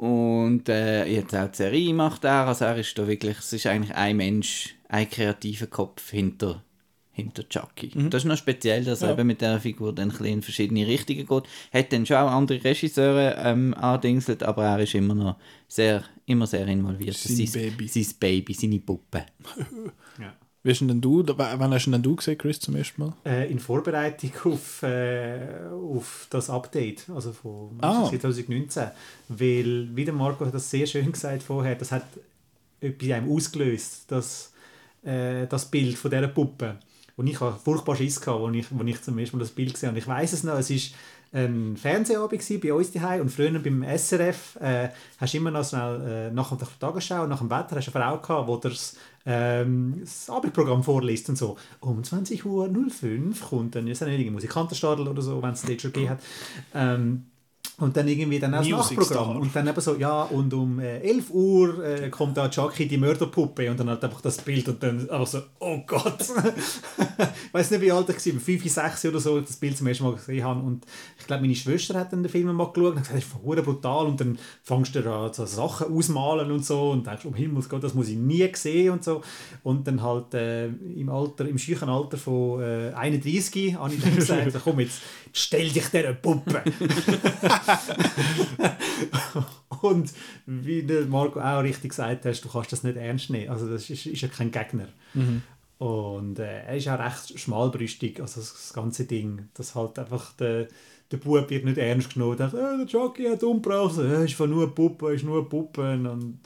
Und 0.02 0.68
äh, 0.68 1.06
jetzt 1.06 1.32
auch 1.32 1.46
die 1.48 1.56
Serie 1.58 1.94
macht 1.94 2.24
er. 2.24 2.48
Also 2.48 2.64
er 2.64 2.76
ist 2.76 2.98
da 2.98 3.06
wirklich, 3.06 3.38
es 3.38 3.52
ist 3.52 3.66
eigentlich 3.68 3.94
ein 3.94 4.16
Mensch, 4.16 4.74
ein 4.88 5.08
kreativer 5.08 5.68
Kopf 5.68 6.10
hinter, 6.10 6.64
hinter 7.12 7.48
Chucky. 7.48 7.92
Das 8.10 8.24
ist 8.24 8.28
noch 8.28 8.36
speziell, 8.36 8.82
dass 8.82 9.02
er 9.02 9.10
Ja. 9.10 9.14
eben 9.14 9.28
mit 9.28 9.40
dieser 9.40 9.60
Figur 9.60 9.94
dann 9.94 10.08
ein 10.08 10.10
bisschen 10.10 10.26
in 10.26 10.42
verschiedene 10.42 10.88
Richtungen 10.88 11.24
geht. 11.24 11.44
Hat 11.72 11.92
dann 11.92 12.04
schon 12.04 12.16
auch 12.16 12.32
andere 12.32 12.64
Regisseure 12.64 13.36
ähm, 13.44 13.74
angedingselt, 13.74 14.42
aber 14.42 14.64
er 14.64 14.80
ist 14.80 14.94
immer 14.96 15.14
noch 15.14 15.36
sehr, 15.68 16.02
immer 16.26 16.48
sehr 16.48 16.66
involviert. 16.66 17.14
Sein 17.14 17.46
Sein 17.46 17.52
Baby. 17.62 17.86
Sein 17.86 18.14
Baby, 18.18 18.54
seine 18.54 18.80
Puppe. 18.80 19.24
Wie 20.64 20.70
hast 20.70 20.80
denn 20.80 21.00
du, 21.00 21.24
wann 21.26 21.74
hast 21.74 21.86
denn 21.86 22.02
du 22.02 22.14
gesehen, 22.14 22.38
Chris, 22.38 22.60
zum 22.60 22.76
ersten 22.76 23.02
Mal? 23.02 23.12
Äh, 23.24 23.50
in 23.50 23.58
Vorbereitung 23.58 24.30
auf, 24.52 24.82
äh, 24.84 25.40
auf 25.72 26.26
das 26.30 26.48
Update, 26.50 27.06
also 27.12 27.32
von 27.32 27.70
Ah. 27.80 28.08
2019. 28.08 28.88
Weil, 29.28 29.88
wie 29.94 30.04
der 30.04 30.14
Marco 30.14 30.46
hat 30.46 30.54
das 30.54 30.70
sehr 30.70 30.86
schön 30.86 31.10
gesagt 31.10 31.42
vorher, 31.42 31.74
das 31.74 31.90
hat 31.90 32.04
etwas 32.80 33.06
in 33.08 33.12
einem 33.12 33.32
ausgelöst, 33.32 34.04
das, 34.08 34.52
äh, 35.04 35.46
das 35.48 35.64
Bild 35.70 35.96
von 35.98 36.10
dieser 36.10 36.28
Puppe. 36.28 36.76
Und 37.16 37.26
ich 37.26 37.40
hatte 37.40 37.58
furchtbar 37.58 37.96
Schiss, 37.96 38.20
gehabt, 38.20 38.42
als 38.42 38.56
ich, 38.56 38.66
als 38.72 38.88
ich 38.88 39.02
zum 39.02 39.18
ersten 39.18 39.36
Mal 39.36 39.42
das 39.42 39.50
Bild 39.52 39.74
gesehen 39.74 39.88
habe. 39.88 39.96
Und 39.96 40.02
ich 40.02 40.08
weiß 40.08 40.32
es 40.32 40.44
noch, 40.44 40.58
es 40.58 40.70
war 40.70 41.40
ein 41.40 41.76
Fernsehabend 41.78 42.60
bei 42.62 42.74
uns 42.74 42.92
daheim 42.92 43.22
und 43.22 43.30
früher 43.30 43.58
beim 43.58 43.82
SRF 43.82 44.56
äh, 44.60 44.88
hast 45.18 45.32
du 45.32 45.38
immer 45.38 45.50
noch 45.50 45.66
schnell 45.66 46.28
äh, 46.30 46.30
nach 46.30 46.56
der 46.56 46.68
Tagesschau, 46.78 47.26
nach 47.26 47.38
dem 47.38 47.50
Wetter, 47.50 47.76
hast 47.76 47.86
du 47.88 47.94
eine 47.94 48.04
Frau 48.04 48.18
gehabt, 48.18 48.64
die 48.64 48.68
das, 48.68 48.96
ähm, 49.26 49.96
das 50.00 50.28
Abendprogramm 50.28 50.82
vorliest 50.82 51.28
und 51.28 51.36
so. 51.36 51.56
Um 51.80 52.02
20.05 52.02 52.44
Uhr 52.44 53.48
kommt 53.48 53.74
dann, 53.74 53.84
nicht 53.84 54.00
irgendein 54.00 54.32
Musikantenstadel 54.32 55.08
oder 55.08 55.22
so, 55.22 55.42
wenn 55.42 55.52
es 55.52 55.62
das 55.62 55.80
schon 55.80 55.92
gegeben 55.92 56.10
hat. 56.10 56.22
Ähm, 56.74 57.26
und 57.82 57.96
dann 57.96 58.06
irgendwie 58.06 58.38
dann 58.38 58.54
auch 58.54 58.60
das 58.60 58.68
Music 58.68 58.98
Nachprogramm. 58.98 59.24
Star. 59.24 59.40
Und 59.40 59.56
dann 59.56 59.66
eben 59.66 59.80
so, 59.80 59.96
ja, 59.96 60.22
und 60.22 60.54
um 60.54 60.78
äh, 60.78 61.00
11 61.00 61.30
Uhr 61.30 61.84
äh, 61.84 62.10
kommt 62.10 62.36
da 62.36 62.48
Chucky, 62.48 62.86
die 62.86 62.96
Mörderpuppe, 62.96 63.68
und 63.70 63.80
dann 63.80 63.90
halt 63.90 64.04
einfach 64.04 64.20
das 64.20 64.38
Bild 64.38 64.68
und 64.68 64.80
dann 64.82 65.10
einfach 65.10 65.26
so, 65.26 65.42
oh 65.58 65.80
Gott. 65.86 66.20
ich 66.20 67.54
weiß 67.54 67.72
nicht, 67.72 67.80
wie 67.80 67.90
alt 67.90 68.08
ich 68.08 68.34
war, 68.34 68.40
5, 68.40 68.70
6 68.70 69.06
oder 69.06 69.18
so, 69.18 69.40
das 69.40 69.56
Bild 69.56 69.76
zum 69.76 69.88
ersten 69.88 70.04
Mal 70.04 70.14
gesehen 70.14 70.44
habe. 70.44 70.60
Und 70.60 70.86
ich 71.18 71.26
glaube, 71.26 71.42
meine 71.42 71.54
Schwester 71.56 71.98
hat 71.98 72.12
dann 72.12 72.22
den 72.22 72.30
Film 72.30 72.54
mal 72.54 72.70
geschaut 72.72 72.94
und 72.94 73.02
gesagt, 73.02 73.16
das 73.16 73.24
ist 73.24 73.32
verdammt 73.32 73.64
brutal. 73.64 74.06
Und 74.06 74.20
dann 74.20 74.38
fängst 74.62 74.94
du 74.94 75.02
da 75.02 75.32
so 75.32 75.44
Sachen 75.44 75.92
ausmalen 75.92 76.52
und 76.52 76.64
so 76.64 76.90
und 76.90 77.04
denkst, 77.06 77.24
um 77.24 77.34
Himmels 77.34 77.68
Gott, 77.68 77.82
das 77.82 77.94
muss 77.94 78.08
ich 78.08 78.16
nie 78.16 78.48
sehen 78.54 78.92
und 78.92 79.02
so. 79.02 79.22
Und 79.64 79.88
dann 79.88 80.02
halt 80.02 80.34
äh, 80.34 80.66
im 80.66 81.08
Alter, 81.08 81.48
im 81.48 81.58
schüchen 81.58 81.88
Alter 81.88 82.16
von 82.16 82.62
äh, 82.62 82.92
31 82.94 83.74
habe 83.74 83.92
ich 83.92 84.00
dann 84.00 84.14
gesagt, 84.14 84.56
komm 84.64 84.78
jetzt, 84.78 85.00
stell 85.32 85.68
dich 85.68 85.86
dieser 85.88 86.12
Puppe. 86.14 86.62
Und 89.80 90.12
wie 90.46 90.82
der 90.82 91.06
Marco 91.06 91.40
auch 91.40 91.62
richtig 91.62 91.90
gesagt 91.90 92.24
hast, 92.24 92.42
du 92.42 92.48
kannst 92.48 92.72
das 92.72 92.84
nicht 92.84 92.96
ernst 92.96 93.30
nehmen. 93.30 93.50
Also 93.50 93.68
das 93.68 93.90
ist, 93.90 94.06
ist 94.06 94.20
ja 94.20 94.28
kein 94.28 94.52
Gegner. 94.52 94.88
Und 95.78 96.38
äh, 96.38 96.62
er 96.62 96.76
ist 96.76 96.86
auch 96.88 96.98
recht 96.98 97.40
schmalbrüstig, 97.40 98.20
also 98.20 98.40
das, 98.40 98.72
ganze 98.72 99.04
Ding. 99.04 99.48
Dass 99.54 99.74
halt 99.74 99.98
einfach 99.98 100.32
der, 100.34 100.68
der 101.10 101.16
Bub 101.16 101.50
wird 101.50 101.64
nicht 101.64 101.78
ernst 101.78 102.14
genommen. 102.14 102.36
Der, 102.36 102.46
äh, 102.48 102.76
der 102.76 102.86
Jockey 102.86 103.24
hat 103.24 103.42
umgebracht, 103.42 103.98
äh, 103.98 104.24
ist 104.24 104.34
von 104.34 104.50
nur 104.50 104.62
eine 104.62 104.72
Puppe, 104.72 105.12
ist 105.12 105.24
nur 105.24 105.38
eine 105.38 105.48
Puppe. 105.48 105.94
Und 105.94 106.38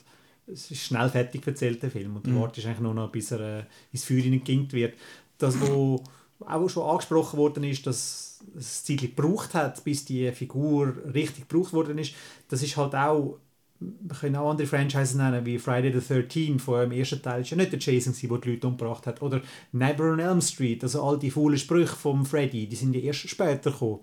es 0.46 0.70
ist 0.70 0.84
schnell 0.84 1.10
fertig 1.10 1.46
erzählt, 1.46 1.82
der 1.82 1.90
Film. 1.90 2.16
Und 2.16 2.26
du 2.26 2.40
wartest 2.40 2.66
eigentlich 2.66 2.80
nur 2.80 2.94
noch, 2.94 3.12
bis 3.12 3.30
er 3.32 3.40
äh, 3.40 3.62
ins 3.92 4.04
Feuer 4.04 4.20
hineingeginkt 4.20 4.72
wird. 4.72 4.94
Das, 5.36 5.60
wo 5.60 6.02
auch 6.40 6.68
schon 6.70 6.88
angesprochen 6.88 7.38
worden 7.38 7.64
ist, 7.64 7.86
dass 7.86 8.25
es 8.56 8.84
Zeit 8.84 9.00
gebraucht 9.00 9.54
hat, 9.54 9.82
bis 9.84 10.04
die 10.04 10.30
Figur 10.32 10.94
richtig 11.12 11.48
gebraucht 11.48 11.72
worden 11.72 11.98
ist, 11.98 12.14
das 12.48 12.62
ist 12.62 12.76
halt 12.76 12.94
auch 12.94 13.38
wir 13.78 14.16
können 14.16 14.36
auch 14.36 14.50
andere 14.50 14.66
Franchises 14.66 15.14
nennen, 15.14 15.44
wie 15.44 15.58
Friday 15.58 15.92
the 15.92 16.14
13 16.14 16.58
von 16.58 16.80
dem 16.80 16.92
ersten 16.92 17.20
Teil, 17.20 17.42
ist 17.42 17.50
ja 17.50 17.56
nicht 17.56 17.72
der 17.72 17.78
Jason, 17.78 18.14
der 18.20 18.38
die 18.38 18.50
Leute 18.52 18.66
umgebracht 18.66 19.06
hat. 19.06 19.20
Oder 19.20 19.42
Neighbor 19.72 20.12
on 20.12 20.18
Elm 20.18 20.40
Street, 20.40 20.82
also 20.82 21.02
all 21.02 21.18
die 21.18 21.30
faulen 21.30 21.58
Sprüche 21.58 21.94
vom 21.94 22.24
Freddy, 22.24 22.66
die 22.66 22.76
sind 22.76 22.94
ja 22.94 23.00
erst 23.00 23.28
später 23.28 23.70
gekommen. 23.70 24.00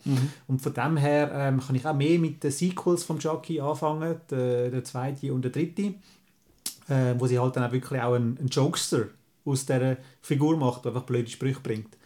Und 0.48 0.62
von 0.62 0.74
dem 0.74 0.98
her 0.98 1.32
ähm, 1.34 1.60
kann 1.60 1.76
ich 1.76 1.86
auch 1.86 1.96
mehr 1.96 2.20
mit 2.20 2.44
den 2.44 2.52
Sequels 2.52 3.04
vom 3.04 3.20
Chucky 3.20 3.60
anfangen, 3.60 4.18
der, 4.30 4.70
der 4.70 4.84
zweite 4.84 5.34
und 5.34 5.44
der 5.44 5.52
dritte, 5.52 5.96
äh, 6.88 7.16
wo 7.18 7.26
sie 7.26 7.40
halt 7.40 7.56
dann 7.56 7.64
auch 7.64 7.72
wirklich 7.72 8.02
auch 8.02 8.14
einen, 8.14 8.38
einen 8.38 8.50
Jokester 8.50 9.08
aus 9.46 9.66
dieser 9.66 9.98
Figur 10.22 10.56
macht, 10.58 10.86
der 10.86 10.92
einfach 10.92 11.06
blöde 11.06 11.30
Sprüche 11.30 11.60
bringt. 11.62 11.98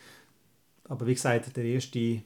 Aber 0.89 1.05
wie 1.07 1.13
gesagt, 1.13 1.55
der 1.55 1.65
erste 1.65 2.21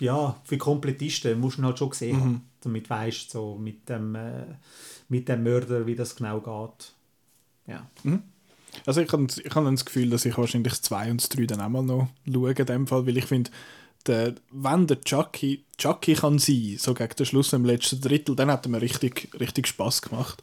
ja, 0.00 0.40
für 0.44 0.58
Komplettisten 0.58 1.40
musst 1.40 1.58
du 1.58 1.62
ihn 1.62 1.66
halt 1.66 1.78
schon 1.78 1.90
gesehen 1.90 2.20
haben, 2.20 2.42
damit 2.60 2.86
du 2.86 2.90
weißt, 2.90 3.30
so 3.30 3.56
mit 3.56 3.88
dem, 3.88 4.14
äh, 4.14 4.44
mit 5.08 5.28
dem 5.28 5.42
Mörder, 5.42 5.86
wie 5.86 5.96
das 5.96 6.14
genau 6.14 6.40
geht. 6.40 6.92
Ja. 7.66 7.88
Also 8.86 9.00
ich 9.00 9.12
habe 9.12 9.26
ich 9.26 9.54
hab 9.54 9.64
das 9.64 9.84
Gefühl, 9.84 10.10
dass 10.10 10.24
ich 10.24 10.36
wahrscheinlich 10.38 10.72
das 10.72 10.82
2 10.82 11.10
und 11.10 11.20
das 11.20 11.28
3 11.28 11.46
dann 11.46 11.60
auch 11.60 11.68
mal 11.68 11.82
noch 11.82 12.08
schaue 12.32 12.52
in 12.52 12.66
dem 12.66 12.86
Fall, 12.86 13.06
weil 13.06 13.16
ich 13.16 13.26
finde, 13.26 13.50
der, 14.06 14.34
wenn 14.50 14.86
der 14.86 15.00
Chucky 15.00 15.64
Chucky 15.78 16.14
kann 16.14 16.38
sein, 16.38 16.76
so 16.78 16.94
gegen 16.94 17.14
den 17.14 17.26
Schluss 17.26 17.52
im 17.52 17.64
letzten 17.64 18.00
Drittel, 18.00 18.36
dann 18.36 18.50
hat 18.50 18.66
er 18.66 18.70
mir 18.70 18.80
richtig, 18.80 19.30
richtig 19.38 19.66
Spaß 19.66 20.02
gemacht. 20.02 20.42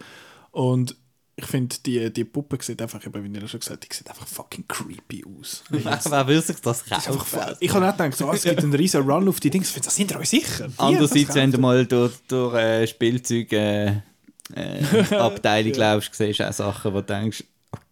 Und 0.52 0.96
ich 1.40 1.46
finde, 1.46 1.76
die, 1.86 2.12
die 2.12 2.26
Puppe 2.26 2.58
sieht 2.62 2.82
einfach, 2.82 3.06
eben, 3.06 3.24
wie 3.24 3.40
ihr 3.40 3.48
schon 3.48 3.60
gesagt 3.60 3.82
habt, 3.82 3.92
die 3.92 3.96
sieht 3.96 4.10
einfach 4.10 4.28
fucking 4.28 4.66
creepy 4.68 5.24
aus. 5.26 5.64
Wer 5.70 6.28
will 6.28 6.42
sich 6.42 6.60
das 6.60 6.86
kaufen? 6.86 7.56
Ich 7.60 7.74
habe 7.74 7.88
auch 7.88 7.92
gedacht, 7.98 8.18
so, 8.18 8.32
es 8.32 8.44
gibt 8.44 8.62
einen 8.62 8.74
riesen 8.74 9.10
Run 9.10 9.28
auf 9.30 9.40
die 9.40 9.50
Dings. 9.50 9.74
Das 9.74 9.96
sind 9.96 10.12
ihr 10.12 10.20
euch 10.20 10.30
sicher? 10.30 10.70
Andererseits, 10.78 11.36
wenn 11.36 11.52
du 11.52 11.58
mal 11.58 11.86
durch, 11.86 12.14
durch 12.28 12.56
äh, 12.56 12.88
Spielzeug 12.88 13.52
äh, 13.54 13.88
äh, 13.88 14.02
Abteilung 15.16 15.74
laufst, 15.74 16.14
siehst 16.14 16.40
du 16.40 16.50
auch 16.50 16.54
Sachen, 16.54 16.94
wo 16.94 17.00
du 17.00 17.06
denkst, 17.06 17.44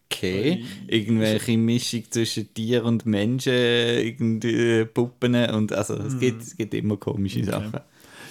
okay. 0.10 0.66
Irgendwelche 0.88 1.58
Mischung 1.58 2.04
zwischen 2.10 2.54
Tier 2.54 2.84
und 2.84 3.06
Menschen, 3.06 3.54
irgendwie 3.54 4.86
Puppen 4.86 5.36
und 5.52 5.72
also 5.72 5.96
es, 5.96 6.20
gibt, 6.20 6.42
es 6.42 6.58
gibt 6.58 6.74
immer 6.74 6.98
komische 6.98 7.44
Sachen. 7.44 7.80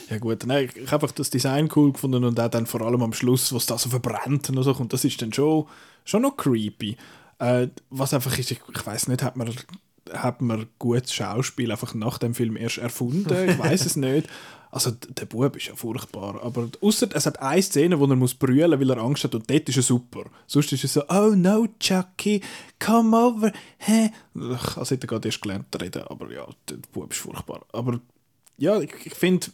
Ja 0.09 0.19
gut, 0.19 0.47
nein, 0.47 0.69
ich 0.75 0.91
habe 0.93 1.05
einfach 1.05 1.15
das 1.15 1.31
Design 1.31 1.69
cool 1.75 1.93
gefunden 1.93 2.25
und 2.25 2.39
auch 2.39 2.49
dann 2.49 2.67
vor 2.67 2.83
allem 2.83 3.03
am 3.03 3.13
Schluss, 3.13 3.53
was 3.53 3.67
da 3.67 3.77
so 3.77 3.89
verbrennt 3.89 4.49
und 4.49 4.63
so 4.63 4.75
kommt, 4.75 4.93
das 4.93 5.05
ist 5.05 5.21
dann 5.21 5.33
schon, 5.33 5.67
schon 6.05 6.23
noch 6.23 6.37
creepy. 6.37 6.97
Äh, 7.39 7.69
was 7.91 8.15
einfach 8.15 8.39
ist, 8.39 8.51
ich, 8.51 8.61
ich 8.73 8.87
weiß 8.87 9.09
nicht, 9.09 9.23
hat 9.23 9.37
man, 9.37 9.53
hat 10.13 10.41
man 10.41 10.67
gutes 10.79 11.13
Schauspiel 11.13 11.71
einfach 11.73 11.95
nach 11.95 12.19
dem 12.19 12.35
Film 12.35 12.57
erst 12.57 12.79
erfunden? 12.79 13.51
Ich 13.51 13.59
weiß 13.59 13.85
es 13.85 13.97
nicht. 13.97 14.29
Also 14.71 14.91
der 14.91 15.27
Bub 15.27 15.57
ist 15.57 15.69
ja 15.69 15.75
furchtbar, 15.75 16.43
aber 16.43 16.69
außer 16.81 17.09
es 17.15 17.25
hat 17.25 17.41
eine 17.41 17.63
Szene, 17.63 17.99
wo 17.99 18.05
er 18.05 18.17
muss 18.17 18.35
brüllen, 18.35 18.79
weil 18.79 18.91
er 18.91 18.99
Angst 18.99 19.25
hat 19.25 19.35
und 19.35 19.49
dort 19.49 19.69
ist 19.69 19.77
er 19.77 19.83
super. 19.83 20.25
Sonst 20.47 20.73
ist 20.73 20.85
er 20.85 20.89
so, 20.89 21.03
oh 21.09 21.35
no, 21.35 21.67
Chucky, 21.81 22.43
come 22.79 23.17
over, 23.17 23.53
hä? 23.79 24.11
Also 24.35 24.95
hat 24.95 25.03
er 25.03 25.07
gerade 25.07 25.29
erst 25.29 25.41
gelernt 25.41 25.67
zu 25.73 25.79
reden, 25.79 26.03
aber 26.03 26.31
ja, 26.31 26.47
der 26.69 26.77
Bub 26.93 27.11
ist 27.11 27.21
furchtbar. 27.21 27.65
Aber 27.73 28.01
ja, 28.59 28.79
ich, 28.81 28.93
ich 29.05 29.15
finde, 29.15 29.47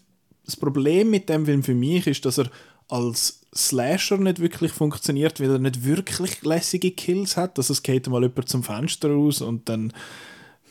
das 0.44 0.56
Problem 0.56 1.10
mit 1.10 1.28
dem 1.28 1.46
Film 1.46 1.62
für 1.62 1.74
mich 1.74 2.06
ist, 2.06 2.24
dass 2.24 2.38
er 2.38 2.50
als 2.88 3.46
Slasher 3.54 4.18
nicht 4.18 4.40
wirklich 4.40 4.72
funktioniert, 4.72 5.40
weil 5.40 5.50
er 5.50 5.58
nicht 5.58 5.84
wirklich 5.84 6.42
lässige 6.42 6.90
Kills 6.90 7.36
hat. 7.36 7.58
Also 7.58 7.72
es 7.72 7.82
geht 7.82 8.08
mal 8.08 8.22
jemand 8.22 8.48
zum 8.48 8.62
Fenster 8.62 9.10
raus 9.10 9.40
und 9.40 9.68
dann 9.68 9.92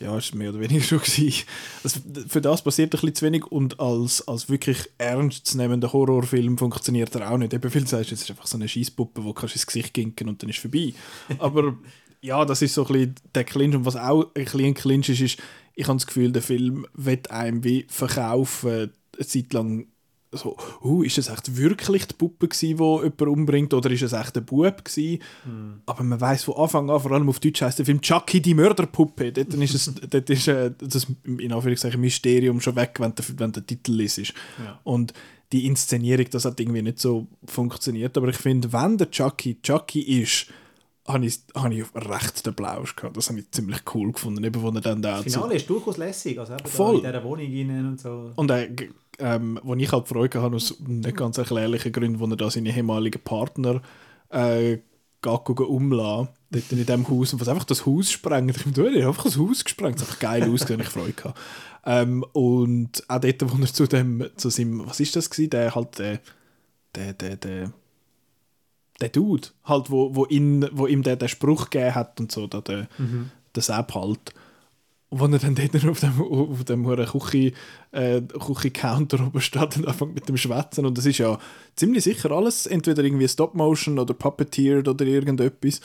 ja, 0.02 0.16
ist 0.18 0.34
mehr 0.34 0.50
oder 0.50 0.60
weniger 0.60 0.80
schon 0.82 0.98
gewesen. 0.98 1.44
Also 1.84 2.00
für 2.28 2.40
das 2.40 2.62
passiert 2.62 2.88
ein 2.88 3.00
bisschen 3.00 3.14
zu 3.14 3.26
wenig 3.26 3.46
und 3.46 3.78
als, 3.80 4.26
als 4.26 4.48
wirklich 4.48 4.78
ernstzunehmender 4.98 5.92
Horrorfilm 5.92 6.58
funktioniert 6.58 7.14
er 7.14 7.30
auch 7.30 7.38
nicht. 7.38 7.54
Eben, 7.54 7.70
viel 7.70 7.86
sagst, 7.86 8.12
es 8.12 8.22
ist 8.22 8.30
einfach 8.30 8.46
so 8.46 8.56
eine 8.56 8.68
Schießpuppe, 8.68 9.24
wo 9.24 9.32
kannst 9.32 9.54
du 9.54 9.58
ins 9.58 9.66
Gesicht 9.66 9.94
ginken 9.94 10.28
und 10.28 10.42
dann 10.42 10.50
ist 10.50 10.58
vorbei. 10.58 10.92
Aber 11.38 11.76
ja, 12.20 12.44
das 12.44 12.62
ist 12.62 12.74
so 12.74 12.86
ein 12.86 12.92
bisschen 12.92 13.14
der 13.34 13.44
Clinch 13.44 13.74
und 13.74 13.86
was 13.86 13.96
auch 13.96 14.24
ein 14.34 14.44
bisschen 14.44 14.64
ein 14.64 14.74
Clinch 14.74 15.08
ist, 15.08 15.20
ist, 15.20 15.38
ich 15.74 15.88
habe 15.88 15.96
das 15.96 16.06
Gefühl, 16.06 16.32
der 16.32 16.42
Film 16.42 16.86
wird 16.94 17.30
einem 17.30 17.64
wie 17.64 17.86
verkaufen, 17.88 18.92
eine 19.16 19.26
Zeit 19.26 19.52
lang 19.52 19.86
so, 20.34 20.56
uh, 20.82 21.02
ist 21.02 21.18
das 21.18 21.28
echt 21.28 21.58
wirklich 21.58 22.06
die 22.06 22.14
Puppe 22.14 22.48
gsi, 22.48 22.68
die 22.68 22.82
jemand 22.82 23.20
umbringt, 23.20 23.74
oder 23.74 23.90
ist 23.90 24.00
es 24.00 24.14
echt 24.14 24.34
ein 24.38 24.44
Bub 24.46 24.82
gsi? 24.82 25.18
Aber 25.84 26.02
man 26.02 26.18
weiß 26.18 26.44
von 26.44 26.56
Anfang 26.56 26.88
an, 26.88 27.00
vor 27.00 27.12
allem 27.12 27.28
auf 27.28 27.38
Deutsch 27.38 27.60
heißt 27.60 27.78
der 27.78 27.84
Film 27.84 28.00
Chucky 28.00 28.40
die 28.40 28.54
Mörderpuppe. 28.54 29.30
Dort 29.30 29.52
ist, 29.52 29.74
es, 29.74 29.92
dort 30.10 30.30
ist 30.30 30.48
äh, 30.48 30.72
das 30.78 31.06
in 31.26 31.52
Anführungszeichen 31.52 32.00
Mysterium 32.00 32.62
schon 32.62 32.76
weg, 32.76 32.94
wenn 32.98 33.14
der, 33.14 33.24
wenn 33.36 33.52
der 33.52 33.66
Titel 33.66 34.00
ist. 34.00 34.16
Ja. 34.18 34.80
Und 34.84 35.12
die 35.52 35.66
Inszenierung, 35.66 36.24
das 36.30 36.46
hat 36.46 36.58
irgendwie 36.60 36.80
nicht 36.80 36.98
so 36.98 37.26
funktioniert. 37.44 38.16
Aber 38.16 38.28
ich 38.28 38.36
finde, 38.38 38.72
wenn 38.72 38.96
der 38.96 39.10
Chucky 39.10 39.58
Chucky 39.62 40.22
ist, 40.22 40.46
habe 41.06 41.26
ich, 41.26 41.40
habe 41.54 41.74
ich 41.74 41.84
recht 41.94 42.46
den 42.46 42.54
Blausch 42.54 42.96
gehabt. 42.96 43.18
Das 43.18 43.28
habe 43.28 43.40
ich 43.40 43.50
ziemlich 43.50 43.80
cool 43.94 44.12
gefunden. 44.12 44.42
Eben, 44.44 44.62
wo 44.62 44.68
er 44.70 44.80
dann 44.80 45.02
da 45.02 45.16
Das 45.22 45.24
Finale 45.34 45.56
ist 45.56 45.68
durchaus 45.68 45.98
lässig. 45.98 46.38
Also 46.38 46.56
Voll. 46.64 46.96
In 46.96 47.00
dieser 47.02 47.22
Wohnung 47.22 47.44
rein 47.46 47.86
und 47.86 48.00
so. 48.00 48.32
Und 48.34 48.50
äh, 48.50 48.68
g- 48.70 48.88
ähm, 49.18 49.58
wo 49.62 49.74
ich 49.74 49.92
halt 49.92 50.08
Freude 50.08 50.42
hatte, 50.42 50.56
aus 50.56 50.78
nicht 50.80 51.16
ganz 51.16 51.38
erklärlichen 51.38 51.92
Gründen, 51.92 52.20
wo 52.20 52.26
er 52.26 52.36
da 52.36 52.50
seine 52.50 52.74
ehemaligen 52.74 53.22
Partner 53.22 53.82
äh, 54.30 54.78
umlassen, 55.24 56.28
dort 56.50 56.72
in 56.72 56.86
dem 56.86 57.08
Haus, 57.08 57.32
und 57.32 57.40
was 57.40 57.48
einfach 57.48 57.64
das 57.64 57.86
Haus 57.86 58.10
sprengt. 58.10 58.56
Ich 58.56 58.66
hat 58.66 58.78
einfach 58.78 59.24
das 59.24 59.38
Haus 59.38 59.64
gesprengt. 59.64 60.00
Das 60.00 60.10
hat 60.10 60.20
geil 60.20 60.50
ausgesehen, 60.50 60.80
ich 60.80 60.88
Freude 60.88 61.12
gehabt. 61.12 61.38
Ähm, 61.84 62.24
und 62.32 63.02
auch 63.08 63.20
dort, 63.20 63.42
wo 63.42 63.60
er 63.60 63.66
zu 63.66 63.86
dem, 63.86 64.26
zu 64.36 64.50
seinem, 64.50 64.86
was 64.86 65.00
ist 65.00 65.16
das 65.16 65.30
gewesen, 65.30 65.50
der 65.50 65.74
halt, 65.74 65.98
der, 65.98 66.20
der, 66.94 67.12
der, 67.12 67.36
der, 67.36 67.72
der 69.00 69.08
Dude, 69.08 69.48
halt, 69.64 69.90
wo, 69.90 70.14
wo, 70.14 70.26
ihn, 70.26 70.68
wo 70.72 70.86
ihm 70.86 71.02
der, 71.02 71.16
der 71.16 71.28
Spruch 71.28 71.70
gegeben 71.70 71.94
hat 71.94 72.20
und 72.20 72.30
so, 72.30 72.46
da, 72.46 72.60
der, 72.60 72.88
der 73.54 73.62
Sepp 73.62 73.94
halt. 73.94 74.34
Und 75.12 75.20
wenn 75.20 75.32
er 75.34 75.40
dann 75.40 75.54
dort 75.54 75.86
auf 75.86 76.00
dem, 76.00 76.22
auf 76.22 76.64
dem 76.64 76.86
Küche, 76.86 77.52
äh, 77.90 78.22
Küche-Counter 78.22 79.26
oben 79.26 79.42
steht 79.42 79.76
und 79.76 79.86
anfängt 79.86 80.14
mit 80.14 80.26
dem 80.26 80.38
Schwätzen. 80.38 80.86
Und 80.86 80.96
das 80.96 81.04
ist 81.04 81.18
ja 81.18 81.38
ziemlich 81.76 82.02
sicher 82.02 82.30
alles 82.30 82.64
entweder 82.64 83.04
irgendwie 83.04 83.28
Stop-Motion 83.28 83.98
oder 83.98 84.14
Puppeteered 84.14 84.88
oder 84.88 85.04
irgendetwas. 85.04 85.82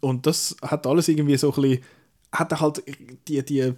Und 0.00 0.24
das 0.24 0.56
hat 0.62 0.86
alles 0.86 1.08
irgendwie 1.08 1.36
so 1.36 1.52
ein 1.52 1.60
bisschen, 1.60 1.84
hat 2.32 2.58
halt 2.58 2.82
die, 3.28 3.44
die, 3.44 3.74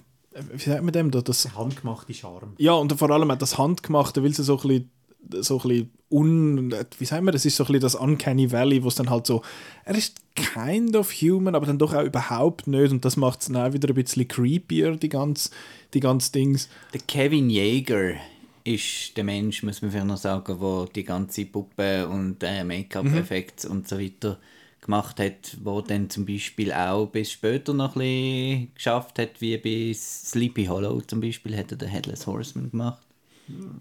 wie 0.53 0.63
sagt 0.63 0.85
man 0.85 0.93
dem 0.93 1.11
da, 1.11 1.21
das 1.21 1.53
handgemachte 1.53 2.15
Charme. 2.15 2.53
ja, 2.59 2.75
und 2.75 2.93
vor 2.93 3.11
allem 3.11 3.33
auch 3.33 3.39
das 3.39 3.59
Handgemachte, 3.59 4.23
weil 4.23 4.33
sie 4.33 4.45
so 4.45 4.57
ein 4.59 4.69
bisschen, 4.69 4.91
so 5.41 5.61
ein 5.61 5.69
bisschen 5.69 5.91
un, 6.11 6.75
wie 6.99 7.05
sagen 7.05 7.25
wir, 7.25 7.33
das 7.33 7.45
ist 7.45 7.57
so 7.57 7.65
ein 7.65 7.67
bisschen 7.69 7.81
das 7.81 7.95
Uncanny 7.95 8.53
Valley, 8.53 8.83
wo 8.85 8.89
es 8.89 8.95
dann 8.95 9.11
halt 9.11 9.27
so, 9.27 9.43
er 9.85 9.97
ist 9.97 10.21
kind 10.35 10.95
of 10.95 11.11
human, 11.13 11.55
aber 11.55 11.67
dann 11.67 11.79
doch 11.79 11.95
auch 11.95 12.05
überhaupt 12.05 12.67
nicht 12.67 12.93
und 12.93 13.05
das 13.05 13.17
macht 13.17 13.41
es 13.41 13.47
dann 13.49 13.57
auch 13.57 13.73
wieder 13.73 13.89
ein 13.89 13.95
bisschen 13.95 14.29
creepier, 14.29 14.97
die 14.97 15.09
ganze, 15.09 15.51
die 15.95 16.01
ganze 16.01 16.33
Dings. 16.33 16.69
Der 16.93 17.01
Kevin 17.01 17.49
Jäger 17.51 18.15
ist 18.65 19.17
der 19.17 19.25
Mensch, 19.25 19.63
muss 19.63 19.83
man 19.83 19.91
vielleicht 19.91 20.07
noch 20.07 20.17
sagen, 20.19 20.59
der 20.61 20.87
die 20.95 21.05
ganze 21.05 21.47
Puppe 21.47 22.07
und 22.07 22.43
äh, 22.43 22.63
Make-up-Effekte 22.63 23.69
und 23.69 23.89
so 23.89 23.99
weiter 23.99 24.39
gemacht 24.81 25.21
hat, 25.21 25.57
wo 25.63 25.81
dann 25.81 26.11
zum 26.11 26.27
Beispiel 26.27 26.73
auch 26.73 27.07
bis 27.07 27.31
später 27.33 27.73
noch 27.73 27.97
ein 27.97 28.01
bisschen 28.01 28.75
geschafft 28.75 29.19
hat, 29.19 29.41
wie 29.41 29.57
bei 29.57 29.93
Sleepy 29.95 30.67
Hollow 30.67 31.01
zum 31.01 31.21
Beispiel, 31.21 31.57
hat 31.57 31.71
er 31.71 31.79
den 31.79 31.89
Headless 31.89 32.27
Horseman 32.27 32.71
gemacht. 32.71 33.03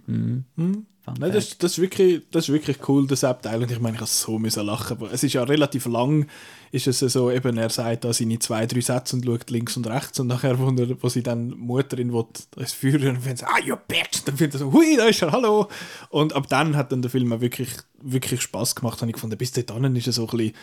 Mhm. 0.07 0.45
Fun 0.55 0.85
Nein, 1.05 1.31
das, 1.31 1.57
das, 1.57 1.73
ist 1.73 1.79
wirklich, 1.79 2.21
das 2.29 2.45
ist 2.45 2.53
wirklich 2.53 2.87
cool, 2.87 3.07
das 3.07 3.23
Abteil. 3.23 3.61
Und 3.61 3.71
ich 3.71 3.79
meine, 3.79 3.95
ich 3.95 4.01
habe 4.01 4.09
so 4.09 4.37
müssen 4.37 4.65
lachen. 4.65 4.97
aber 4.97 5.11
Es 5.11 5.23
ist 5.23 5.33
ja 5.33 5.43
relativ 5.43 5.87
lang, 5.87 6.27
ist 6.71 6.85
es 6.85 6.99
so, 6.99 7.31
eben, 7.31 7.57
er 7.57 7.69
sagt 7.69 8.03
da 8.03 8.13
seine 8.13 8.37
zwei, 8.37 8.67
drei 8.67 8.81
Sätze 8.81 9.15
und 9.15 9.25
schaut 9.25 9.49
links 9.49 9.75
und 9.77 9.87
rechts 9.87 10.19
und 10.19 10.27
nachher, 10.27 10.59
wo, 10.59 10.69
er, 10.69 11.01
wo 11.01 11.09
sie 11.09 11.23
dann 11.23 11.49
Mutterin 11.57 12.13
will, 12.13 12.25
das 12.51 12.73
führen 12.73 13.15
und 13.15 13.21
findet 13.21 13.39
sie, 13.39 13.45
ah, 13.47 13.59
you 13.65 13.75
bitch! 13.87 14.23
Dann 14.25 14.37
findet 14.37 14.55
er 14.55 14.59
so, 14.59 14.71
hui, 14.71 14.95
da 14.95 15.05
ist 15.05 15.21
er, 15.23 15.31
hallo! 15.31 15.67
Und 16.09 16.33
ab 16.33 16.47
dann 16.49 16.75
hat 16.75 16.91
dann 16.91 17.01
der 17.01 17.09
Film 17.09 17.33
auch 17.33 17.41
wirklich, 17.41 17.69
wirklich 17.99 18.41
Spass 18.41 18.75
gemacht, 18.75 19.01
habe 19.01 19.09
ich 19.09 19.15
gefunden. 19.15 19.37
Bis 19.37 19.51
dahin 19.51 19.95
ist 19.95 20.05
er 20.07 20.13
so 20.13 20.27
ein 20.27 20.37
bisschen, 20.37 20.55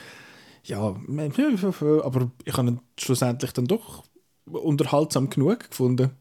ja, 0.65 0.81
aber 2.05 2.31
ich 2.45 2.57
habe 2.57 2.69
ihn 2.69 2.81
schlussendlich 2.97 3.53
dann 3.53 3.67
doch 3.67 4.05
unterhaltsam 4.47 5.31
genug 5.31 5.69
gefunden. 5.69 6.13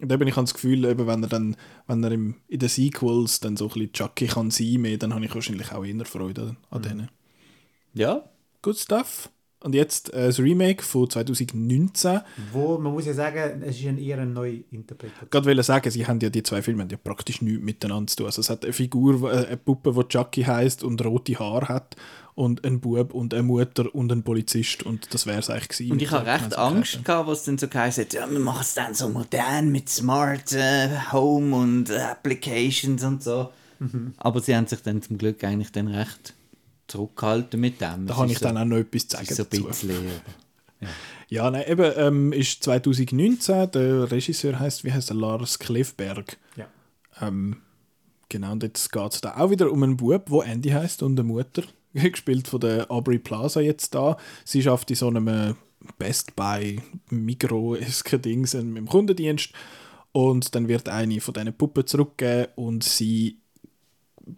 Und 0.00 0.10
eben, 0.12 0.26
ich 0.26 0.34
habe 0.36 0.44
das 0.44 0.54
Gefühl, 0.54 0.84
eben, 0.84 1.06
wenn 1.06 1.22
er 1.22 1.28
dann, 1.28 1.56
wenn 1.86 2.02
er 2.02 2.12
im, 2.12 2.34
in 2.48 2.58
den 2.58 2.68
Sequels 2.68 3.40
dann 3.40 3.56
so 3.56 3.66
ein 3.66 3.72
bisschen 3.74 3.92
Chucky 3.92 4.26
kann 4.26 4.50
sein 4.50 4.80
mehr, 4.80 4.98
dann 4.98 5.14
habe 5.14 5.24
ich 5.24 5.34
wahrscheinlich 5.34 5.72
auch 5.72 5.84
eher 5.84 6.04
Freude 6.04 6.56
an 6.70 6.82
denen. 6.82 7.08
Ja, 7.92 8.24
Good 8.62 8.78
stuff. 8.78 9.30
Und 9.60 9.74
jetzt 9.74 10.12
äh, 10.12 10.26
das 10.26 10.38
Remake 10.40 10.82
von 10.82 11.08
2019. 11.08 12.20
Wo, 12.52 12.76
man 12.78 12.92
muss 12.92 13.06
ja 13.06 13.14
sagen, 13.14 13.62
es 13.62 13.78
ist 13.78 13.86
ein 13.86 13.96
eher 13.98 14.18
eine 14.18 14.30
neue 14.30 14.56
Interpretation. 14.70 15.28
Gerade 15.30 15.46
wollte 15.46 15.62
sagen, 15.62 15.90
sie 15.90 16.06
haben 16.06 16.18
ja 16.20 16.28
die 16.28 16.42
zwei 16.42 16.60
Filme 16.60 16.82
haben 16.82 16.90
ja 16.90 16.98
praktisch 16.98 17.40
nichts 17.40 17.62
miteinander 17.62 18.06
zu 18.08 18.16
tun. 18.16 18.26
Also 18.26 18.40
es 18.40 18.50
hat 18.50 18.64
eine 18.64 18.72
Figur, 18.74 19.20
wo- 19.22 19.28
äh, 19.28 19.46
eine 19.46 19.56
Puppe, 19.56 19.92
die 19.94 20.08
Chucky 20.08 20.42
heißt 20.42 20.82
und 20.84 21.02
rote 21.04 21.38
Haare 21.38 21.68
hat 21.68 21.96
und 22.34 22.64
ein 22.64 22.80
Bub 22.80 23.14
und 23.14 23.32
eine 23.32 23.44
Mutter 23.44 23.94
und 23.94 24.10
ein 24.10 24.22
Polizist 24.22 24.82
und 24.82 25.12
das 25.14 25.26
wäre 25.26 25.38
es 25.38 25.50
eigentlich 25.50 25.68
gewesen. 25.68 25.92
Und 25.92 26.02
ich 26.02 26.10
habe 26.10 26.26
recht 26.26 26.58
Angst 26.58 27.04
gehabt, 27.04 27.28
was 27.28 27.44
dann 27.44 27.58
so 27.58 27.68
geheißen 27.68 28.04
hat, 28.04 28.12
ja, 28.12 28.30
wir 28.30 28.40
machen 28.40 28.62
es 28.62 28.74
dann 28.74 28.94
so 28.94 29.08
modern 29.08 29.70
mit 29.70 29.88
Smart 29.88 30.52
äh, 30.52 30.88
Home 31.12 31.54
und 31.54 31.90
äh, 31.90 31.98
Applications 31.98 33.04
und 33.04 33.22
so. 33.22 33.50
Aber 34.16 34.40
sie 34.40 34.56
haben 34.56 34.66
sich 34.66 34.80
dann 34.80 35.02
zum 35.02 35.18
Glück 35.18 35.44
eigentlich 35.44 35.70
dann 35.70 35.88
recht 35.88 36.34
zurückgehalten 36.86 37.60
mit 37.60 37.80
dem. 37.80 38.06
Da 38.06 38.16
habe 38.16 38.26
ist 38.26 38.32
ich 38.32 38.38
so, 38.38 38.46
dann 38.46 38.56
auch 38.58 38.64
noch 38.64 38.78
etwas 38.78 39.08
zu 39.08 39.16
sagen 39.16 39.34
so 39.34 39.42
ein 39.42 39.48
dazu. 39.50 39.64
bisschen, 39.64 39.90
Ja, 41.28 41.50
nein, 41.50 41.64
eben, 41.66 41.92
ähm, 41.96 42.32
ist 42.32 42.62
2019, 42.64 43.70
der 43.72 44.10
Regisseur 44.10 44.58
heißt, 44.58 44.84
wie 44.84 44.92
heißt 44.92 45.10
er, 45.10 45.16
Lars 45.16 45.58
Klefberg. 45.58 46.36
Ja. 46.56 46.66
Ähm, 47.20 47.58
genau, 48.28 48.52
und 48.52 48.62
jetzt 48.62 48.90
geht 48.92 49.12
es 49.12 49.20
da 49.20 49.36
auch 49.36 49.50
wieder 49.50 49.70
um 49.70 49.82
einen 49.82 49.96
Bub, 49.96 50.26
der 50.26 50.52
Andy 50.52 50.70
heißt 50.70 51.02
und 51.02 51.18
eine 51.18 51.26
Mutter, 51.26 51.62
gespielt 52.10 52.48
von 52.48 52.60
der 52.60 52.90
Aubrey 52.90 53.18
Plaza 53.18 53.60
jetzt 53.60 53.94
da. 53.94 54.16
Sie 54.44 54.62
schafft 54.62 54.90
in 54.90 54.96
so 54.96 55.08
einem 55.08 55.28
äh, 55.28 55.54
Best 55.98 56.34
Buy 56.36 56.80
Migro 57.10 57.76
Dings 58.12 58.54
im 58.54 58.86
Kundendienst. 58.86 59.52
Und 60.12 60.54
dann 60.54 60.68
wird 60.68 60.88
eine 60.88 61.20
von 61.20 61.34
diesen 61.34 61.52
Puppen 61.54 61.86
zurückgegeben 61.86 62.52
und 62.54 62.84
sie 62.84 63.38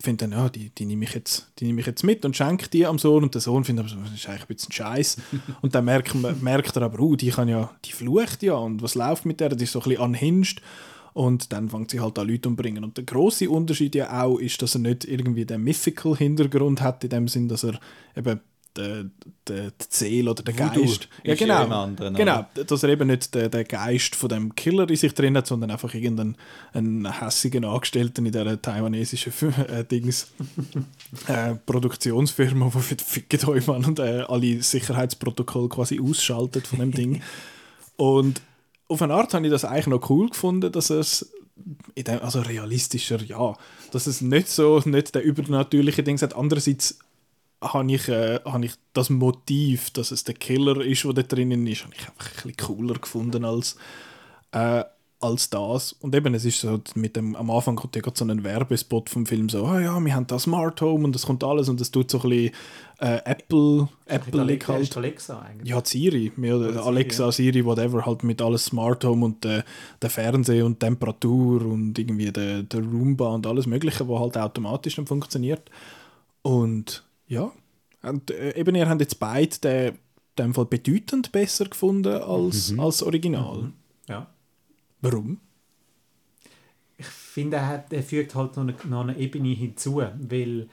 findet 0.01 0.23
dann, 0.23 0.33
ja, 0.33 0.49
die, 0.49 0.71
die 0.71 0.85
nehme 0.87 1.05
ich, 1.05 1.15
jetzt, 1.15 1.53
die 1.59 1.67
nehme 1.67 1.81
ich 1.81 1.87
jetzt 1.87 2.03
mit 2.03 2.25
und 2.25 2.37
schenke 2.37 2.69
die 2.69 2.87
am 2.87 2.99
Sohn. 2.99 3.23
Und 3.23 3.35
der 3.35 3.41
Sohn 3.43 3.63
findet 3.65 3.85
aber, 3.93 4.03
das 4.03 4.15
ist 4.15 4.29
eigentlich 4.29 4.43
ein 4.43 4.47
bisschen 4.49 4.73
Scheiß 4.73 5.17
und 5.63 5.75
dann 5.75 5.85
merkt, 5.85 6.15
man- 6.15 6.43
merkt 6.43 6.75
er 6.77 6.83
aber, 6.83 6.99
oh, 6.99 7.15
die 7.15 7.29
kann 7.31 7.49
ja, 7.49 7.71
die 7.85 7.93
flucht 7.93 8.43
ja. 8.43 8.55
Und 8.55 8.83
was 8.83 8.95
läuft 8.95 9.27
mit 9.27 9.39
der, 9.41 9.51
die 9.51 9.65
ist 9.65 9.73
so 9.73 9.81
ein 9.81 9.85
bisschen 9.89 10.03
unhinged 10.03 10.63
und 11.17 11.51
dann 11.51 11.71
fängt 11.71 11.91
sie 11.91 12.01
halt 12.01 12.19
an 12.19 12.29
Leute 12.29 12.47
umbringen 12.47 12.85
und 12.85 12.99
der 12.99 13.05
große 13.05 13.49
Unterschied 13.49 13.95
ja 13.95 14.23
auch 14.23 14.37
ist, 14.37 14.61
dass 14.61 14.75
er 14.75 14.83
nicht 14.83 15.07
irgendwie 15.07 15.47
den 15.47 15.63
Mythical 15.63 16.15
Hintergrund 16.15 16.83
hat 16.83 17.03
in 17.05 17.09
dem 17.09 17.27
Sinn, 17.27 17.49
dass 17.49 17.65
er 17.65 17.81
eben 18.15 18.39
der, 18.77 19.07
der, 19.49 19.71
die 19.71 19.85
Seele 19.89 20.33
oder 20.33 20.43
der 20.43 20.53
Geist. 20.53 21.09
Ja, 21.25 21.35
genau. 21.35 21.67
anderen, 21.67 22.15
genau, 22.17 22.45
dass 22.53 22.83
er 22.83 22.91
eben 22.91 23.07
nicht 23.07 23.35
der, 23.35 23.49
der 23.49 23.65
Geist 23.65 24.15
von 24.15 24.29
dem 24.29 24.55
Killer 24.55 24.91
in 24.91 24.97
sich 24.97 25.15
drin 25.15 25.39
hat, 25.39 25.47
sondern 25.47 25.71
einfach 25.71 25.95
irgendeinen 25.95 26.37
einen 26.75 27.11
hässigen 27.11 27.65
Angestellten 27.65 28.27
in 28.27 28.33
dieser 28.33 28.61
taiwanesischen 28.61 29.33
äh, 29.69 29.85
Dings 29.87 30.35
äh, 31.29 31.55
Produktionsfirma, 31.55 32.71
die 32.75 33.39
für 33.39 33.49
euch 33.49 33.67
Mann 33.67 33.87
und 33.87 34.01
äh, 34.01 34.27
alle 34.29 34.61
Sicherheitsprotokolle 34.61 35.71
quasi 35.71 35.99
ausschaltet 35.99 36.67
von 36.67 36.81
dem 36.81 36.93
Ding. 36.93 37.23
und 37.97 38.43
auf 38.89 39.03
eine 39.03 39.15
Art 39.15 39.35
habe 39.35 39.47
ich 39.47 39.53
das 39.53 39.65
eigentlich 39.65 39.87
noch 39.89 40.11
cool 40.11 40.29
gefunden, 40.29 40.71
dass 40.71 40.91
es 40.91 41.33
dem, 41.97 42.21
also 42.21 42.41
realistischer, 42.41 43.23
ja, 43.23 43.55
dass 43.91 44.07
es 44.07 44.21
nicht 44.21 44.49
so 44.49 44.81
nicht 44.85 45.15
der 45.15 45.23
übernatürliche 45.23 46.03
Ding 46.03 46.21
hat. 46.21 46.37
Andererseits 46.37 46.99
habe 47.63 47.91
ich, 47.93 48.09
äh, 48.09 48.41
habe 48.45 48.67
ich 48.67 48.75
das 48.93 49.11
Motiv, 49.11 49.91
dass 49.91 50.11
es 50.11 50.25
der 50.25 50.35
Killer 50.35 50.85
ist, 50.85 51.05
der 51.05 51.15
da 51.15 51.23
drinnen 51.23 51.67
ist, 51.67 51.85
habe 51.85 51.95
ich 51.95 52.07
einfach 52.07 52.45
ein 52.45 52.53
bisschen 52.53 52.57
cooler 52.57 52.95
gefunden 52.95 53.45
als, 53.45 53.77
äh, 54.53 54.85
als 55.19 55.49
das. 55.51 55.93
Und 55.95 56.15
eben, 56.15 56.35
es 56.35 56.45
ist 56.45 56.61
so, 56.61 56.81
mit 56.95 57.17
dem, 57.17 57.35
am 57.37 57.51
Anfang 57.51 57.75
kommt 57.77 57.97
ja 57.97 58.03
gerade 58.03 58.19
so 58.19 58.25
ein 58.25 58.45
Werbespot 58.45 59.09
vom 59.09 59.25
Film, 59.25 59.49
so, 59.49 59.65
oh 59.65 59.79
ja, 59.79 59.99
wir 59.99 60.15
haben 60.15 60.27
das 60.27 60.43
Smart 60.43 60.81
Home 60.83 61.05
und 61.05 61.15
das 61.15 61.25
kommt 61.25 61.43
alles 61.43 61.69
und 61.69 61.81
das 61.81 61.91
tut 61.91 62.11
so 62.11 62.21
ein 62.21 62.29
bisschen 62.29 62.55
äh, 62.99 63.21
Apple, 63.25 63.89
Apple 64.07 64.41
Alexa, 64.41 64.75
halt. 64.75 64.97
Alexa 64.97 65.41
eigentlich. 65.41 65.69
Ja, 65.71 65.83
Siri, 65.85 66.33
mehr, 66.37 66.57
oder 66.57 66.73
Siri, 66.75 66.85
Alexa, 66.87 67.33
Siri, 67.33 67.65
whatever, 67.65 68.05
halt 68.05 68.25
mit 68.25 68.43
alles 68.43 68.67
Smart 68.67 69.05
Home 69.05 69.25
und 69.25 69.43
der, 69.45 69.65
der 70.03 70.11
Fernseher 70.11 70.67
und 70.67 70.81
Temperatur 70.81 71.63
und 71.65 71.99
irgendwie 71.99 72.31
der, 72.31 72.63
der 72.63 72.81
Roomba 72.81 73.35
und 73.35 73.47
alles 73.47 73.67
Mögliche, 73.67 74.07
was 74.09 74.21
halt 74.21 74.37
automatisch 74.37 74.97
dann 74.97 75.07
funktioniert. 75.07 75.71
Und 76.43 77.05
ja, 77.27 77.51
und, 78.03 78.31
äh, 78.31 78.55
eben 78.59 78.75
ihr 78.75 78.89
habt 78.89 79.01
jetzt 79.01 79.19
beide 79.19 79.59
den, 79.59 79.99
den 80.39 80.55
Fall 80.55 80.67
bedeutend 80.67 81.33
besser 81.33 81.65
gefunden 81.65 82.21
als, 82.21 82.71
Mhm. 82.73 82.81
als 82.81 83.03
Original. 83.03 83.73
Ja. 84.09 84.27
Warum? 85.07 85.39
Ich 86.99 87.07
finde, 87.07 87.59
er, 87.59 87.67
hat, 87.69 87.93
er 87.93 88.03
fügt 88.03 88.35
halt 88.35 88.57
noch 88.57 88.65
eine, 88.65 88.75
noch 88.89 89.03
eine 89.03 89.17
Ebene 89.19 89.55
hinzu, 89.55 89.97
weil 89.97 90.69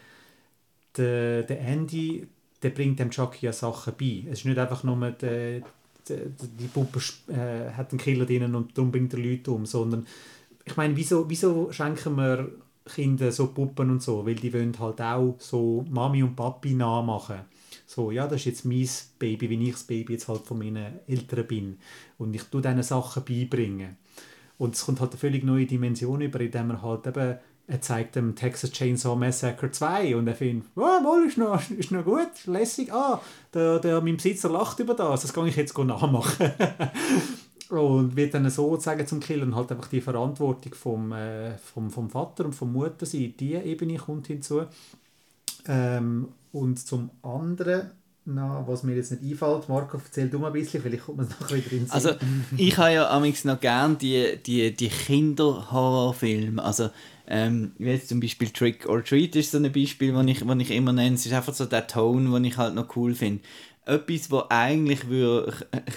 der, 0.98 1.44
der 1.44 1.60
Andy, 1.62 2.28
der 2.62 2.70
bringt 2.70 3.00
dem 3.00 3.12
Chucky 3.12 3.46
ja 3.46 3.54
Sachen 3.54 3.94
bei. 4.00 4.24
Es 4.28 4.40
ist 4.40 4.46
nicht 4.46 4.58
einfach 4.58 4.84
nur, 4.84 5.12
der, 5.12 5.62
der, 6.08 6.20
die 6.60 6.68
Puppe 6.68 7.00
äh, 7.28 7.72
hat 7.74 7.92
einen 7.92 8.00
Killer 8.00 8.26
drin 8.26 8.56
und 8.56 8.76
darum 8.78 8.92
bringt 8.92 9.14
er 9.14 9.20
Leute 9.20 9.52
um, 9.52 9.66
sondern 9.66 10.08
ich 10.66 10.76
meine, 10.78 10.96
wieso, 10.96 11.30
wieso 11.30 11.72
schenken 11.72 12.16
wir 12.16 12.50
Kindern 12.86 13.32
so 13.32 13.48
Puppen 13.48 13.92
und 13.92 14.02
so? 14.02 14.26
Weil 14.26 14.36
die 14.36 14.54
wollen 14.54 14.78
halt 14.80 15.02
auch 15.02 15.36
so 15.40 15.86
Mami 15.90 16.24
und 16.24 16.36
Papi 16.36 16.74
nachmachen. 16.74 17.42
So, 17.86 18.12
ja, 18.12 18.26
das 18.28 18.42
ist 18.42 18.46
jetzt 18.46 18.66
mein 18.66 18.88
Baby, 19.20 19.50
wie 19.50 19.68
ich 19.68 19.74
das 19.74 19.84
Baby 19.84 20.14
jetzt 20.14 20.28
halt 20.28 20.42
von 20.42 20.58
meinen 20.58 21.00
Eltern 21.06 21.46
bin. 21.46 21.78
Und 22.18 22.34
ich 22.34 22.44
tue 22.44 22.62
diesen 22.62 22.82
Sachen 22.82 23.26
beibringen. 23.26 23.98
Und 24.64 24.76
es 24.76 24.86
kommt 24.86 25.02
halt 25.02 25.12
eine 25.12 25.20
völlig 25.20 25.44
neue 25.44 25.66
Dimension 25.66 26.22
über, 26.22 26.40
indem 26.40 26.70
er 26.70 26.82
halt 26.82 27.06
eben, 27.06 27.38
er 27.68 27.82
zeigt 27.82 28.16
dem 28.16 28.34
Texas 28.34 28.72
Chainsaw 28.72 29.14
Massacre 29.14 29.70
2 29.70 30.16
und 30.16 30.26
er 30.26 30.36
findet, 30.36 30.70
oh, 30.78 30.80
mal, 30.80 31.26
ist 31.28 31.38
noch, 31.38 31.70
ist 31.70 31.92
noch 31.92 32.06
gut, 32.06 32.30
ist 32.34 32.48
lässig, 32.48 32.94
ah, 32.94 33.20
der, 33.54 33.80
der, 33.80 34.00
mein 34.00 34.16
Besitzer 34.16 34.48
lacht 34.50 34.80
über 34.80 34.94
das, 34.94 35.24
das 35.24 35.34
kann 35.34 35.48
ich 35.48 35.58
jetzt 35.58 35.78
nachmachen. 35.78 36.50
und 37.72 38.16
wird 38.16 38.36
dann 38.36 38.50
so 38.50 38.80
sagen 38.80 39.06
zum 39.06 39.20
Killer 39.20 39.44
und 39.44 39.54
halt 39.54 39.70
einfach 39.70 39.90
die 39.90 40.00
Verantwortung 40.00 40.74
vom, 40.76 41.12
äh, 41.12 41.58
vom, 41.58 41.92
vom 41.92 42.10
Vater 42.10 42.46
und 42.46 42.54
vom 42.54 42.72
Mutter 42.72 43.06
sein, 43.06 43.34
die 43.38 43.56
Ebene 43.56 43.98
kommt 43.98 44.28
hinzu. 44.28 44.62
Ähm, 45.68 46.30
und 46.54 46.80
zum 46.80 47.10
anderen, 47.22 47.92
na, 48.26 48.64
was 48.66 48.84
mir 48.84 48.96
jetzt 48.96 49.12
nicht 49.12 49.24
einfällt, 49.24 49.68
Marco, 49.68 49.98
erzähl 49.98 50.30
du 50.30 50.40
mal 50.40 50.48
ein 50.48 50.54
bisschen, 50.54 50.82
vielleicht 50.82 51.04
kommt 51.04 51.18
man 51.18 51.28
noch 51.28 51.42
ein 51.42 51.48
bisschen 51.48 51.80
drin. 51.80 51.88
Also, 51.90 52.12
ich 52.58 52.78
habe 52.78 52.94
ja 52.94 53.10
amigs 53.10 53.44
noch 53.44 53.60
gern 53.60 53.98
die, 53.98 54.38
die, 54.46 54.74
die 54.74 54.88
Kinder-Horrorfilme. 54.88 56.64
Also, 56.64 56.90
ähm, 57.28 57.72
wie 57.78 57.90
jetzt 57.90 58.10
zum 58.10 58.20
Beispiel 58.20 58.50
Trick 58.50 58.88
or 58.88 59.04
Treat 59.04 59.36
ist 59.36 59.52
so 59.52 59.58
ein 59.58 59.72
Beispiel, 59.72 60.14
das 60.14 60.26
ich, 60.28 60.48
wo 60.48 60.54
ich 60.54 60.72
immer 60.72 60.94
nenne. 60.94 61.16
Es 61.16 61.26
ist 61.26 61.34
einfach 61.34 61.54
so 61.54 61.66
der 61.66 61.88
Ton, 61.88 62.32
den 62.32 62.46
ich 62.46 62.58
halt 62.58 62.76
noch 62.76 62.96
cool 62.96 63.14
finde. 63.14 63.44
Etwas, 63.86 64.32
wo 64.32 64.44
eigentlich 64.48 65.10
würde 65.10 65.54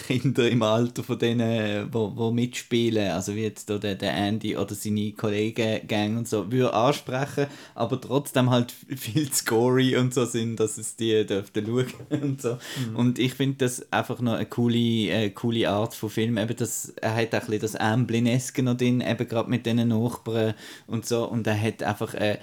Kinder 0.06 0.48
im 0.50 0.62
Alter 0.62 1.04
von 1.04 1.18
denen, 1.18 1.92
wo, 1.92 2.12
wo 2.16 2.32
mitspielen, 2.32 3.12
also 3.12 3.36
wie 3.36 3.44
jetzt 3.44 3.68
der, 3.68 3.78
der 3.78 4.14
Andy 4.14 4.56
oder 4.56 4.74
seine 4.74 5.12
Kollegen 5.12 5.86
Gang 5.86 6.18
und 6.18 6.26
so, 6.26 6.50
würde 6.50 6.74
ansprechen, 6.74 7.46
aber 7.76 8.00
trotzdem 8.00 8.50
halt 8.50 8.72
viel 8.96 9.30
zu 9.30 9.44
gory 9.44 9.96
und 9.96 10.12
so 10.12 10.24
sind, 10.24 10.58
dass 10.58 10.78
es 10.78 10.96
die 10.96 11.24
dürften 11.24 11.64
schauen 11.64 11.86
und 12.22 12.42
so. 12.42 12.58
Und 12.94 13.20
ich 13.20 13.34
finde 13.34 13.58
das 13.58 13.92
einfach 13.92 14.20
noch 14.20 14.34
eine 14.34 14.46
coole, 14.46 14.76
äh, 14.76 15.30
coole 15.30 15.68
Art 15.70 15.94
von 15.94 16.10
Film. 16.10 16.38
Eben 16.38 16.56
das, 16.56 16.88
er 17.00 17.14
hat 17.14 17.34
auch 17.34 17.34
ein 17.34 17.40
bisschen 17.46 17.60
das 17.60 17.76
Ambleneske 17.76 18.62
noch 18.64 18.76
drin, 18.76 19.00
eben 19.00 19.28
gerade 19.28 19.48
mit 19.48 19.64
diesen 19.64 19.88
Nachbarn 19.88 20.54
und 20.88 21.06
so. 21.06 21.24
Und 21.24 21.46
er 21.46 21.60
hat 21.60 21.84
einfach 21.84 22.14
äh, 22.14 22.38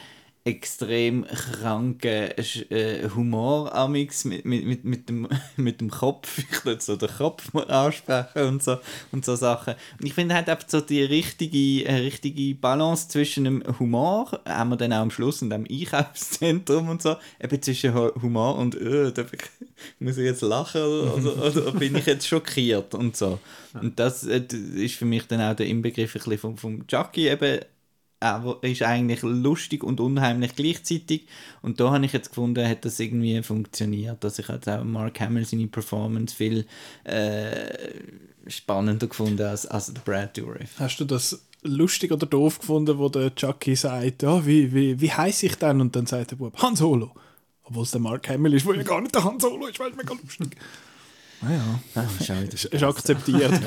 extrem 0.46 1.26
kranken 1.26 2.32
äh, 2.70 3.08
Humor 3.16 3.74
amix 3.74 4.26
mit, 4.26 4.44
mit, 4.44 4.66
mit, 4.66 4.84
mit, 4.84 5.08
dem, 5.08 5.28
mit 5.56 5.80
dem 5.80 5.90
Kopf. 5.90 6.38
Ich 6.38 6.66
würde 6.66 6.82
so 6.82 6.98
den 6.98 7.10
Kopf 7.10 7.54
mal 7.54 7.64
ansprechen 7.72 8.44
und 8.48 8.62
so, 8.64 8.78
und 9.14 9.24
so 9.24 9.36
Sachen. 9.38 9.76
Und 10.00 10.06
ich 10.06 10.14
finde, 10.14 10.36
er 10.36 10.40
hat 10.40 10.50
einfach 10.50 10.68
so 10.68 10.82
die 10.82 11.02
richtige, 11.02 11.88
richtige 11.88 12.56
Balance 12.56 13.08
zwischen 13.08 13.46
dem 13.46 13.64
Humor, 13.80 14.38
haben 14.46 14.72
wir 14.72 14.76
dann 14.76 14.92
auch 14.92 14.98
am 14.98 15.12
Schluss 15.12 15.42
in 15.42 15.50
dem 15.50 15.66
Einkaufszentrum 15.70 16.90
und 16.90 17.02
so, 17.02 17.16
eben 17.42 17.62
zwischen 17.62 17.94
Hu- 17.96 18.22
Humor 18.22 18.58
und 18.58 18.76
äh, 18.76 19.14
darf 19.14 19.32
ich, 19.32 19.42
muss 20.00 20.18
ich 20.18 20.26
jetzt 20.26 20.42
lachen 20.42 20.82
oder, 20.82 21.18
oder, 21.18 21.58
oder 21.58 21.72
bin 21.72 21.96
ich 21.96 22.06
jetzt 22.06 22.28
schockiert 22.28 22.94
und 22.96 23.16
so. 23.16 23.40
Und 23.82 23.98
das 23.98 24.26
äh, 24.26 24.42
ist 24.76 24.96
für 24.96 25.06
mich 25.06 25.26
dann 25.26 25.40
auch 25.40 25.56
der 25.56 25.68
Inbegriff 25.68 26.16
ein 26.16 26.20
bisschen 26.20 26.38
vom, 26.38 26.58
vom 26.58 26.86
Chucky 26.86 27.30
eben 27.30 27.62
ist 28.62 28.84
eigentlich 28.84 29.22
lustig 29.22 29.84
und 29.84 30.00
unheimlich 30.00 30.56
gleichzeitig. 30.56 31.28
Und 31.62 31.80
da 31.80 31.92
habe 31.92 32.06
ich 32.06 32.14
jetzt 32.14 32.30
gefunden, 32.30 32.68
hat 32.68 32.86
das 32.86 33.00
irgendwie 33.00 33.42
funktioniert, 33.44 34.24
dass 34.24 34.40
ich 34.40 34.48
jetzt 34.48 34.70
auch 34.70 34.84
Mark 34.84 35.20
Hamill 35.20 35.46
seine 35.46 35.68
Performance 35.68 36.36
viel 36.36 36.66
äh, 37.04 37.94
spannender 38.48 39.08
gefunden 39.08 39.46
als, 39.46 39.66
als 39.66 39.94
Brad 39.94 40.38
Dourif. 40.38 40.80
Hast 40.80 41.00
du 41.00 41.06
das 41.06 41.46
lustig 41.64 42.12
oder 42.12 42.26
doof 42.26 42.60
gefunden, 42.60 42.98
wo 42.98 43.10
der 43.10 43.34
Chucky 43.34 43.76
sagt, 43.76 44.24
ja, 44.24 44.46
wie, 44.46 44.74
wie, 44.74 45.00
wie 45.00 45.12
heiße 45.12 45.46
ich 45.46 45.56
denn? 45.56 45.82
Und 45.82 45.96
dann 45.96 46.06
sagt 46.06 46.32
der 46.32 46.36
Bub, 46.36 46.62
Han 46.62 46.76
Solo. 46.76 47.12
Obwohl 47.64 47.84
es 47.84 47.92
der 47.92 48.02
Mark 48.02 48.28
Hamill 48.30 48.54
ist, 48.54 48.66
wo 48.66 48.74
ja 48.74 48.84
gar 48.84 49.02
nicht 49.02 49.16
der 49.16 49.24
Han 49.24 49.40
Solo 49.40 49.68
ist, 49.68 49.80
weil 49.80 49.92
es 49.92 49.96
mega 49.96 50.14
lustig. 50.14 50.58
Ah, 51.96 52.08
schau 52.24 52.36
wieder. 52.36 52.54
ist, 52.54 52.66
ist 52.66 52.84
akzeptiert. 52.84 53.52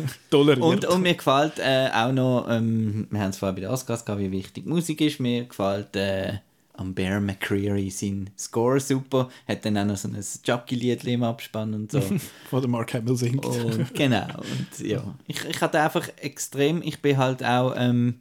Toleriert. 0.30 0.64
Und, 0.64 0.84
und 0.84 1.02
mir 1.02 1.14
gefällt 1.14 1.58
äh, 1.58 1.90
auch 1.92 2.12
noch, 2.12 2.46
ähm, 2.48 3.06
wir 3.10 3.20
haben 3.20 3.30
es 3.30 3.38
vorher 3.38 3.54
bei 3.54 3.60
der 3.60 3.70
Oscars 3.70 4.04
gehabt, 4.04 4.20
wie 4.20 4.30
wichtig 4.30 4.66
Musik 4.66 5.00
ist. 5.00 5.20
Mir 5.20 5.44
gefällt 5.44 5.96
äh, 5.96 6.38
am 6.74 6.94
Bear 6.94 7.20
McCreary 7.20 7.90
sein 7.90 8.30
Score 8.38 8.80
super. 8.80 9.28
Hat 9.48 9.64
dann 9.64 9.78
auch 9.78 9.84
noch 9.84 9.96
so 9.96 10.08
ein 10.08 10.20
Chucky-Lied 10.20 11.04
im 11.04 11.22
Abspann 11.22 11.74
und 11.74 11.90
so. 11.90 12.00
Von 12.50 12.60
der 12.60 12.70
Mark 12.70 12.94
Hamill 12.94 13.16
singt. 13.16 13.44
Und 13.44 13.94
genau. 13.94 14.26
Und 14.38 14.86
ja, 14.86 15.14
ich, 15.26 15.44
ich 15.44 15.60
hatte 15.60 15.80
einfach 15.80 16.08
extrem, 16.20 16.82
ich 16.82 17.00
bin 17.00 17.16
halt 17.16 17.44
auch 17.44 17.74
ähm, 17.76 18.20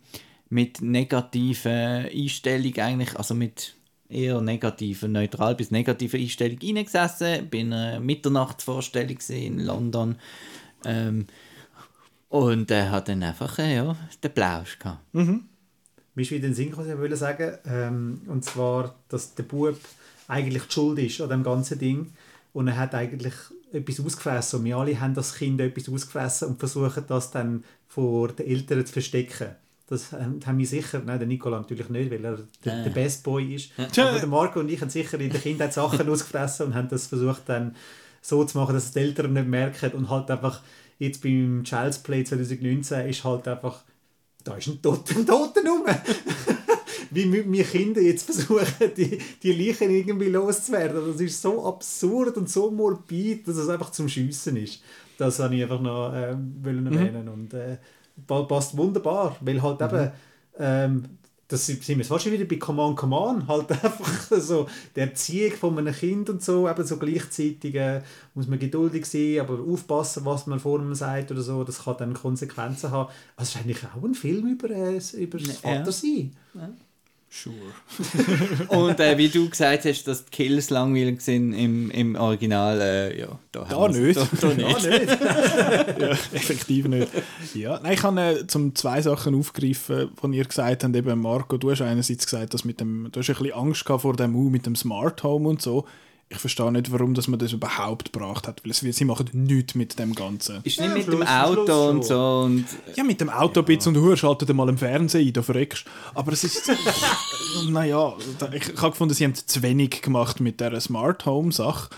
mit 0.49 0.81
negativen 0.81 2.05
Einstellungen 2.05 2.79
eigentlich, 2.79 3.15
also 3.15 3.33
mit 3.33 3.75
negativen, 4.09 5.11
neutral 5.11 5.55
bis 5.55 5.71
negativen 5.71 6.19
Einstellung 6.19 6.59
reingesessen. 6.61 7.49
Bin 7.49 7.73
eine 7.73 7.99
Mitternachtsvorstellung 7.99 9.15
gewesen 9.15 9.35
in 9.35 9.59
London. 9.59 10.15
Ähm, 10.83 11.27
und 12.29 12.69
er 12.71 12.91
hat 12.91 13.07
dann 13.07 13.23
einfach 13.23 13.59
äh, 13.59 13.75
ja, 13.75 13.95
den 14.23 14.33
Plausch 14.33 14.79
gehabt. 14.79 15.01
Mir 16.15 16.21
ist 16.21 16.31
wieder 16.31 16.45
in 16.45 16.51
den 16.51 16.55
Sinn 16.55 16.69
gekommen, 16.69 16.89
ich 16.89 16.97
wollte 16.97 17.17
sagen. 17.17 17.57
Ähm, 17.65 18.21
und 18.27 18.43
zwar, 18.45 18.95
dass 19.09 19.35
der 19.35 19.43
Bub 19.43 19.77
eigentlich 20.27 20.63
die 20.63 20.73
Schuld 20.73 20.99
ist 20.99 21.21
an 21.21 21.29
dem 21.29 21.43
ganzen 21.43 21.79
Ding. 21.79 22.13
Und 22.53 22.67
er 22.67 22.77
hat 22.77 22.95
eigentlich 22.95 23.33
etwas 23.73 23.99
ausgefressen. 23.99 24.59
Und 24.59 24.65
wir 24.65 24.77
alle 24.77 24.99
haben 24.99 25.13
das 25.13 25.35
Kind 25.35 25.59
etwas 25.59 25.89
ausgefressen 25.89 26.49
und 26.49 26.59
versuchen 26.59 27.03
das 27.07 27.31
dann 27.31 27.63
vor 27.87 28.29
den 28.29 28.47
Eltern 28.47 28.85
zu 28.85 28.93
verstecken. 28.93 29.55
Das 29.87 30.11
haben 30.11 30.39
haben 30.43 30.57
wir 30.57 30.65
sicher, 30.65 31.01
nein, 31.05 31.19
der 31.19 31.27
Nicola 31.27 31.59
natürlich 31.59 31.89
nicht, 31.89 32.09
weil 32.09 32.25
er 32.25 32.39
der, 32.63 32.83
der 32.83 32.89
Best 32.89 33.23
Boy 33.23 33.55
ist. 33.55 33.71
Aber 33.77 34.17
der 34.19 34.27
Marco 34.27 34.59
und 34.59 34.69
ich 34.69 34.81
haben 34.81 34.89
sicher 34.89 35.19
in 35.19 35.29
der 35.29 35.39
Kindheit 35.39 35.73
Sachen 35.73 36.09
ausgefressen 36.09 36.67
und 36.67 36.75
haben 36.75 36.89
das 36.89 37.07
versucht 37.07 37.43
dann 37.45 37.75
so 38.21 38.43
zu 38.43 38.57
machen, 38.57 38.73
dass 38.73 38.85
es 38.85 38.91
die 38.91 38.99
Eltern 38.99 39.33
nicht 39.33 39.47
merken. 39.47 39.91
Und 39.91 40.09
halt 40.09 40.31
einfach, 40.31 40.61
jetzt 40.97 41.21
beim 41.21 41.63
Child's 41.63 41.99
Play 41.99 42.23
2019 42.23 43.07
ist 43.07 43.23
halt 43.23 43.47
einfach, 43.47 43.83
da 44.43 44.55
ist 44.55 44.67
ein 44.67 44.81
Toter, 44.81 45.17
ein 45.17 45.25
Toter 45.25 45.61
rum. 45.61 45.83
Wie 47.11 47.25
müssen 47.25 47.53
wir 47.53 47.63
Kinder 47.63 48.01
jetzt 48.01 48.23
versuchen, 48.25 48.91
die, 48.97 49.19
die 49.41 49.51
Leichen 49.53 49.91
irgendwie 49.91 50.29
loszuwerden? 50.29 51.11
Das 51.11 51.21
ist 51.21 51.41
so 51.41 51.65
absurd 51.65 52.35
und 52.37 52.49
so 52.49 52.71
morbid, 52.71 53.47
dass 53.47 53.57
es 53.57 53.69
einfach 53.69 53.91
zum 53.91 54.09
Schiessen 54.09 54.57
ist. 54.57 54.81
Das 55.17 55.39
wollte 55.39 55.55
ich 55.55 55.63
einfach 55.63 55.79
noch 55.79 56.11
äh, 56.11 56.31
erwähnen. 56.31 57.29
Und 57.29 57.53
äh, 57.53 57.77
passt 58.27 58.77
wunderbar, 58.77 59.35
weil 59.41 59.61
halt 59.61 59.81
eben 59.81 60.11
ähm, 60.57 61.05
das 61.47 61.67
sind 61.67 61.87
wir 61.87 62.05
fast 62.05 62.23
schon 62.23 62.33
wieder 62.33 62.45
bei 62.45 62.55
Command 62.55 62.97
Command, 62.97 63.47
halt 63.47 63.71
einfach 63.83 64.31
so 64.39 64.67
die 64.95 65.01
Erziehung 65.01 65.51
von 65.51 65.77
einem 65.77 65.93
Kind 65.93 66.29
und 66.29 66.41
so, 66.41 66.67
eben 66.67 66.83
so 66.83 66.97
gleichzeitig 66.97 67.75
äh, 67.75 68.01
muss 68.33 68.47
man 68.47 68.57
geduldig 68.57 69.05
sein, 69.05 69.39
aber 69.41 69.59
aufpassen, 69.59 70.25
was 70.25 70.47
man 70.47 70.59
vor 70.59 70.79
ihm 70.79 70.95
sagt 70.95 71.31
oder 71.31 71.41
so, 71.41 71.63
das 71.63 71.83
kann 71.83 71.97
dann 71.97 72.13
Konsequenzen 72.15 72.89
haben. 72.89 73.09
Also 73.35 73.49
es 73.49 73.55
ist 73.55 73.61
eigentlich 73.61 73.83
auch 73.83 74.03
ein 74.03 74.15
Film 74.15 74.47
über, 74.47 74.71
äh, 74.71 74.99
über 75.17 75.37
das 75.37 75.61
Ja. 75.61 75.69
Vatersein. 75.75 76.35
Sure. 77.35 77.53
Und 78.69 78.97
äh, 79.01 79.17
wie 79.17 79.27
du 79.27 79.49
gesagt 79.49 79.83
hast, 79.83 80.05
dass 80.05 80.23
die 80.23 80.31
Kills 80.31 80.69
langweilig 80.69 81.19
sind 81.19 81.51
im, 81.51 81.91
im 81.91 82.15
Original, 82.15 82.79
äh, 82.79 83.19
ja, 83.19 83.27
da, 83.51 83.65
Da 83.65 83.87
nicht. 83.89 84.15
Da, 84.15 84.27
da 84.39 84.47
nicht. 84.53 84.83
Ja, 84.83 84.89
nicht? 84.99 85.99
ja, 85.99 86.09
effektiv 86.31 86.87
nicht. 86.87 87.09
Ja, 87.53 87.77
nein, 87.83 87.91
ich 87.91 87.99
kann 87.99 88.17
äh, 88.17 88.47
zum 88.47 88.73
zwei 88.73 89.01
Sachen 89.01 89.35
aufgreifen, 89.35 90.11
die 90.23 90.37
ihr 90.37 90.45
gesagt 90.45 90.85
habt. 90.85 90.95
Eben, 90.95 91.21
Marco, 91.21 91.57
du 91.57 91.71
hast 91.71 91.81
einerseits 91.81 92.23
gesagt, 92.23 92.53
dass 92.53 92.63
mit 92.63 92.79
dem, 92.79 93.09
du 93.11 93.19
hast 93.19 93.29
ein 93.29 93.35
bisschen 93.35 93.53
Angst 93.53 93.83
gehabt 93.83 94.03
vor 94.03 94.15
dem 94.15 94.33
U 94.33 94.49
mit 94.49 94.65
dem 94.65 94.77
Smart 94.77 95.21
Home 95.23 95.49
und 95.49 95.61
so. 95.61 95.85
Ich 96.27 96.37
verstehe 96.39 96.71
nicht, 96.71 96.91
warum 96.91 97.13
dass 97.13 97.27
man 97.27 97.37
das 97.39 97.53
überhaupt 97.53 98.11
gebracht 98.11 98.47
hat, 98.47 98.63
weil 98.63 98.71
es, 98.71 98.79
sie 98.79 99.05
machen 99.05 99.29
nichts 99.33 99.75
mit 99.75 99.99
dem 99.99 100.15
Ganzen. 100.15 100.59
Ist 100.63 100.77
Ja, 100.77 100.87
nicht 100.87 101.07
am 101.07 101.19
mit 101.19 101.21
dem 101.21 101.27
Schluss- 101.27 101.53
Schluss 101.53 101.69
Auto 101.69 101.89
und 101.89 102.03
so 102.05 102.39
und 102.45 102.65
Ja, 102.95 103.03
mit 103.03 103.21
dem 103.21 103.29
Autobitz 103.29 103.85
und 103.85 103.95
Hur 103.97 104.17
schaltet 104.17 104.51
mal 104.53 104.67
im 104.67 104.77
Fernsehen 104.77 105.27
ein, 105.27 105.33
da 105.33 105.43
verreckst 105.43 105.85
Aber 106.15 106.31
es 106.33 106.43
ist. 106.43 106.71
naja, 107.69 108.13
ich, 108.53 108.69
ich 108.69 108.77
habe 108.81 108.91
gefunden, 108.91 109.13
sie 109.13 109.23
haben 109.23 109.35
zu 109.35 109.61
wenig 109.61 110.01
gemacht 110.01 110.39
mit 110.39 110.59
dieser 110.59 110.79
Smart 110.81 111.25
Home 111.25 111.51
Sache. 111.51 111.89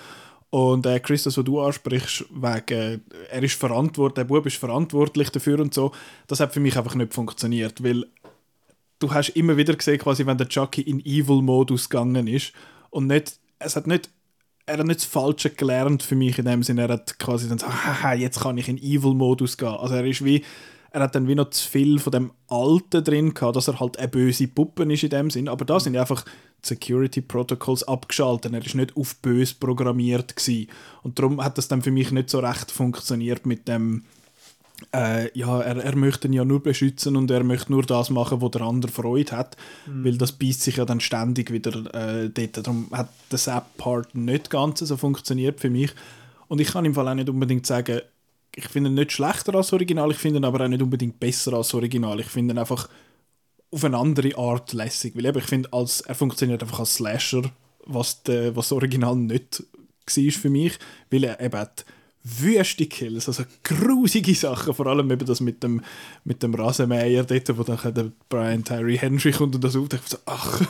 Und 0.49 0.85
äh, 0.85 0.99
Chris, 0.99 1.23
das, 1.23 1.37
was 1.37 1.43
du 1.45 1.59
ansprichst, 1.61 2.25
wegen, 2.31 3.03
er 3.29 3.43
ist 3.43 3.55
verantwortlich, 3.55 4.15
der 4.15 4.23
Bub 4.25 4.45
ist 4.45 4.55
verantwortlich 4.57 5.29
dafür 5.29 5.59
und 5.59 5.73
so, 5.73 5.91
das 6.27 6.39
hat 6.39 6.53
für 6.53 6.59
mich 6.61 6.77
einfach 6.77 6.95
nicht 6.95 7.13
funktioniert, 7.13 7.83
weil 7.83 8.05
du 8.99 9.13
hast 9.13 9.29
immer 9.29 9.57
wieder 9.57 9.75
gesehen, 9.75 9.99
quasi, 9.99 10.25
wenn 10.25 10.37
der 10.37 10.47
Chucky 10.47 10.81
in 10.81 10.99
Evil-Modus 11.05 11.89
gegangen 11.89 12.27
ist 12.27 12.53
und 12.91 13.07
nicht, 13.07 13.39
es 13.59 13.75
hat 13.75 13.87
nicht, 13.87 14.09
er 14.67 14.77
hat 14.77 14.85
nicht 14.85 14.99
das 14.99 15.05
Falsche 15.05 15.49
gelernt 15.49 16.03
für 16.03 16.15
mich 16.15 16.37
in 16.37 16.45
dem 16.45 16.61
Sinne, 16.61 16.83
er 16.83 16.89
hat 16.89 17.17
quasi 17.17 17.47
dann 17.47 17.57
so, 17.57 17.67
haha, 17.67 18.13
jetzt 18.13 18.41
kann 18.41 18.57
ich 18.57 18.67
in 18.67 18.77
Evil-Modus 18.77 19.57
gehen. 19.57 19.69
Also 19.69 19.95
er 19.95 20.05
ist 20.05 20.23
wie, 20.23 20.43
er 20.91 21.01
hat 21.01 21.15
dann 21.15 21.27
wie 21.27 21.35
noch 21.35 21.49
zu 21.49 21.67
viel 21.67 21.99
von 21.99 22.11
dem 22.11 22.31
Alten 22.49 23.03
drin 23.03 23.33
gehabt, 23.33 23.55
dass 23.55 23.69
er 23.69 23.79
halt 23.79 23.97
eine 23.97 24.09
böse 24.09 24.47
Puppe 24.47 24.83
ist 24.91 25.03
in 25.03 25.09
dem 25.09 25.29
Sinn, 25.29 25.47
aber 25.47 25.63
da 25.63 25.79
sind 25.79 25.93
ja 25.93 26.01
einfach 26.01 26.25
Security 26.61 27.21
Protocols 27.21 27.83
abgeschaltet, 27.83 28.53
er 28.53 28.65
ist 28.65 28.75
nicht 28.75 28.97
auf 28.97 29.15
böse 29.17 29.55
programmiert 29.57 30.35
gewesen. 30.35 30.67
und 31.01 31.17
darum 31.17 31.43
hat 31.43 31.57
das 31.57 31.69
dann 31.69 31.81
für 31.81 31.91
mich 31.91 32.11
nicht 32.11 32.29
so 32.29 32.39
recht 32.39 32.69
funktioniert 32.69 33.45
mit 33.45 33.67
dem 33.69 34.03
äh, 34.93 35.37
ja, 35.37 35.59
er, 35.61 35.77
er 35.77 35.95
möchte 35.95 36.27
ihn 36.27 36.33
ja 36.33 36.45
nur 36.45 36.61
beschützen 36.61 37.15
und 37.15 37.31
er 37.31 37.43
möchte 37.43 37.71
nur 37.71 37.83
das 37.83 38.09
machen, 38.09 38.41
wo 38.41 38.49
der 38.49 38.61
andere 38.61 38.91
Freude 38.91 39.35
hat, 39.35 39.57
weil 39.87 40.17
das 40.17 40.31
beißt 40.31 40.61
sich 40.61 40.77
ja 40.77 40.85
dann 40.85 40.99
ständig 40.99 41.51
wieder 41.51 41.93
äh, 41.93 42.29
dort. 42.29 42.57
Darum 42.57 42.87
hat 42.91 43.09
der 43.31 43.39
Sap-Part 43.39 44.15
nicht 44.15 44.49
ganz 44.49 44.79
so 44.79 44.97
funktioniert 44.97 45.59
für 45.59 45.69
mich. 45.69 45.91
Und 46.47 46.61
ich 46.61 46.69
kann 46.69 46.85
im 46.85 46.93
Fall 46.93 47.07
auch 47.07 47.15
nicht 47.15 47.29
unbedingt 47.29 47.65
sagen, 47.65 48.01
ich 48.55 48.67
finde 48.69 48.89
ihn 48.89 48.95
nicht 48.95 49.11
schlechter 49.11 49.53
als 49.55 49.67
das 49.67 49.73
Original, 49.73 50.11
ich 50.11 50.17
finde 50.17 50.39
ihn 50.39 50.45
aber 50.45 50.63
auch 50.63 50.67
nicht 50.67 50.81
unbedingt 50.81 51.19
besser 51.19 51.53
als 51.53 51.67
das 51.67 51.75
Original. 51.75 52.19
Ich 52.19 52.27
finde 52.27 52.53
ihn 52.53 52.57
einfach 52.57 52.89
auf 53.71 53.83
eine 53.83 53.97
andere 53.97 54.35
Art 54.37 54.73
lässig, 54.73 55.15
weil 55.15 55.25
eben, 55.25 55.37
ich 55.37 55.45
finde, 55.45 55.71
als, 55.73 56.01
er 56.01 56.15
funktioniert 56.15 56.63
einfach 56.63 56.79
als 56.79 56.95
Slasher, 56.95 57.43
was, 57.85 58.23
de, 58.23 58.55
was 58.55 58.69
das 58.69 58.73
Original 58.73 59.15
nicht 59.15 59.63
war 60.07 60.31
für 60.31 60.49
mich, 60.49 60.79
weil 61.11 61.23
er 61.25 61.39
eben 61.41 61.67
wüste 62.39 62.85
Kills, 62.85 63.27
also 63.27 63.43
grusige 63.63 64.35
Sachen, 64.35 64.73
vor 64.73 64.87
allem 64.87 65.09
eben 65.11 65.25
das 65.25 65.39
mit 65.39 65.63
dem, 65.63 65.81
mit 66.23 66.43
dem 66.43 66.53
Rasenmäher 66.53 67.23
dort, 67.23 67.57
wo 67.57 67.63
dann 67.63 67.93
der 67.93 68.11
Brian 68.29 68.63
Tyree 68.63 68.97
Henry 68.97 69.31
kommt 69.31 69.55
und 69.55 69.63
das 69.63 69.75
aufdeckt, 69.75 70.09
so, 70.09 70.17
ach, 70.25 70.61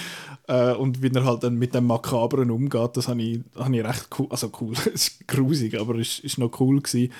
äh, 0.48 0.72
und 0.72 1.02
wie 1.02 1.10
er 1.14 1.24
halt 1.24 1.42
dann 1.42 1.56
mit 1.56 1.74
dem 1.74 1.86
Makabren 1.86 2.50
umgeht, 2.50 2.96
das 2.96 3.08
habe 3.08 3.22
ich, 3.22 3.40
hab 3.54 3.72
ich 3.72 3.84
recht 3.84 4.08
cool, 4.18 4.26
also 4.30 4.50
cool, 4.60 4.74
es 4.94 5.08
ist 5.08 5.28
grusig, 5.28 5.78
aber 5.78 5.94
es 5.96 6.18
ist, 6.18 6.24
ist 6.24 6.38
noch 6.38 6.60
cool 6.60 6.80
gewesen. 6.80 7.12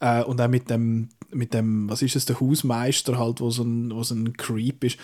Äh, 0.00 0.22
und 0.24 0.40
auch 0.40 0.48
mit 0.48 0.70
dem, 0.70 1.08
mit 1.30 1.54
dem, 1.54 1.88
was 1.88 2.02
ist 2.02 2.16
es, 2.16 2.26
der 2.26 2.40
Hausmeister 2.40 3.18
halt, 3.18 3.40
wo 3.40 3.50
so 3.50 3.62
ein, 3.62 3.92
wo 3.92 4.02
so 4.02 4.14
ein 4.14 4.36
Creep 4.36 4.84
ist. 4.84 4.98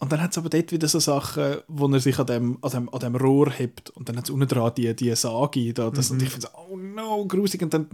Und 0.00 0.10
dann 0.10 0.22
hat 0.22 0.30
es 0.32 0.38
aber 0.38 0.48
dort 0.48 0.72
wieder 0.72 0.88
so 0.88 0.98
Sachen, 0.98 1.58
wo 1.68 1.86
er 1.88 2.00
sich 2.00 2.18
an 2.18 2.26
dem, 2.26 2.58
an 2.62 2.70
dem, 2.70 2.88
an 2.88 3.00
dem 3.00 3.16
Rohr 3.16 3.50
hebt 3.50 3.90
und 3.90 4.08
dann 4.08 4.16
hat 4.16 4.24
es 4.24 4.30
unten 4.30 4.48
dran 4.48 4.72
die, 4.74 4.94
die 4.96 5.14
Sage 5.14 5.74
da. 5.74 5.90
Das, 5.90 6.10
Und 6.10 6.22
ich 6.22 6.30
finde 6.30 6.46
so, 6.46 6.58
oh 6.58 6.76
no, 6.76 7.26
grusig. 7.26 7.62
Und 7.62 7.74
dann 7.74 7.86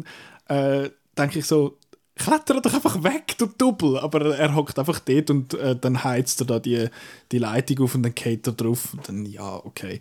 äh, 0.47 0.89
denke 1.19 1.41
ich 1.41 1.47
so, 1.47 1.79
kletter 2.15 2.61
doch 2.61 2.73
einfach 2.73 3.03
weg, 3.03 3.37
du 3.39 3.47
Double. 3.47 3.99
Aber 3.99 4.37
er 4.37 4.55
hockt 4.55 4.79
einfach 4.79 5.01
dort 5.01 5.31
und 5.31 5.55
äh, 5.55 5.75
dann 5.75 6.05
heizt 6.05 6.41
er 6.41 6.47
da 6.47 6.59
die, 6.61 6.89
die 7.33 7.39
Leitung 7.39 7.85
auf 7.85 7.97
und 7.97 8.05
dann 8.05 8.15
geht 8.15 8.47
er 8.47 8.53
drauf. 8.53 8.95
Und 8.95 9.09
dann, 9.09 9.27
ja, 9.27 9.57
okay. 9.65 9.99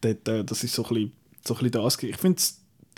Dort, 0.00 0.28
äh, 0.28 0.44
das 0.44 0.62
ist 0.62 0.74
so 0.74 0.84
ein 0.84 0.88
bisschen, 0.88 1.12
so 1.44 1.54
ein 1.54 1.58
bisschen 1.58 1.82
das. 1.82 2.02
Ich 2.02 2.16
finde 2.16 2.42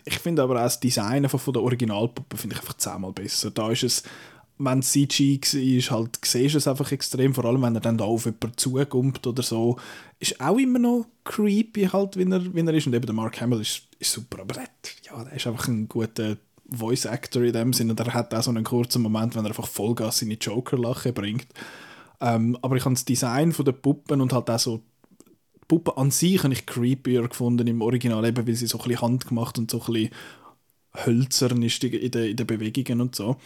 ich 0.05 0.19
find 0.19 0.41
aber 0.41 0.57
auch 0.57 0.65
das 0.65 0.81
Design 0.81 1.29
von 1.29 1.55
der 1.55 1.62
Originalpuppe 1.62 2.37
finde 2.37 2.57
ich 2.57 2.61
einfach 2.61 2.77
zehnmal 2.77 3.12
besser. 3.12 3.51
Da 3.51 3.70
ist 3.70 3.85
es 3.85 4.03
wenn 4.59 4.79
es 4.79 4.93
CG 4.93 5.41
war, 5.41 5.99
halt, 5.99 6.19
siehst 6.24 6.55
du 6.55 6.59
es 6.59 6.69
einfach 6.69 6.93
extrem, 6.93 7.35
vor 7.35 7.45
allem 7.45 7.62
wenn 7.62 7.74
er 7.74 7.81
dann 7.81 7.99
da 7.99 8.05
auf 8.05 8.27
jemanden 8.27 8.57
zukommt 8.57 9.27
oder 9.27 9.43
so, 9.43 9.79
ist 10.19 10.41
auch 10.41 10.59
immer 10.59 10.79
noch 10.79 11.07
creepy 11.24 11.87
halt, 11.87 12.16
wie 12.16 12.31
er, 12.31 12.55
wie 12.55 12.61
er 12.61 12.74
ist. 12.74 12.87
Und 12.87 12.95
eben 12.95 13.07
der 13.07 13.15
Mark 13.15 13.41
Hamill 13.41 13.61
ist, 13.61 13.83
ist 13.99 14.12
super, 14.12 14.43
aber 14.43 14.55
der, 14.55 14.69
ja, 15.05 15.24
der 15.24 15.33
ist 15.33 15.47
einfach 15.47 15.69
ein 15.69 15.89
guter 15.89 16.37
Voice-Actor 16.69 17.43
in 17.43 17.53
dem 17.53 17.73
Sinne. 17.73 17.95
Der 17.95 18.15
hat 18.15 18.35
auch 18.35 18.43
so 18.43 18.51
einen 18.51 18.65
kurzen 18.65 19.03
Moment, 19.03 19.35
wenn 19.35 19.45
er 19.45 19.49
einfach 19.49 19.69
Vollgas 19.69 20.19
seine 20.19 20.35
Joker-Lache 20.35 21.12
bringt. 21.12 21.47
Ähm, 22.20 22.57
aber 22.62 22.77
ich 22.77 22.85
habe 22.85 22.95
das 22.95 23.05
Design 23.05 23.53
von 23.53 23.65
der 23.65 23.73
Puppen 23.73 24.20
und 24.20 24.33
halt 24.33 24.49
auch 24.49 24.59
so 24.59 24.79
die 24.79 25.66
Puppe 25.66 25.97
an 25.97 26.11
sich 26.11 26.43
habe 26.43 26.53
ich 26.53 26.66
creepier 26.66 27.27
gefunden 27.29 27.66
im 27.66 27.83
Original, 27.83 28.24
eben 28.24 28.47
weil 28.47 28.55
sie 28.55 28.66
so 28.66 28.79
ein 28.79 29.01
handgemacht 29.01 29.59
und 29.59 29.70
so 29.70 29.81
ein 29.81 29.93
bisschen 29.93 30.11
hölzern 30.95 31.62
ist 31.62 31.83
in 31.83 32.11
den, 32.11 32.31
in 32.31 32.37
den 32.37 32.47
Bewegungen 32.47 33.01
und 33.01 33.15
so. 33.15 33.37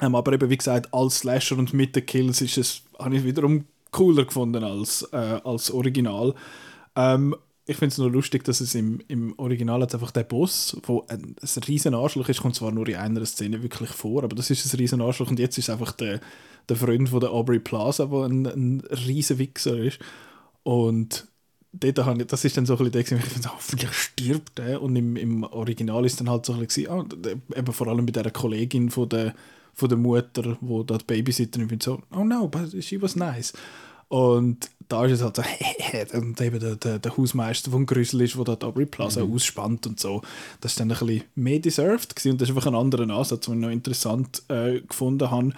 Ähm, 0.00 0.14
aber 0.14 0.32
eben, 0.32 0.50
wie 0.50 0.56
gesagt, 0.56 0.92
als 0.94 1.18
Slasher 1.18 1.58
und 1.58 1.72
mit 1.74 1.96
den 1.96 2.06
Kills 2.06 2.40
ist 2.40 2.58
es, 2.58 2.82
habe 2.98 3.16
ich 3.16 3.24
wiederum 3.24 3.64
cooler 3.90 4.24
gefunden 4.24 4.62
als, 4.64 5.02
äh, 5.12 5.40
als 5.44 5.70
Original. 5.70 6.34
Ähm, 6.96 7.34
ich 7.66 7.76
finde 7.76 7.92
es 7.92 7.98
nur 7.98 8.10
lustig, 8.10 8.44
dass 8.44 8.60
es 8.60 8.74
im, 8.74 9.00
im 9.08 9.38
Original 9.38 9.82
hat 9.82 9.92
einfach 9.94 10.10
der 10.10 10.22
Boss, 10.24 10.76
wo 10.86 11.04
ein, 11.08 11.36
ein 11.40 11.62
riesen 11.64 11.94
Arschloch 11.94 12.28
ist, 12.28 12.40
kommt 12.40 12.54
zwar 12.54 12.72
nur 12.72 12.88
in 12.88 12.96
einer 12.96 13.24
Szene 13.26 13.62
wirklich 13.62 13.90
vor, 13.90 14.24
aber 14.24 14.34
das 14.36 14.50
ist 14.50 14.72
ein 14.72 14.78
riesen 14.78 15.02
Arschloch 15.02 15.28
und 15.30 15.38
jetzt 15.38 15.58
ist 15.58 15.68
es 15.68 15.70
einfach 15.70 15.92
der, 15.92 16.20
der 16.68 16.76
Freund 16.76 17.08
von 17.10 17.20
der 17.20 17.30
Aubrey 17.30 17.58
Plaza, 17.58 18.06
der 18.06 18.20
ein, 18.24 18.46
ein 18.46 18.80
riesen 19.06 19.38
Wichser 19.38 19.76
ist. 19.78 19.98
Und 20.62 21.26
dort 21.72 21.98
ich, 22.20 22.26
das 22.26 22.44
ist 22.44 22.56
dann 22.56 22.66
so 22.66 22.74
ein 22.74 22.90
bisschen 22.90 22.92
der, 22.92 23.00
ich 23.02 23.08
finde, 23.08 23.48
oh, 23.52 23.56
vielleicht 23.58 23.94
stirbt 23.94 24.58
der. 24.58 24.80
Und 24.82 24.96
im, 24.96 25.16
im 25.16 25.42
Original 25.44 26.04
ist 26.06 26.20
dann 26.20 26.30
halt 26.30 26.46
so 26.46 26.54
ein 26.54 26.60
bisschen, 26.60 26.88
ah, 26.90 27.04
der- 27.04 27.36
eben 27.56 27.72
vor 27.72 27.88
allem 27.88 28.06
bei 28.06 28.12
dieser 28.12 28.30
Kollegin 28.30 28.90
von 28.90 29.08
der, 29.08 29.34
von 29.78 29.88
der 29.88 29.98
Mutter, 29.98 30.58
wo 30.60 30.82
da 30.82 30.98
die 30.98 31.04
Babysitterin 31.04 31.68
bin 31.68 31.80
so, 31.80 32.02
oh 32.10 32.24
no, 32.24 32.48
but 32.48 32.82
she 32.82 33.00
was 33.00 33.14
nice. 33.14 33.52
Und 34.08 34.70
da 34.88 35.04
ist 35.04 35.12
es 35.12 35.22
halt 35.22 35.36
so, 35.36 35.42
und 36.18 36.40
eben 36.40 36.58
der, 36.58 36.74
der, 36.74 36.98
der 36.98 37.16
Hausmeister 37.16 37.70
von 37.70 37.86
Grüssel 37.86 38.22
ist, 38.22 38.36
da 38.36 38.56
die 38.56 38.66
Aubrey 38.66 38.86
Plaza 38.86 39.22
ausspannt 39.22 39.86
und 39.86 40.00
so. 40.00 40.22
Das 40.60 40.72
ist 40.72 40.80
dann 40.80 40.90
ein 40.90 40.98
bisschen 40.98 41.24
mehr 41.36 41.60
deserved 41.60 42.16
gewesen 42.16 42.32
und 42.32 42.40
das 42.40 42.48
ist 42.48 42.56
einfach 42.56 42.66
ein 42.66 42.74
anderer 42.74 43.08
Ansatz, 43.08 43.44
den 43.44 43.54
ich 43.54 43.60
noch 43.60 43.70
interessant 43.70 44.42
äh, 44.48 44.80
gefunden 44.80 45.30
habe. 45.30 45.52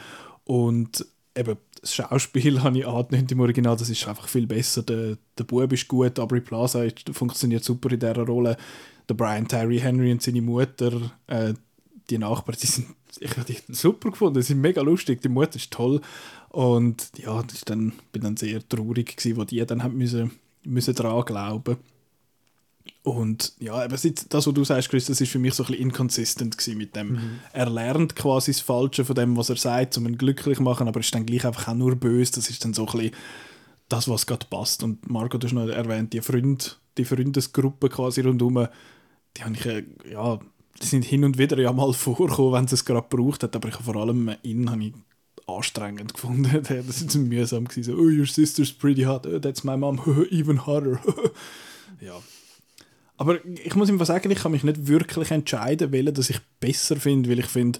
Und 0.44 1.06
eben 1.34 1.56
das 1.80 1.94
Schauspiel 1.94 2.62
habe 2.62 2.78
ich 2.78 2.86
angenommen 2.86 3.26
im 3.30 3.40
Original, 3.40 3.76
das 3.76 3.88
ist 3.88 4.06
einfach 4.06 4.28
viel 4.28 4.46
besser. 4.46 4.82
Der, 4.82 5.16
der 5.38 5.44
Bub 5.44 5.72
ist 5.72 5.88
gut, 5.88 6.18
Aubrey 6.18 6.42
Plaza 6.42 6.84
ist, 6.84 7.08
funktioniert 7.10 7.64
super 7.64 7.90
in 7.90 8.00
dieser 8.00 8.26
Rolle. 8.26 8.58
Der 9.08 9.14
Brian 9.14 9.48
Terry 9.48 9.78
Henry 9.78 10.12
und 10.12 10.20
seine 10.20 10.42
Mutter, 10.42 11.10
äh, 11.26 11.54
die 12.10 12.18
Nachbarn, 12.18 12.58
die 12.60 12.66
sind, 12.66 12.88
ich 13.18 13.36
habe 13.36 13.44
die 13.44 13.58
super 13.72 14.10
gefunden, 14.10 14.34
die 14.34 14.42
sind 14.42 14.60
mega 14.60 14.82
lustig, 14.82 15.20
die 15.22 15.28
Mutter 15.28 15.56
ist 15.56 15.70
toll. 15.70 16.00
Und 16.50 17.10
ja, 17.16 17.42
das 17.42 17.54
ist 17.54 17.70
dann, 17.70 17.92
bin 18.12 18.22
dann 18.22 18.36
sehr 18.36 18.66
traurig 18.68 19.16
gewesen, 19.16 19.36
wo 19.36 19.44
die 19.44 19.64
dann 19.64 19.82
haben 19.82 19.96
müssen, 19.96 20.32
müssen 20.64 20.94
dran 20.94 21.24
glauben. 21.24 21.76
Und 23.02 23.54
ja, 23.58 23.74
aber 23.74 23.88
das, 23.88 24.04
was 24.04 24.44
du 24.44 24.64
sagst, 24.64 24.90
Chris, 24.90 25.06
das 25.06 25.20
ist 25.20 25.30
für 25.30 25.38
mich 25.38 25.54
so 25.54 25.62
ein 25.62 25.68
bisschen 25.68 25.82
inconsistent 25.82 26.58
gewesen 26.58 26.78
mit 26.78 26.94
dem. 26.96 27.40
Er 27.52 27.70
lernt 27.70 28.14
quasi 28.14 28.52
das 28.52 28.60
Falsche 28.60 29.04
von 29.04 29.14
dem, 29.14 29.36
was 29.36 29.48
er 29.48 29.56
sagt, 29.56 29.96
um 29.96 30.06
ihn 30.06 30.18
glücklich 30.18 30.58
zu 30.58 30.62
machen, 30.62 30.86
aber 30.86 31.00
ist 31.00 31.14
dann 31.14 31.24
gleich 31.24 31.46
einfach 31.46 31.68
auch 31.68 31.74
nur 31.74 31.96
böse. 31.96 32.32
Das 32.32 32.50
ist 32.50 32.64
dann 32.64 32.74
so 32.74 32.86
ein 32.86 32.92
bisschen 32.92 33.14
das, 33.88 34.08
was 34.08 34.26
gerade 34.26 34.46
passt. 34.50 34.82
Und 34.82 35.08
Margot, 35.08 35.42
du 35.42 35.46
hast 35.46 35.54
noch 35.54 35.68
erwähnt, 35.68 36.12
die, 36.12 36.20
Freund, 36.20 36.78
die 36.98 37.04
Freundesgruppe 37.04 37.88
quasi 37.88 38.20
rundherum, 38.20 38.68
die 39.36 39.44
habe 39.44 39.54
ich, 39.54 39.66
äh, 39.66 39.84
ja, 40.10 40.38
die 40.82 40.86
sind 40.86 41.04
hin 41.04 41.24
und 41.24 41.38
wieder 41.38 41.58
ja 41.58 41.72
mal 41.72 41.92
vorgekommen, 41.92 42.52
wenn 42.52 42.68
sie 42.68 42.74
es 42.74 42.84
gerade 42.84 43.06
gebraucht 43.08 43.42
hat, 43.42 43.54
aber 43.56 43.68
ich 43.68 43.76
vor 43.76 43.96
allem 43.96 44.30
ihn 44.42 44.70
habe 44.70 44.84
ich 44.84 44.92
anstrengend 45.46 46.14
gefunden. 46.14 46.62
Das 46.86 47.02
ist 47.02 47.14
mühsam 47.16 47.66
gewesen. 47.66 47.94
So, 47.94 48.00
oh, 48.00 48.08
your 48.08 48.26
sister's 48.26 48.72
pretty 48.72 49.02
hot. 49.02 49.26
Oh, 49.26 49.38
that's 49.38 49.64
my 49.64 49.76
mom. 49.76 50.00
Even 50.30 50.66
hotter. 50.66 51.00
ja. 52.00 52.20
Aber 53.16 53.44
ich 53.44 53.74
muss 53.74 53.90
ihm 53.90 54.02
sagen, 54.04 54.30
ich 54.30 54.38
kann 54.38 54.52
mich 54.52 54.64
nicht 54.64 54.86
wirklich 54.86 55.30
entscheiden, 55.30 55.92
welchen 55.92 56.14
dass 56.14 56.30
ich 56.30 56.40
besser 56.58 56.96
finde, 56.96 57.28
weil 57.28 57.40
ich 57.40 57.46
finde, 57.46 57.78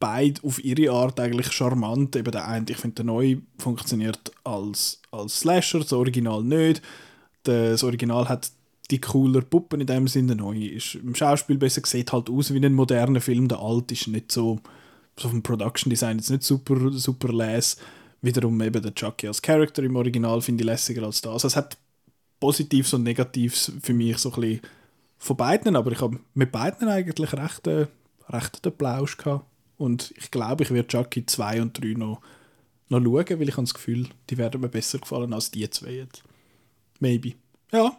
beide 0.00 0.42
auf 0.42 0.62
ihre 0.64 0.92
Art 0.92 1.20
eigentlich 1.20 1.52
charmant. 1.52 2.16
Eben 2.16 2.32
der 2.32 2.48
eine, 2.48 2.66
ich 2.68 2.78
finde, 2.78 2.96
der 2.96 3.04
neue 3.04 3.40
funktioniert 3.58 4.32
als, 4.42 5.00
als 5.12 5.40
Slasher, 5.40 5.80
das 5.80 5.92
Original 5.92 6.42
nicht. 6.42 6.82
Das 7.44 7.84
Original 7.84 8.28
hat 8.28 8.50
die 8.90 9.00
cooler 9.00 9.42
Puppen 9.42 9.80
in 9.80 9.86
dem 9.86 10.08
Sinne. 10.08 10.36
Neue 10.36 10.68
ist 10.68 10.96
im 10.96 11.14
Schauspiel 11.14 11.58
besser, 11.58 11.82
sieht 11.84 12.12
halt 12.12 12.28
aus 12.28 12.52
wie 12.52 12.64
ein 12.64 12.74
moderner 12.74 13.20
Film. 13.20 13.48
Der 13.48 13.60
alte 13.60 13.94
ist 13.94 14.08
nicht 14.08 14.30
so, 14.30 14.60
so 15.18 15.28
vom 15.28 15.42
Production 15.42 15.90
Design 15.90 16.18
jetzt 16.18 16.30
nicht 16.30 16.42
super, 16.42 16.92
super 16.92 17.32
les. 17.32 17.76
Wiederum 18.20 18.60
eben 18.62 18.82
der 18.82 18.94
Chucky 18.94 19.28
als 19.28 19.42
Charakter 19.42 19.82
im 19.82 19.96
Original 19.96 20.40
finde 20.40 20.62
ich 20.62 20.66
lässiger 20.66 21.04
als 21.04 21.20
das. 21.20 21.32
Also 21.32 21.48
es 21.48 21.56
hat 21.56 21.76
Positives 22.40 22.94
und 22.94 23.02
Negatives 23.02 23.72
für 23.82 23.94
mich 23.94 24.18
so 24.18 24.32
ein 24.32 24.40
bisschen 24.40 24.60
von 25.18 25.36
beiden, 25.36 25.76
aber 25.76 25.92
ich 25.92 26.00
habe 26.00 26.18
mit 26.34 26.52
beiden 26.52 26.88
eigentlich 26.88 27.32
recht, 27.32 27.66
äh, 27.66 27.86
recht 28.28 28.64
den 28.64 28.76
Plausch 28.76 29.16
gehabt. 29.16 29.46
Und 29.76 30.14
ich 30.16 30.30
glaube, 30.30 30.64
ich 30.64 30.70
werde 30.70 30.88
Chucky 30.88 31.26
2 31.26 31.62
und 31.62 31.82
3 31.82 31.94
noch, 31.94 32.20
noch 32.88 33.02
schauen, 33.02 33.40
weil 33.40 33.48
ich 33.48 33.56
habe 33.56 33.64
das 33.64 33.74
Gefühl, 33.74 34.08
die 34.30 34.38
werden 34.38 34.60
mir 34.60 34.68
besser 34.68 34.98
gefallen 34.98 35.32
als 35.32 35.50
die 35.50 35.68
zwei 35.68 35.92
jetzt. 35.92 36.22
Maybe. 37.00 37.32
Ja, 37.72 37.96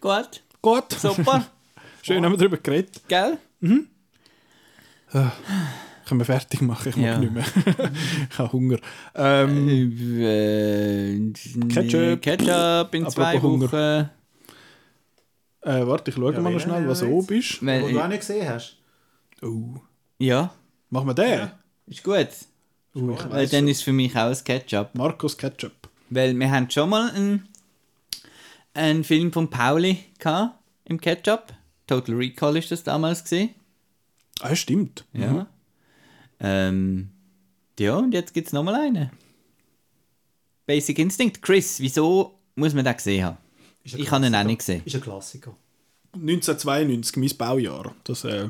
Gut, 0.00 0.42
gut. 0.62 0.92
super, 0.92 1.46
Schön 2.02 2.24
haben 2.24 2.32
wir 2.32 2.38
darüber 2.38 2.56
geredet. 2.58 3.00
gell? 3.08 3.38
Können 5.10 6.20
wir 6.20 6.24
fertig 6.24 6.60
machen? 6.62 6.88
Ich 6.90 6.96
mag 6.96 7.04
Ja. 7.04 7.18
nicht 7.18 7.32
mehr. 7.32 7.44
ich 8.30 8.38
habe 8.38 8.52
Hunger. 8.52 8.78
Ähm, 9.14 10.20
Äh, 10.20 11.32
Ketchup. 11.68 12.22
Ketchup 12.22 12.94
in 12.94 13.08
zwei 13.10 13.36
Apropos 13.36 13.42
Hunger. 13.42 13.72
Wochen. 13.72 14.10
äh, 15.62 15.86
warte, 15.86 16.10
ich 16.10 16.14
schaue 16.16 16.32
Ja, 16.32 16.40
mal 16.40 16.52
noch 16.52 16.60
schnell, 16.60 16.86
was 16.86 17.02
oben 17.02 17.34
ist. 17.38 17.60
Wo 17.62 17.88
du 17.88 18.00
auch 18.00 18.08
nicht 18.08 18.20
gesehen 18.20 18.48
hast. 18.48 18.76
Oh. 19.42 19.74
ja, 20.18 20.52
Machen 20.90 21.08
wir 21.08 21.14
den? 21.14 21.50
ist 21.88 22.04
gut. 22.04 22.28
Oh, 22.94 23.10
ich 23.10 23.24
Weil 23.24 23.30
weiss 23.32 23.50
dann 23.50 23.60
schon. 23.60 23.68
ist 23.68 23.82
für 23.82 23.92
mich 23.92 24.14
auch 24.16 24.30
ein 24.30 24.44
Ketchup. 24.44 24.90
Marcos 24.94 25.36
Ketchup. 25.36 25.72
Weil 26.10 26.38
wir 26.38 26.50
haben 26.50 26.70
schon 26.70 26.88
mal 26.88 27.10
einen, 27.10 27.48
einen 28.76 29.04
Film 29.04 29.32
von 29.32 29.50
Pauli 29.50 29.98
gehabt, 30.18 30.58
im 30.84 31.00
Ketchup. 31.00 31.52
Total 31.86 32.14
Recall 32.14 32.56
ist 32.56 32.70
das 32.70 32.82
damals 32.82 33.22
gesehen. 33.22 33.50
Ah, 34.40 34.54
stimmt. 34.54 35.04
Ja. 35.12 35.46
Ähm, 36.40 37.10
ja, 37.78 37.96
und 37.96 38.12
jetzt 38.12 38.34
gibt 38.34 38.48
es 38.48 38.52
nochmal 38.52 38.74
einen. 38.74 39.10
Basic 40.66 40.98
Instinct. 40.98 41.42
Chris, 41.42 41.80
wieso 41.80 42.38
muss 42.54 42.74
man 42.74 42.84
den 42.84 42.96
gesehen 42.96 43.24
haben? 43.24 43.38
Ich 43.84 44.10
habe 44.10 44.26
ihn 44.26 44.34
auch 44.34 44.44
nicht 44.44 44.58
gesehen. 44.58 44.82
Ist 44.84 44.96
ein 44.96 45.00
Klassiker. 45.00 45.56
1992, 46.12 47.16
mein 47.16 47.30
Baujahr. 47.38 47.94
Das 48.04 48.24
äh, 48.24 48.48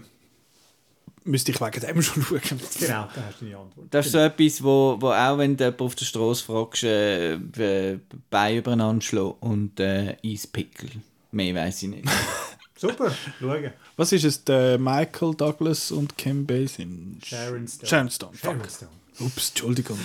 müsste 1.27 1.53
ich 1.53 1.61
wegen 1.61 1.81
dem 1.81 2.03
schon 2.03 2.23
schauen. 2.23 2.41
Genau, 2.79 3.09
da 3.15 3.25
hast 3.27 3.41
du 3.41 3.45
deine 3.45 3.59
Antwort. 3.59 3.87
Das 3.91 4.07
ist 4.07 4.13
so 4.13 4.19
etwas, 4.19 4.63
wo, 4.63 4.97
wo 5.01 5.11
auch 5.11 5.39
wenn 5.39 5.57
du 5.57 5.65
jemanden 5.65 5.85
auf 5.85 5.95
der 5.95 6.05
Straße 6.05 6.45
fragst, 6.45 6.85
äh, 6.85 7.35
äh, 7.35 7.99
Beine 8.31 8.59
übereinander 8.59 9.03
schlagen 9.03 9.35
und 9.41 9.81
äh, 9.81 10.17
Eispickel. 10.25 10.91
Mehr 11.33 11.55
weiß 11.55 11.83
ich 11.83 11.89
nicht. 11.91 12.09
Super, 12.77 13.11
schauen. 13.41 13.73
Was 13.97 14.13
ist 14.13 14.25
es? 14.25 14.45
Der 14.45 14.79
Michael 14.79 15.35
Douglas 15.35 15.91
und 15.91 16.17
Kim 16.19 16.47
Basin? 16.47 17.19
Sharon 17.25 17.67
Stone. 17.67 17.89
Sharon 17.89 18.11
Stone. 18.11 18.37
Sharon. 18.37 18.61
Stone. 18.69 18.91
Ups, 19.21 19.49
Entschuldigung. 19.49 19.99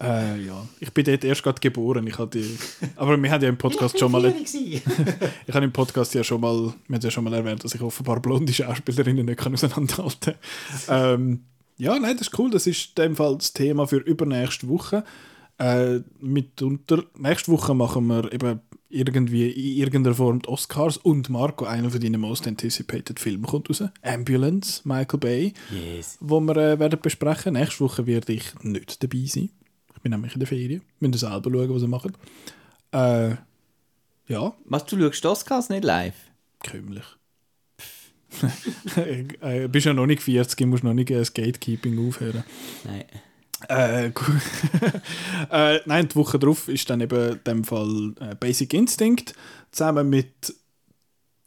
Äh, 0.00 0.42
ja, 0.44 0.66
ich 0.78 0.92
bin 0.92 1.04
dort 1.06 1.24
erst 1.24 1.42
gerade 1.42 1.60
geboren. 1.60 2.06
Ich 2.06 2.18
hatte, 2.18 2.42
aber 2.96 3.16
wir 3.20 3.30
haben 3.30 3.42
ja 3.42 3.48
im 3.48 3.56
Podcast 3.56 3.98
schon 3.98 4.12
mal, 4.12 4.26
ich 4.44 4.82
habe 5.54 5.64
im 5.64 5.72
Podcast 5.72 6.12
ja 6.14 6.22
schon 6.22 6.40
mal, 6.40 6.74
wir 6.86 6.96
haben 6.96 7.02
ja 7.02 7.10
schon 7.10 7.24
mal 7.24 7.32
erwähnt, 7.32 7.64
dass 7.64 7.74
ich 7.74 7.80
offenbar 7.80 8.20
blonde 8.20 8.52
Schauspielerinnen 8.52 9.24
nicht 9.24 9.38
kann 9.38 9.54
auseinanderhalten. 9.54 10.34
ähm, 10.88 11.44
ja, 11.78 11.98
nein, 11.98 12.16
das 12.18 12.28
ist 12.28 12.38
cool. 12.38 12.50
Das 12.50 12.66
ist 12.66 12.98
in 12.98 13.04
dem 13.04 13.16
Fall 13.16 13.36
das 13.36 13.52
Thema 13.52 13.86
für 13.86 13.96
übernächste 13.98 14.68
Woche. 14.68 15.04
Äh, 15.58 16.00
mitunter, 16.20 17.04
nächste 17.18 17.50
Woche 17.52 17.74
machen 17.74 18.06
wir 18.08 18.30
eben 18.32 18.60
irgendwie 18.90 19.48
in 19.50 19.78
irgendeiner 19.82 20.14
Form 20.14 20.40
die 20.42 20.48
Oscars 20.48 20.96
und 20.98 21.28
Marco, 21.30 21.64
einer 21.64 21.90
von 21.90 22.00
deinen 22.00 22.20
most 22.20 22.46
anticipated 22.46 23.18
Filmen 23.18 23.44
kommt 23.44 23.68
raus. 23.70 23.82
Ambulance, 24.02 24.82
Michael 24.84 25.18
Bay 25.18 25.54
Yes. 25.70 26.18
wo 26.20 26.40
wir 26.40 26.56
äh, 26.56 26.78
werden 26.78 27.00
besprechen. 27.00 27.54
Nächste 27.54 27.80
Woche 27.80 28.06
werde 28.06 28.32
ich 28.34 28.44
nicht 28.62 29.02
dabei 29.02 29.24
sein. 29.26 29.50
Ich 30.06 30.08
bin 30.08 30.20
nämlich 30.20 30.34
in 30.34 30.38
der 30.38 30.46
Ferien. 30.46 30.82
Wir 31.00 31.08
müssen 31.08 31.18
selber 31.18 31.50
schauen, 31.50 31.74
was 31.74 31.80
sie 31.80 31.88
machen. 31.88 32.12
Äh, 32.92 33.34
ja, 34.28 34.54
Was, 34.66 34.86
du 34.86 35.00
schaust 35.00 35.26
Oscars 35.26 35.68
nicht 35.68 35.82
live? 35.82 36.14
kümmlich. 36.62 37.04
äh, 39.40 39.66
bist 39.66 39.86
ja 39.86 39.92
noch 39.92 40.06
nicht 40.06 40.22
40, 40.22 40.64
musst 40.68 40.84
noch 40.84 40.94
nicht 40.94 41.10
äh, 41.10 41.18
das 41.18 41.34
Gatekeeping 41.34 42.06
aufhören. 42.06 42.44
Nein. 42.84 43.04
Äh, 43.68 44.12
äh, 45.50 45.80
nein, 45.86 46.06
die 46.06 46.14
Woche 46.14 46.38
drauf 46.38 46.68
ist 46.68 46.88
dann 46.88 47.00
eben 47.00 47.32
in 47.32 47.40
dem 47.44 47.64
Fall 47.64 48.14
äh, 48.20 48.36
Basic 48.36 48.74
Instinct 48.74 49.34
zusammen 49.72 50.08
mit 50.08 50.54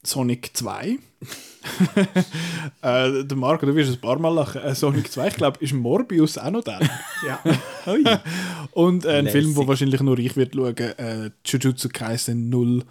Sonic 0.04 0.52
2. 0.54 0.98
äh, 2.82 3.24
der 3.24 3.38
Marco, 3.38 3.66
du 3.66 3.76
wirst 3.76 3.92
ein 3.92 4.02
paar 4.02 4.20
Mal 4.20 4.34
lachen. 4.34 4.62
Äh, 4.62 4.74
Sonic 4.76 5.12
2, 5.12 5.28
ich 5.28 5.36
glaube, 5.36 5.64
ist 5.64 5.74
Morbius 5.74 6.38
auch 6.38 6.52
noch 6.52 6.64
da. 6.64 6.80
Ja. 7.26 7.42
Und 8.72 9.06
äh, 9.06 9.18
ein 9.18 9.26
Lässig. 9.26 9.42
Film, 9.42 9.56
wo 9.56 9.68
wahrscheinlich 9.68 10.02
nur 10.02 10.18
ich 10.20 10.36
wird 10.36 10.56
schauen, 10.56 10.76
äh, 10.78 11.32
Jujutsu 11.46 11.90
Kaisen 11.92 12.50
0, 12.50 12.84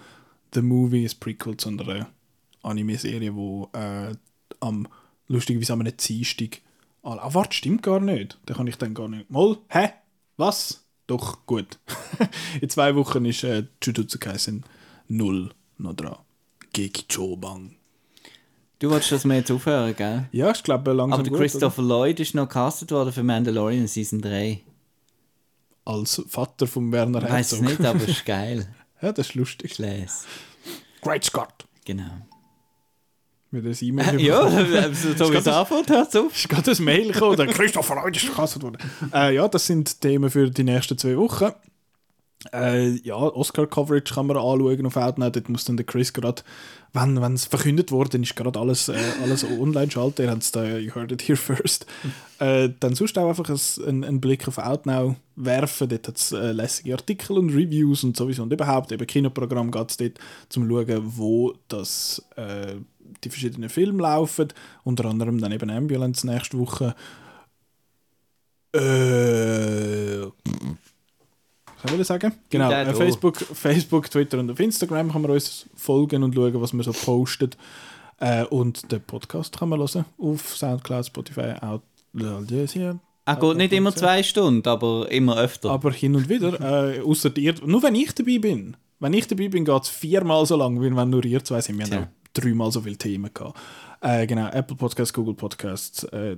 The 0.54 0.62
Movie, 0.62 1.04
ist 1.04 1.20
Prequel 1.20 1.56
zu 1.56 1.70
einer 1.70 2.08
Anime-Serie, 2.62 3.34
wo 3.34 3.70
äh, 3.72 4.14
am 4.60 4.86
lustigerweise 5.28 5.72
am 5.72 5.80
einem 5.80 5.96
Dienstag 5.96 6.60
Ah, 7.02 7.16
ah, 7.20 7.32
warte, 7.32 7.56
stimmt 7.56 7.82
gar 7.82 8.00
nicht. 8.00 8.38
Da 8.44 8.54
kann 8.54 8.66
ich 8.66 8.76
dann 8.76 8.92
gar 8.92 9.08
nicht. 9.08 9.30
Mal, 9.30 9.56
hä? 9.68 9.90
Was? 10.36 10.84
Doch, 11.06 11.46
gut. 11.46 11.78
In 12.60 12.68
zwei 12.68 12.94
Wochen 12.96 13.24
ist 13.24 13.44
äh, 13.44 13.64
Jujutsu 13.82 14.18
Kaisen 14.18 14.64
0 15.08 15.50
noch 15.78 15.94
dran. 15.94 16.18
Gekichobang. 16.78 17.74
Du 18.78 18.90
wolltest 18.90 19.10
das 19.10 19.24
mir 19.24 19.36
jetzt 19.38 19.50
aufhören, 19.50 19.94
gell? 19.96 20.28
Ja, 20.30 20.52
ich 20.52 20.62
glaube 20.62 20.92
langsam 20.92 21.20
Aber 21.20 21.28
gut, 21.28 21.38
Christopher 21.40 21.82
Lloyd 21.82 22.20
ist 22.20 22.34
noch 22.36 22.48
castet 22.48 22.92
worden 22.92 23.12
für 23.12 23.24
Mandalorian 23.24 23.88
Season 23.88 24.20
3. 24.20 24.60
oder? 25.84 25.98
Als 25.98 26.22
Vater 26.28 26.66
von 26.68 26.92
Werner 26.92 27.22
Ich 27.24 27.30
weiß 27.30 27.52
es 27.52 27.60
Herzog. 27.60 27.78
nicht, 27.78 27.88
aber 27.88 28.00
es 28.02 28.08
ist 28.08 28.24
geil. 28.26 28.68
Ja, 29.02 29.12
das 29.12 29.28
ist 29.28 29.34
lustig. 29.34 29.78
Lese. 29.78 30.26
Great 31.02 31.24
Scott. 31.24 31.66
Genau. 31.84 32.04
Mit 33.50 33.64
der 33.64 33.74
E-Mail 33.82 34.20
ja, 34.20 34.44
bekommen. 34.44 34.94
so, 34.94 35.14
so 35.14 35.32
wie 35.32 35.36
es 35.36 35.48
anfängt, 35.48 35.88
hört 35.88 36.14
auf. 36.16 36.36
ist 36.36 36.48
gerade 36.48 36.70
ein 36.70 36.84
Mail 36.84 37.12
gekommen, 37.12 37.36
der 37.36 37.46
Christopher 37.46 37.94
Lloyd 37.96 38.14
ist 38.16 38.26
verkastet 38.26 38.62
worden. 38.62 38.76
Äh, 39.12 39.34
ja, 39.34 39.48
das 39.48 39.66
sind 39.66 40.00
Themen 40.02 40.30
für 40.30 40.50
die 40.50 40.64
nächsten 40.64 40.98
zwei 40.98 41.16
Wochen. 41.16 41.50
Äh, 42.52 42.90
ja, 43.00 43.16
Oscar-Coverage 43.16 44.14
kann 44.14 44.28
man 44.28 44.36
anschauen 44.36 44.86
auf 44.86 44.96
Outnow. 44.96 45.30
Dort 45.30 45.48
muss 45.48 45.64
dann 45.64 45.76
der 45.76 45.86
Chris 45.86 46.12
gerade, 46.12 46.42
wenn 46.92 47.34
es 47.34 47.46
verkündet 47.46 47.90
worden 47.90 48.22
ist, 48.22 48.36
gerade 48.36 48.58
alles, 48.58 48.88
äh, 48.88 48.96
alles 49.22 49.44
online 49.44 49.90
schalten. 49.90 50.22
Ihr 50.22 50.30
habt 50.30 50.42
es 50.42 50.52
da, 50.52 50.78
you 50.78 50.94
heard 50.94 51.10
it 51.10 51.22
here 51.26 51.36
first. 51.36 51.86
Äh, 52.38 52.70
dann 52.78 52.94
sonst 52.94 53.18
auch 53.18 53.28
einfach 53.28 53.48
ein, 53.48 53.88
ein, 53.88 54.04
einen 54.04 54.20
Blick 54.20 54.46
auf 54.46 54.58
Outnow 54.58 55.16
werfen. 55.34 55.88
Dort 55.88 56.06
hat 56.06 56.16
es 56.16 56.30
äh, 56.30 56.52
lässige 56.52 56.94
Artikel 56.94 57.38
und 57.38 57.50
Reviews 57.50 58.04
und 58.04 58.16
sowieso. 58.16 58.44
Und 58.44 58.52
überhaupt, 58.52 58.92
eben 58.92 59.06
Kinoprogramm 59.06 59.72
geht 59.72 59.90
es 59.90 59.96
dort, 59.96 60.18
zum 60.48 60.68
zu 60.68 60.70
schauen, 60.70 61.02
wo 61.16 61.54
das, 61.66 62.24
äh, 62.36 62.76
die 63.24 63.30
verschiedenen 63.30 63.68
Filme 63.68 64.02
laufen. 64.02 64.48
Unter 64.84 65.06
anderem 65.06 65.40
dann 65.40 65.50
eben 65.50 65.70
Ambulance 65.70 66.24
nächste 66.24 66.56
Woche. 66.56 66.94
Äh, 68.72 70.28
was 71.82 71.90
soll 71.90 72.00
ich 72.00 72.06
sagen? 72.06 72.32
Genau, 72.50 72.70
äh. 72.70 72.92
Facebook, 72.94 73.36
Facebook, 73.36 74.10
Twitter 74.10 74.38
und 74.38 74.50
auf 74.50 74.58
Instagram 74.58 75.12
kann 75.12 75.22
man 75.22 75.30
uns 75.30 75.66
folgen 75.76 76.22
und 76.22 76.34
schauen, 76.34 76.60
was 76.60 76.72
wir 76.72 76.82
so 76.82 76.92
postet. 76.92 77.56
Äh, 78.20 78.44
und 78.46 78.90
den 78.90 79.00
Podcast 79.00 79.56
kann 79.58 79.68
man 79.68 79.78
hören 79.78 80.04
auf 80.18 80.56
Soundcloud, 80.56 81.06
Spotify, 81.06 81.54
Out. 81.60 81.82
Er 83.24 83.36
geht 83.36 83.56
nicht 83.56 83.72
immer 83.72 83.94
zwei 83.94 84.22
Stunden, 84.22 84.66
aber 84.66 85.10
immer 85.10 85.36
öfter. 85.36 85.70
Aber 85.70 85.92
hin 85.92 86.16
und 86.16 86.28
wieder, 86.28 86.60
äh, 86.96 87.00
außer 87.00 87.36
ihr, 87.36 87.54
nur 87.64 87.82
wenn 87.82 87.94
ich 87.94 88.14
dabei 88.14 88.38
bin. 88.38 88.76
Wenn 89.00 89.12
ich 89.12 89.28
dabei 89.28 89.48
bin, 89.48 89.64
geht 89.64 89.82
es 89.82 89.88
viermal 89.88 90.44
so 90.46 90.56
lang, 90.56 90.80
wie 90.80 90.94
wenn 90.94 91.10
nur 91.10 91.24
ihr 91.24 91.44
zwei 91.44 91.60
sind. 91.60 91.76
Wir 91.78 91.84
haben 91.84 91.90
Tja. 91.90 92.00
noch 92.00 92.08
dreimal 92.32 92.72
so 92.72 92.80
viele 92.80 92.96
Themen 92.96 93.30
gehabt. 93.32 93.58
Äh, 94.00 94.26
genau, 94.26 94.48
Apple 94.48 94.76
Podcasts, 94.76 95.12
Google 95.12 95.34
Podcasts, 95.34 96.04
äh, 96.04 96.36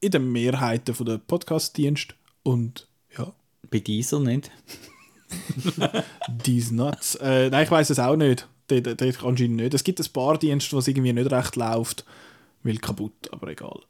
in 0.00 0.10
den 0.10 0.32
Mehrheiten 0.32 0.94
der 1.04 1.18
Podcast-Dienste 1.18 2.14
und 2.42 2.88
Bei 3.74 3.80
dieser 3.80 4.20
nicht. 4.20 4.52
These 6.44 6.72
Nuts. 6.76 7.16
Äh, 7.16 7.50
nein, 7.50 7.64
ich 7.64 7.70
weiß 7.72 7.90
es 7.90 7.98
auch 7.98 8.14
nicht. 8.14 8.46
Dort, 8.68 9.02
anscheinend 9.02 9.56
nicht. 9.56 9.74
Es 9.74 9.82
gibt 9.82 9.98
ein 9.98 10.12
paar 10.12 10.38
Dienste, 10.38 10.76
was 10.76 10.86
irgendwie 10.86 11.12
nicht 11.12 11.28
recht 11.32 11.56
läuft, 11.56 12.04
weil 12.62 12.76
kaputt, 12.78 13.12
aber 13.32 13.48
egal. 13.48 13.80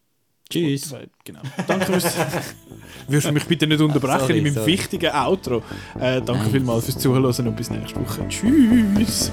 Tschüss. 0.48 0.86
Spotify, 0.86 1.10
Genau. 1.24 1.42
Danke 1.66 1.84
fürs. 1.84 2.14
Würdest 3.08 3.26
du 3.28 3.32
mich 3.32 3.44
bitte 3.44 3.66
nicht 3.66 3.82
unterbrechen 3.82 4.20
Sorry, 4.20 4.38
in 4.38 4.44
meinem 4.44 4.54
sorry. 4.54 4.72
wichtigen 4.72 5.14
Outro? 5.14 5.62
Äh, 6.00 6.22
danke 6.22 6.48
vielmals 6.48 6.86
fürs 6.86 6.98
Zuhören 6.98 7.46
und 7.46 7.54
bis 7.54 7.68
nächste 7.68 8.00
Woche. 8.00 8.26
Tschüss. 8.26 9.30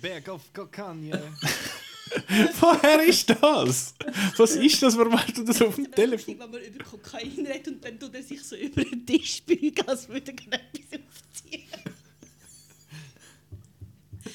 Berg 0.00 0.28
auf 0.28 0.52
Kokanje. 0.52 1.20
Woher 2.60 3.02
ist 3.04 3.28
das? 3.28 3.94
Was 4.36 4.56
ist 4.56 4.82
das? 4.82 4.96
Warum 4.96 5.18
hast 5.18 5.36
du 5.36 5.44
das 5.44 5.60
auf 5.60 5.74
dem 5.74 5.90
Telefon? 5.90 6.38
Wenn 6.38 6.50
man 6.50 6.62
über 6.62 6.84
Kokain 6.84 7.46
redet 7.46 7.68
und 7.68 7.84
dann 7.84 7.98
tut 7.98 8.14
er 8.14 8.22
sich 8.22 8.42
so 8.42 8.56
über 8.56 8.82
den 8.82 9.04
Tisch 9.04 9.42
beugen, 9.42 9.86
als 9.86 10.08
würde 10.08 10.32
er 10.32 10.34
gerade 10.34 10.64
etwas 10.72 11.00
aufziehen. 11.00 11.68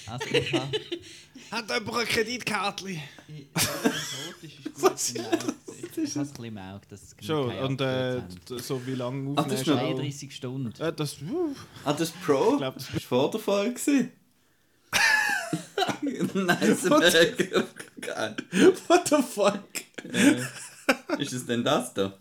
Also 0.07 0.25
ich 0.35 0.53
habe... 0.53 0.71
Hat 1.51 1.69
jemand 1.69 1.97
eine 1.97 2.05
Kreditkarte? 2.05 2.85
Erotisch 2.87 4.57
ist 4.57 4.73
gut 4.73 4.83
Was 4.83 5.13
Ich 5.13 5.21
habe 5.21 5.53
es 6.03 6.17
ein 6.17 6.27
bisschen 6.27 6.57
Auge, 6.57 6.81
dass 6.89 7.01
es 7.03 7.25
Schon, 7.25 7.57
und 7.59 7.81
äh, 7.81 8.21
so 8.57 8.85
wie 8.87 8.95
lange 8.95 9.33
Ach, 9.37 9.45
das 9.45 9.61
ist 9.61 9.69
aufnimmst 9.69 9.69
noch 9.69 9.89
du? 9.89 9.95
33 9.97 10.35
Stunden. 10.35 10.81
Äh, 10.81 10.93
das, 10.93 11.21
uh, 11.21 11.55
Ah, 11.85 11.93
das 11.93 12.09
Pro? 12.11 12.57
glaub, 12.57 12.73
das 12.75 12.87
das 12.87 12.93
war 12.93 13.01
vor 13.01 13.31
der 13.31 13.39
Folge. 13.39 14.11
nice 16.33 16.89
Kokain. 18.01 18.35
What 18.87 19.07
the 19.09 19.21
fuck? 19.21 19.63
Äh, 20.11 21.21
Ist 21.21 21.33
es 21.33 21.45
denn 21.45 21.63
das 21.63 21.93
da? 21.93 22.13